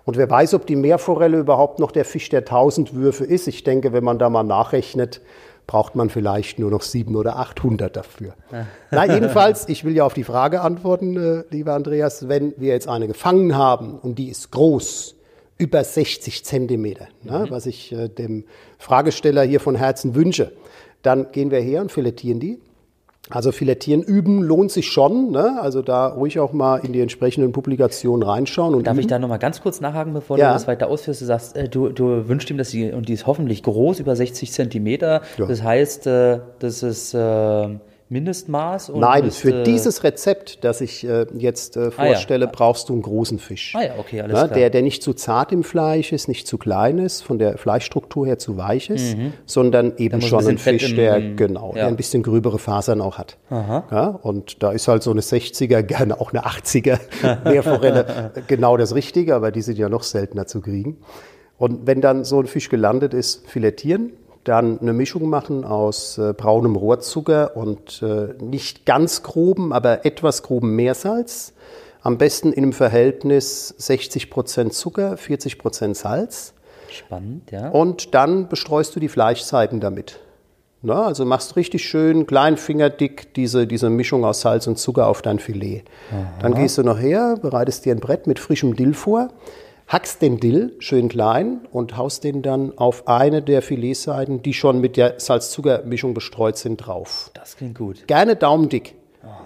Und 0.04 0.16
wer 0.16 0.30
weiß, 0.30 0.54
ob 0.54 0.66
die 0.66 0.76
Meerforelle 0.76 1.38
überhaupt 1.38 1.80
noch 1.80 1.90
der 1.90 2.04
Fisch 2.04 2.28
der 2.28 2.40
1000 2.40 2.94
Würfe 2.94 3.24
ist. 3.24 3.48
Ich 3.48 3.64
denke, 3.64 3.92
wenn 3.92 4.04
man 4.04 4.18
da 4.18 4.30
mal 4.30 4.44
nachrechnet, 4.44 5.20
braucht 5.68 5.94
man 5.94 6.08
vielleicht 6.10 6.58
nur 6.58 6.70
noch 6.70 6.82
700 6.82 7.20
oder 7.20 7.36
800 7.38 7.94
dafür. 7.94 8.34
Na, 8.90 9.04
jedenfalls, 9.04 9.68
ich 9.68 9.84
will 9.84 9.94
ja 9.94 10.04
auf 10.04 10.14
die 10.14 10.24
Frage 10.24 10.62
antworten, 10.62 11.16
äh, 11.16 11.44
lieber 11.50 11.74
Andreas, 11.74 12.26
wenn 12.28 12.54
wir 12.56 12.72
jetzt 12.72 12.88
eine 12.88 13.06
gefangen 13.06 13.54
haben 13.54 13.98
und 13.98 14.18
die 14.18 14.30
ist 14.30 14.50
groß, 14.50 15.14
über 15.58 15.84
60 15.84 16.44
Zentimeter, 16.44 17.08
ne, 17.22 17.46
was 17.50 17.66
ich 17.66 17.92
äh, 17.92 18.08
dem 18.08 18.44
Fragesteller 18.78 19.42
hier 19.42 19.60
von 19.60 19.76
Herzen 19.76 20.14
wünsche. 20.14 20.52
Dann 21.02 21.30
gehen 21.32 21.50
wir 21.50 21.60
her 21.60 21.82
und 21.82 21.92
filetieren 21.92 22.40
die. 22.40 22.58
Also 23.30 23.52
Filettieren 23.52 24.02
üben 24.02 24.42
lohnt 24.42 24.70
sich 24.72 24.88
schon. 24.88 25.30
Ne? 25.30 25.58
Also 25.60 25.82
da 25.82 26.06
ruhig 26.08 26.38
auch 26.40 26.52
mal 26.52 26.78
in 26.78 26.92
die 26.92 27.00
entsprechenden 27.00 27.52
Publikationen 27.52 28.22
reinschauen. 28.22 28.74
Und 28.74 28.86
Darf 28.86 28.94
üben. 28.94 29.00
ich 29.00 29.06
da 29.06 29.18
nochmal 29.18 29.38
ganz 29.38 29.60
kurz 29.62 29.80
nachhaken, 29.80 30.12
bevor 30.14 30.38
Ja. 30.38 30.48
du 30.48 30.52
das 30.54 30.66
weiter 30.66 30.88
ausführst? 30.88 31.20
Du 31.20 31.26
sagst, 31.26 31.56
äh, 31.56 31.68
du, 31.68 31.90
du 31.90 32.28
wünschst 32.28 32.50
ihm, 32.50 32.58
dass 32.58 32.70
die, 32.70 32.90
und 32.92 33.08
die 33.08 33.12
ist 33.12 33.26
hoffentlich 33.26 33.62
groß, 33.62 34.00
über 34.00 34.16
60 34.16 34.50
Zentimeter. 34.52 35.22
Ja. 35.36 35.46
Das 35.46 35.62
heißt, 35.62 36.06
äh, 36.06 36.40
das 36.58 36.82
ist 36.82 37.14
äh, 37.14 37.68
Mindestmaß? 38.10 38.92
Nein, 38.94 39.24
ist, 39.24 39.38
für 39.38 39.60
äh, 39.60 39.62
dieses 39.64 40.02
Rezept, 40.02 40.64
das 40.64 40.80
ich 40.80 41.06
äh, 41.06 41.26
jetzt 41.36 41.76
äh, 41.76 41.80
Ah, 41.80 41.82
ja. 41.84 41.90
vorstelle, 42.12 42.46
brauchst 42.48 42.88
du 42.88 42.94
einen 42.94 43.02
großen 43.02 43.38
Fisch. 43.38 43.74
Ah 43.76 43.82
ja, 43.84 43.90
okay, 43.98 44.20
alles 44.22 44.34
Ne, 44.34 44.44
klar. 44.46 44.58
der, 44.58 44.70
der 44.70 44.82
nicht 44.82 45.02
zu 45.02 45.12
zart 45.12 45.52
im 45.52 45.62
Fleisch 45.62 46.12
ist, 46.12 46.26
nicht 46.28 46.46
zu 46.46 46.56
klein 46.58 46.98
ist, 46.98 47.22
von 47.22 47.38
der 47.38 47.58
Fleischstruktur 47.58 48.26
her 48.26 48.38
zu 48.38 48.56
weich 48.56 48.88
ist, 48.90 49.16
sondern 49.46 49.94
eben 49.98 50.16
Mhm. 50.16 50.22
muss 50.22 50.32
ein 50.32 50.40
schon 50.40 50.48
ein 50.52 50.58
Fett 50.58 50.80
Fisch, 50.80 50.90
im- 50.90 50.96
der, 50.96 51.20
genau, 51.34 51.68
ja. 51.70 51.74
der 51.74 51.86
ein 51.88 51.96
bisschen 51.96 52.22
gröbere 52.22 52.58
Fasern 52.58 53.00
auch 53.00 53.18
hat. 53.18 53.36
Ja, 53.50 54.18
und 54.22 54.62
da 54.62 54.72
ist 54.72 54.88
halt 54.88 55.02
so 55.02 55.10
eine 55.10 55.20
60er, 55.20 55.82
gerne 55.82 56.20
auch 56.20 56.32
eine 56.32 56.46
80er 56.46 56.98
Meerforelle 57.44 58.32
genau 58.46 58.76
das 58.76 58.94
Richtige, 58.94 59.34
aber 59.34 59.50
die 59.50 59.62
sind 59.62 59.78
ja 59.78 59.88
noch 59.88 60.02
seltener 60.02 60.46
zu 60.46 60.60
kriegen. 60.60 60.98
Und 61.58 61.86
wenn 61.86 62.00
dann 62.00 62.24
so 62.24 62.38
ein 62.40 62.46
Fisch 62.46 62.68
gelandet 62.68 63.14
ist, 63.14 63.46
filettieren, 63.48 64.12
dann 64.48 64.80
eine 64.80 64.92
Mischung 64.92 65.28
machen 65.28 65.64
aus 65.64 66.18
äh, 66.18 66.32
braunem 66.32 66.76
Rohrzucker 66.76 67.56
und 67.56 68.02
äh, 68.02 68.34
nicht 68.42 68.86
ganz 68.86 69.22
groben, 69.22 69.72
aber 69.72 70.04
etwas 70.06 70.42
groben 70.42 70.74
Meersalz. 70.74 71.52
Am 72.00 72.16
besten 72.16 72.52
in 72.52 72.64
einem 72.64 72.72
Verhältnis 72.72 73.74
60% 73.78 74.70
Zucker, 74.70 75.14
40% 75.14 75.94
Salz. 75.94 76.54
Spannend, 76.90 77.50
ja. 77.50 77.68
Und 77.68 78.14
dann 78.14 78.48
bestreust 78.48 78.96
du 78.96 79.00
die 79.00 79.08
Fleischseiten 79.08 79.80
damit. 79.80 80.20
Na, 80.80 81.06
also 81.06 81.24
machst 81.24 81.56
richtig 81.56 81.84
schön 81.84 82.26
kleinfingerdick 82.26 83.34
diese, 83.34 83.66
diese 83.66 83.90
Mischung 83.90 84.24
aus 84.24 84.42
Salz 84.42 84.68
und 84.68 84.78
Zucker 84.78 85.08
auf 85.08 85.22
dein 85.22 85.40
Filet. 85.40 85.82
Dann 86.40 86.54
gehst 86.54 86.78
du 86.78 86.84
noch 86.84 87.00
her, 87.00 87.36
bereitest 87.42 87.84
dir 87.84 87.92
ein 87.92 88.00
Brett 88.00 88.28
mit 88.28 88.38
frischem 88.38 88.76
Dill 88.76 88.94
vor, 88.94 89.30
hackst 89.88 90.22
den 90.22 90.38
Dill 90.38 90.76
schön 90.78 91.08
klein 91.08 91.66
und 91.72 91.96
haust 91.96 92.22
den 92.22 92.42
dann 92.42 92.76
auf 92.76 93.08
eine 93.08 93.42
der 93.42 93.62
Filetseiten, 93.62 94.42
die 94.42 94.52
schon 94.52 94.80
mit 94.80 94.96
der 94.96 95.18
Salz-Zucker-Mischung 95.18 96.14
bestreut 96.14 96.58
sind, 96.58 96.76
drauf. 96.76 97.30
Das 97.34 97.56
klingt 97.56 97.76
gut. 97.76 98.06
Gerne 98.06 98.36
daumendick. 98.36 98.94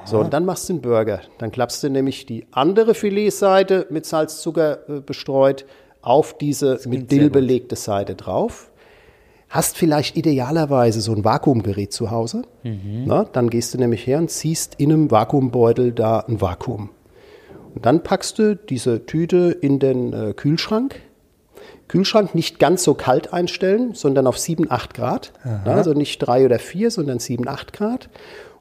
So, 0.04 0.18
und 0.18 0.32
dann 0.32 0.44
machst 0.44 0.68
du 0.68 0.74
einen 0.74 0.82
Burger. 0.82 1.20
Dann 1.38 1.50
klappst 1.52 1.82
du 1.82 1.88
nämlich 1.88 2.26
die 2.26 2.46
andere 2.50 2.94
Filetseite 2.94 3.86
mit 3.90 4.04
Salzzucker 4.04 4.88
äh, 4.88 5.00
bestreut 5.00 5.64
auf 6.02 6.36
diese 6.36 6.80
mit 6.86 7.10
Dill 7.10 7.30
belegte 7.30 7.76
Seite 7.76 8.16
drauf. 8.16 8.70
Hast 9.48 9.76
vielleicht 9.76 10.16
idealerweise 10.16 11.00
so 11.00 11.12
ein 11.12 11.24
Vakuumgerät 11.24 11.92
zu 11.92 12.10
Hause. 12.10 12.42
Mhm. 12.64 13.04
Na, 13.06 13.24
dann 13.24 13.48
gehst 13.50 13.74
du 13.74 13.78
nämlich 13.78 14.06
her 14.06 14.18
und 14.18 14.30
ziehst 14.30 14.74
in 14.78 14.92
einem 14.92 15.10
Vakuumbeutel 15.10 15.92
da 15.92 16.20
ein 16.20 16.40
Vakuum. 16.40 16.90
Und 17.74 17.86
dann 17.86 18.02
packst 18.02 18.38
du 18.38 18.56
diese 18.56 19.06
Tüte 19.06 19.56
in 19.60 19.78
den 19.78 20.12
äh, 20.12 20.32
Kühlschrank. 20.34 21.00
Kühlschrank 21.88 22.34
nicht 22.34 22.58
ganz 22.58 22.84
so 22.84 22.94
kalt 22.94 23.32
einstellen, 23.32 23.94
sondern 23.94 24.26
auf 24.26 24.38
7, 24.38 24.70
8 24.70 24.94
Grad. 24.94 25.32
Ja, 25.44 25.74
also 25.74 25.92
nicht 25.92 26.18
3 26.18 26.46
oder 26.46 26.58
4, 26.58 26.90
sondern 26.90 27.18
7, 27.18 27.46
8 27.48 27.72
Grad. 27.72 28.08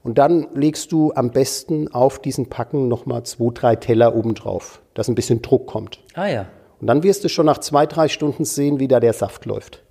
Und 0.03 0.17
dann 0.17 0.47
legst 0.55 0.91
du 0.91 1.13
am 1.13 1.31
besten 1.31 1.87
auf 1.93 2.19
diesen 2.19 2.47
Packen 2.49 2.87
nochmal 2.87 3.23
zwei, 3.23 3.51
drei 3.53 3.75
Teller 3.75 4.15
oben 4.15 4.33
drauf, 4.33 4.81
dass 4.95 5.07
ein 5.07 5.15
bisschen 5.15 5.41
Druck 5.41 5.67
kommt. 5.67 5.99
Ah 6.15 6.27
ja. 6.27 6.45
Und 6.79 6.87
dann 6.87 7.03
wirst 7.03 7.23
du 7.23 7.29
schon 7.29 7.45
nach 7.45 7.59
zwei, 7.59 7.85
drei 7.85 8.07
Stunden 8.07 8.43
sehen, 8.43 8.79
wie 8.79 8.87
da 8.87 8.99
der 8.99 9.13
Saft 9.13 9.45
läuft. 9.45 9.83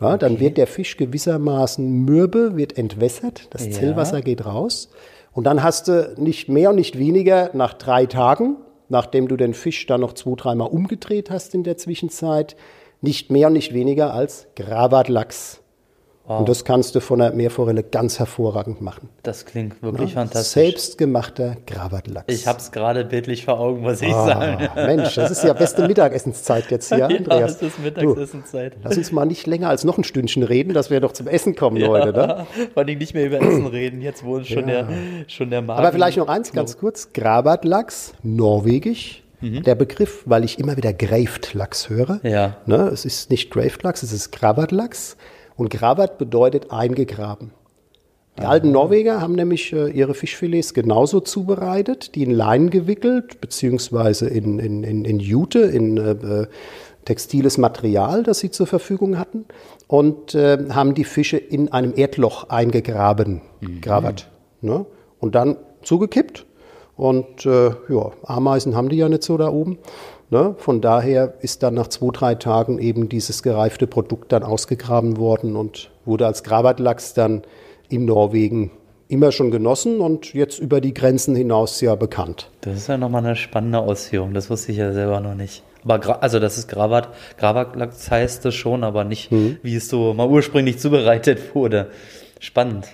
Ja, 0.00 0.16
Dann 0.16 0.40
wird 0.40 0.56
der 0.56 0.66
Fisch 0.66 0.96
gewissermaßen 0.96 2.04
mürbe, 2.04 2.56
wird 2.56 2.76
entwässert, 2.76 3.46
das 3.50 3.66
Ja. 3.66 3.70
Zellwasser 3.72 4.22
geht 4.22 4.44
raus. 4.44 4.88
Und 5.34 5.44
dann 5.44 5.62
hast 5.62 5.88
du 5.88 6.14
nicht 6.16 6.48
mehr 6.48 6.70
und 6.70 6.76
nicht 6.76 6.96
weniger 6.98 7.50
nach 7.52 7.74
drei 7.74 8.06
Tagen, 8.06 8.56
nachdem 8.88 9.26
du 9.26 9.36
den 9.36 9.52
Fisch 9.52 9.84
dann 9.86 10.00
noch 10.00 10.12
zwei, 10.12 10.34
dreimal 10.36 10.68
umgedreht 10.68 11.30
hast 11.30 11.54
in 11.54 11.64
der 11.64 11.76
Zwischenzeit, 11.76 12.56
nicht 13.00 13.30
mehr 13.30 13.48
und 13.48 13.54
nicht 13.54 13.74
weniger 13.74 14.14
als 14.14 14.46
Gravatlachs. 14.54 15.60
Und 16.26 16.48
das 16.48 16.64
kannst 16.64 16.94
du 16.94 17.00
von 17.00 17.18
der 17.18 17.32
Meerforelle 17.32 17.82
ganz 17.82 18.18
hervorragend 18.18 18.80
machen. 18.80 19.10
Das 19.22 19.44
klingt 19.44 19.82
wirklich 19.82 20.10
Ja, 20.14 20.20
fantastisch. 20.22 20.52
Selbstgemachter 20.52 21.56
Gravatlachs. 21.66 22.32
Ich 22.32 22.46
habe 22.46 22.58
es 22.58 22.72
gerade 22.72 23.04
bildlich 23.04 23.44
vor 23.44 23.60
Augen, 23.60 23.82
muss 23.82 24.00
ich 24.00 24.10
sagen. 24.10 24.68
Ah, 24.74 24.86
Mensch, 24.86 25.14
das 25.16 25.30
ist 25.30 25.44
ja 25.44 25.52
beste 25.52 25.86
Mittagessenszeit 25.88 26.70
jetzt 26.70 26.94
hier, 26.94 27.04
Andreas. 27.06 27.56
es 27.56 27.62
ist 27.62 27.76
Du, 27.78 27.82
Mittagsessenszeit. 27.82 28.76
Lass 28.82 28.96
uns 28.96 29.12
mal 29.12 29.26
nicht 29.26 29.46
länger 29.46 29.68
als 29.68 29.84
noch 29.84 29.98
ein 29.98 30.04
Stündchen 30.04 30.42
reden, 30.44 30.72
dass 30.72 30.88
wir 30.88 30.98
doch 31.00 31.12
zum 31.12 31.26
Essen 31.28 31.54
kommen 31.56 31.86
heute. 31.86 32.12
Ne? 32.12 32.46
Vor 32.72 32.82
allem 32.84 32.98
nicht 32.98 33.12
mehr 33.12 33.26
über 33.26 33.42
Essen 33.42 33.66
reden, 33.66 34.00
jetzt 34.00 34.24
wo 34.24 34.36
uns 34.36 34.48
schon, 34.48 34.66
Ja. 34.66 34.82
der, 34.84 34.88
schon 35.28 35.50
der 35.50 35.60
Magen... 35.60 35.78
Aber 35.78 35.92
vielleicht 35.92 36.16
noch 36.16 36.28
eins 36.28 36.52
ganz 36.52 36.78
kurz. 36.78 37.12
Gravatlachs, 37.12 38.14
norwegisch. 38.22 39.20
Der 39.42 39.74
Begriff, 39.74 40.22
weil 40.24 40.42
ich 40.42 40.58
immer 40.58 40.78
wieder 40.78 40.94
Graved-Lachs 40.94 41.90
höre. 41.90 42.18
Ja. 42.22 42.56
Ne, 42.64 42.88
es 42.88 43.04
ist 43.04 43.28
nicht 43.30 43.50
Graved-Lachs, 43.50 44.02
es 44.02 44.10
ist 44.10 44.32
Gravatlachs. 44.32 45.18
Und 45.56 45.70
Gravat 45.70 46.18
bedeutet 46.18 46.70
eingegraben. 46.70 47.52
Die 48.38 48.42
alten 48.42 48.72
Norweger 48.72 49.20
haben 49.20 49.34
nämlich 49.34 49.72
äh, 49.72 49.88
ihre 49.90 50.14
Fischfilets 50.14 50.74
genauso 50.74 51.20
zubereitet, 51.20 52.16
die 52.16 52.24
in 52.24 52.32
Leinen 52.32 52.70
gewickelt, 52.70 53.40
beziehungsweise 53.40 54.26
in, 54.28 54.58
in, 54.58 54.82
in, 54.82 55.04
in 55.04 55.20
Jute, 55.20 55.60
in 55.60 55.98
äh, 55.98 56.10
äh, 56.10 56.46
textiles 57.04 57.58
Material, 57.58 58.24
das 58.24 58.40
sie 58.40 58.50
zur 58.50 58.66
Verfügung 58.66 59.18
hatten, 59.18 59.44
und 59.86 60.34
äh, 60.34 60.58
haben 60.70 60.94
die 60.94 61.04
Fische 61.04 61.36
in 61.36 61.70
einem 61.70 61.92
Erdloch 61.94 62.48
eingegraben, 62.48 63.40
Gravat. 63.80 64.28
Ne? 64.62 64.84
Und 65.20 65.36
dann 65.36 65.56
zugekippt. 65.82 66.46
Und 66.96 67.44
äh, 67.44 67.70
ja, 67.88 68.12
Ameisen 68.24 68.76
haben 68.76 68.88
die 68.88 68.96
ja 68.96 69.08
nicht 69.08 69.24
so 69.24 69.36
da 69.36 69.48
oben. 69.48 69.78
Ne? 70.30 70.54
Von 70.58 70.80
daher 70.80 71.34
ist 71.40 71.62
dann 71.62 71.74
nach 71.74 71.88
zwei, 71.88 72.10
drei 72.12 72.34
Tagen 72.34 72.78
eben 72.78 73.08
dieses 73.08 73.42
gereifte 73.42 73.86
Produkt 73.86 74.32
dann 74.32 74.42
ausgegraben 74.42 75.16
worden 75.16 75.54
und 75.56 75.90
wurde 76.04 76.26
als 76.26 76.42
Gravatlachs 76.42 77.14
dann 77.14 77.42
in 77.88 78.04
Norwegen 78.06 78.70
immer 79.08 79.32
schon 79.32 79.50
genossen 79.50 80.00
und 80.00 80.32
jetzt 80.32 80.58
über 80.58 80.80
die 80.80 80.94
Grenzen 80.94 81.36
hinaus 81.36 81.80
ja 81.80 81.94
bekannt. 81.94 82.50
Das 82.62 82.74
ist 82.76 82.86
ja 82.88 82.96
nochmal 82.96 83.24
eine 83.24 83.36
spannende 83.36 83.78
Ausführung, 83.78 84.32
das 84.34 84.48
wusste 84.50 84.72
ich 84.72 84.78
ja 84.78 84.92
selber 84.92 85.20
noch 85.20 85.34
nicht. 85.34 85.62
Aber 85.86 86.22
also 86.22 86.40
das 86.40 86.56
ist 86.56 86.68
Gravat, 86.68 87.08
Gravatlachs 87.36 88.10
heißt 88.10 88.46
es 88.46 88.54
schon, 88.54 88.82
aber 88.82 89.04
nicht, 89.04 89.30
Mhm. 89.30 89.58
wie 89.62 89.76
es 89.76 89.88
so 89.88 90.14
mal 90.14 90.28
ursprünglich 90.28 90.78
zubereitet 90.78 91.54
wurde. 91.54 91.90
Spannend. 92.40 92.88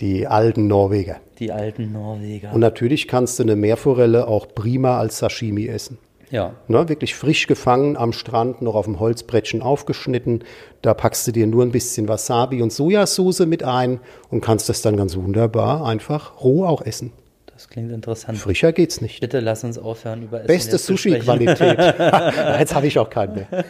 Die 0.00 0.26
alten 0.26 0.66
Norweger. 0.66 1.16
Die 1.38 1.50
alten 1.50 1.92
Norweger. 1.92 2.52
Und 2.52 2.60
natürlich 2.60 3.08
kannst 3.08 3.38
du 3.38 3.44
eine 3.44 3.56
Meerforelle 3.56 4.28
auch 4.28 4.46
prima 4.54 4.98
als 4.98 5.18
Sashimi 5.18 5.66
essen. 5.66 5.98
Ja. 6.34 6.52
Ne, 6.66 6.88
wirklich 6.88 7.14
frisch 7.14 7.46
gefangen 7.46 7.96
am 7.96 8.12
Strand, 8.12 8.60
noch 8.60 8.74
auf 8.74 8.86
dem 8.86 8.98
Holzbrettchen 8.98 9.62
aufgeschnitten. 9.62 10.42
Da 10.82 10.92
packst 10.92 11.28
du 11.28 11.32
dir 11.32 11.46
nur 11.46 11.62
ein 11.62 11.70
bisschen 11.70 12.08
Wasabi 12.08 12.60
und 12.60 12.72
Sojasauce 12.72 13.46
mit 13.46 13.62
ein 13.62 14.00
und 14.30 14.40
kannst 14.40 14.68
das 14.68 14.82
dann 14.82 14.96
ganz 14.96 15.14
wunderbar 15.16 15.86
einfach 15.86 16.42
roh 16.42 16.66
auch 16.66 16.82
essen. 16.82 17.12
Das 17.46 17.68
klingt 17.68 17.92
interessant. 17.92 18.36
Frischer 18.36 18.72
geht's 18.72 19.00
nicht. 19.00 19.20
Bitte 19.20 19.38
lass 19.38 19.62
uns 19.62 19.78
aufhören 19.78 20.24
über 20.24 20.38
Essen 20.38 20.48
Beste. 20.48 20.78
Sushi-Qualität. 20.78 21.78
Jetzt 22.58 22.74
habe 22.74 22.88
ich 22.88 22.98
auch 22.98 23.10
keinen 23.10 23.34
mehr. 23.36 23.46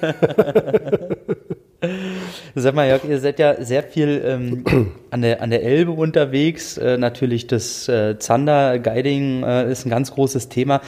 Sag 2.55 2.75
mal, 2.75 2.89
Jörg, 2.89 3.05
ihr 3.05 3.19
seid 3.19 3.39
ja 3.39 3.63
sehr 3.63 3.83
viel 3.83 4.23
ähm, 4.25 4.65
an, 5.11 5.21
der, 5.21 5.43
an 5.43 5.51
der 5.51 5.63
Elbe 5.63 5.93
unterwegs. 5.93 6.79
Äh, 6.79 6.97
natürlich 6.97 7.47
das 7.47 7.87
äh, 7.91 8.19
Zander-Guiding 8.19 9.43
äh, 9.43 9.71
ist 9.71 9.85
ein 9.85 9.91
ganz 9.91 10.13
großes 10.13 10.49
Thema. 10.49 10.81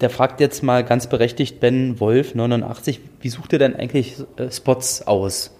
Der 0.00 0.10
fragt 0.10 0.40
jetzt 0.40 0.62
mal 0.62 0.84
ganz 0.84 1.08
berechtigt 1.08 1.58
Ben 1.58 1.98
Wolf, 1.98 2.34
89, 2.34 3.00
wie 3.20 3.28
sucht 3.28 3.52
ihr 3.52 3.58
denn 3.58 3.74
eigentlich 3.74 4.16
äh, 4.36 4.50
Spots 4.50 5.06
aus? 5.06 5.50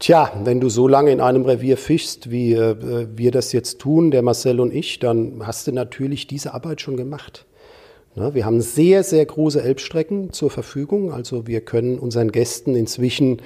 Tja, 0.00 0.32
wenn 0.42 0.60
du 0.60 0.68
so 0.68 0.88
lange 0.88 1.12
in 1.12 1.20
einem 1.20 1.44
Revier 1.44 1.76
fischst, 1.76 2.32
wie 2.32 2.54
äh, 2.54 3.06
wir 3.14 3.30
das 3.30 3.52
jetzt 3.52 3.78
tun, 3.78 4.10
der 4.10 4.22
Marcel 4.22 4.58
und 4.58 4.74
ich, 4.74 4.98
dann 4.98 5.46
hast 5.46 5.68
du 5.68 5.72
natürlich 5.72 6.26
diese 6.26 6.54
Arbeit 6.54 6.80
schon 6.80 6.96
gemacht. 6.96 7.46
Ne, 8.16 8.34
wir 8.34 8.44
haben 8.44 8.60
sehr, 8.60 9.04
sehr 9.04 9.24
große 9.24 9.62
Elbstrecken 9.62 10.32
zur 10.32 10.50
Verfügung. 10.50 11.12
Also 11.12 11.46
wir 11.46 11.60
können 11.60 11.98
unseren 12.00 12.32
Gästen 12.32 12.74
inzwischen 12.74 13.40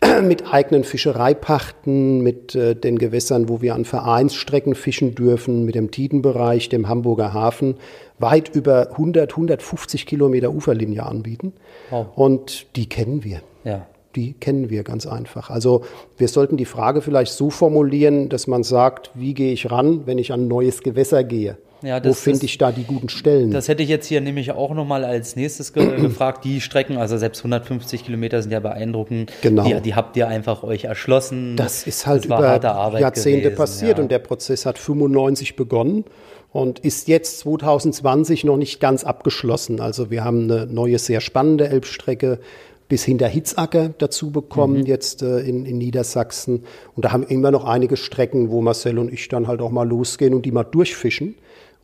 mit 0.22 0.52
eigenen 0.52 0.84
Fischereipachten, 0.84 2.20
mit 2.20 2.54
äh, 2.54 2.74
den 2.74 2.98
Gewässern, 2.98 3.48
wo 3.48 3.60
wir 3.62 3.74
an 3.74 3.84
Vereinsstrecken 3.84 4.74
fischen 4.74 5.14
dürfen, 5.14 5.64
mit 5.64 5.74
dem 5.74 5.90
Tidenbereich, 5.90 6.68
dem 6.68 6.88
Hamburger 6.88 7.32
Hafen, 7.32 7.76
weit 8.18 8.54
über 8.54 8.90
100, 8.92 9.32
150 9.32 10.06
Kilometer 10.06 10.52
Uferlinie 10.52 11.04
anbieten. 11.04 11.52
Wow. 11.90 12.06
Und 12.14 12.66
die 12.76 12.88
kennen 12.88 13.24
wir 13.24 13.40
Ja. 13.64 13.86
die 14.14 14.32
kennen 14.32 14.70
wir 14.70 14.82
ganz 14.84 15.06
einfach. 15.06 15.50
Also 15.50 15.82
wir 16.16 16.28
sollten 16.28 16.56
die 16.56 16.64
Frage 16.64 17.02
vielleicht 17.02 17.32
so 17.32 17.50
formulieren, 17.50 18.28
dass 18.28 18.46
man 18.46 18.62
sagt, 18.64 19.10
wie 19.14 19.34
gehe 19.34 19.52
ich 19.52 19.70
ran, 19.70 20.06
wenn 20.06 20.18
ich 20.18 20.32
an 20.32 20.42
ein 20.42 20.48
neues 20.48 20.82
Gewässer 20.82 21.22
gehe? 21.24 21.56
Ja, 21.82 22.00
das, 22.00 22.10
Wo 22.10 22.14
finde 22.30 22.44
ich 22.44 22.58
da 22.58 22.72
die 22.72 22.84
guten 22.84 23.08
Stellen? 23.08 23.50
Das 23.50 23.68
hätte 23.68 23.82
ich 23.82 23.88
jetzt 23.88 24.06
hier 24.06 24.20
nämlich 24.20 24.50
auch 24.50 24.74
nochmal 24.74 25.04
als 25.04 25.36
nächstes 25.36 25.72
ge 25.72 25.96
gefragt. 26.00 26.44
Die 26.44 26.60
Strecken, 26.60 26.96
also 26.96 27.16
selbst 27.16 27.40
150 27.40 28.04
Kilometer 28.04 28.42
sind 28.42 28.50
ja 28.50 28.60
beeindruckend. 28.60 29.32
Genau. 29.42 29.64
Die, 29.64 29.80
die 29.80 29.94
habt 29.94 30.16
ihr 30.16 30.28
einfach 30.28 30.64
euch 30.64 30.84
erschlossen. 30.84 31.56
Das 31.56 31.86
ist 31.86 32.06
halt 32.06 32.24
das 32.24 32.26
über 32.26 32.98
Jahrzehnte 32.98 33.42
gewesen, 33.42 33.56
passiert 33.56 33.98
ja. 33.98 34.02
und 34.02 34.10
der 34.10 34.18
Prozess 34.18 34.66
hat 34.66 34.78
95 34.78 35.54
begonnen 35.54 36.04
und 36.52 36.80
ist 36.80 37.08
jetzt 37.08 37.40
2020 37.40 38.44
noch 38.44 38.56
nicht 38.56 38.80
ganz 38.80 39.04
abgeschlossen. 39.04 39.80
Also 39.80 40.10
wir 40.10 40.24
haben 40.24 40.50
eine 40.50 40.66
neue, 40.66 40.98
sehr 40.98 41.20
spannende 41.20 41.68
Elbstrecke 41.68 42.40
bis 42.88 43.04
hinter 43.04 43.28
Hitzacker 43.28 43.90
dazu 43.98 44.30
bekommen, 44.30 44.80
mhm. 44.80 44.86
jetzt 44.86 45.22
äh, 45.22 45.40
in, 45.40 45.66
in 45.66 45.78
Niedersachsen. 45.78 46.64
Und 46.96 47.04
da 47.04 47.12
haben 47.12 47.22
immer 47.22 47.50
noch 47.50 47.64
einige 47.64 47.96
Strecken, 47.96 48.50
wo 48.50 48.62
Marcel 48.62 48.98
und 48.98 49.12
ich 49.12 49.28
dann 49.28 49.46
halt 49.46 49.60
auch 49.60 49.70
mal 49.70 49.86
losgehen 49.86 50.34
und 50.34 50.46
die 50.46 50.52
mal 50.52 50.64
durchfischen. 50.64 51.34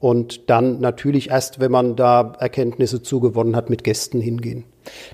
Und 0.05 0.51
dann 0.51 0.83
natürlich 0.83 1.31
erst, 1.31 1.61
wenn 1.61 1.73
man 1.73 1.97
da 1.97 2.35
Erkenntnisse 2.39 3.03
zugewonnen 3.03 3.57
hat, 3.57 3.71
mit 3.71 3.85
Gästen 3.85 4.21
hingehen. 4.21 4.65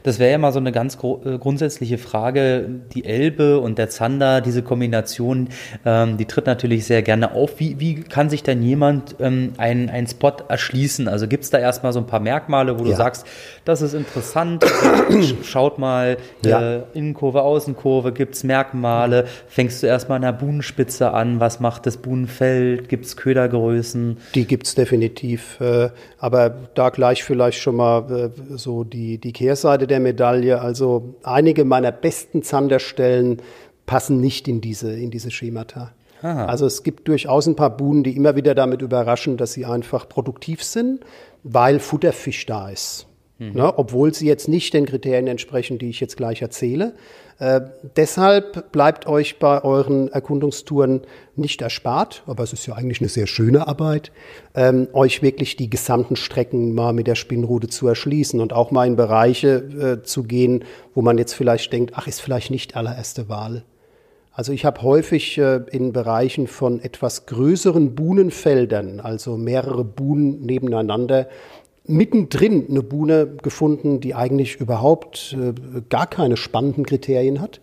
Das 0.02 0.18
wäre 0.18 0.32
ja 0.32 0.38
mal 0.38 0.52
so 0.52 0.58
eine 0.58 0.72
ganz 0.72 0.96
äh, 0.96 1.38
grundsätzliche 1.38 1.98
Frage. 1.98 2.68
Die 2.94 3.04
Elbe 3.04 3.60
und 3.60 3.78
der 3.78 3.88
Zander, 3.88 4.40
diese 4.40 4.62
Kombination, 4.62 5.48
ähm, 5.84 6.16
die 6.16 6.24
tritt 6.26 6.46
natürlich 6.46 6.86
sehr 6.86 7.02
gerne 7.02 7.32
auf. 7.32 7.58
Wie, 7.58 7.78
wie 7.80 8.02
kann 8.02 8.30
sich 8.30 8.42
denn 8.42 8.62
jemand 8.62 9.16
ähm, 9.20 9.52
einen, 9.58 9.88
einen 9.88 10.06
Spot 10.06 10.32
erschließen? 10.48 11.08
Also 11.08 11.28
gibt 11.28 11.44
es 11.44 11.50
da 11.50 11.58
erstmal 11.58 11.92
so 11.92 12.00
ein 12.00 12.06
paar 12.06 12.20
Merkmale, 12.20 12.78
wo 12.78 12.84
du 12.84 12.94
sagst, 12.94 13.26
das 13.64 13.82
ist 13.82 13.94
interessant, 13.94 14.64
schaut 15.42 15.78
mal 15.78 16.16
ja. 16.44 16.76
äh, 16.76 16.82
Innenkurve, 16.94 17.42
Außenkurve, 17.42 18.12
gibt 18.12 18.34
es 18.34 18.44
Merkmale? 18.44 19.26
Fängst 19.48 19.82
du 19.82 19.86
erstmal 19.86 20.16
an 20.16 20.22
der 20.22 20.32
Buhnenspitze 20.32 21.12
an? 21.12 21.40
Was 21.40 21.60
macht 21.60 21.86
das 21.86 21.96
Buhnenfeld? 21.96 22.88
Gibt 22.88 23.06
es 23.06 23.16
Ködergrößen? 23.16 24.18
Die 24.34 24.46
gibt 24.46 24.66
es 24.66 24.74
definitiv. 24.74 25.60
Äh, 25.60 25.90
aber 26.18 26.54
da 26.74 26.90
gleich 26.90 27.24
vielleicht 27.24 27.60
schon 27.60 27.76
mal 27.76 28.10
äh, 28.10 28.56
so 28.56 28.84
die, 28.84 29.18
die 29.18 29.32
Kehrseite 29.32 29.59
Kehrseite 29.60 29.86
der 29.86 30.00
Medaille. 30.00 30.60
Also 30.60 31.14
einige 31.22 31.64
meiner 31.64 31.92
besten 31.92 32.42
Zanderstellen 32.42 33.42
passen 33.86 34.20
nicht 34.20 34.48
in 34.48 34.60
diese, 34.60 34.92
in 34.92 35.10
diese 35.10 35.30
Schemata. 35.30 35.92
Aha. 36.22 36.46
Also 36.46 36.66
es 36.66 36.82
gibt 36.82 37.08
durchaus 37.08 37.46
ein 37.46 37.56
paar 37.56 37.76
Buhnen, 37.76 38.02
die 38.02 38.16
immer 38.16 38.36
wieder 38.36 38.54
damit 38.54 38.82
überraschen, 38.82 39.36
dass 39.36 39.52
sie 39.52 39.66
einfach 39.66 40.08
produktiv 40.08 40.62
sind, 40.62 41.00
weil 41.42 41.78
Futterfisch 41.78 42.46
da 42.46 42.70
ist. 42.70 43.06
Mhm. 43.38 43.52
Ne, 43.52 43.78
obwohl 43.78 44.14
sie 44.14 44.26
jetzt 44.26 44.48
nicht 44.48 44.74
den 44.74 44.86
Kriterien 44.86 45.26
entsprechen, 45.26 45.78
die 45.78 45.88
ich 45.88 46.00
jetzt 46.00 46.16
gleich 46.16 46.42
erzähle. 46.42 46.94
Äh, 47.40 47.62
deshalb 47.96 48.70
bleibt 48.70 49.06
euch 49.06 49.38
bei 49.38 49.64
euren 49.64 50.12
Erkundungstouren 50.12 51.00
nicht 51.36 51.62
erspart, 51.62 52.22
aber 52.26 52.44
es 52.44 52.52
ist 52.52 52.66
ja 52.66 52.74
eigentlich 52.74 53.00
eine 53.00 53.08
sehr 53.08 53.26
schöne 53.26 53.66
Arbeit, 53.66 54.12
ähm, 54.54 54.88
euch 54.92 55.22
wirklich 55.22 55.56
die 55.56 55.70
gesamten 55.70 56.16
Strecken 56.16 56.74
mal 56.74 56.92
mit 56.92 57.06
der 57.06 57.14
Spinnrute 57.14 57.68
zu 57.68 57.88
erschließen 57.88 58.40
und 58.40 58.52
auch 58.52 58.70
mal 58.72 58.86
in 58.86 58.96
Bereiche 58.96 60.00
äh, 60.00 60.02
zu 60.02 60.24
gehen, 60.24 60.64
wo 60.94 61.00
man 61.00 61.16
jetzt 61.16 61.32
vielleicht 61.32 61.72
denkt, 61.72 61.94
ach, 61.96 62.06
ist 62.06 62.20
vielleicht 62.20 62.50
nicht 62.50 62.76
allererste 62.76 63.30
Wahl. 63.30 63.64
Also 64.32 64.52
ich 64.52 64.64
habe 64.66 64.82
häufig 64.82 65.38
äh, 65.38 65.62
in 65.70 65.92
Bereichen 65.92 66.46
von 66.46 66.80
etwas 66.80 67.24
größeren 67.24 67.94
Buhnenfeldern, 67.94 69.00
also 69.00 69.38
mehrere 69.38 69.84
Buhnen 69.84 70.42
nebeneinander, 70.42 71.28
mittendrin 71.90 72.66
eine 72.68 72.82
Buhne 72.82 73.26
gefunden, 73.42 74.00
die 74.00 74.14
eigentlich 74.14 74.56
überhaupt 74.56 75.36
äh, 75.38 75.52
gar 75.88 76.06
keine 76.06 76.36
spannenden 76.36 76.86
Kriterien 76.86 77.40
hat. 77.40 77.60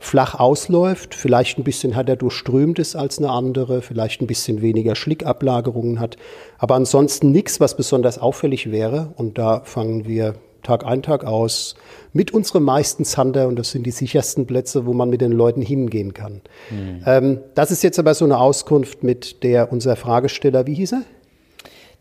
Flach 0.00 0.38
ausläuft, 0.38 1.14
vielleicht 1.14 1.58
ein 1.58 1.64
bisschen 1.64 1.92
härter 1.92 2.14
durchströmt 2.14 2.78
ist 2.78 2.94
als 2.94 3.18
eine 3.18 3.30
andere, 3.30 3.82
vielleicht 3.82 4.22
ein 4.22 4.28
bisschen 4.28 4.62
weniger 4.62 4.94
Schlickablagerungen 4.94 5.98
hat, 5.98 6.16
aber 6.56 6.76
ansonsten 6.76 7.32
nichts, 7.32 7.58
was 7.58 7.76
besonders 7.76 8.18
auffällig 8.18 8.70
wäre. 8.70 9.12
Und 9.16 9.38
da 9.38 9.62
fangen 9.64 10.06
wir 10.06 10.34
Tag 10.62 10.86
ein, 10.86 11.02
Tag 11.02 11.24
aus 11.24 11.74
mit 12.12 12.32
unserem 12.32 12.62
meisten 12.62 13.04
Zander 13.04 13.48
und 13.48 13.58
das 13.58 13.72
sind 13.72 13.84
die 13.84 13.90
sichersten 13.90 14.46
Plätze, 14.46 14.86
wo 14.86 14.92
man 14.92 15.10
mit 15.10 15.20
den 15.20 15.32
Leuten 15.32 15.62
hingehen 15.62 16.14
kann. 16.14 16.42
Mhm. 16.70 17.02
Ähm, 17.04 17.38
das 17.54 17.72
ist 17.72 17.82
jetzt 17.82 17.98
aber 17.98 18.14
so 18.14 18.24
eine 18.24 18.38
Auskunft, 18.38 19.02
mit 19.02 19.42
der 19.42 19.72
unser 19.72 19.96
Fragesteller, 19.96 20.66
wie 20.66 20.74
hieß 20.74 20.92
er? 20.92 21.02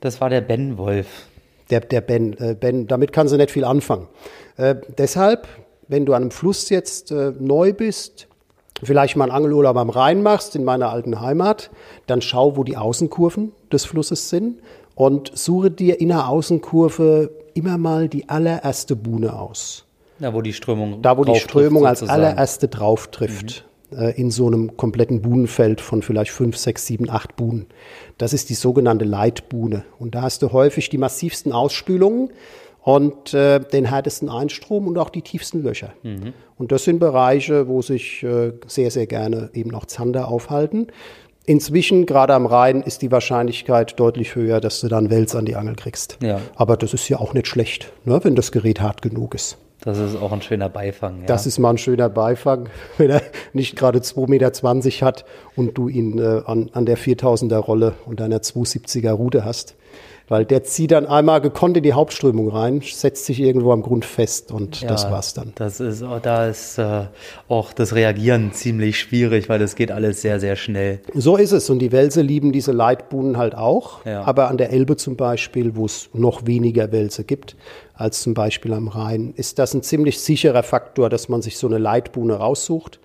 Das 0.01 0.21
war 0.21 0.29
der 0.29 0.41
Ben 0.41 0.77
Wolf 0.77 1.27
der, 1.69 1.81
der 1.81 2.01
Ben, 2.01 2.33
äh, 2.39 2.55
Ben, 2.59 2.87
damit 2.87 3.13
kann 3.13 3.27
sie 3.27 3.37
nicht 3.37 3.51
viel 3.51 3.65
anfangen. 3.65 4.07
Äh, 4.57 4.75
deshalb, 4.97 5.47
wenn 5.87 6.05
du 6.05 6.13
an 6.13 6.23
einem 6.23 6.31
Fluss 6.31 6.69
jetzt 6.69 7.11
äh, 7.11 7.33
neu 7.39 7.73
bist, 7.73 8.27
vielleicht 8.83 9.15
mal 9.15 9.25
einen 9.25 9.33
Angelurlaub 9.33 9.77
am 9.77 9.89
Rhein 9.89 10.21
machst, 10.21 10.55
in 10.55 10.63
meiner 10.63 10.89
alten 10.89 11.21
Heimat, 11.21 11.69
dann 12.05 12.21
schau, 12.21 12.57
wo 12.57 12.63
die 12.63 12.77
Außenkurven 12.77 13.51
des 13.71 13.85
Flusses 13.85 14.29
sind 14.29 14.59
und 14.95 15.31
suche 15.35 15.71
dir 15.71 15.99
in 15.99 16.09
der 16.09 16.27
Außenkurve 16.27 17.31
immer 17.53 17.77
mal 17.77 18.07
die 18.07 18.29
allererste 18.29 18.95
Buhne 18.95 19.37
aus. 19.37 19.85
Da, 20.19 20.33
wo 20.33 20.41
die 20.41 20.53
Strömung 20.53 21.01
Da, 21.01 21.17
wo 21.17 21.23
die 21.23 21.35
Strömung 21.35 21.83
trifft, 21.83 22.01
als 22.01 22.09
allererste 22.09 22.67
drauf 22.67 23.07
trifft. 23.07 23.66
Mhm 23.89 24.13
in 24.17 24.31
so 24.31 24.47
einem 24.47 24.75
kompletten 24.75 25.21
Buhnenfeld 25.21 25.79
von 25.79 26.01
vielleicht 26.01 26.31
fünf, 26.31 26.57
sechs, 26.57 26.85
sieben, 26.85 27.09
acht 27.09 27.37
Buhnen. 27.37 27.67
Das 28.17 28.33
ist 28.33 28.49
die 28.49 28.53
sogenannte 28.53 29.05
Leitbuhne. 29.05 29.85
Und 29.97 30.15
da 30.15 30.23
hast 30.23 30.41
du 30.41 30.51
häufig 30.51 30.89
die 30.89 30.97
massivsten 30.97 31.53
Ausspülungen 31.53 32.31
und 32.81 33.33
äh, 33.33 33.59
den 33.59 33.85
härtesten 33.85 34.29
Einstrom 34.29 34.87
und 34.87 34.97
auch 34.97 35.09
die 35.09 35.21
tiefsten 35.21 35.63
Löcher. 35.63 35.93
Mhm. 36.03 36.33
Und 36.57 36.71
das 36.71 36.83
sind 36.83 36.99
Bereiche, 36.99 37.67
wo 37.67 37.81
sich 37.81 38.23
äh, 38.23 38.53
sehr, 38.65 38.91
sehr 38.91 39.07
gerne 39.07 39.49
eben 39.53 39.73
auch 39.73 39.85
Zander 39.85 40.27
aufhalten. 40.27 40.87
Inzwischen, 41.45 42.05
gerade 42.05 42.33
am 42.33 42.45
Rhein, 42.45 42.81
ist 42.81 43.01
die 43.01 43.11
Wahrscheinlichkeit 43.11 43.97
deutlich 43.97 44.35
höher, 44.35 44.59
dass 44.59 44.81
du 44.81 44.89
dann 44.89 45.09
Wels 45.09 45.33
an 45.33 45.45
die 45.45 45.55
Angel 45.55 45.75
kriegst. 45.75 46.17
Ja. 46.21 46.41
Aber 46.55 46.75
das 46.75 46.93
ist 46.93 47.07
ja 47.07 47.19
auch 47.19 47.33
nicht 47.33 47.47
schlecht, 47.47 47.93
ne, 48.03 48.19
wenn 48.23 48.35
das 48.35 48.51
Gerät 48.51 48.81
hart 48.81 49.01
genug 49.01 49.33
ist. 49.33 49.57
Das 49.87 49.99
ist 49.99 50.17
auch 50.17 50.33
ein 50.33 50.41
schöner 50.41 50.67
Beifang. 50.67 51.21
Ja. 51.21 51.27
Das 51.27 51.47
ist 51.47 51.59
mal 51.59 51.69
ein 51.69 51.77
schöner 51.77 52.09
Beifang, 52.09 52.67
wenn 52.97 53.09
er 53.09 53.21
nicht 53.53 53.77
gerade 53.77 53.99
2,20 53.99 54.27
Meter 54.29 55.05
hat 55.05 55.23
und 55.55 55.77
du 55.77 55.87
ihn 55.87 56.19
äh, 56.19 56.41
an, 56.45 56.69
an 56.73 56.85
der 56.85 56.97
4000er 56.97 57.55
Rolle 57.55 57.93
und 58.05 58.19
einer 58.21 58.39
270er 58.39 59.11
Route 59.11 59.45
hast. 59.45 59.75
Weil 60.29 60.43
der 60.43 60.63
zieht 60.63 60.91
dann 60.91 61.05
einmal 61.05 61.39
gekonnt 61.39 61.77
in 61.77 61.83
die 61.83 61.93
Hauptströmung 61.93 62.49
rein, 62.49 62.81
setzt 62.81 63.25
sich 63.25 63.39
irgendwo 63.39 63.71
am 63.71 63.81
Grund 63.81 64.03
fest 64.03 64.51
und 64.51 64.81
ja, 64.81 64.89
das 64.89 65.09
war's 65.09 65.33
dann. 65.33 65.53
Das 65.55 65.79
ist, 65.79 66.03
da 66.21 66.47
ist 66.47 66.77
äh, 66.77 67.05
auch 67.47 67.71
das 67.71 67.95
Reagieren 67.95 68.51
ziemlich 68.51 68.99
schwierig, 68.99 69.47
weil 69.47 69.57
das 69.57 69.75
geht 69.75 69.89
alles 69.89 70.21
sehr, 70.21 70.41
sehr 70.41 70.57
schnell. 70.57 70.99
So 71.13 71.37
ist 71.37 71.53
es. 71.53 71.69
Und 71.69 71.79
die 71.79 71.93
Wälse 71.93 72.21
lieben 72.21 72.51
diese 72.51 72.73
Leitbuhnen 72.73 73.37
halt 73.37 73.55
auch. 73.55 74.05
Ja. 74.05 74.23
Aber 74.25 74.49
an 74.49 74.57
der 74.57 74.71
Elbe 74.71 74.97
zum 74.97 75.15
Beispiel, 75.15 75.77
wo 75.77 75.85
es 75.85 76.09
noch 76.13 76.45
weniger 76.45 76.91
Wälse 76.91 77.23
gibt, 77.23 77.55
als 77.93 78.21
zum 78.21 78.33
Beispiel 78.33 78.73
am 78.73 78.89
Rhein, 78.89 79.33
ist 79.37 79.59
das 79.59 79.73
ein 79.73 79.81
ziemlich 79.81 80.19
sicherer 80.19 80.63
Faktor, 80.63 81.09
dass 81.09 81.29
man 81.29 81.41
sich 81.41 81.57
so 81.57 81.67
eine 81.67 81.77
Leitbuhne 81.77 82.33
raussucht 82.33 82.99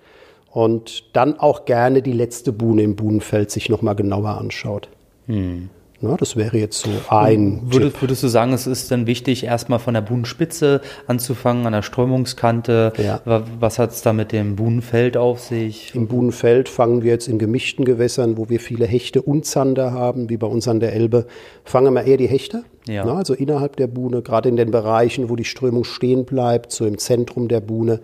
und 0.51 1.15
dann 1.15 1.39
auch 1.39 1.63
gerne 1.63 2.01
die 2.01 2.11
letzte 2.11 2.51
Buhne 2.51 2.83
im 2.83 2.97
Buhnenfeld 2.97 3.49
sich 3.49 3.69
nochmal 3.69 3.95
genauer 3.95 4.37
anschaut. 4.37 4.89
Hm. 5.27 5.69
Na, 6.03 6.17
das 6.17 6.35
wäre 6.35 6.57
jetzt 6.57 6.81
so 6.81 6.89
ein. 7.07 7.61
Würdest, 7.63 8.01
würdest, 8.01 8.23
du 8.23 8.27
sagen, 8.27 8.51
es 8.51 8.67
ist 8.67 8.91
dann 8.91 9.07
wichtig, 9.07 9.45
erstmal 9.45 9.79
von 9.79 9.93
der 9.93 10.01
Buhnenspitze 10.01 10.81
anzufangen, 11.07 11.65
an 11.65 11.71
der 11.71 11.81
Strömungskante? 11.81 12.91
Ja. 12.97 13.21
Was 13.57 13.79
hat 13.79 13.91
es 13.91 14.01
da 14.01 14.11
mit 14.11 14.33
dem 14.33 14.57
Buhnenfeld 14.57 15.15
auf 15.15 15.39
sich? 15.39 15.95
Im 15.95 16.09
Buhnenfeld 16.09 16.67
fangen 16.67 17.03
wir 17.03 17.11
jetzt 17.11 17.29
in 17.29 17.39
gemischten 17.39 17.85
Gewässern, 17.85 18.35
wo 18.35 18.49
wir 18.49 18.59
viele 18.59 18.85
Hechte 18.85 19.21
und 19.21 19.45
Zander 19.45 19.93
haben, 19.93 20.29
wie 20.29 20.35
bei 20.35 20.47
uns 20.47 20.67
an 20.67 20.81
der 20.81 20.91
Elbe, 20.91 21.25
fangen 21.63 21.93
wir 21.93 22.03
eher 22.03 22.17
die 22.17 22.27
Hechte. 22.27 22.65
Ja. 22.85 23.05
Na, 23.05 23.15
also 23.15 23.33
innerhalb 23.33 23.77
der 23.77 23.87
Buhne, 23.87 24.21
gerade 24.21 24.49
in 24.49 24.57
den 24.57 24.71
Bereichen, 24.71 25.29
wo 25.29 25.37
die 25.37 25.45
Strömung 25.45 25.85
stehen 25.85 26.25
bleibt, 26.25 26.73
so 26.73 26.85
im 26.85 26.97
Zentrum 26.97 27.47
der 27.47 27.61
Buhne 27.61 28.01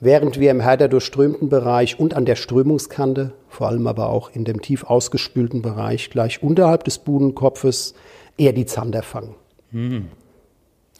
während 0.00 0.38
wir 0.38 0.50
im 0.50 0.60
härter 0.60 0.88
durchströmten 0.88 1.48
Bereich 1.48 1.98
und 1.98 2.14
an 2.14 2.24
der 2.24 2.36
Strömungskante, 2.36 3.32
vor 3.48 3.68
allem 3.68 3.86
aber 3.86 4.10
auch 4.10 4.30
in 4.30 4.44
dem 4.44 4.60
tief 4.60 4.84
ausgespülten 4.84 5.62
Bereich 5.62 6.10
gleich 6.10 6.42
unterhalb 6.42 6.84
des 6.84 6.98
Buhnenkopfes, 6.98 7.94
eher 8.36 8.52
die 8.52 8.66
Zander 8.66 9.02
fangen. 9.02 9.34
Mhm. 9.70 10.08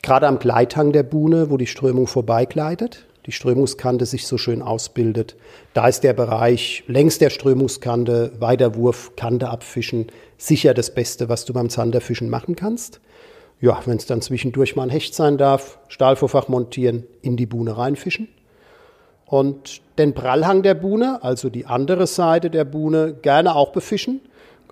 Gerade 0.03 0.27
am 0.27 0.39
Gleithang 0.39 0.93
der 0.93 1.03
Buhne, 1.03 1.51
wo 1.51 1.57
die 1.57 1.67
Strömung 1.67 2.07
vorbeigleitet, 2.07 3.07
die 3.27 3.33
Strömungskante 3.33 4.07
sich 4.07 4.27
so 4.27 4.39
schön 4.39 4.63
ausbildet, 4.63 5.37
da 5.75 5.89
ist 5.89 6.05
der 6.05 6.13
Bereich 6.13 6.85
längs 6.87 7.19
der 7.19 7.31
Strömungskante, 7.31 8.33
Weiterwurf, 8.39 9.17
Kante 9.17 9.49
abfischen, 9.49 10.07
sicher 10.39 10.75
das 10.75 10.95
Beste, 10.95 11.29
was 11.29 11.45
du 11.45 11.53
beim 11.53 11.69
Zanderfischen 11.69 12.31
machen 12.31 12.57
kannst. 12.57 13.01
Ja, 13.61 13.81
wenn 13.87 13.97
es 13.97 14.07
dann 14.07 14.23
zwischendurch 14.23 14.77
mal 14.77 14.85
ein 14.85 14.91
Hecht 14.91 15.15
sein 15.15 15.39
darf, 15.39 15.79
Stahlvorfach 15.89 16.49
montieren, 16.49 17.05
in 17.23 17.37
die 17.37 17.47
Buhne 17.47 17.77
reinfischen 17.77 18.29
und 19.27 19.81
den 19.99 20.15
Prallhang 20.15 20.63
der 20.63 20.75
Buhne, 20.75 21.23
also 21.23 21.51
die 21.51 21.67
andere 21.67 22.07
Seite 22.07 22.51
der 22.51 22.65
Buhne, 22.65 23.15
gerne 23.21 23.55
auch 23.55 23.73
befischen. 23.73 24.21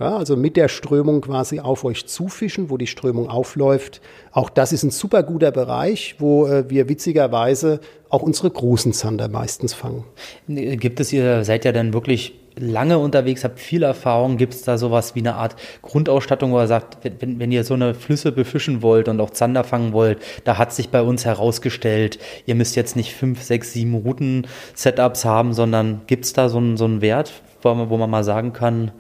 Ja, 0.01 0.17
also 0.17 0.37
mit 0.37 0.57
der 0.57 0.67
Strömung 0.67 1.21
quasi 1.21 1.61
auf 1.61 1.85
euch 1.85 2.07
zufischen, 2.07 2.69
wo 2.69 2.77
die 2.77 2.89
Strömung 2.89 3.29
aufläuft. 3.29 4.01
Auch 4.33 4.51
das 4.51 4.73
ist 4.73 4.83
ein 4.83 4.91
super 4.91 5.23
guter 5.23 5.53
Bereich, 5.53 6.17
wo 6.19 6.49
äh, 6.49 6.69
wir 6.69 6.89
witzigerweise 6.89 7.79
auch 8.09 8.23
unsere 8.23 8.51
großen 8.51 8.93
Zander 8.93 9.29
meistens 9.29 9.73
fangen. 9.73 10.03
Gibt 10.49 10.99
es, 10.99 11.13
ihr 11.13 11.45
seid 11.45 11.65
ja 11.65 11.71
dann 11.71 11.95
wirklich 11.95 12.35
lange 12.57 12.99
unterwegs, 12.99 13.45
habt 13.45 13.59
viel 13.59 13.83
Erfahrung. 13.83 14.37
Gibt 14.37 14.55
es 14.55 14.63
da 14.63 14.79
sowas 14.79 15.15
wie 15.15 15.21
eine 15.21 15.35
Art 15.35 15.57
Grundausstattung, 15.83 16.53
wo 16.53 16.61
ihr 16.61 16.67
sagt, 16.67 16.99
wenn, 17.21 17.39
wenn 17.39 17.53
ihr 17.53 17.65
so 17.65 17.75
eine 17.75 17.95
Flüsse 17.95 18.33
befischen 18.33 18.83
wollt 18.83 19.09
und 19.09 19.21
auch 19.21 19.31
Zander 19.31 19.65
fangen 19.65 19.93
wollt, 19.93 20.19
da 20.45 20.59
hat 20.59 20.73
sich 20.73 20.91
bei 20.91 21.03
uns 21.03 21.25
herausgestellt, 21.25 22.19
ihr 22.47 22.55
müsst 22.55 22.77
jetzt 22.77 22.97
nicht 22.97 23.15
fünf, 23.15 23.43
sechs, 23.43 23.73
sieben 23.73 23.95
Routen-Setups 23.95 25.25
haben, 25.25 25.53
sondern 25.53 26.03
gibt 26.07 26.25
es 26.25 26.33
da 26.33 26.49
so 26.49 26.59
einen, 26.59 26.77
so 26.77 26.85
einen 26.85 27.01
Wert, 27.01 27.33
wo 27.63 27.75
man, 27.75 27.91
wo 27.91 27.97
man 27.97 28.11
mal 28.11 28.25
sagen 28.25 28.53
kann, 28.53 28.93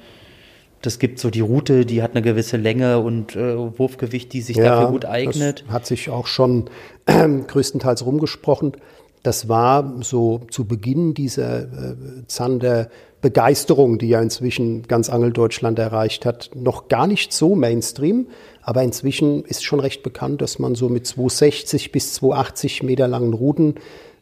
das 0.84 0.98
gibt 0.98 1.18
so 1.18 1.30
die 1.30 1.40
Route, 1.40 1.86
die 1.86 2.02
hat 2.02 2.10
eine 2.10 2.20
gewisse 2.20 2.58
Länge 2.58 2.98
und 2.98 3.34
äh, 3.36 3.56
Wurfgewicht, 3.78 4.32
die 4.32 4.42
sich 4.42 4.56
ja, 4.56 4.64
dafür 4.64 4.90
gut 4.90 5.06
eignet. 5.06 5.64
Das 5.66 5.74
hat 5.74 5.86
sich 5.86 6.10
auch 6.10 6.26
schon 6.26 6.68
äh, 7.06 7.26
größtenteils 7.26 8.04
rumgesprochen. 8.04 8.72
Das 9.22 9.48
war 9.48 9.94
so 10.02 10.42
zu 10.50 10.66
Beginn 10.66 11.14
dieser 11.14 11.62
äh, 11.62 11.96
Zander 12.26 12.90
Begeisterung, 13.24 13.96
die 13.96 14.10
ja 14.10 14.20
inzwischen 14.20 14.82
ganz 14.82 15.08
Angeldeutschland 15.08 15.78
erreicht 15.78 16.26
hat, 16.26 16.50
noch 16.54 16.88
gar 16.88 17.06
nicht 17.06 17.32
so 17.32 17.54
Mainstream. 17.54 18.26
Aber 18.60 18.82
inzwischen 18.82 19.46
ist 19.46 19.64
schon 19.64 19.80
recht 19.80 20.02
bekannt, 20.02 20.42
dass 20.42 20.58
man 20.58 20.74
so 20.74 20.90
mit 20.90 21.06
260 21.06 21.90
bis 21.90 22.12
280 22.12 22.82
Meter 22.82 23.08
langen 23.08 23.32
Ruten, 23.32 23.76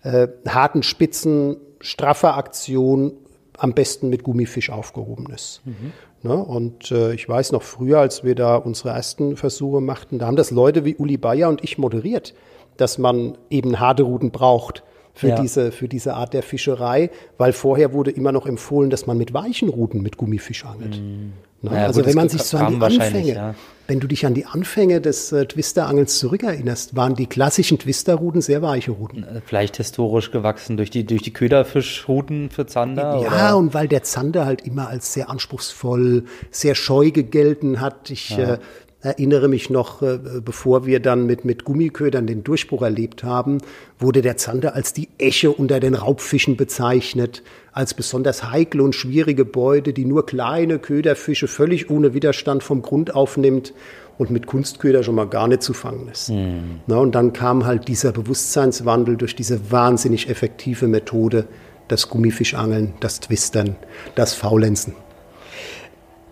äh, 0.04 0.28
harten 0.46 0.84
Spitzen, 0.84 1.56
straffer 1.80 2.36
Aktion 2.36 3.14
am 3.58 3.74
besten 3.74 4.08
mit 4.08 4.22
Gummifisch 4.22 4.70
aufgehoben 4.70 5.26
ist. 5.34 5.62
Mhm. 5.64 5.92
Ne? 6.22 6.36
Und 6.36 6.92
äh, 6.92 7.12
ich 7.12 7.28
weiß 7.28 7.50
noch 7.50 7.64
früher, 7.64 7.98
als 7.98 8.22
wir 8.22 8.36
da 8.36 8.54
unsere 8.54 8.90
ersten 8.90 9.36
Versuche 9.36 9.80
machten, 9.80 10.20
da 10.20 10.26
haben 10.26 10.36
das 10.36 10.52
Leute 10.52 10.84
wie 10.84 10.94
Uli 10.94 11.16
Bayer 11.16 11.48
und 11.48 11.64
ich 11.64 11.76
moderiert, 11.76 12.34
dass 12.76 12.98
man 12.98 13.36
eben 13.50 13.80
harte 13.80 14.04
Ruten 14.04 14.30
braucht 14.30 14.84
für, 15.14 15.28
ja. 15.28 15.40
diese, 15.40 15.72
für 15.72 15.88
diese 15.88 16.14
Art 16.14 16.32
der 16.34 16.42
Fischerei, 16.42 17.10
weil 17.38 17.52
vorher 17.52 17.92
wurde 17.92 18.10
immer 18.10 18.32
noch 18.32 18.46
empfohlen, 18.46 18.90
dass 18.90 19.06
man 19.06 19.18
mit 19.18 19.34
weichen 19.34 19.68
Ruten 19.68 20.02
mit 20.02 20.16
Gummifisch 20.16 20.64
angelt. 20.64 21.00
Mhm. 21.00 21.32
Naja, 21.62 21.86
also 21.86 22.00
gut, 22.00 22.08
wenn 22.08 22.16
man 22.16 22.28
sich 22.28 22.42
so 22.42 22.56
an 22.56 22.80
die 22.80 22.84
Anfänge, 22.84 23.34
ja. 23.34 23.54
wenn 23.86 24.00
du 24.00 24.08
dich 24.08 24.26
an 24.26 24.34
die 24.34 24.46
Anfänge 24.46 25.00
des 25.00 25.30
äh, 25.30 25.46
Twisterangels 25.46 26.18
zurückerinnerst, 26.18 26.96
waren 26.96 27.14
die 27.14 27.26
klassischen 27.26 27.78
Twisterruten 27.78 28.40
sehr 28.40 28.62
weiche 28.62 28.90
Ruten. 28.90 29.22
Äh, 29.22 29.40
vielleicht 29.46 29.76
historisch 29.76 30.32
gewachsen 30.32 30.76
durch 30.76 30.90
die, 30.90 31.06
durch 31.06 31.22
die 31.22 31.32
Köderfischruten 31.32 32.50
für 32.50 32.66
Zander? 32.66 33.20
Ja, 33.22 33.28
oder? 33.28 33.56
und 33.58 33.74
weil 33.74 33.86
der 33.86 34.02
Zander 34.02 34.44
halt 34.44 34.62
immer 34.62 34.88
als 34.88 35.12
sehr 35.12 35.30
anspruchsvoll, 35.30 36.24
sehr 36.50 36.74
scheu 36.74 37.12
gegelten 37.12 37.80
hat. 37.80 38.10
Ich 38.10 38.30
ja. 38.30 38.54
äh, 38.54 38.58
erinnere 39.02 39.48
mich 39.48 39.68
noch, 39.68 40.00
äh, 40.02 40.18
bevor 40.44 40.86
wir 40.86 41.00
dann 41.00 41.26
mit, 41.26 41.44
mit 41.44 41.64
Gummiködern 41.64 42.26
den 42.26 42.44
Durchbruch 42.44 42.82
erlebt 42.82 43.24
haben, 43.24 43.58
wurde 43.98 44.22
der 44.22 44.36
Zander 44.36 44.74
als 44.74 44.92
die 44.92 45.08
Esche 45.18 45.50
unter 45.50 45.80
den 45.80 45.94
Raubfischen 45.94 46.56
bezeichnet, 46.56 47.42
als 47.72 47.94
besonders 47.94 48.50
heikle 48.50 48.82
und 48.82 48.94
schwierige 48.94 49.44
Beute, 49.44 49.92
die 49.92 50.04
nur 50.04 50.24
kleine 50.24 50.78
Köderfische 50.78 51.48
völlig 51.48 51.90
ohne 51.90 52.14
Widerstand 52.14 52.62
vom 52.62 52.82
Grund 52.82 53.14
aufnimmt 53.14 53.74
und 54.18 54.30
mit 54.30 54.46
Kunstköder 54.46 55.02
schon 55.02 55.16
mal 55.16 55.26
gar 55.26 55.48
nicht 55.48 55.62
zu 55.62 55.72
fangen 55.72 56.08
ist. 56.08 56.30
Mhm. 56.30 56.80
Na, 56.86 56.98
und 56.98 57.14
dann 57.14 57.32
kam 57.32 57.66
halt 57.66 57.88
dieser 57.88 58.12
Bewusstseinswandel 58.12 59.16
durch 59.16 59.34
diese 59.34 59.70
wahnsinnig 59.70 60.28
effektive 60.28 60.86
Methode, 60.86 61.46
das 61.88 62.08
Gummifischangeln, 62.08 62.94
das 63.00 63.20
Twistern, 63.20 63.76
das 64.14 64.34
Faulenzen. 64.34 64.94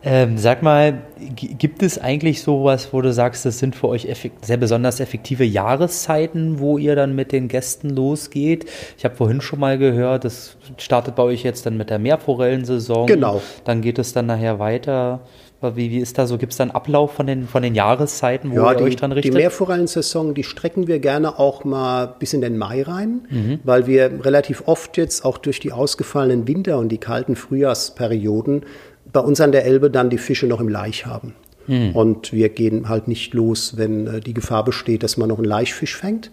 Ähm, 0.03 0.39
sag 0.39 0.63
mal, 0.63 1.03
gibt 1.37 1.83
es 1.83 1.99
eigentlich 1.99 2.43
sowas, 2.43 2.89
wo 2.93 3.03
du 3.03 3.13
sagst, 3.13 3.45
das 3.45 3.59
sind 3.59 3.77
für 3.77 3.89
euch 3.89 4.09
sehr 4.41 4.57
besonders 4.57 4.99
effektive 4.99 5.45
Jahreszeiten, 5.45 6.59
wo 6.59 6.79
ihr 6.79 6.97
dann 6.97 7.15
mit 7.15 7.33
den 7.33 7.49
Gästen 7.49 7.91
losgeht? 7.91 8.65
Ich 8.97 9.05
habe 9.05 9.15
vorhin 9.15 9.43
schon 9.43 9.61
mal 9.61 9.77
gehört, 9.77 10.25
das 10.25 10.57
startet 10.79 11.17
bei 11.17 11.23
euch 11.23 11.43
jetzt 11.43 11.67
dann 11.67 11.77
mit 11.77 11.91
der 11.91 11.99
Meerforellensaison. 11.99 13.07
Genau. 13.07 13.43
Dann 13.65 13.83
geht 13.83 13.99
es 13.99 14.15
dann 14.15 14.27
nachher 14.27 14.59
weiter. 14.59 15.21
Wie, 15.63 15.91
wie 15.91 15.99
ist 15.99 16.17
da 16.17 16.27
so? 16.27 16.39
Gibt 16.39 16.53
es 16.53 16.57
da 16.57 16.65
einen 16.65 16.71
Ablauf 16.71 17.13
von 17.13 17.27
den, 17.27 17.47
von 17.47 17.63
den 17.63 17.75
Jahreszeiten, 17.75 18.51
wo 18.51 18.57
ja, 18.57 18.73
ihr 18.73 18.79
die, 18.79 18.85
euch 18.85 18.97
dran 18.97 19.13
richtet? 19.13 19.35
Die 19.35 19.37
Meerforellensaison, 19.37 20.33
die 20.33 20.43
strecken 20.43 20.87
wir 20.87 21.01
gerne 21.01 21.39
auch 21.39 21.65
mal 21.65 22.15
bis 22.19 22.33
in 22.33 22.41
den 22.41 22.57
Mai 22.57 22.83
rein, 22.83 23.27
mhm. 23.29 23.61
weil 23.65 23.87
wir 23.87 24.25
relativ 24.25 24.63
oft 24.65 24.97
jetzt 24.97 25.23
auch 25.23 25.37
durch 25.37 25.61
die 25.61 25.73
ausgefallenen 25.73 26.49
Winter- 26.49 26.79
und 26.79 26.89
die 26.89 26.97
kalten 26.97 27.37
Frühjahrsperioden 27.37 28.65
bei 29.12 29.20
uns 29.20 29.41
an 29.41 29.53
der 29.53 29.65
Elbe 29.65 29.91
dann 29.91 30.11
die 30.11 30.19
Fische 30.19 30.47
noch 30.47 30.61
im 30.61 30.69
Laich 30.69 31.07
haben. 31.07 31.35
Hm. 31.66 31.95
Und 31.95 32.32
wir 32.32 32.49
gehen 32.49 32.89
halt 32.89 33.09
nicht 33.09 33.35
los, 33.35 33.77
wenn 33.77 34.07
äh, 34.07 34.20
die 34.20 34.35
Gefahr 34.35 34.65
besteht, 34.65 35.03
dass 35.03 35.16
man 35.16 35.28
noch 35.28 35.39
einen 35.39 35.47
Laichfisch 35.47 35.97
fängt. 35.97 36.31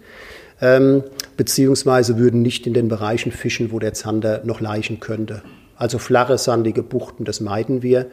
Ähm, 0.60 1.04
beziehungsweise 1.36 2.18
würden 2.18 2.42
nicht 2.42 2.66
in 2.66 2.74
den 2.74 2.88
Bereichen 2.88 3.30
fischen, 3.30 3.70
wo 3.70 3.78
der 3.78 3.94
Zander 3.94 4.42
noch 4.44 4.60
laichen 4.60 4.98
könnte. 4.98 5.42
Also 5.76 5.98
flache, 5.98 6.36
sandige 6.36 6.82
Buchten, 6.82 7.24
das 7.24 7.40
meiden 7.40 7.82
wir. 7.82 8.06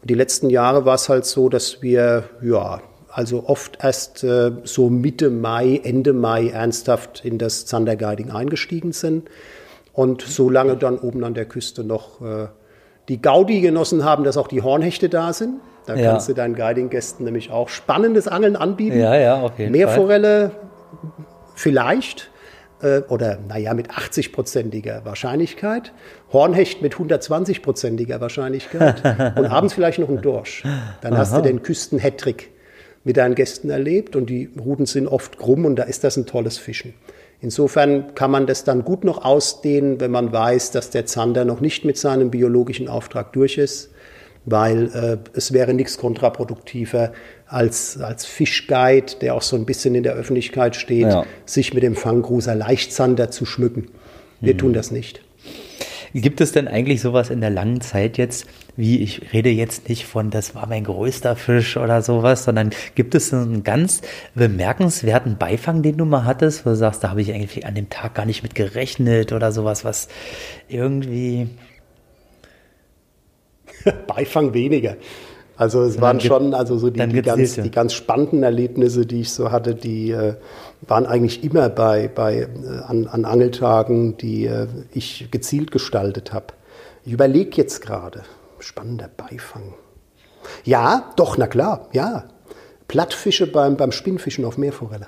Und 0.00 0.10
die 0.10 0.14
letzten 0.14 0.50
Jahre 0.50 0.84
war 0.84 0.96
es 0.96 1.08
halt 1.08 1.24
so, 1.24 1.48
dass 1.48 1.80
wir, 1.80 2.24
ja, 2.42 2.82
also 3.08 3.44
oft 3.46 3.78
erst 3.82 4.24
äh, 4.24 4.50
so 4.64 4.88
Mitte 4.88 5.30
Mai, 5.30 5.80
Ende 5.84 6.12
Mai 6.12 6.48
ernsthaft 6.48 7.24
in 7.24 7.38
das 7.38 7.66
Zanderguiding 7.66 8.30
eingestiegen 8.30 8.92
sind 8.92 9.28
und 9.92 10.22
so 10.22 10.50
lange 10.50 10.76
dann 10.76 10.98
oben 10.98 11.22
an 11.22 11.34
der 11.34 11.44
Küste 11.44 11.84
noch 11.84 12.20
äh, 12.22 12.48
die 13.08 13.20
Gaudi 13.20 13.60
genossen 13.60 14.04
haben, 14.04 14.24
dass 14.24 14.36
auch 14.36 14.48
die 14.48 14.62
Hornhechte 14.62 15.08
da 15.08 15.32
sind. 15.32 15.60
Da 15.86 15.96
ja. 15.96 16.10
kannst 16.10 16.28
du 16.28 16.32
deinen 16.32 16.54
Guiding-Gästen 16.54 17.24
nämlich 17.24 17.50
auch 17.50 17.68
spannendes 17.68 18.28
Angeln 18.28 18.54
anbieten. 18.54 18.98
Ja, 18.98 19.16
ja, 19.16 19.40
auf 19.40 19.58
jeden 19.58 19.72
Meerforelle 19.72 20.50
Fall. 20.50 21.26
vielleicht 21.56 22.30
äh, 22.82 23.00
oder 23.08 23.38
naja, 23.48 23.74
mit 23.74 23.90
80-prozentiger 23.90 25.04
Wahrscheinlichkeit. 25.04 25.92
Hornhecht 26.32 26.82
mit 26.82 26.94
120-prozentiger 26.94 28.20
Wahrscheinlichkeit. 28.20 29.02
und 29.36 29.46
abends 29.46 29.74
vielleicht 29.74 29.98
noch 29.98 30.08
ein 30.08 30.22
Dorsch. 30.22 30.62
Dann 31.00 31.14
Aha. 31.14 31.20
hast 31.20 31.36
du 31.36 31.40
den 31.40 31.62
Küsten-Hattrick 31.62 32.50
mit 33.04 33.16
deinen 33.16 33.34
Gästen 33.34 33.70
erlebt 33.70 34.14
und 34.14 34.30
die 34.30 34.50
Ruten 34.58 34.86
sind 34.86 35.08
oft 35.08 35.38
krumm 35.38 35.64
und 35.64 35.76
da 35.76 35.82
ist 35.82 36.04
das 36.04 36.16
ein 36.16 36.26
tolles 36.26 36.58
Fischen. 36.58 36.94
Insofern 37.42 38.14
kann 38.14 38.30
man 38.30 38.46
das 38.46 38.62
dann 38.62 38.84
gut 38.84 39.02
noch 39.02 39.24
ausdehnen, 39.24 40.00
wenn 40.00 40.12
man 40.12 40.32
weiß, 40.32 40.70
dass 40.70 40.90
der 40.90 41.06
Zander 41.06 41.44
noch 41.44 41.60
nicht 41.60 41.84
mit 41.84 41.98
seinem 41.98 42.30
biologischen 42.30 42.86
Auftrag 42.86 43.32
durch 43.32 43.58
ist, 43.58 43.90
weil 44.44 44.86
äh, 44.94 45.18
es 45.36 45.52
wäre 45.52 45.74
nichts 45.74 45.98
kontraproduktiver 45.98 47.12
als, 47.48 48.00
als 48.00 48.26
Fischguide, 48.26 49.16
der 49.20 49.34
auch 49.34 49.42
so 49.42 49.56
ein 49.56 49.66
bisschen 49.66 49.96
in 49.96 50.04
der 50.04 50.14
Öffentlichkeit 50.14 50.76
steht, 50.76 51.08
ja. 51.08 51.26
sich 51.44 51.74
mit 51.74 51.82
dem 51.82 51.96
Fanggruser 51.96 52.54
Leichtzander 52.54 53.32
zu 53.32 53.44
schmücken. 53.44 53.88
Wir 54.40 54.54
mhm. 54.54 54.58
tun 54.58 54.72
das 54.72 54.92
nicht. 54.92 55.20
Gibt 56.14 56.40
es 56.40 56.52
denn 56.52 56.68
eigentlich 56.68 57.00
sowas 57.00 57.30
in 57.30 57.40
der 57.40 57.50
langen 57.50 57.80
Zeit 57.80 58.18
jetzt, 58.18 58.46
wie 58.76 59.02
ich 59.02 59.32
rede 59.32 59.48
jetzt 59.48 59.88
nicht 59.88 60.06
von, 60.06 60.30
das 60.30 60.54
war 60.54 60.66
mein 60.66 60.84
größter 60.84 61.36
Fisch 61.36 61.76
oder 61.76 62.02
sowas, 62.02 62.44
sondern 62.44 62.70
gibt 62.94 63.14
es 63.14 63.32
einen 63.32 63.62
ganz 63.62 64.02
bemerkenswerten 64.34 65.38
Beifang, 65.38 65.82
den 65.82 65.96
du 65.96 66.04
mal 66.04 66.24
hattest, 66.24 66.66
wo 66.66 66.70
du 66.70 66.76
sagst, 66.76 67.02
da 67.02 67.10
habe 67.10 67.22
ich 67.22 67.32
eigentlich 67.32 67.64
an 67.64 67.74
dem 67.74 67.88
Tag 67.88 68.14
gar 68.14 68.26
nicht 68.26 68.42
mit 68.42 68.54
gerechnet 68.54 69.32
oder 69.32 69.52
sowas, 69.52 69.84
was 69.84 70.08
irgendwie. 70.68 71.48
Beifang 74.06 74.52
weniger. 74.52 74.96
Also 75.56 75.82
es 75.82 76.00
waren 76.00 76.20
schon, 76.20 76.54
also 76.54 76.76
so 76.78 76.90
die, 76.90 77.06
die, 77.06 77.22
ganz, 77.22 77.54
die 77.54 77.70
ganz 77.70 77.92
spannenden 77.92 78.42
Erlebnisse, 78.42 79.06
die 79.06 79.20
ich 79.20 79.30
so 79.30 79.52
hatte, 79.52 79.74
die 79.74 80.10
äh, 80.10 80.34
waren 80.86 81.06
eigentlich 81.06 81.44
immer 81.44 81.68
bei, 81.68 82.08
bei 82.08 82.40
äh, 82.40 82.46
an, 82.86 83.06
an 83.06 83.24
Angeltagen, 83.24 84.16
die 84.16 84.46
äh, 84.46 84.66
ich 84.92 85.28
gezielt 85.30 85.70
gestaltet 85.70 86.32
habe. 86.32 86.46
Ich 87.04 87.12
überlege 87.12 87.56
jetzt 87.56 87.80
gerade, 87.80 88.22
spannender 88.58 89.08
Beifang. 89.16 89.74
Ja, 90.64 91.12
doch, 91.16 91.36
na 91.38 91.46
klar, 91.46 91.88
ja. 91.92 92.24
Plattfische 92.88 93.50
beim, 93.50 93.76
beim 93.76 93.92
Spinnfischen 93.92 94.44
auf 94.44 94.58
Meerforelle. 94.58 95.06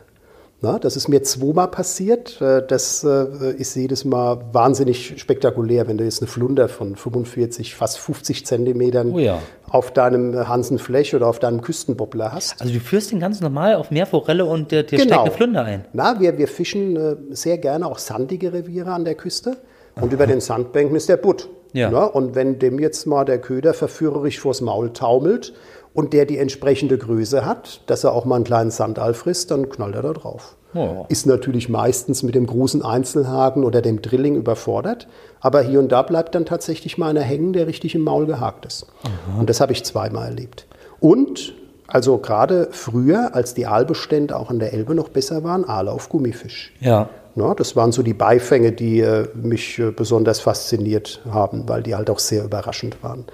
Na, 0.65 0.78
das 0.78 0.97
ist 0.97 1.09
mir 1.09 1.23
zweimal 1.23 1.69
passiert. 1.69 2.41
Äh, 2.41 2.66
das 2.66 3.05
äh, 3.05 3.53
ist 3.53 3.77
jedes 3.77 4.07
Mal 4.07 4.39
wahnsinnig 4.53 5.20
spektakulär, 5.20 5.86
wenn 5.89 5.99
du 5.99 6.05
jetzt 6.05 6.23
eine 6.23 6.28
Flunder 6.28 6.70
von 6.70 6.97
45, 6.97 7.74
fast 7.74 7.99
50 7.99 8.47
Zentimetern 8.47 9.12
oh 9.12 9.19
ja. 9.19 9.41
auf 9.69 9.93
deinem 9.93 10.49
Hansenflech 10.49 11.15
oder 11.15 11.27
auf 11.27 11.39
deinem 11.39 11.61
Küstenbobbler 11.61 12.32
hast. 12.32 12.62
Also 12.62 12.73
du 12.73 12.81
führst 12.81 13.12
den 13.12 13.20
ganz 13.20 13.43
normal 13.43 13.74
auf 13.74 13.91
Meerforelle 13.91 14.47
und 14.47 14.70
dir, 14.73 14.85
dir 14.85 15.01
genau. 15.01 15.24
eine 15.24 15.32
Flunder 15.32 15.65
ein? 15.65 15.85
Na, 15.93 16.19
wir, 16.19 16.39
wir 16.39 16.49
fischen 16.49 16.97
äh, 16.97 17.16
sehr 17.31 17.59
gerne 17.59 17.86
auch 17.86 17.99
sandige 17.99 18.55
Reviere 18.55 18.91
an 18.91 19.05
der 19.05 19.16
Küste. 19.16 19.59
Und 19.97 20.05
Aha. 20.05 20.15
über 20.15 20.27
den 20.27 20.41
Sandbänken 20.41 20.97
ist 20.97 21.11
der 21.11 21.19
Butt. 21.19 21.51
Ja. 21.74 21.91
Na, 21.91 22.05
und 22.05 22.35
wenn 22.35 22.59
dem 22.59 22.78
jetzt 22.78 23.07
mal 23.07 23.24
der 23.24 23.39
Köder 23.39 23.74
verführerisch 23.74 24.41
vors 24.41 24.62
Maul 24.62 24.95
taumelt 24.95 25.53
und 25.95 26.12
der 26.12 26.27
die 26.27 26.39
entsprechende 26.39 26.99
Größe 26.99 27.47
hat, 27.47 27.81
dass 27.87 28.05
er 28.05 28.12
auch 28.12 28.25
mal 28.25 28.37
einen 28.37 28.45
kleinen 28.45 28.71
Sandal 28.71 29.15
frisst, 29.15 29.51
dann 29.51 29.71
knallt 29.71 29.95
er 29.95 30.03
da 30.03 30.12
drauf. 30.12 30.57
Oh. 30.75 31.07
Ist 31.09 31.27
natürlich 31.27 31.69
meistens 31.69 32.25
mit 32.25 32.35
dem 32.35 32.47
großen 32.47 32.83
Einzelhaken 32.83 33.62
oder 33.62 33.81
dem 33.81 34.03
Drilling 34.03 34.35
überfordert, 34.35 35.07
aber 35.41 35.62
hier 35.62 35.79
und 35.79 35.93
da 35.93 36.03
bleibt 36.03 36.35
dann 36.35 36.47
tatsächlich 36.47 36.99
mal 36.99 37.11
einer 37.11 37.23
hängen, 37.23 37.53
der 37.53 37.69
richtig 37.69 37.95
im 37.95 38.03
Maul 38.03 38.27
gehakt 38.27 38.66
ist. 38.66 38.87
Aha. 39.05 39.39
Und 39.39 39.49
das 39.49 39.61
habe 39.61 39.73
ich 39.73 39.85
zweimal 39.85 40.27
erlebt. 40.27 40.66
Und 40.99 41.55
also 41.87 42.19
gerade 42.19 42.69
früher, 42.73 43.35
als 43.35 43.55
die 43.55 43.66
Aalbestände 43.66 44.37
auch 44.37 44.51
an 44.51 44.59
der 44.59 44.73
Elbe 44.73 44.97
noch 44.97 45.11
besser 45.11 45.45
waren, 45.45 45.65
Aale 45.65 45.93
auf 45.93 46.09
Gummifisch. 46.09 46.75
Ja. 46.81 47.09
Na, 47.37 47.55
das 47.55 47.77
waren 47.77 47.93
so 47.93 48.03
die 48.03 48.15
Beifänge, 48.15 48.73
die 48.73 49.01
äh, 49.01 49.29
mich 49.35 49.79
äh, 49.79 49.91
besonders 49.91 50.41
fasziniert 50.41 51.21
haben, 51.31 51.69
weil 51.69 51.83
die 51.83 51.95
halt 51.95 52.09
auch 52.11 52.21
sehr 52.21 52.45
überraschend 52.45 53.03
waren. 53.03 53.25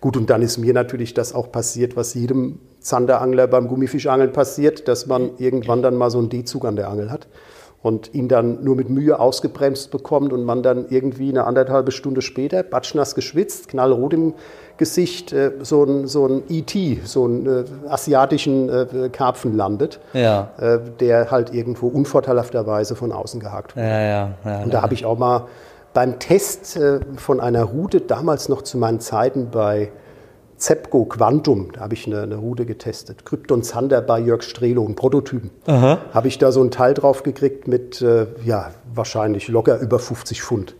Gut, 0.00 0.16
und 0.16 0.30
dann 0.30 0.40
ist 0.42 0.56
mir 0.58 0.72
natürlich 0.72 1.12
das 1.12 1.34
auch 1.34 1.52
passiert, 1.52 1.94
was 1.96 2.14
jedem 2.14 2.58
Zanderangler 2.80 3.46
beim 3.46 3.68
Gummifischangeln 3.68 4.32
passiert, 4.32 4.88
dass 4.88 5.06
man 5.06 5.32
irgendwann 5.36 5.82
dann 5.82 5.94
mal 5.96 6.10
so 6.10 6.18
einen 6.18 6.30
D-Zug 6.30 6.64
an 6.64 6.76
der 6.76 6.88
Angel 6.88 7.10
hat 7.10 7.28
und 7.82 8.14
ihn 8.14 8.28
dann 8.28 8.62
nur 8.64 8.76
mit 8.76 8.88
Mühe 8.90 9.18
ausgebremst 9.18 9.90
bekommt 9.90 10.32
und 10.32 10.44
man 10.44 10.62
dann 10.62 10.86
irgendwie 10.88 11.30
eine 11.30 11.44
anderthalbe 11.44 11.92
Stunde 11.92 12.22
später, 12.22 12.62
batschnass 12.62 13.14
geschwitzt, 13.14 13.68
knallrot 13.68 14.12
im 14.14 14.34
Gesicht, 14.76 15.34
äh, 15.34 15.52
so 15.60 15.84
ein, 15.84 16.06
so 16.06 16.26
ein 16.26 16.42
E.T., 16.48 17.00
so 17.04 17.24
einen 17.24 17.46
äh, 17.46 17.64
asiatischen 17.88 18.68
äh, 18.70 19.10
Karpfen 19.12 19.54
landet, 19.54 20.00
Ja. 20.14 20.48
der 21.00 21.30
halt 21.30 21.52
irgendwo 21.52 21.88
unvorteilhafterweise 21.88 22.96
von 22.96 23.12
außen 23.12 23.40
gehakt 23.40 23.76
wurde. 23.76 23.86
Ja, 23.86 24.00
ja, 24.00 24.30
ja. 24.44 24.62
Und 24.62 24.72
da 24.72 24.80
habe 24.80 24.94
ich 24.94 25.04
auch 25.04 25.18
mal 25.18 25.46
beim 25.92 26.18
Test 26.18 26.76
äh, 26.76 27.00
von 27.16 27.40
einer 27.40 27.64
Route, 27.64 28.00
damals 28.00 28.48
noch 28.48 28.62
zu 28.62 28.78
meinen 28.78 29.00
Zeiten 29.00 29.50
bei 29.50 29.90
Zepco 30.56 31.06
Quantum, 31.06 31.72
da 31.72 31.80
habe 31.80 31.94
ich 31.94 32.06
eine, 32.06 32.22
eine 32.22 32.36
Route 32.36 32.66
getestet. 32.66 33.24
Krypton 33.24 33.62
Zander 33.62 34.02
bei 34.02 34.20
Jörg 34.20 34.42
Strelo, 34.42 34.84
ein 34.86 34.94
Prototypen. 34.94 35.50
Habe 36.12 36.28
ich 36.28 36.36
da 36.36 36.52
so 36.52 36.62
ein 36.62 36.70
Teil 36.70 36.92
drauf 36.92 37.22
gekriegt 37.22 37.66
mit, 37.66 38.02
äh, 38.02 38.26
ja, 38.44 38.70
wahrscheinlich 38.94 39.48
locker 39.48 39.78
über 39.80 39.98
50 39.98 40.42
Pfund. 40.42 40.76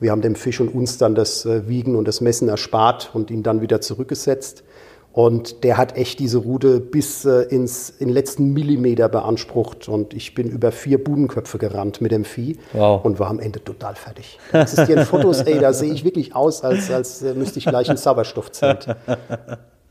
Wir 0.00 0.10
haben 0.10 0.20
dem 0.20 0.34
Fisch 0.34 0.60
und 0.60 0.68
uns 0.68 0.98
dann 0.98 1.14
das 1.14 1.46
äh, 1.46 1.66
Wiegen 1.66 1.96
und 1.96 2.06
das 2.06 2.20
Messen 2.20 2.48
erspart 2.48 3.10
und 3.14 3.30
ihn 3.30 3.42
dann 3.42 3.62
wieder 3.62 3.80
zurückgesetzt. 3.80 4.64
Und 5.12 5.62
der 5.62 5.76
hat 5.76 5.96
echt 5.98 6.20
diese 6.20 6.38
Route 6.38 6.80
bis 6.80 7.26
äh, 7.26 7.42
ins 7.42 7.90
in 7.90 8.08
den 8.08 8.14
letzten 8.14 8.52
Millimeter 8.54 9.10
beansprucht. 9.10 9.86
Und 9.88 10.14
ich 10.14 10.34
bin 10.34 10.48
über 10.48 10.72
vier 10.72 11.02
Budenköpfe 11.02 11.58
gerannt 11.58 12.00
mit 12.00 12.12
dem 12.12 12.24
Vieh 12.24 12.56
Wow. 12.72 13.04
und 13.04 13.18
war 13.20 13.28
am 13.28 13.38
Ende 13.38 13.62
total 13.62 13.94
fertig. 13.94 14.38
Da 14.52 14.62
existieren 14.62 15.04
Fotos, 15.04 15.42
ey, 15.42 15.58
da 15.58 15.74
sehe 15.74 15.92
ich 15.92 16.04
wirklich 16.04 16.34
aus, 16.34 16.62
als, 16.64 16.90
als 16.90 17.22
äh, 17.22 17.34
müsste 17.34 17.58
ich 17.58 17.66
gleich 17.66 17.90
ein 17.90 17.98
Sauerstoffzelt. 17.98 18.86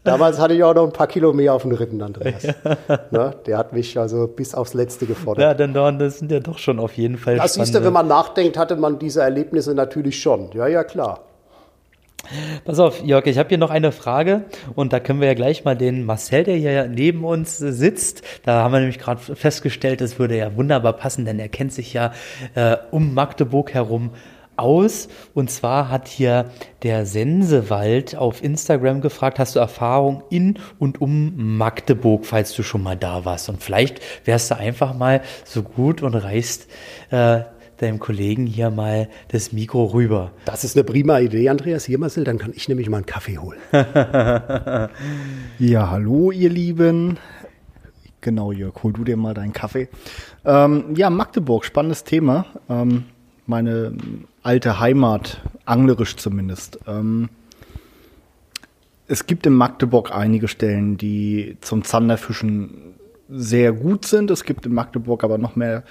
Damals 0.04 0.40
hatte 0.40 0.56
ich 0.56 0.64
auch 0.64 0.74
noch 0.74 0.86
ein 0.88 0.94
paar 0.94 1.06
Kilo 1.06 1.32
mehr 1.32 1.54
auf 1.54 1.62
den 1.62 1.74
Rippen, 1.74 2.02
Andreas. 2.02 2.42
Ne? 3.12 3.36
Der 3.46 3.60
hat 3.60 3.74
mich 3.74 4.00
also 4.00 4.26
bis 4.28 4.56
aufs 4.56 4.74
Letzte 4.74 5.06
gefordert. 5.06 5.44
Ja, 5.44 5.54
denn 5.54 5.74
da- 5.76 5.92
das 5.92 6.18
sind 6.18 6.32
ja 6.32 6.40
doch 6.40 6.58
schon 6.58 6.80
auf 6.80 6.94
jeden 6.94 7.18
Fall 7.20 7.36
Das 7.38 7.54
siehst 7.54 7.76
du, 7.76 7.84
wenn 7.84 7.94
man 7.94 8.08
nachdenkt, 8.08 8.58
hatte 8.58 8.76
man 8.76 8.98
diese 8.98 9.22
Erlebnisse 9.22 9.76
natürlich 9.76 10.20
schon. 10.20 10.50
Ja, 10.56 10.66
ja, 10.66 10.84
klar. 10.84 11.26
Pass 12.66 12.80
auf, 12.80 13.04
Jörg, 13.04 13.26
ich 13.26 13.38
habe 13.38 13.50
hier 13.50 13.58
noch 13.58 13.72
eine 13.72 13.92
Frage 13.92 14.46
und 14.76 14.94
da 14.94 15.00
können 15.00 15.20
wir 15.20 15.28
ja 15.28 15.34
gleich 15.34 15.66
mal 15.66 15.76
den 15.76 16.06
Marcel, 16.06 16.44
der 16.44 16.56
hier 16.56 16.88
neben 16.88 17.26
uns 17.26 17.58
sitzt, 17.58 18.22
da 18.44 18.64
haben 18.64 18.74
wir 18.74 18.80
nämlich 18.80 19.00
gerade 19.00 19.20
festgestellt, 19.36 20.02
das 20.02 20.20
würde 20.20 20.38
ja 20.38 20.56
wunderbar 20.56 20.94
passen, 20.94 21.26
denn 21.26 21.40
er 21.40 21.50
kennt 21.50 21.74
sich 21.74 21.94
ja 21.94 22.14
äh, 22.56 22.78
um 22.92 23.14
Magdeburg 23.14 23.74
herum 23.74 24.12
aus. 24.56 25.10
Und 25.34 25.50
zwar 25.50 25.90
hat 25.90 26.08
hier 26.08 26.52
der 26.84 27.06
Sensewald 27.06 28.16
auf 28.16 28.44
Instagram 28.44 29.02
gefragt, 29.02 29.40
hast 29.40 29.56
du 29.56 29.60
Erfahrung 29.60 30.24
in 30.30 30.60
und 30.80 31.02
um 31.02 31.58
Magdeburg, 31.58 32.26
falls 32.26 32.54
du 32.54 32.64
schon 32.64 32.84
mal 32.84 32.96
da 32.96 33.26
warst? 33.26 33.50
Und 33.50 33.64
vielleicht 33.64 34.00
wärst 34.26 34.52
du 34.52 34.58
einfach 34.58 34.94
mal 34.94 35.22
so 35.44 35.64
gut 35.64 36.02
und 36.02 36.14
reißt 36.16 36.68
äh, 37.10 37.42
deinem 37.82 38.00
Kollegen 38.00 38.46
hier 38.46 38.70
mal 38.70 39.10
das 39.30 39.52
Mikro 39.52 39.86
rüber. 39.86 40.32
Das 40.46 40.64
ist 40.64 40.76
eine 40.76 40.84
prima 40.84 41.20
Idee, 41.20 41.50
Andreas 41.50 41.86
Hiermasel. 41.86 42.24
Dann 42.24 42.38
kann 42.38 42.54
ich 42.56 42.68
nämlich 42.70 42.90
mal 42.90 42.98
einen 42.98 43.06
Kaffee 43.06 43.38
holen. 43.38 43.60
Ja, 45.60 45.92
hallo 45.92 46.32
ihr 46.32 46.50
Lieben. 46.50 47.18
Genau, 48.22 48.52
Jörg, 48.52 48.82
hol 48.82 48.94
du 48.94 49.04
dir 49.04 49.16
mal 49.16 49.34
deinen 49.34 49.54
Kaffee. 49.54 49.90
Ähm, 50.44 50.96
ja, 50.96 51.10
Magdeburg, 51.10 51.66
spannendes 51.66 52.04
Thema. 52.04 52.46
Ähm, 52.70 53.04
meine 53.46 53.94
alte 54.44 54.80
Heimat, 54.80 55.42
anglerisch 55.66 56.18
zumindest. 56.18 56.80
Ähm, 56.88 57.30
es 59.08 59.26
gibt 59.28 59.46
in 59.46 59.54
Magdeburg 59.54 60.16
einige 60.16 60.48
Stellen, 60.48 60.98
die 60.98 61.58
zum 61.62 61.84
Zanderfischen 61.84 62.96
sehr 63.32 63.72
gut 63.72 64.06
sind. 64.06 64.30
Es 64.30 64.44
gibt 64.44 64.66
in 64.66 64.74
Magdeburg 64.74 65.24
aber 65.24 65.38
noch 65.38 65.56
mehr 65.56 65.84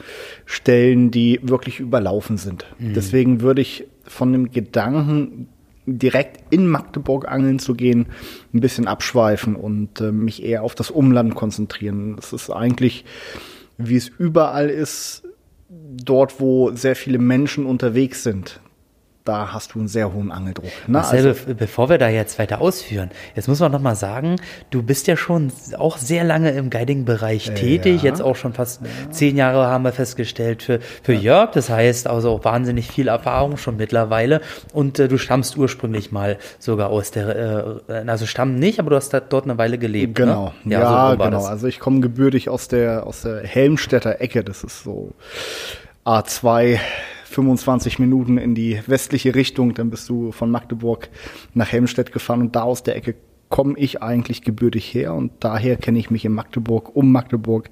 Stellen, 0.44 1.10
die 1.10 1.40
wirklich 1.42 1.80
überlaufen 1.80 2.36
sind. 2.36 2.66
Deswegen 2.78 3.40
würde 3.40 3.62
ich 3.62 3.86
von 4.04 4.32
dem 4.32 4.50
Gedanken, 4.50 5.48
direkt 5.86 6.52
in 6.52 6.66
Magdeburg 6.68 7.26
angeln 7.28 7.58
zu 7.58 7.74
gehen, 7.74 8.06
ein 8.52 8.60
bisschen 8.60 8.86
abschweifen 8.86 9.56
und 9.56 10.00
äh, 10.00 10.12
mich 10.12 10.42
eher 10.42 10.62
auf 10.62 10.74
das 10.74 10.90
Umland 10.90 11.34
konzentrieren. 11.34 12.16
Es 12.18 12.32
ist 12.32 12.50
eigentlich, 12.50 13.04
wie 13.78 13.96
es 13.96 14.08
überall 14.08 14.68
ist, 14.68 15.22
dort, 15.68 16.40
wo 16.40 16.70
sehr 16.72 16.96
viele 16.96 17.18
Menschen 17.18 17.66
unterwegs 17.66 18.22
sind. 18.22 18.60
Da 19.24 19.52
hast 19.52 19.74
du 19.74 19.78
einen 19.80 19.88
sehr 19.88 20.14
hohen 20.14 20.32
Angeldruck. 20.32 20.64
Ne? 20.86 20.94
Marcel, 20.94 21.28
Also- 21.28 21.44
be- 21.44 21.54
bevor 21.54 21.90
wir 21.90 21.98
da 21.98 22.08
jetzt 22.08 22.38
weiter 22.38 22.60
ausführen, 22.62 23.10
jetzt 23.36 23.48
muss 23.48 23.60
man 23.60 23.70
noch 23.70 23.80
mal 23.80 23.94
sagen, 23.94 24.36
du 24.70 24.82
bist 24.82 25.06
ja 25.08 25.16
schon 25.16 25.52
auch 25.76 25.98
sehr 25.98 26.24
lange 26.24 26.50
im 26.52 26.70
Guiding-Bereich 26.70 27.50
tätig, 27.54 28.02
jetzt 28.02 28.22
auch 28.22 28.34
schon 28.34 28.54
fast 28.54 28.80
zehn 29.10 29.36
Jahre 29.36 29.66
haben 29.66 29.84
wir 29.84 29.92
festgestellt 29.92 30.62
für, 30.62 30.80
für 31.02 31.12
Jörg, 31.12 31.50
das 31.52 31.68
heißt 31.68 32.06
also 32.06 32.30
auch 32.30 32.44
wahnsinnig 32.44 32.90
viel 32.90 33.08
Erfahrung 33.08 33.58
schon 33.58 33.76
mittlerweile 33.76 34.40
und 34.72 34.98
äh, 34.98 35.06
du 35.06 35.18
stammst 35.18 35.56
ursprünglich 35.58 36.10
mal 36.12 36.38
sogar 36.58 36.88
aus 36.88 37.10
der, 37.10 37.80
äh, 37.88 37.92
also 38.06 38.24
stammen 38.24 38.58
nicht, 38.58 38.80
aber 38.80 38.88
du 38.90 38.96
hast 38.96 39.12
dort 39.12 39.44
eine 39.44 39.58
Weile 39.58 39.76
gelebt. 39.76 40.14
Genau, 40.14 40.54
ne? 40.64 40.74
ja, 40.74 41.10
so 41.10 41.16
genau. 41.18 41.30
das. 41.30 41.44
Also 41.46 41.66
ich 41.66 41.78
komme 41.78 42.00
gebürtig 42.00 42.48
aus 42.48 42.68
der 42.68 43.06
aus 43.06 43.20
der 43.22 43.42
Helmstädter 43.42 44.20
Ecke. 44.22 44.42
Das 44.42 44.64
ist 44.64 44.82
so 44.82 45.12
A2, 46.06 46.78
25 47.30 48.00
Minuten 48.00 48.38
in 48.38 48.54
die 48.56 48.80
westliche 48.86 49.34
Richtung. 49.36 49.74
Dann 49.74 49.88
bist 49.88 50.08
du 50.08 50.32
von 50.32 50.50
Magdeburg 50.50 51.08
nach 51.54 51.70
Helmstedt 51.70 52.10
gefahren 52.12 52.40
und 52.40 52.56
da 52.56 52.62
aus 52.62 52.82
der 52.82 52.96
Ecke 52.96 53.14
komme 53.48 53.74
ich 53.78 54.02
eigentlich 54.02 54.42
gebürtig 54.42 54.92
her 54.94 55.14
und 55.14 55.32
daher 55.40 55.76
kenne 55.76 55.98
ich 55.98 56.10
mich 56.10 56.24
in 56.24 56.32
Magdeburg, 56.32 56.94
um 56.94 57.12
Magdeburg 57.12 57.70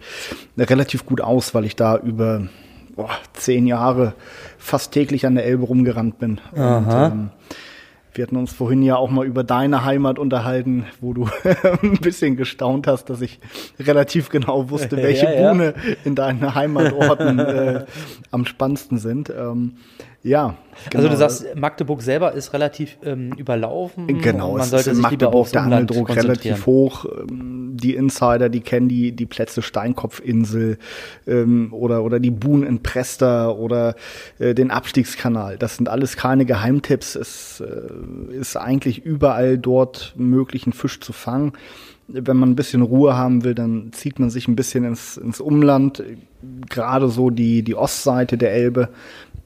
relativ 0.56 1.06
gut 1.06 1.20
aus, 1.20 1.54
weil 1.54 1.64
ich 1.64 1.76
da 1.76 1.96
über 1.96 2.48
boah, 2.94 3.10
zehn 3.32 3.66
Jahre 3.66 4.14
fast 4.58 4.92
täglich 4.92 5.26
an 5.26 5.34
der 5.34 5.44
Elbe 5.44 5.64
rumgerannt 5.64 6.18
bin. 6.18 6.40
Und, 6.52 6.86
ähm, 6.90 7.30
wir 8.14 8.24
hatten 8.24 8.36
uns 8.36 8.52
vorhin 8.52 8.82
ja 8.82 8.96
auch 8.96 9.10
mal 9.10 9.26
über 9.26 9.44
deine 9.44 9.84
Heimat 9.84 10.18
unterhalten, 10.18 10.86
wo 11.00 11.12
du 11.12 11.28
ein 11.82 11.98
bisschen 12.00 12.36
gestaunt 12.36 12.86
hast, 12.86 13.10
dass 13.10 13.20
ich 13.20 13.38
relativ 13.78 14.28
genau 14.28 14.70
wusste, 14.70 14.96
welche 15.02 15.26
Ja, 15.26 15.32
ja. 15.32 15.52
Buhne 15.52 15.74
in 16.04 16.14
deinen 16.14 16.54
Heimatorten 16.54 17.38
äh, 17.38 17.84
am 18.30 18.44
spannendsten 18.44 18.98
sind. 18.98 19.30
Ähm, 19.30 19.74
ja, 20.24 20.56
Also 20.94 21.08
du 21.08 21.14
genau. 21.14 21.16
sagst, 21.16 21.46
Magdeburg 21.54 22.02
selber 22.02 22.32
ist 22.32 22.52
relativ 22.52 22.98
ähm, 23.04 23.32
überlaufen. 23.34 24.06
Genau, 24.20 24.52
man 24.52 24.62
es 24.62 24.70
sollte 24.70 24.90
ist 24.90 24.96
in 24.96 25.02
Magdeburg 25.02 25.50
der 25.52 25.62
Angeldruck 25.62 26.14
relativ 26.14 26.66
hoch. 26.66 27.04
Ähm, 27.04 27.57
Die 27.78 27.94
Insider, 27.94 28.48
die 28.48 28.60
kennen 28.60 28.88
die, 28.88 29.12
die 29.12 29.26
Plätze 29.26 29.62
Steinkopfinsel 29.62 30.78
ähm, 31.26 31.72
oder, 31.72 32.02
oder 32.02 32.20
die 32.20 32.30
Buhn 32.30 32.62
in 32.62 32.82
Prester 32.82 33.56
oder 33.56 33.94
äh, 34.38 34.54
den 34.54 34.70
Abstiegskanal. 34.70 35.56
Das 35.58 35.76
sind 35.76 35.88
alles 35.88 36.16
keine 36.16 36.44
Geheimtipps. 36.44 37.14
Es 37.14 37.60
äh, 37.60 38.34
ist 38.34 38.56
eigentlich 38.56 39.04
überall 39.04 39.58
dort 39.58 40.14
möglich, 40.16 40.64
einen 40.66 40.72
Fisch 40.72 41.00
zu 41.00 41.12
fangen. 41.12 41.52
Wenn 42.08 42.38
man 42.38 42.50
ein 42.50 42.56
bisschen 42.56 42.82
Ruhe 42.82 43.16
haben 43.16 43.44
will, 43.44 43.54
dann 43.54 43.92
zieht 43.92 44.18
man 44.18 44.30
sich 44.30 44.48
ein 44.48 44.56
bisschen 44.56 44.84
ins, 44.84 45.18
ins 45.18 45.40
Umland. 45.40 46.02
Gerade 46.70 47.08
so 47.08 47.28
die, 47.28 47.62
die 47.62 47.74
Ostseite 47.74 48.38
der 48.38 48.52
Elbe 48.52 48.88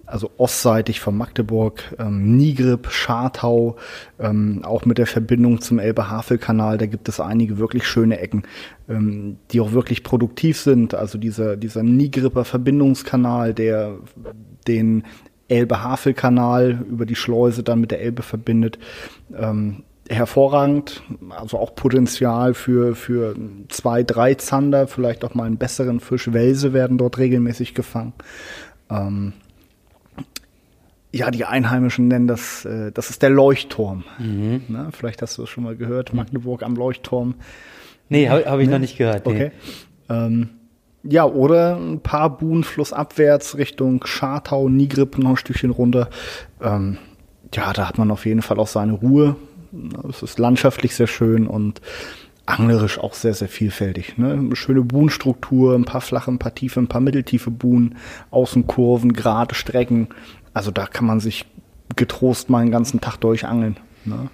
also 0.06 0.30
ostseitig 0.36 1.00
von 1.00 1.16
Magdeburg, 1.16 1.94
ähm, 1.98 2.36
Nigrib, 2.36 2.90
Schartau, 2.90 3.76
ähm, 4.18 4.62
auch 4.64 4.84
mit 4.84 4.98
der 4.98 5.06
Verbindung 5.06 5.60
zum 5.60 5.78
Elbe-Havel-Kanal, 5.78 6.78
da 6.78 6.86
gibt 6.86 7.08
es 7.08 7.20
einige 7.20 7.58
wirklich 7.58 7.86
schöne 7.86 8.18
Ecken, 8.18 8.42
ähm, 8.88 9.38
die 9.50 9.60
auch 9.60 9.72
wirklich 9.72 10.02
produktiv 10.02 10.58
sind. 10.58 10.94
Also 10.94 11.18
dieser, 11.18 11.56
dieser 11.56 11.82
Nigripper 11.82 12.44
Verbindungskanal, 12.44 13.54
der 13.54 13.96
den 14.66 15.04
Elbe-Havel-Kanal 15.48 16.84
über 16.88 17.06
die 17.06 17.16
Schleuse 17.16 17.62
dann 17.62 17.80
mit 17.80 17.90
der 17.90 18.00
Elbe 18.00 18.22
verbindet, 18.22 18.78
ähm, 19.36 19.84
hervorragend, 20.08 21.02
also 21.30 21.58
auch 21.58 21.74
Potenzial 21.74 22.54
für, 22.54 22.94
für 22.94 23.36
zwei, 23.68 24.02
drei 24.02 24.34
Zander, 24.34 24.86
vielleicht 24.86 25.24
auch 25.24 25.34
mal 25.34 25.44
einen 25.44 25.58
besseren 25.58 26.00
Fisch. 26.00 26.32
Welse 26.32 26.72
werden 26.72 26.98
dort 26.98 27.18
regelmäßig 27.18 27.74
gefangen. 27.74 28.12
Ähm, 28.90 29.32
ja, 31.12 31.30
die 31.30 31.44
Einheimischen 31.44 32.08
nennen 32.08 32.26
das, 32.26 32.64
äh, 32.64 32.90
das 32.90 33.10
ist 33.10 33.22
der 33.22 33.30
Leuchtturm. 33.30 34.04
Ne? 34.68 34.88
Vielleicht 34.92 35.22
hast 35.22 35.38
du 35.38 35.42
es 35.42 35.50
schon 35.50 35.64
mal 35.64 35.76
gehört, 35.76 36.14
Magdeburg 36.14 36.62
am 36.62 36.74
Leuchtturm. 36.74 37.34
Nee, 38.08 38.28
habe 38.28 38.44
hab 38.46 38.60
ich 38.60 38.68
noch 38.68 38.78
nicht 38.78 38.96
gehört. 38.96 39.26
Nee. 39.26 39.32
Okay. 39.32 39.50
Ähm, 40.08 40.50
ja, 41.04 41.24
oder 41.24 41.76
ein 41.76 42.00
paar 42.00 42.36
Buhnen 42.36 42.64
flussabwärts 42.64 43.56
Richtung 43.58 44.04
Schartau, 44.06 44.68
Nigrib 44.68 45.18
noch 45.18 45.30
ein 45.30 45.36
Stückchen 45.36 45.70
runter. 45.70 46.08
Ähm, 46.62 46.98
ja, 47.54 47.72
da 47.72 47.88
hat 47.88 47.98
man 47.98 48.10
auf 48.10 48.24
jeden 48.24 48.42
Fall 48.42 48.58
auch 48.58 48.68
seine 48.68 48.92
Ruhe. 48.92 49.36
Es 50.08 50.22
ist 50.22 50.38
landschaftlich 50.38 50.94
sehr 50.94 51.06
schön 51.06 51.46
und 51.46 51.80
anglerisch 52.46 52.98
auch 52.98 53.14
sehr, 53.14 53.34
sehr 53.34 53.48
vielfältig. 53.48 54.18
Ne? 54.18 54.32
Eine 54.32 54.56
schöne 54.56 54.82
Buhnstruktur, 54.82 55.74
ein 55.74 55.84
paar 55.84 56.00
flache, 56.00 56.30
ein 56.30 56.38
paar 56.38 56.54
tiefe, 56.54 56.80
ein 56.80 56.88
paar 56.88 57.00
mitteltiefe 57.00 57.50
Buhnen, 57.50 57.96
Außenkurven, 58.30 59.12
gerade 59.12 59.54
Strecken. 59.54 60.08
Also 60.54 60.70
da 60.70 60.86
kann 60.86 61.06
man 61.06 61.20
sich 61.20 61.46
getrost 61.96 62.50
mal 62.50 62.60
einen 62.60 62.70
ganzen 62.70 63.00
Tag 63.00 63.16
durchangeln. 63.18 63.76
Ne? 64.04 64.30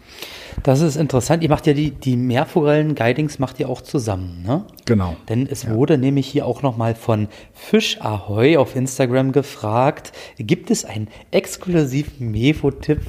Das 0.62 0.80
ist 0.80 0.96
interessant. 0.96 1.42
Ihr 1.42 1.50
macht 1.50 1.66
ja 1.66 1.74
die, 1.74 1.90
die 1.90 2.16
Meerforellen-Guidings 2.16 3.38
macht 3.38 3.60
ihr 3.60 3.68
auch 3.68 3.82
zusammen, 3.82 4.42
ne? 4.42 4.64
Genau. 4.86 5.16
Denn 5.28 5.46
es 5.46 5.64
ja. 5.64 5.74
wurde 5.74 5.98
nämlich 5.98 6.26
hier 6.26 6.46
auch 6.46 6.62
nochmal 6.62 6.94
von 6.94 7.28
Fisch 7.52 8.00
Ahoy 8.00 8.56
auf 8.56 8.74
Instagram 8.74 9.32
gefragt, 9.32 10.12
gibt 10.38 10.70
es 10.70 10.84
einen 10.84 11.08
exklusiven 11.30 12.30
Mefo-Tipp 12.30 13.02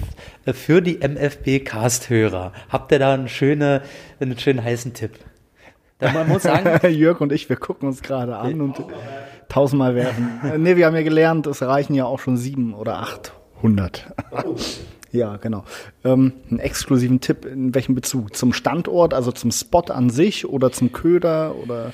äh, 0.45 0.53
für 0.53 0.81
die 0.81 0.99
MFB-Cast-Hörer? 0.99 2.51
Habt 2.69 2.91
ihr 2.91 2.99
da 2.99 3.13
einen, 3.13 3.29
schöne, 3.29 3.81
einen 4.19 4.37
schönen 4.37 4.63
heißen 4.63 4.93
Tipp? 4.93 5.19
Da 5.99 6.13
man 6.13 6.27
muss 6.27 6.43
sagen, 6.43 6.79
Jörg 6.91 7.21
und 7.21 7.31
ich, 7.31 7.49
wir 7.49 7.57
gucken 7.57 7.87
uns 7.87 8.01
gerade 8.01 8.37
an 8.37 8.61
und 8.61 8.77
tausendmal 9.49 9.95
werfen. 9.95 10.39
Nee, 10.57 10.77
wir 10.77 10.85
haben 10.85 10.95
ja 10.95 11.03
gelernt, 11.03 11.45
es 11.45 11.61
reichen 11.61 11.93
ja 11.93 12.05
auch 12.05 12.19
schon 12.19 12.37
sieben 12.37 12.73
oder 12.73 12.99
achthundert. 12.99 14.07
Ja, 15.11 15.37
genau. 15.37 15.63
Ähm, 16.03 16.33
einen 16.49 16.59
exklusiven 16.59 17.19
Tipp 17.19 17.45
in 17.45 17.73
welchem 17.73 17.95
Bezug? 17.95 18.35
Zum 18.35 18.53
Standort, 18.53 19.13
also 19.13 19.31
zum 19.31 19.51
Spot 19.51 19.81
an 19.89 20.09
sich 20.09 20.47
oder 20.47 20.71
zum 20.71 20.91
Köder 20.91 21.55
oder? 21.63 21.93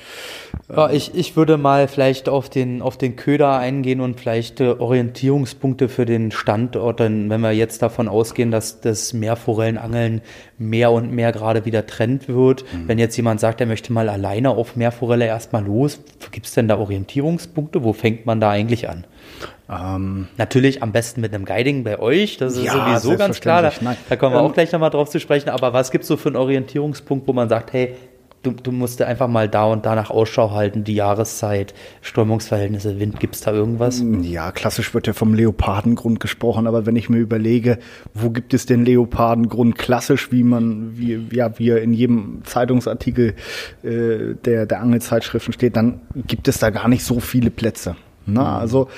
Ähm 0.68 0.76
ja, 0.76 0.90
ich, 0.90 1.14
ich 1.14 1.36
würde 1.36 1.56
mal 1.56 1.88
vielleicht 1.88 2.28
auf 2.28 2.50
den, 2.50 2.82
auf 2.82 2.98
den 2.98 3.16
Köder 3.16 3.56
eingehen 3.56 4.00
und 4.00 4.20
vielleicht 4.20 4.60
äh, 4.60 4.74
Orientierungspunkte 4.78 5.88
für 5.88 6.04
den 6.04 6.30
Standort, 6.30 7.00
denn 7.00 7.30
wenn 7.30 7.40
wir 7.40 7.52
jetzt 7.52 7.80
davon 7.80 8.08
ausgehen, 8.08 8.50
dass 8.50 8.80
das 8.80 9.14
Meerforellenangeln 9.14 10.20
mehr 10.58 10.92
und 10.92 11.10
mehr 11.10 11.32
gerade 11.32 11.64
wieder 11.64 11.86
Trend 11.86 12.28
wird, 12.28 12.64
mhm. 12.64 12.88
wenn 12.88 12.98
jetzt 12.98 13.16
jemand 13.16 13.40
sagt, 13.40 13.60
er 13.60 13.66
möchte 13.66 13.92
mal 13.92 14.10
alleine 14.10 14.50
auf 14.50 14.76
Meerforelle 14.76 15.26
erstmal 15.26 15.64
los, 15.64 16.00
gibt 16.32 16.46
es 16.46 16.52
denn 16.52 16.68
da 16.68 16.78
Orientierungspunkte? 16.78 17.82
Wo 17.82 17.94
fängt 17.94 18.26
man 18.26 18.40
da 18.40 18.50
eigentlich 18.50 18.88
an? 18.90 19.04
Ähm, 19.68 20.28
Natürlich 20.36 20.82
am 20.82 20.92
besten 20.92 21.20
mit 21.20 21.34
einem 21.34 21.44
Guiding 21.44 21.82
bei 21.82 21.98
euch, 21.98 22.36
das 22.36 22.56
ist 22.56 22.64
ja, 22.64 22.98
sowieso 23.00 23.16
ganz 23.16 23.40
klar. 23.40 23.62
Da, 23.62 23.72
da 24.08 24.16
kommen 24.16 24.34
wir 24.34 24.40
ähm, 24.40 24.46
auch 24.46 24.54
gleich 24.54 24.70
nochmal 24.72 24.90
drauf 24.90 25.10
zu 25.10 25.18
sprechen. 25.18 25.48
Aber 25.48 25.72
was 25.72 25.90
gibt 25.90 26.02
es 26.02 26.08
so 26.08 26.16
für 26.16 26.28
einen 26.28 26.36
Orientierungspunkt, 26.36 27.26
wo 27.26 27.32
man 27.32 27.48
sagt, 27.48 27.72
hey, 27.72 27.94
du, 28.46 28.52
du 28.52 28.72
musst 28.72 29.02
einfach 29.02 29.28
mal 29.28 29.48
da 29.48 29.64
und 29.64 29.84
da 29.84 29.94
nach 29.94 30.10
Ausschau 30.10 30.52
halten, 30.52 30.84
die 30.84 30.94
Jahreszeit, 30.94 31.74
Strömungsverhältnisse, 32.00 32.98
Wind, 33.00 33.18
gibt 33.18 33.34
es 33.34 33.40
da 33.40 33.52
irgendwas? 33.52 34.02
Ja, 34.22 34.52
klassisch 34.52 34.94
wird 34.94 35.06
ja 35.06 35.12
vom 35.12 35.34
Leopardengrund 35.34 36.20
gesprochen, 36.20 36.66
aber 36.66 36.86
wenn 36.86 36.96
ich 36.96 37.08
mir 37.08 37.18
überlege, 37.18 37.78
wo 38.14 38.30
gibt 38.30 38.54
es 38.54 38.66
den 38.66 38.84
Leopardengrund 38.84 39.76
klassisch, 39.76 40.30
wie 40.30 40.44
man, 40.44 40.96
wie, 40.96 41.26
ja, 41.32 41.58
wie 41.58 41.70
er 41.70 41.82
in 41.82 41.92
jedem 41.92 42.42
Zeitungsartikel 42.44 43.34
äh, 43.82 44.34
der, 44.44 44.66
der 44.66 44.80
Angelzeitschriften 44.80 45.52
steht, 45.52 45.76
dann 45.76 46.02
gibt 46.14 46.46
es 46.48 46.58
da 46.58 46.70
gar 46.70 46.88
nicht 46.88 47.04
so 47.04 47.20
viele 47.20 47.50
Plätze. 47.50 47.96
Na, 48.26 48.42
mhm. 48.42 48.60
also 48.60 48.88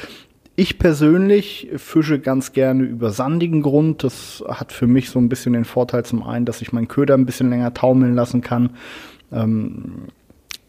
ich 0.59 0.81
persönlich 0.81 1.69
fische 1.77 2.19
ganz 2.19 2.53
gerne 2.53 2.83
über 2.83 3.11
sandigen 3.11 3.63
Grund. 3.63 4.03
Das 4.03 4.43
hat 4.49 4.73
für 4.73 4.89
mich 4.89 5.09
so 5.09 5.21
ein 5.21 5.29
bisschen 5.29 5.53
den 5.53 5.65
Vorteil 5.65 6.05
zum 6.05 6.25
einen, 6.25 6.47
dass 6.47 6.63
ich 6.63 6.73
meinen 6.73 6.89
Köder 6.89 7.15
ein 7.15 7.27
bisschen 7.27 7.49
länger 7.49 7.75
taumeln 7.75 8.17
lassen 8.17 8.41
kann. 8.41 8.71
Ähm, 9.31 10.09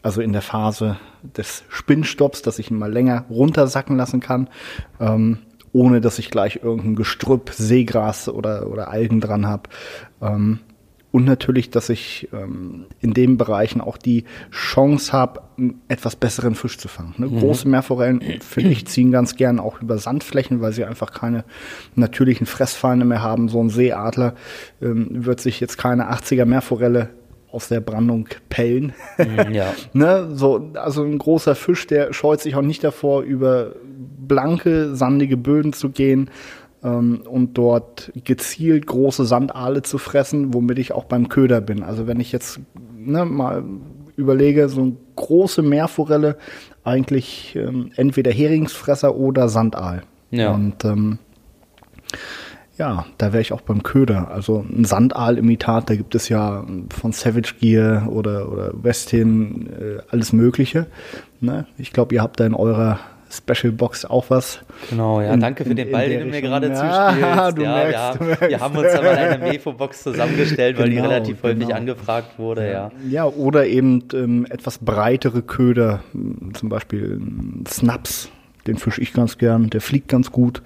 also 0.00 0.20
in 0.20 0.32
der 0.32 0.42
Phase 0.42 0.96
des 1.36 1.64
Spinnstopps, 1.68 2.40
dass 2.42 2.60
ich 2.60 2.70
ihn 2.70 2.78
mal 2.78 2.92
länger 2.92 3.24
runtersacken 3.30 3.96
lassen 3.96 4.20
kann, 4.20 4.48
ähm, 5.00 5.38
ohne 5.72 6.00
dass 6.00 6.20
ich 6.20 6.30
gleich 6.30 6.60
irgendein 6.62 6.94
Gestrüpp, 6.94 7.50
Seegras 7.50 8.28
oder, 8.28 8.68
oder 8.70 8.92
Algen 8.92 9.20
dran 9.20 9.48
habe. 9.48 9.70
Ähm, 10.22 10.60
und 11.12 11.24
natürlich, 11.24 11.70
dass 11.70 11.88
ich 11.88 12.28
ähm, 12.32 12.86
in 13.00 13.12
den 13.14 13.36
Bereichen 13.36 13.80
auch 13.80 13.96
die 13.96 14.24
Chance 14.50 15.12
habe, 15.12 15.42
einen 15.58 15.80
etwas 15.88 16.14
besseren 16.14 16.54
Fisch 16.54 16.78
zu 16.78 16.88
fangen. 16.88 17.14
Ne? 17.18 17.26
Mhm. 17.26 17.40
Große 17.40 17.68
Meerforellen, 17.68 18.22
finde 18.40 18.70
ich, 18.70 18.86
ziehen 18.86 19.10
ganz 19.10 19.34
gern 19.34 19.58
auch 19.58 19.82
über 19.82 19.98
Sandflächen, 19.98 20.60
weil 20.60 20.72
sie 20.72 20.84
einfach 20.84 21.12
keine 21.12 21.44
natürlichen 21.96 22.46
Fressfeinde 22.46 23.04
mehr 23.04 23.22
haben. 23.22 23.48
So 23.48 23.60
ein 23.62 23.70
Seeadler 23.70 24.34
ähm, 24.80 25.08
wird 25.10 25.40
sich 25.40 25.58
jetzt 25.58 25.78
keine 25.78 26.12
80er 26.12 26.44
Meerforelle 26.44 27.10
aus 27.50 27.66
der 27.66 27.80
Brandung 27.80 28.28
pellen. 28.48 28.92
Mhm, 29.18 29.52
ja. 29.52 29.74
ne? 29.92 30.28
so, 30.34 30.70
also 30.74 31.02
ein 31.02 31.18
großer 31.18 31.56
Fisch, 31.56 31.88
der 31.88 32.12
scheut 32.12 32.40
sich 32.40 32.54
auch 32.54 32.62
nicht 32.62 32.84
davor, 32.84 33.22
über 33.22 33.74
blanke, 34.28 34.94
sandige 34.94 35.36
Böden 35.36 35.72
zu 35.72 35.90
gehen 35.90 36.30
ähm, 36.82 37.22
und 37.28 37.54
dort 37.54 38.12
gezielt 38.24 38.86
große 38.86 39.24
Sandaale 39.24 39.82
zu 39.82 39.98
fressen, 39.98 40.54
womit 40.54 40.78
ich 40.78 40.92
auch 40.92 41.04
beim 41.04 41.28
Köder 41.28 41.60
bin. 41.60 41.82
Also 41.82 42.06
wenn 42.06 42.20
ich 42.20 42.32
jetzt 42.32 42.60
ne, 42.96 43.24
mal 43.24 43.64
überlege, 44.16 44.68
so 44.68 44.82
eine 44.82 44.96
große 45.16 45.62
Meerforelle, 45.62 46.36
eigentlich 46.84 47.56
ähm, 47.56 47.90
entweder 47.96 48.30
Heringsfresser 48.30 49.16
oder 49.16 49.48
Sandaal. 49.48 50.02
Ja. 50.30 50.52
Und 50.52 50.84
ähm, 50.84 51.18
ja, 52.78 53.04
da 53.18 53.32
wäre 53.34 53.42
ich 53.42 53.52
auch 53.52 53.60
beim 53.60 53.82
Köder. 53.82 54.30
Also 54.30 54.64
ein 54.66 54.86
Sandaal-Imitat, 54.86 55.90
da 55.90 55.96
gibt 55.96 56.14
es 56.14 56.30
ja 56.30 56.64
von 56.88 57.12
Savage 57.12 57.54
Gear 57.60 58.08
oder, 58.10 58.50
oder 58.50 58.72
Westin 58.82 59.68
äh, 59.78 60.02
alles 60.08 60.32
Mögliche. 60.32 60.86
Ne? 61.40 61.66
Ich 61.76 61.92
glaube, 61.92 62.14
ihr 62.14 62.22
habt 62.22 62.40
da 62.40 62.46
in 62.46 62.54
eurer 62.54 62.98
Special 63.30 63.72
Box 63.72 64.04
auch 64.04 64.28
was. 64.28 64.60
Genau, 64.88 65.20
ja, 65.20 65.32
in, 65.32 65.40
danke 65.40 65.64
für 65.64 65.74
den 65.74 65.90
Ball, 65.90 66.08
den 66.08 66.20
du 66.20 66.26
mir 66.26 66.42
gerade 66.42 66.68
ja, 66.68 66.74
zuspielst. 66.74 67.58
Du 67.58 67.62
ja, 67.62 67.74
merkst, 67.74 67.92
ja, 67.92 68.14
du 68.14 68.24
merkst. 68.24 68.48
Wir 68.48 68.60
haben 68.60 68.76
uns 68.76 68.92
aber 68.92 69.10
eine 69.10 69.38
Mefo-Box 69.52 70.02
zusammengestellt, 70.02 70.78
weil 70.78 70.90
genau, 70.90 71.02
die 71.02 71.08
relativ 71.08 71.42
häufig 71.42 71.60
genau. 71.60 71.76
angefragt 71.76 72.38
wurde, 72.38 72.70
ja. 72.70 72.90
Ja, 73.08 73.24
oder 73.26 73.66
eben 73.66 74.04
ähm, 74.12 74.46
etwas 74.50 74.78
breitere 74.78 75.42
Köder, 75.42 76.00
zum 76.54 76.68
Beispiel 76.68 77.20
Snaps, 77.68 78.30
den 78.66 78.76
fische 78.76 79.00
ich 79.00 79.12
ganz 79.12 79.38
gern, 79.38 79.70
der 79.70 79.80
fliegt 79.80 80.08
ganz 80.08 80.32
gut 80.32 80.62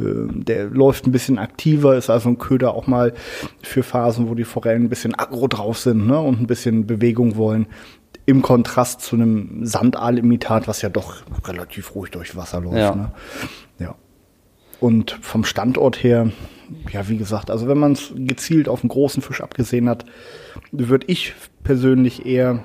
ähm, 0.00 0.44
der 0.44 0.66
läuft 0.66 1.06
ein 1.06 1.12
bisschen 1.12 1.38
aktiver, 1.38 1.96
ist 1.96 2.10
also 2.10 2.30
ein 2.30 2.38
Köder 2.38 2.74
auch 2.74 2.86
mal 2.86 3.12
für 3.62 3.82
Phasen, 3.82 4.28
wo 4.28 4.34
die 4.34 4.44
Forellen 4.44 4.84
ein 4.84 4.88
bisschen 4.88 5.14
aggro 5.14 5.46
drauf 5.46 5.78
sind 5.78 6.06
ne, 6.06 6.18
und 6.18 6.40
ein 6.40 6.46
bisschen 6.46 6.86
Bewegung 6.86 7.36
wollen 7.36 7.66
im 8.30 8.42
Kontrast 8.42 9.00
zu 9.00 9.16
einem 9.16 9.64
Sandaal-Imitat, 9.64 10.68
was 10.68 10.82
ja 10.82 10.88
doch 10.88 11.14
relativ 11.46 11.94
ruhig 11.94 12.10
durch 12.10 12.36
Wasser 12.36 12.60
läuft. 12.60 12.76
Ja. 12.76 12.94
Ne? 12.94 13.10
ja. 13.78 13.94
Und 14.78 15.18
vom 15.20 15.44
Standort 15.44 16.02
her, 16.02 16.30
ja, 16.90 17.08
wie 17.08 17.18
gesagt, 17.18 17.50
also 17.50 17.66
wenn 17.68 17.78
man 17.78 17.92
es 17.92 18.12
gezielt 18.14 18.68
auf 18.68 18.82
einen 18.82 18.88
großen 18.88 19.22
Fisch 19.22 19.40
abgesehen 19.40 19.88
hat, 19.88 20.04
würde 20.70 21.06
ich 21.08 21.34
persönlich 21.64 22.24
eher 22.24 22.62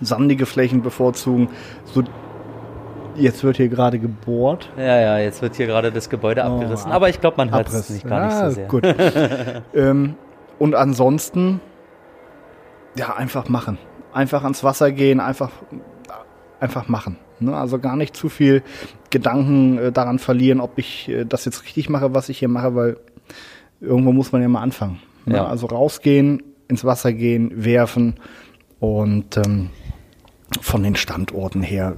sandige 0.00 0.46
Flächen 0.46 0.82
bevorzugen. 0.82 1.48
So, 1.84 2.04
jetzt 3.16 3.44
wird 3.44 3.56
hier 3.56 3.68
gerade 3.68 3.98
gebohrt. 3.98 4.70
Ja, 4.76 5.00
ja, 5.00 5.18
jetzt 5.18 5.42
wird 5.42 5.56
hier 5.56 5.66
gerade 5.66 5.92
das 5.92 6.08
Gebäude 6.08 6.42
oh, 6.42 6.54
abgerissen. 6.54 6.92
Aber 6.92 7.08
ich 7.08 7.20
glaube, 7.20 7.36
man 7.36 7.50
hört 7.50 7.68
es 7.68 7.90
nicht 7.90 8.06
gar 8.06 8.20
ja, 8.20 8.26
nicht 8.26 8.44
so 8.44 8.50
sehr. 8.54 8.68
Gut. 8.68 8.86
ähm, 9.74 10.14
und 10.58 10.74
ansonsten, 10.74 11.60
ja, 12.96 13.14
einfach 13.14 13.48
machen 13.48 13.76
einfach 14.14 14.42
ans 14.44 14.64
Wasser 14.64 14.92
gehen, 14.92 15.20
einfach, 15.20 15.50
einfach 16.60 16.88
machen. 16.88 17.16
Ne? 17.40 17.56
Also 17.56 17.78
gar 17.78 17.96
nicht 17.96 18.16
zu 18.16 18.28
viel 18.28 18.62
Gedanken 19.10 19.78
äh, 19.78 19.92
daran 19.92 20.18
verlieren, 20.18 20.60
ob 20.60 20.78
ich 20.78 21.08
äh, 21.08 21.24
das 21.24 21.44
jetzt 21.44 21.64
richtig 21.64 21.88
mache, 21.88 22.14
was 22.14 22.28
ich 22.28 22.38
hier 22.38 22.48
mache, 22.48 22.74
weil 22.74 22.96
irgendwo 23.80 24.12
muss 24.12 24.32
man 24.32 24.42
ja 24.42 24.48
mal 24.48 24.62
anfangen. 24.62 25.00
Ne? 25.26 25.36
Ja. 25.36 25.46
Also 25.46 25.66
rausgehen, 25.66 26.42
ins 26.68 26.84
Wasser 26.84 27.12
gehen, 27.12 27.52
werfen 27.64 28.14
und 28.80 29.36
ähm, 29.36 29.70
von 30.60 30.82
den 30.82 30.96
Standorten 30.96 31.62
her 31.62 31.96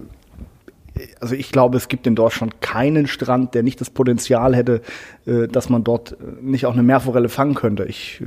also 1.20 1.34
ich 1.34 1.52
glaube, 1.52 1.76
es 1.76 1.88
gibt 1.88 2.06
in 2.06 2.14
Deutschland 2.14 2.60
keinen 2.60 3.06
Strand, 3.06 3.55
der 3.55 3.62
nicht 3.62 3.80
das 3.80 3.90
Potenzial 3.90 4.55
hätte, 4.56 4.82
äh, 5.26 5.47
dass 5.48 5.68
man 5.68 5.84
dort 5.84 6.12
äh, 6.12 6.16
nicht 6.40 6.66
auch 6.66 6.72
eine 6.72 6.82
Meerforelle 6.82 7.28
fangen 7.28 7.55
könnte. 7.55 7.84
Ich 7.84 8.20
äh, 8.20 8.24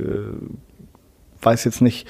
weiß 1.42 1.64
jetzt 1.64 1.80
nicht. 1.80 2.06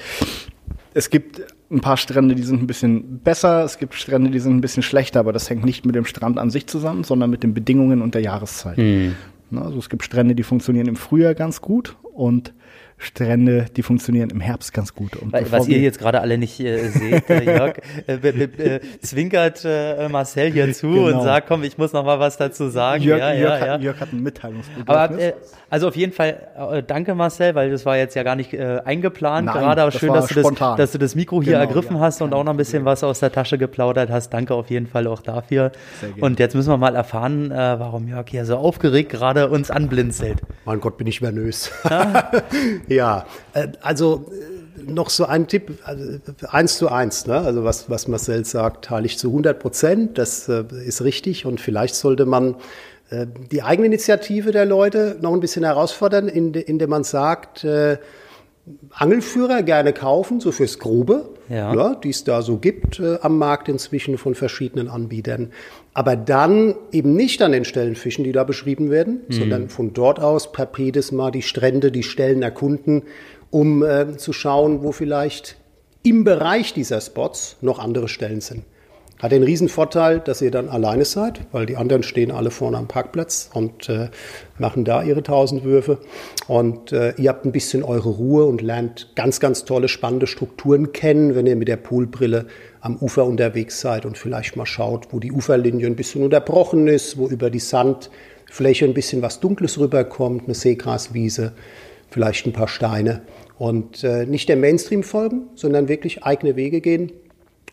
Es 0.93 1.09
gibt 1.09 1.41
ein 1.69 1.79
paar 1.79 1.97
Strände, 1.97 2.35
die 2.35 2.43
sind 2.43 2.61
ein 2.61 2.67
bisschen 2.67 3.19
besser, 3.19 3.63
es 3.63 3.77
gibt 3.77 3.93
Strände, 3.93 4.29
die 4.29 4.39
sind 4.39 4.55
ein 4.55 4.61
bisschen 4.61 4.83
schlechter, 4.83 5.21
aber 5.21 5.31
das 5.31 5.49
hängt 5.49 5.63
nicht 5.63 5.85
mit 5.85 5.95
dem 5.95 6.05
Strand 6.05 6.37
an 6.37 6.49
sich 6.49 6.67
zusammen, 6.67 7.03
sondern 7.03 7.29
mit 7.29 7.43
den 7.43 7.53
Bedingungen 7.53 8.01
und 8.01 8.13
der 8.13 8.21
Jahreszeit. 8.21 8.77
Mhm. 8.77 9.15
Also 9.55 9.79
es 9.79 9.89
gibt 9.89 10.03
Strände, 10.03 10.35
die 10.35 10.43
funktionieren 10.43 10.87
im 10.87 10.95
Frühjahr 10.95 11.33
ganz 11.33 11.61
gut 11.61 11.95
und 12.13 12.53
Strände, 13.01 13.65
die 13.75 13.83
funktionieren 13.83 14.29
im 14.29 14.39
Herbst 14.39 14.73
ganz 14.73 14.93
gut. 14.95 15.15
Und 15.15 15.33
Was 15.51 15.67
ihr 15.67 15.79
jetzt 15.79 15.99
gerade 15.99 16.21
alle 16.21 16.37
nicht 16.37 16.59
äh, 16.59 16.89
seht, 16.89 17.29
äh, 17.29 17.43
Jörg, 17.43 17.77
äh, 18.07 18.13
äh, 18.13 18.79
zwinkert 19.01 19.65
äh, 19.65 20.07
Marcel 20.07 20.51
hier 20.51 20.71
zu 20.73 20.87
genau. 20.87 21.19
und 21.19 21.23
sagt, 21.23 21.47
komm, 21.47 21.63
ich 21.63 21.77
muss 21.77 21.93
noch 21.93 22.05
mal 22.05 22.19
was 22.19 22.37
dazu 22.37 22.69
sagen. 22.69 23.03
Jörg, 23.03 23.19
ja, 23.19 23.33
Jörg, 23.33 23.61
ja, 23.61 23.73
hat, 23.73 23.81
Jörg 23.81 23.99
hat 23.99 24.13
ein 24.13 24.21
Mitteilungsbedürfnis. 24.21 24.87
Aber, 24.87 25.33
also 25.69 25.87
auf 25.87 25.95
jeden 25.95 26.13
Fall, 26.13 26.47
äh, 26.71 26.83
danke 26.83 27.15
Marcel, 27.15 27.55
weil 27.55 27.71
das 27.71 27.85
war 27.85 27.97
jetzt 27.97 28.15
ja 28.15 28.23
gar 28.23 28.35
nicht 28.35 28.53
äh, 28.53 28.81
eingeplant 28.85 29.47
Nein, 29.47 29.55
gerade, 29.55 29.81
aber 29.81 29.91
schön, 29.91 30.13
dass 30.13 30.27
du, 30.27 30.41
das, 30.41 30.77
dass 30.77 30.91
du 30.91 30.97
das 30.97 31.15
Mikro 31.15 31.41
hier 31.41 31.53
genau, 31.53 31.65
ergriffen 31.65 31.95
ja, 31.95 32.03
hast 32.03 32.21
und 32.21 32.33
auch 32.33 32.43
noch 32.43 32.51
ein 32.51 32.57
bisschen 32.57 32.85
was 32.85 33.03
aus 33.03 33.19
der 33.19 33.31
Tasche 33.31 33.57
geplaudert 33.57 34.09
hast. 34.09 34.29
Danke 34.29 34.53
auf 34.53 34.69
jeden 34.69 34.87
Fall 34.87 35.07
auch 35.07 35.21
dafür. 35.21 35.71
Und 36.19 36.39
jetzt 36.39 36.55
müssen 36.55 36.69
wir 36.69 36.77
mal 36.77 36.95
erfahren, 36.95 37.51
äh, 37.51 37.55
warum 37.55 38.07
Jörg 38.07 38.29
hier 38.29 38.45
so 38.45 38.57
aufgeregt 38.57 39.09
gerade 39.09 39.49
uns 39.49 39.71
anblinzelt. 39.71 40.41
Mein 40.65 40.79
Gott, 40.79 40.97
bin 40.97 41.07
ich 41.07 41.21
nervös. 41.51 41.71
Ja, 42.91 43.25
äh, 43.53 43.69
also 43.81 44.25
noch 44.85 45.09
so 45.09 45.25
ein 45.25 45.47
Tipp, 45.47 45.79
also 45.83 46.19
eins 46.49 46.77
zu 46.77 46.89
eins, 46.89 47.27
ne? 47.27 47.37
also 47.37 47.63
was, 47.63 47.89
was 47.89 48.07
Marcel 48.07 48.45
sagt, 48.45 48.85
teile 48.85 49.05
ich 49.05 49.17
zu 49.17 49.27
100 49.29 49.59
Prozent, 49.59 50.17
das 50.17 50.49
äh, 50.49 50.63
ist 50.85 51.03
richtig 51.03 51.45
und 51.45 51.61
vielleicht 51.61 51.95
sollte 51.95 52.25
man 52.25 52.55
äh, 53.09 53.27
die 53.51 53.63
Eigeninitiative 53.63 54.51
der 54.51 54.65
Leute 54.65 55.17
noch 55.21 55.33
ein 55.33 55.39
bisschen 55.39 55.63
herausfordern, 55.63 56.27
indem 56.27 56.89
man 56.89 57.03
sagt, 57.03 57.63
äh, 57.63 57.97
Angelführer 58.91 59.63
gerne 59.63 59.91
kaufen, 59.91 60.39
so 60.39 60.51
fürs 60.51 60.77
Grobe, 60.77 61.29
ja. 61.49 61.73
ja 61.73 61.95
die 61.95 62.09
es 62.09 62.23
da 62.23 62.41
so 62.41 62.57
gibt 62.57 62.99
äh, 62.99 63.17
am 63.21 63.37
Markt 63.37 63.69
inzwischen 63.69 64.17
von 64.17 64.35
verschiedenen 64.35 64.87
Anbietern. 64.87 65.51
Aber 65.93 66.15
dann 66.15 66.75
eben 66.91 67.15
nicht 67.15 67.41
an 67.41 67.51
den 67.51 67.65
Stellen 67.65 67.95
fischen, 67.95 68.23
die 68.23 68.31
da 68.31 68.43
beschrieben 68.43 68.89
werden, 68.89 69.21
mhm. 69.27 69.33
sondern 69.33 69.69
von 69.69 69.93
dort 69.93 70.19
aus 70.19 70.51
per 70.51 70.65
Pedis 70.65 71.11
mal 71.11 71.31
die 71.31 71.41
Strände, 71.41 71.91
die 71.91 72.03
Stellen 72.03 72.43
erkunden, 72.43 73.03
um 73.49 73.83
äh, 73.83 74.17
zu 74.17 74.31
schauen, 74.31 74.83
wo 74.83 74.93
vielleicht 74.93 75.57
im 76.03 76.23
Bereich 76.23 76.73
dieser 76.73 77.01
Spots 77.01 77.57
noch 77.61 77.79
andere 77.79 78.07
Stellen 78.07 78.41
sind. 78.41 78.63
Hat 79.21 79.31
den 79.31 79.43
Riesenvorteil, 79.43 80.19
dass 80.19 80.41
ihr 80.41 80.49
dann 80.49 80.67
alleine 80.67 81.05
seid, 81.05 81.41
weil 81.51 81.67
die 81.67 81.77
anderen 81.77 82.01
stehen 82.01 82.31
alle 82.31 82.49
vorne 82.49 82.77
am 82.77 82.87
Parkplatz 82.87 83.51
und 83.53 83.87
äh, 83.87 84.09
machen 84.57 84.83
da 84.83 85.03
ihre 85.03 85.21
tausend 85.21 85.63
Würfe. 85.63 85.99
Und 86.47 86.91
äh, 86.91 87.13
ihr 87.17 87.29
habt 87.29 87.45
ein 87.45 87.51
bisschen 87.51 87.83
eure 87.83 88.09
Ruhe 88.09 88.45
und 88.45 88.63
lernt 88.63 89.11
ganz, 89.15 89.39
ganz 89.39 89.63
tolle, 89.63 89.89
spannende 89.89 90.25
Strukturen 90.25 90.91
kennen, 90.91 91.35
wenn 91.35 91.45
ihr 91.45 91.55
mit 91.55 91.67
der 91.67 91.77
Poolbrille 91.77 92.47
am 92.79 92.97
Ufer 92.97 93.25
unterwegs 93.25 93.79
seid 93.79 94.07
und 94.07 94.17
vielleicht 94.17 94.55
mal 94.55 94.65
schaut, 94.65 95.13
wo 95.13 95.19
die 95.19 95.31
Uferlinie 95.31 95.85
ein 95.85 95.95
bisschen 95.95 96.23
unterbrochen 96.23 96.87
ist, 96.87 97.19
wo 97.19 97.27
über 97.27 97.51
die 97.51 97.59
Sandfläche 97.59 98.85
ein 98.85 98.95
bisschen 98.95 99.21
was 99.21 99.39
Dunkles 99.39 99.77
rüberkommt, 99.77 100.45
eine 100.45 100.55
Seegraswiese, 100.55 101.53
vielleicht 102.09 102.47
ein 102.47 102.53
paar 102.53 102.67
Steine. 102.67 103.21
Und 103.59 104.03
äh, 104.03 104.25
nicht 104.25 104.49
der 104.49 104.57
Mainstream 104.57 105.03
folgen, 105.03 105.43
sondern 105.53 105.89
wirklich 105.89 106.23
eigene 106.23 106.55
Wege 106.55 106.81
gehen 106.81 107.11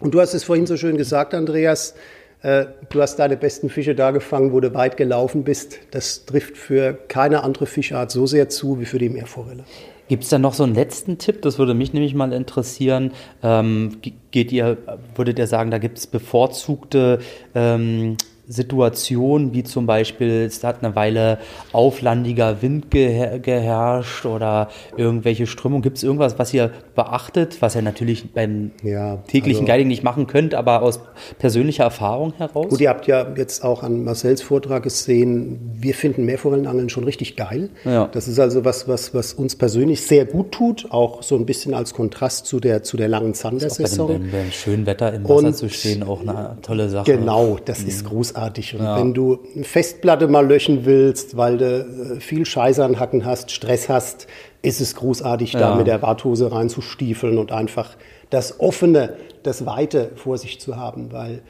und 0.01 0.15
du 0.15 0.21
hast 0.21 0.35
es 0.35 0.45
vorhin 0.45 0.67
so 0.67 0.77
schön 0.77 0.97
gesagt, 0.97 1.35
Andreas, 1.35 1.95
äh, 2.43 2.67
du 2.89 3.03
hast 3.03 3.17
deine 3.17 3.37
besten 3.37 3.69
Fische 3.69 3.95
da 3.95 4.11
gefangen, 4.11 4.53
wo 4.53 4.61
du 4.61 4.73
weit 4.75 4.97
gelaufen 4.97 5.45
bist. 5.45 5.79
Das 5.91 6.25
trifft 6.25 6.57
für 6.57 6.95
keine 7.09 7.43
andere 7.43 7.67
Fischart 7.67 8.11
so 8.11 8.27
sehr 8.27 8.49
zu 8.49 8.81
wie 8.81 8.85
für 8.85 8.99
die 8.99 9.09
Meerforelle. 9.09 9.65
Gibt 10.09 10.25
es 10.25 10.31
da 10.31 10.39
noch 10.39 10.55
so 10.55 10.65
einen 10.65 10.75
letzten 10.75 11.19
Tipp? 11.19 11.43
Das 11.43 11.59
würde 11.59 11.75
mich 11.75 11.93
nämlich 11.93 12.15
mal 12.15 12.33
interessieren. 12.33 13.13
Ähm, 13.43 13.99
geht 14.31 14.53
ihr, 14.53 14.79
würdet 15.15 15.39
ihr 15.39 15.47
sagen, 15.47 15.71
da 15.71 15.79
gibt 15.79 15.99
es 15.99 16.07
bevorzugte 16.07 17.19
ähm, 17.55 18.17
Situationen, 18.49 19.53
wie 19.53 19.63
zum 19.63 19.85
Beispiel, 19.85 20.47
es 20.47 20.65
hat 20.65 20.83
eine 20.83 20.97
Weile 20.97 21.39
auflandiger 21.73 22.63
Wind 22.63 22.91
geher 22.91 23.39
geherrscht 23.39 24.25
oder 24.25 24.69
irgendwelche 24.97 25.47
Strömungen. 25.47 25.83
Gibt 25.83 25.99
es 25.99 26.03
irgendwas, 26.03 26.39
was 26.39 26.55
ihr 26.55 26.71
beachtet, 26.95 27.61
was 27.61 27.77
ihr 27.77 27.83
natürlich 27.83 28.33
beim 28.33 28.71
ja, 28.83 29.17
täglichen 29.29 29.63
also, 29.63 29.73
Guiding 29.73 29.89
nicht 29.89 30.03
machen 30.03 30.27
könnt, 30.27 30.55
aber 30.55 30.81
aus 30.81 31.01
persönlicher 31.39 31.85
Erfahrung 31.85 32.33
heraus? 32.39 32.69
Gut, 32.71 32.81
ihr 32.81 32.89
habt 32.89 33.07
ja 33.07 33.27
jetzt 33.37 33.63
auch 33.63 33.83
an 33.83 34.05
Marcells 34.05 34.41
Vortrag 34.41 34.83
gesehen, 34.83 35.77
wir 35.79 35.93
finden 35.93 36.25
Meerforellenangeln 36.25 36.89
schon 36.89 37.05
richtig 37.05 37.37
geil. 37.37 37.69
Ja. 37.85 38.09
Das 38.11 38.29
ist 38.29 38.39
also 38.39 38.65
was, 38.65 38.89
was, 38.89 39.13
was 39.13 39.35
uns 39.35 39.57
persönlich 39.57 40.07
sehr 40.07 40.25
gut 40.25 40.53
tut, 40.53 40.87
auch 40.91 41.23
so 41.23 41.37
ein 41.37 41.45
bisschen 41.45 41.75
als 41.75 41.93
Kontrast 41.93 42.47
zu 42.47 42.61
der, 42.61 42.83
zu 42.83 42.97
der 42.97 43.09
langen 43.09 43.35
Zandersaison. 43.35 44.31
Bei, 44.31 44.39
bei, 44.39 44.51
schönen 44.51 44.87
Wetter 44.87 45.13
im 45.13 45.25
Wasser 45.25 45.49
Und, 45.49 45.55
zu 45.55 45.69
stehen, 45.69 46.03
auch 46.03 46.23
eine 46.23 46.57
tolle 46.63 46.89
Sache. 46.89 47.13
Genau, 47.13 47.59
das 47.63 47.83
mhm. 47.83 47.89
ist 47.89 48.07
großartig 48.07 48.38
großartig. 48.39 48.75
Und 48.75 48.85
ja. 48.85 48.99
wenn 48.99 49.15
du 49.15 49.39
eine 49.55 49.65
Festplatte 49.65 50.29
mal 50.29 50.47
löschen 50.47 50.85
willst, 50.85 51.37
weil 51.37 51.59
du 51.59 52.17
äh, 52.17 52.21
viel 52.21 52.47
Scheiße 52.47 52.85
an 52.85 52.99
Hacken 52.99 53.25
hast, 53.25 53.51
Stress 53.51 53.89
hast, 53.89 54.27
ist 54.63 54.81
es 54.81 54.95
großartig, 54.97 55.53
ja. 55.55 55.61
da 55.61 55.75
mit 55.75 55.87
der 55.87 56.03
Warthose 56.03 56.51
reinzustiefeln 56.51 57.39
und 57.39 57.53
einfach 57.53 57.97
das 58.31 58.61
Offene, 58.61 59.15
das 59.43 59.67
Weite 59.67 60.13
vor 60.17 60.39
sich 60.39 60.61
zu 60.61 60.77
haben, 60.77 61.13
weil 61.13 61.43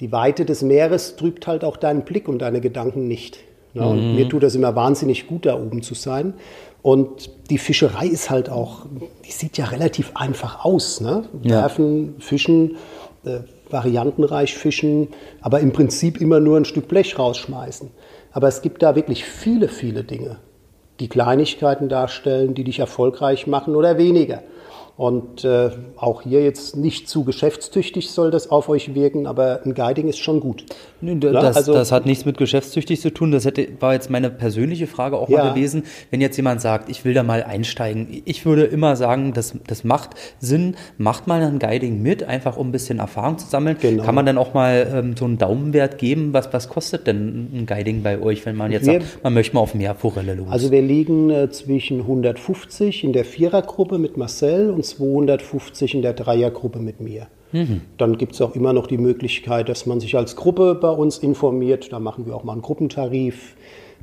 die 0.00 0.10
Weite 0.12 0.44
des 0.44 0.62
Meeres 0.62 1.16
trübt 1.16 1.46
halt 1.46 1.64
auch 1.64 1.76
deinen 1.76 2.02
Blick 2.02 2.28
und 2.28 2.40
deine 2.40 2.60
Gedanken 2.60 3.06
nicht. 3.06 3.38
Ja, 3.74 3.82
ne? 3.82 3.90
und 3.90 4.10
mhm. 4.10 4.14
mir 4.16 4.28
tut 4.28 4.42
das 4.42 4.54
immer 4.54 4.74
wahnsinnig 4.74 5.26
gut, 5.26 5.46
da 5.46 5.56
oben 5.56 5.82
zu 5.82 5.94
sein. 5.94 6.34
Und 6.82 7.30
die 7.48 7.58
Fischerei 7.58 8.06
ist 8.06 8.28
halt 8.28 8.50
auch, 8.50 8.86
die 9.26 9.32
sieht 9.32 9.56
ja 9.56 9.66
relativ 9.66 10.12
einfach 10.14 10.64
aus. 10.64 11.00
Ne? 11.00 11.24
Werfen, 11.32 12.16
fischen, 12.18 12.76
äh, 13.24 13.40
variantenreich 13.74 14.54
fischen, 14.54 15.08
aber 15.42 15.60
im 15.60 15.72
Prinzip 15.72 16.18
immer 16.20 16.40
nur 16.40 16.56
ein 16.56 16.64
Stück 16.64 16.88
Blech 16.88 17.18
rausschmeißen. 17.18 17.90
Aber 18.32 18.48
es 18.48 18.62
gibt 18.62 18.82
da 18.82 18.96
wirklich 18.96 19.24
viele, 19.24 19.68
viele 19.68 20.02
Dinge, 20.02 20.38
die 21.00 21.08
Kleinigkeiten 21.08 21.90
darstellen, 21.90 22.54
die 22.54 22.64
dich 22.64 22.78
erfolgreich 22.78 23.46
machen 23.46 23.76
oder 23.76 23.98
weniger. 23.98 24.42
Und 24.96 25.44
äh, 25.44 25.70
auch 25.96 26.22
hier 26.22 26.44
jetzt 26.44 26.76
nicht 26.76 27.08
zu 27.08 27.24
geschäftstüchtig 27.24 28.10
soll 28.10 28.30
das 28.30 28.50
auf 28.52 28.68
euch 28.68 28.94
wirken, 28.94 29.26
aber 29.26 29.60
ein 29.64 29.74
Guiding 29.74 30.06
ist 30.06 30.18
schon 30.18 30.38
gut. 30.38 30.64
Nee, 31.00 31.16
das, 31.16 31.56
also, 31.56 31.74
das, 31.74 31.90
hat 31.90 32.06
nichts 32.06 32.24
mit 32.24 32.38
geschäftstüchtig 32.38 33.00
zu 33.00 33.12
tun. 33.12 33.32
Das 33.32 33.44
hätte, 33.44 33.66
war 33.80 33.92
jetzt 33.92 34.08
meine 34.08 34.30
persönliche 34.30 34.86
Frage 34.86 35.16
auch 35.18 35.28
ja. 35.28 35.38
mal 35.42 35.52
gewesen. 35.52 35.82
Wenn 36.12 36.20
jetzt 36.20 36.36
jemand 36.36 36.60
sagt, 36.60 36.88
ich 36.88 37.04
will 37.04 37.12
da 37.12 37.24
mal 37.24 37.42
einsteigen, 37.42 38.22
ich 38.24 38.46
würde 38.46 38.64
immer 38.64 38.94
sagen, 38.94 39.32
das, 39.34 39.54
das 39.66 39.82
macht 39.82 40.10
Sinn, 40.38 40.76
macht 40.96 41.26
mal 41.26 41.42
ein 41.42 41.58
Guiding 41.58 42.00
mit, 42.00 42.22
einfach 42.22 42.56
um 42.56 42.68
ein 42.68 42.72
bisschen 42.72 43.00
Erfahrung 43.00 43.38
zu 43.38 43.48
sammeln. 43.48 43.76
Genau. 43.80 44.04
Kann 44.04 44.14
man 44.14 44.26
dann 44.26 44.38
auch 44.38 44.54
mal 44.54 44.92
ähm, 44.94 45.16
so 45.16 45.24
einen 45.24 45.38
Daumenwert 45.38 45.98
geben? 45.98 46.32
Was, 46.32 46.52
was 46.52 46.68
kostet 46.68 47.08
denn 47.08 47.50
ein 47.52 47.66
Guiding 47.66 48.04
bei 48.04 48.20
euch, 48.20 48.46
wenn 48.46 48.54
man 48.54 48.70
jetzt 48.70 48.86
wir, 48.86 49.00
sagt, 49.00 49.24
man 49.24 49.34
möchte 49.34 49.56
mal 49.56 49.60
auf 49.60 49.74
mehr 49.74 49.96
Forelle 49.96 50.34
los? 50.34 50.46
Also 50.48 50.70
wir 50.70 50.82
liegen 50.82 51.30
äh, 51.30 51.50
zwischen 51.50 52.02
150 52.02 53.02
in 53.02 53.12
der 53.12 53.24
Vierergruppe 53.24 53.98
mit 53.98 54.16
Marcel 54.16 54.70
und 54.70 54.83
250 54.84 55.94
in 55.94 56.02
der 56.02 56.12
Dreiergruppe 56.12 56.78
mit 56.78 57.00
mir. 57.00 57.26
Mhm. 57.52 57.82
Dann 57.98 58.18
gibt 58.18 58.34
es 58.34 58.42
auch 58.42 58.54
immer 58.54 58.72
noch 58.72 58.86
die 58.86 58.98
Möglichkeit, 58.98 59.68
dass 59.68 59.86
man 59.86 60.00
sich 60.00 60.16
als 60.16 60.36
Gruppe 60.36 60.74
bei 60.74 60.90
uns 60.90 61.18
informiert. 61.18 61.92
Da 61.92 62.00
machen 62.00 62.26
wir 62.26 62.34
auch 62.34 62.44
mal 62.44 62.52
einen 62.52 62.62
Gruppentarif. 62.62 63.54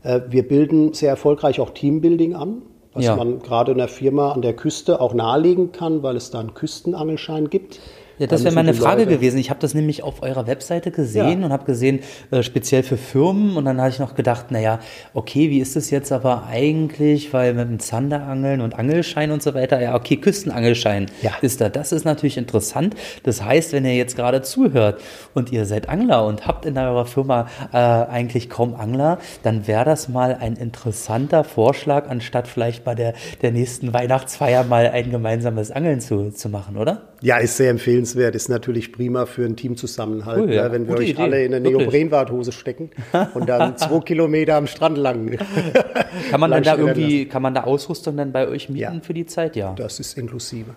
Äh, 0.04 0.22
wir 0.30 0.48
bilden 0.48 0.94
sehr 0.94 1.10
erfolgreich 1.10 1.60
auch 1.60 1.72
Teambuilding 1.72 2.34
an, 2.34 2.62
was 2.94 3.06
ja. 3.06 3.16
man 3.16 3.40
gerade 3.40 3.74
in 3.74 3.78
der 3.78 3.88
Firma 3.88 4.32
an 4.32 4.42
der 4.42 4.54
Küste 4.54 5.02
auch 5.02 5.14
nahelegen 5.14 5.72
kann, 5.72 6.02
weil 6.02 6.16
es 6.16 6.32
da 6.32 6.40
einen 6.40 6.54
Küstenangelschein 6.54 7.50
gibt. 7.50 7.80
Ja, 8.22 8.28
das 8.28 8.44
wäre 8.44 8.54
meine 8.54 8.76
Frage 8.76 9.06
Leute. 9.06 9.16
gewesen. 9.16 9.40
Ich 9.40 9.50
habe 9.50 9.60
das 9.60 9.74
nämlich 9.74 10.04
auf 10.04 10.22
eurer 10.22 10.46
Webseite 10.46 10.92
gesehen 10.92 11.40
ja. 11.40 11.46
und 11.48 11.52
habe 11.52 11.66
gesehen, 11.66 12.02
äh, 12.30 12.44
speziell 12.44 12.84
für 12.84 12.96
Firmen. 12.96 13.58
Und 13.58 13.66
dann 13.66 13.82
habe 13.82 13.90
ich 13.90 13.98
noch 13.98 14.14
gedacht, 14.14 14.52
naja, 14.52 14.78
okay, 15.16 15.50
wie 15.50 15.58
ist 15.58 15.76
das 15.76 15.90
jetzt 15.90 16.12
aber 16.12 16.44
eigentlich, 16.48 17.34
weil 17.34 17.56
mit 17.56 17.68
dem 17.68 17.80
Zanderangeln 17.80 18.62
und 18.62 18.78
Angelschein 18.78 19.32
und 19.32 19.42
so 19.42 19.56
weiter, 19.56 19.82
ja, 19.82 19.96
okay, 19.96 20.18
Küstenangelschein 20.18 21.08
ja. 21.24 21.32
ist 21.42 21.62
da. 21.62 21.70
Das 21.70 21.92
ist 21.92 22.06
natürlich 22.06 22.38
interessant. 22.38 22.96
Das 23.24 23.44
heißt, 23.44 23.74
wenn 23.74 23.86
ihr 23.86 23.96
jetzt 23.96 24.16
gerade 24.16 24.44
zuhört 24.44 25.02
und 25.34 25.52
ihr 25.52 25.66
seid 25.66 25.90
Angler 25.90 26.24
und 26.28 26.46
habt 26.46 26.68
in 26.68 26.78
eurer 26.78 27.08
Firma 27.08 27.48
äh, 27.74 27.78
eigentlich 27.78 28.52
kaum 28.52 28.76
Angler, 28.76 29.18
dann 29.42 29.66
wäre 29.66 29.86
das 29.86 30.10
mal 30.10 30.38
ein 30.40 30.58
interessanter 30.58 31.44
Vorschlag, 31.44 32.08
anstatt 32.08 32.48
vielleicht 32.48 32.84
bei 32.84 32.94
der, 32.94 33.16
der 33.42 33.52
nächsten 33.52 33.96
Weihnachtsfeier 33.96 34.64
mal 34.64 34.86
ein 34.86 35.10
gemeinsames 35.10 35.72
Angeln 35.72 36.02
zu, 36.02 36.30
zu 36.30 36.48
machen, 36.48 36.78
oder? 36.78 37.11
Ja, 37.22 37.38
ist 37.38 37.58
sehr 37.58 37.70
empfehlenswert, 37.70 38.34
ist 38.34 38.50
natürlich 38.50 38.92
prima 38.92 39.28
für 39.28 39.46
einen 39.46 39.56
Teamzusammenhalt, 39.56 40.42
cool, 40.42 40.54
ja. 40.54 40.72
wenn 40.72 40.88
wir 40.88 40.96
Gute 40.96 41.04
euch 41.04 41.10
Idee. 41.12 41.22
alle 41.22 41.46
in 41.46 41.54
eine 41.54 41.70
Neoprenwarthose 41.70 42.52
stecken 42.52 42.90
und 43.36 43.48
dann 43.48 43.78
zwei 43.78 44.00
Kilometer 44.00 44.56
am 44.56 44.66
Strand 44.66 44.98
lang. 44.98 45.38
kann 46.32 46.40
man 46.40 46.50
dann 46.50 46.64
da 46.64 46.76
irgendwie, 46.76 47.28
kann 47.28 47.44
man 47.44 47.54
da 47.54 47.64
Ausrüstung 47.64 48.18
dann 48.18 48.32
bei 48.32 48.48
euch 48.48 48.70
mieten 48.70 48.96
ja. 48.96 49.02
für 49.02 49.14
die 49.14 49.28
Zeit? 49.28 49.56
Ja. 49.56 49.74
Das 49.74 50.00
ist 50.00 50.18
inklusive. 50.18 50.72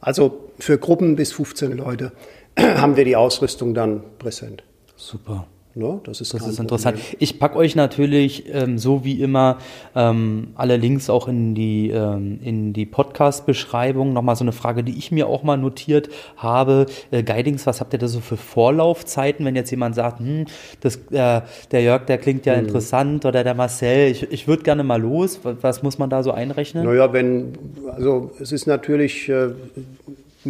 Also 0.00 0.50
für 0.58 0.78
Gruppen 0.78 1.16
bis 1.16 1.32
15 1.32 1.72
Leute 1.72 2.12
haben 2.58 2.96
wir 2.96 3.06
die 3.06 3.16
Ausrüstung 3.16 3.72
dann 3.72 4.02
präsent. 4.18 4.64
Super. 4.96 5.46
Ne? 5.78 6.00
Das 6.02 6.20
ist, 6.20 6.34
das 6.34 6.46
ist 6.46 6.58
interessant. 6.58 6.98
Ich 7.20 7.38
packe 7.38 7.56
euch 7.56 7.76
natürlich, 7.76 8.52
ähm, 8.52 8.78
so 8.78 9.04
wie 9.04 9.22
immer, 9.22 9.58
ähm, 9.94 10.48
alle 10.56 10.76
Links 10.76 11.08
auch 11.08 11.28
in 11.28 11.54
die, 11.54 11.90
ähm, 11.90 12.40
in 12.42 12.72
die 12.72 12.84
Podcast-Beschreibung. 12.84 14.12
Nochmal 14.12 14.34
so 14.34 14.42
eine 14.42 14.50
Frage, 14.52 14.82
die 14.82 14.98
ich 14.98 15.12
mir 15.12 15.28
auch 15.28 15.44
mal 15.44 15.56
notiert 15.56 16.08
habe. 16.36 16.86
Äh, 17.12 17.22
Guidings, 17.22 17.64
was 17.66 17.80
habt 17.80 17.92
ihr 17.92 18.00
da 18.00 18.08
so 18.08 18.18
für 18.18 18.36
Vorlaufzeiten, 18.36 19.46
wenn 19.46 19.54
jetzt 19.54 19.70
jemand 19.70 19.94
sagt, 19.94 20.18
hm, 20.18 20.46
das, 20.80 20.96
äh, 21.12 21.42
der 21.70 21.82
Jörg, 21.82 22.06
der 22.06 22.18
klingt 22.18 22.44
ja 22.44 22.54
hm. 22.54 22.66
interessant 22.66 23.24
oder 23.24 23.44
der 23.44 23.54
Marcel, 23.54 24.10
ich, 24.10 24.30
ich 24.32 24.48
würde 24.48 24.64
gerne 24.64 24.82
mal 24.82 25.00
los. 25.00 25.38
Was, 25.44 25.56
was, 25.60 25.82
muss 25.84 25.98
man 25.98 26.10
da 26.10 26.24
so 26.24 26.32
einrechnen? 26.32 26.84
Naja, 26.84 27.12
wenn, 27.12 27.56
also 27.92 28.32
es 28.40 28.50
ist 28.50 28.66
natürlich. 28.66 29.28
Äh, 29.28 29.50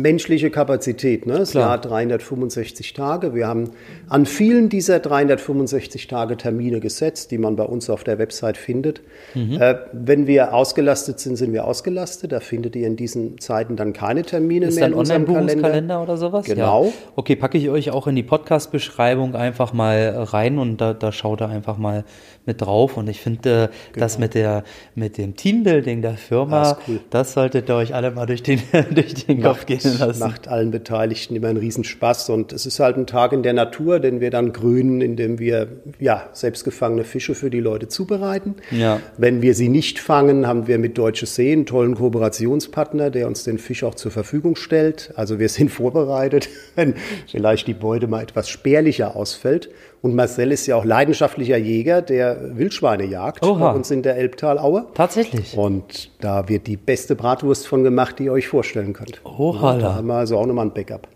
menschliche 0.01 0.51
Kapazität. 0.51 1.27
Ne? 1.27 1.39
Das 1.39 1.53
Jahr 1.53 1.79
365 1.79 2.93
Tage. 2.93 3.35
Wir 3.35 3.47
haben 3.47 3.71
an 4.09 4.27
vielen 4.27 4.69
dieser 4.69 5.01
365 5.01 6.07
Tage 6.07 6.37
Termine 6.37 6.81
gesetzt, 6.81 7.31
die 7.31 7.39
man 7.39 7.57
bei 7.57 7.65
uns 7.65 7.91
auf 7.91 8.05
der 8.05 8.19
Website 8.19 8.57
findet. 8.57 9.01
Mhm. 9.35 9.61
Äh, 9.61 9.77
wenn 9.93 10.27
wir 10.27 10.55
ausgelastet 10.55 11.21
sind, 11.21 11.37
sind 11.37 11.53
wir 11.53 11.65
ausgelastet. 11.67 12.33
Da 12.33 12.41
findet 12.41 12.77
ihr 12.77 12.87
in 12.87 12.97
diesen 12.97 13.39
Zeiten 13.39 13.77
dann 13.77 13.93
keine 13.93 14.23
Termine 14.23 14.67
Ist 14.67 14.77
mehr 14.77 14.89
in 14.89 14.95
unserem 14.95 15.27
Kalender. 15.27 16.03
oder 16.03 16.17
sowas? 16.17 16.47
Genau. 16.47 16.87
Ja. 16.87 16.93
Okay, 17.17 17.37
packe 17.37 17.59
ich 17.59 17.69
euch 17.69 17.91
auch 17.91 18.07
in 18.07 18.17
die 18.17 18.23
Podcast-Beschreibung 18.23 19.35
einfach 19.35 19.73
mal 19.73 20.11
rein 20.17 20.59
und 20.59 20.81
da, 20.81 20.95
da 20.95 21.13
schaut 21.13 21.43
ihr 21.43 21.49
einfach 21.49 21.77
mal 21.77 22.05
mit 22.47 22.63
drauf. 22.63 22.97
Und 22.97 23.09
ich 23.09 23.21
finde, 23.21 23.49
äh, 23.49 23.93
genau. 23.93 24.05
das 24.05 24.19
mit, 24.19 24.35
der, 24.35 24.65
mit 24.95 25.19
dem 25.19 25.37
Teambuilding 25.37 26.03
der 26.03 26.15
Firma, 26.15 26.63
das, 26.63 26.79
cool. 26.89 27.01
das 27.11 27.33
solltet 27.33 27.69
ihr 27.69 27.75
euch 27.75 27.95
alle 27.95 28.11
mal 28.11 28.27
durch 28.27 28.43
den, 28.43 28.61
durch 28.91 29.15
den 29.15 29.43
Kopf 29.43 29.67
gehen 29.67 29.81
lassen. 29.99 30.21
Macht 30.21 30.49
allen 30.49 30.71
Beteiligten 30.71 31.37
immer 31.37 31.49
einen 31.49 31.59
Riesenspaß. 31.59 32.31
Und 32.31 32.53
es 32.53 32.67
ist 32.67 32.81
halt 32.81 32.97
ein 32.97 33.07
Tag 33.07 33.33
in 33.33 33.43
der 33.43 33.53
Natur, 33.53 34.01
den 34.01 34.21
wir 34.21 34.31
dann 34.31 34.53
grünen, 34.53 35.01
indem 35.01 35.39
wir 35.39 35.69
ja, 35.99 36.29
selbstgefangene 36.33 37.05
Fische 37.05 37.35
für 37.35 37.51
die 37.51 37.61
Leute 37.61 37.89
zubereiten. 37.89 38.57
Ja. 38.71 39.01
Wenn 39.17 39.43
wir 39.43 39.55
sie 39.55 39.69
nicht 39.69 39.99
fangen, 39.99 40.47
haben 40.47 40.67
wir 40.67 40.79
mit 40.79 40.99
Deutsche 40.99 41.27
See 41.27 41.53
einen 41.53 41.67
tollen 41.67 41.95
Kooperationspartner, 41.95 43.11
der 43.11 43.27
uns 43.27 43.45
den 43.45 43.59
Fisch 43.59 43.85
auch 43.85 43.95
zur 43.95 44.11
Verfügung 44.11 44.57
stellt. 44.57 45.13
Also 45.17 45.39
wir 45.39 45.49
sind 45.49 45.71
vorbereitet, 45.79 46.49
wenn 46.75 46.95
vielleicht 47.27 47.67
die 47.67 47.75
Beute 47.75 48.07
mal 48.07 48.23
etwas 48.23 48.49
spärlicher 48.49 49.17
ausfällt. 49.17 49.71
Und 50.01 50.15
Marcel 50.15 50.53
ist 50.53 50.67
ja 50.67 50.77
auch 50.77 50.85
leidenschaftlicher 50.85 51.57
Jäger, 51.57 52.03
der 52.03 52.57
Wildschweine 52.57 53.05
jagt 53.05 53.45
Oha. 53.45 53.71
bei 53.71 53.77
uns 53.77 53.91
in 53.91 54.03
der 54.03 54.17
Elbtalaue. 54.17 54.87
Tatsächlich. 54.95 55.57
Und 55.57 56.11
da 56.21 56.49
wird 56.49 56.67
die 56.67 56.77
beste 56.77 57.17
Bratwurst 57.17 57.67
von 57.67 57.83
gemacht, 57.83 58.19
die 58.19 58.25
ihr 58.25 58.33
euch 58.33 58.49
vorstellen 58.49 58.93
könnt. 58.93 59.21
Oha. 59.25 59.79
Da 59.79 59.95
haben 59.97 60.07
wir 60.07 60.15
also 60.15 60.39
auch 60.39 60.47
nochmal 60.47 60.67
ein 60.67 60.75
Backup. 60.75 61.09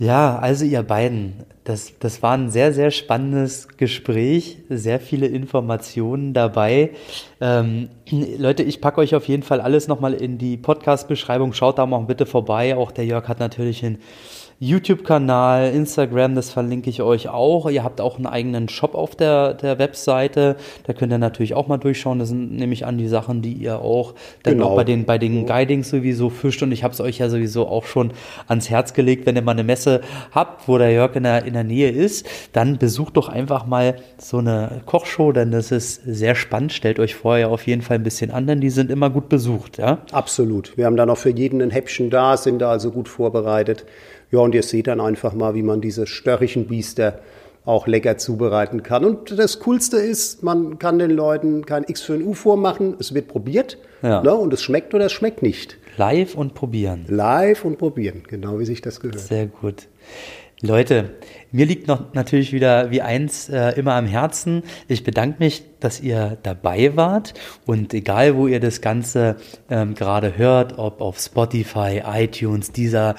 Ja, 0.00 0.38
also 0.38 0.64
ihr 0.64 0.84
beiden, 0.84 1.44
das, 1.64 1.94
das 1.98 2.22
war 2.22 2.36
ein 2.36 2.50
sehr, 2.50 2.72
sehr 2.72 2.92
spannendes 2.92 3.66
Gespräch, 3.76 4.58
sehr 4.68 5.00
viele 5.00 5.26
Informationen 5.26 6.34
dabei. 6.34 6.90
Ähm, 7.40 7.88
Leute, 8.38 8.62
ich 8.62 8.80
packe 8.80 9.00
euch 9.00 9.16
auf 9.16 9.26
jeden 9.26 9.42
Fall 9.42 9.60
alles 9.60 9.88
nochmal 9.88 10.14
in 10.14 10.38
die 10.38 10.56
Podcast-Beschreibung. 10.56 11.52
Schaut 11.52 11.78
da 11.78 11.86
mal 11.86 11.98
bitte 11.98 12.26
vorbei. 12.26 12.76
Auch 12.76 12.92
der 12.92 13.06
Jörg 13.06 13.26
hat 13.26 13.40
natürlich 13.40 13.84
einen 13.84 13.98
YouTube-Kanal, 14.60 15.72
Instagram, 15.72 16.34
das 16.34 16.50
verlinke 16.50 16.90
ich 16.90 17.00
euch 17.00 17.28
auch. 17.28 17.70
Ihr 17.70 17.84
habt 17.84 18.00
auch 18.00 18.16
einen 18.16 18.26
eigenen 18.26 18.68
Shop 18.68 18.96
auf 18.96 19.14
der, 19.14 19.54
der 19.54 19.78
Webseite. 19.78 20.56
Da 20.84 20.94
könnt 20.94 21.12
ihr 21.12 21.18
natürlich 21.18 21.54
auch 21.54 21.68
mal 21.68 21.78
durchschauen. 21.78 22.18
Das 22.18 22.30
sind 22.30 22.56
nämlich 22.56 22.84
an 22.84 22.98
die 22.98 23.06
Sachen, 23.06 23.40
die 23.40 23.52
ihr 23.52 23.78
auch 23.78 24.14
dann 24.42 24.54
genau. 24.54 24.70
auch 24.70 24.76
bei 24.76 24.82
den, 24.82 25.04
bei 25.04 25.16
den 25.16 25.46
Guidings 25.46 25.90
sowieso 25.90 26.28
fischt. 26.28 26.60
Und 26.64 26.72
ich 26.72 26.82
habe 26.82 26.92
es 26.92 27.00
euch 27.00 27.18
ja 27.18 27.28
sowieso 27.28 27.68
auch 27.68 27.84
schon 27.84 28.12
ans 28.48 28.68
Herz 28.68 28.94
gelegt, 28.94 29.26
wenn 29.26 29.36
ihr 29.36 29.42
mal 29.42 29.52
eine 29.52 29.62
Messe 29.62 30.00
habt, 30.32 30.66
wo 30.66 30.76
der 30.76 30.90
Jörg 30.90 31.14
in 31.14 31.22
der, 31.22 31.44
in 31.44 31.54
der 31.54 31.62
Nähe 31.62 31.90
ist, 31.90 32.26
dann 32.52 32.78
besucht 32.78 33.16
doch 33.16 33.28
einfach 33.28 33.64
mal 33.64 33.94
so 34.18 34.38
eine 34.38 34.80
Kochshow, 34.86 35.30
denn 35.30 35.52
das 35.52 35.70
ist 35.70 36.02
sehr 36.04 36.34
spannend. 36.34 36.72
Stellt 36.72 36.98
euch 36.98 37.14
vorher 37.14 37.50
auf 37.50 37.64
jeden 37.68 37.82
Fall 37.82 37.98
ein 37.98 38.02
bisschen 38.02 38.32
an, 38.32 38.48
denn 38.48 38.60
die 38.60 38.70
sind 38.70 38.90
immer 38.90 39.08
gut 39.08 39.28
besucht. 39.28 39.78
Ja? 39.78 39.98
Absolut. 40.10 40.76
Wir 40.76 40.86
haben 40.86 40.96
da 40.96 41.06
noch 41.06 41.18
für 41.18 41.30
jeden 41.30 41.62
ein 41.62 41.70
Häppchen 41.70 42.10
da, 42.10 42.36
sind 42.36 42.58
da 42.58 42.72
also 42.72 42.90
gut 42.90 43.08
vorbereitet. 43.08 43.84
Ja, 44.30 44.40
und 44.40 44.54
ihr 44.54 44.62
seht 44.62 44.86
dann 44.86 45.00
einfach 45.00 45.32
mal, 45.32 45.54
wie 45.54 45.62
man 45.62 45.80
diese 45.80 46.06
störrischen 46.06 46.66
Biester 46.66 47.20
auch 47.64 47.86
lecker 47.86 48.16
zubereiten 48.16 48.82
kann. 48.82 49.04
Und 49.04 49.38
das 49.38 49.60
Coolste 49.60 49.98
ist, 49.98 50.42
man 50.42 50.78
kann 50.78 50.98
den 50.98 51.10
Leuten 51.10 51.66
kein 51.66 51.84
X 51.86 52.00
für 52.00 52.14
ein 52.14 52.22
U 52.22 52.32
vormachen. 52.32 52.96
Es 52.98 53.12
wird 53.12 53.28
probiert 53.28 53.76
ja. 54.02 54.22
ne, 54.22 54.34
und 54.34 54.52
es 54.54 54.62
schmeckt 54.62 54.94
oder 54.94 55.06
es 55.06 55.12
schmeckt 55.12 55.42
nicht. 55.42 55.76
Live 55.98 56.34
und 56.34 56.54
probieren. 56.54 57.04
Live 57.08 57.64
und 57.64 57.76
probieren, 57.76 58.22
genau 58.26 58.58
wie 58.58 58.64
sich 58.64 58.80
das 58.80 59.00
gehört. 59.00 59.20
Sehr 59.20 59.46
gut. 59.46 59.88
Leute, 60.60 61.10
mir 61.52 61.66
liegt 61.66 61.86
noch 61.86 62.14
natürlich 62.14 62.52
wieder 62.52 62.90
wie 62.90 63.00
eins 63.00 63.48
äh, 63.48 63.78
immer 63.78 63.94
am 63.94 64.06
Herzen. 64.06 64.64
Ich 64.88 65.04
bedanke 65.04 65.36
mich, 65.38 65.62
dass 65.78 66.00
ihr 66.00 66.36
dabei 66.42 66.96
wart 66.96 67.34
und 67.64 67.94
egal, 67.94 68.34
wo 68.34 68.48
ihr 68.48 68.58
das 68.58 68.80
Ganze 68.80 69.36
ähm, 69.70 69.94
gerade 69.94 70.36
hört, 70.36 70.78
ob 70.78 71.00
auf 71.00 71.20
Spotify, 71.20 72.02
iTunes, 72.04 72.72
dieser 72.72 73.14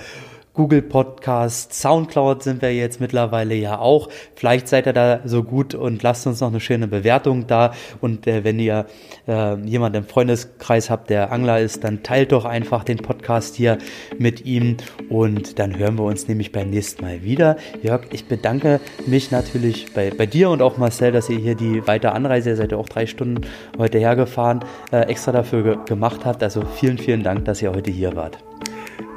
Google 0.60 0.82
Podcast, 0.82 1.74
Soundcloud 1.74 2.44
sind 2.44 2.62
wir 2.62 2.76
jetzt 2.76 3.00
mittlerweile 3.00 3.56
ja 3.56 3.80
auch. 3.80 4.10
Vielleicht 4.36 4.68
seid 4.68 4.88
ihr 4.88 4.92
da 4.92 5.22
so 5.24 5.42
gut 5.42 5.74
und 5.74 6.04
lasst 6.04 6.28
uns 6.28 6.42
noch 6.42 6.50
eine 6.50 6.60
schöne 6.60 6.90
Bewertung 6.90 7.48
da. 7.48 7.72
Und 8.02 8.28
äh, 8.28 8.44
wenn 8.44 8.60
ihr 8.60 8.86
äh, 9.26 9.56
jemanden 9.62 10.00
im 10.00 10.04
Freundeskreis 10.04 10.90
habt, 10.90 11.12
der 11.12 11.32
Angler 11.32 11.62
ist, 11.62 11.86
dann 11.86 12.04
teilt 12.04 12.34
doch 12.34 12.44
einfach 12.44 12.84
den 12.84 12.98
Podcast 12.98 13.56
hier 13.56 13.78
mit 14.18 14.46
ihm 14.46 14.76
und 15.08 15.60
dann 15.60 15.78
hören 15.80 15.98
wir 15.98 16.04
uns 16.04 16.28
nämlich 16.28 16.52
beim 16.52 16.72
nächsten 16.72 17.06
Mal 17.06 17.24
wieder. 17.24 17.56
Jörg, 17.82 18.08
ich 18.12 18.26
bedanke 18.26 18.82
mich 19.08 19.32
natürlich 19.32 19.94
bei, 19.94 20.10
bei 20.10 20.26
dir 20.26 20.50
und 20.50 20.62
auch 20.62 20.76
Marcel, 20.78 21.14
dass 21.14 21.30
ihr 21.30 21.38
hier 21.38 21.56
die 21.56 21.88
weite 21.88 22.12
Anreise, 22.12 22.50
ihr 22.50 22.58
seid 22.58 22.74
ja 22.74 22.78
auch 22.78 22.90
drei 22.90 23.06
Stunden 23.06 23.48
heute 23.78 23.98
hergefahren, 23.98 24.66
äh, 24.92 25.04
extra 25.04 25.32
dafür 25.32 25.64
ge 25.64 25.78
gemacht 25.86 26.26
habt. 26.26 26.44
Also 26.44 26.64
vielen, 26.66 26.98
vielen 26.98 27.24
Dank, 27.24 27.46
dass 27.46 27.62
ihr 27.62 27.72
heute 27.72 27.92
hier 27.92 28.18
wart. 28.18 28.40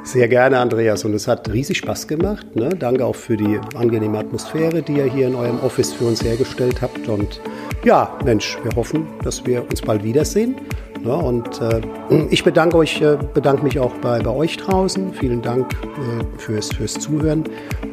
Sehr 0.03 0.27
gerne, 0.27 0.59
Andreas. 0.59 1.05
Und 1.05 1.13
es 1.13 1.29
hat 1.29 1.51
riesig 1.51 1.77
Spaß 1.77 2.07
gemacht. 2.07 2.55
Ne? 2.55 2.69
Danke 2.77 3.05
auch 3.05 3.15
für 3.15 3.37
die 3.37 3.59
angenehme 3.73 4.19
Atmosphäre, 4.19 4.81
die 4.81 4.97
ihr 4.97 5.05
hier 5.05 5.27
in 5.27 5.35
eurem 5.35 5.59
Office 5.61 5.93
für 5.93 6.05
uns 6.05 6.21
hergestellt 6.21 6.81
habt. 6.81 7.07
Und 7.07 7.39
ja, 7.85 8.17
Mensch, 8.25 8.57
wir 8.63 8.75
hoffen, 8.75 9.07
dass 9.23 9.45
wir 9.45 9.61
uns 9.61 9.81
bald 9.81 10.03
wiedersehen. 10.03 10.55
Ne? 11.01 11.15
Und 11.15 11.61
äh, 11.61 11.81
ich 12.29 12.43
bedanke 12.43 12.77
euch, 12.77 13.01
äh, 13.01 13.17
bedanke 13.33 13.63
mich 13.63 13.79
auch 13.79 13.93
bei, 14.01 14.19
bei 14.19 14.29
euch 14.29 14.57
draußen. 14.57 15.13
Vielen 15.13 15.41
Dank 15.41 15.73
äh, 15.73 16.23
fürs, 16.37 16.73
fürs 16.73 16.93
Zuhören. 16.95 17.45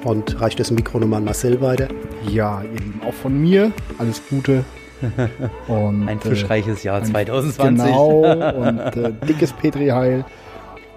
Und 0.05 0.41
reicht 0.41 0.59
das 0.59 0.73
Mikro 0.73 0.99
nochmal 0.99 1.19
an 1.19 1.27
Marcel 1.27 1.61
weiter. 1.61 1.87
Ja, 2.29 2.63
ihr 2.63 2.71
Lieben, 2.71 3.01
auch 3.07 3.15
von 3.15 3.41
mir 3.41 3.71
alles 3.99 4.21
Gute. 4.29 4.65
Und, 5.69 6.09
ein 6.09 6.21
fischreiches 6.21 6.83
Jahr 6.83 7.03
2020. 7.03 7.87
Genau, 7.87 8.21
und 8.57 8.79
äh, 8.97 9.13
dickes 9.27 9.51
Petri-Heil. 9.55 10.27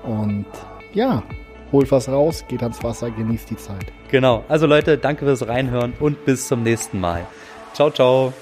Und 0.04 0.46
ja, 0.96 1.24
holt 1.72 1.92
was 1.92 2.08
raus, 2.08 2.46
geht 2.48 2.62
ans 2.62 2.84
Wasser, 2.84 3.12
genießt 3.12 3.50
die 3.50 3.58
Zeit. 3.58 3.86
Genau. 4.10 4.44
Also 4.48 4.68
Leute, 4.68 4.98
danke 4.98 5.26
fürs 5.26 5.48
Reinhören 5.48 5.94
und 6.00 6.26
bis 6.26 6.48
zum 6.48 6.64
nächsten 6.64 7.00
Mal. 7.00 7.26
Ciao, 7.74 7.90
ciao. 7.90 8.34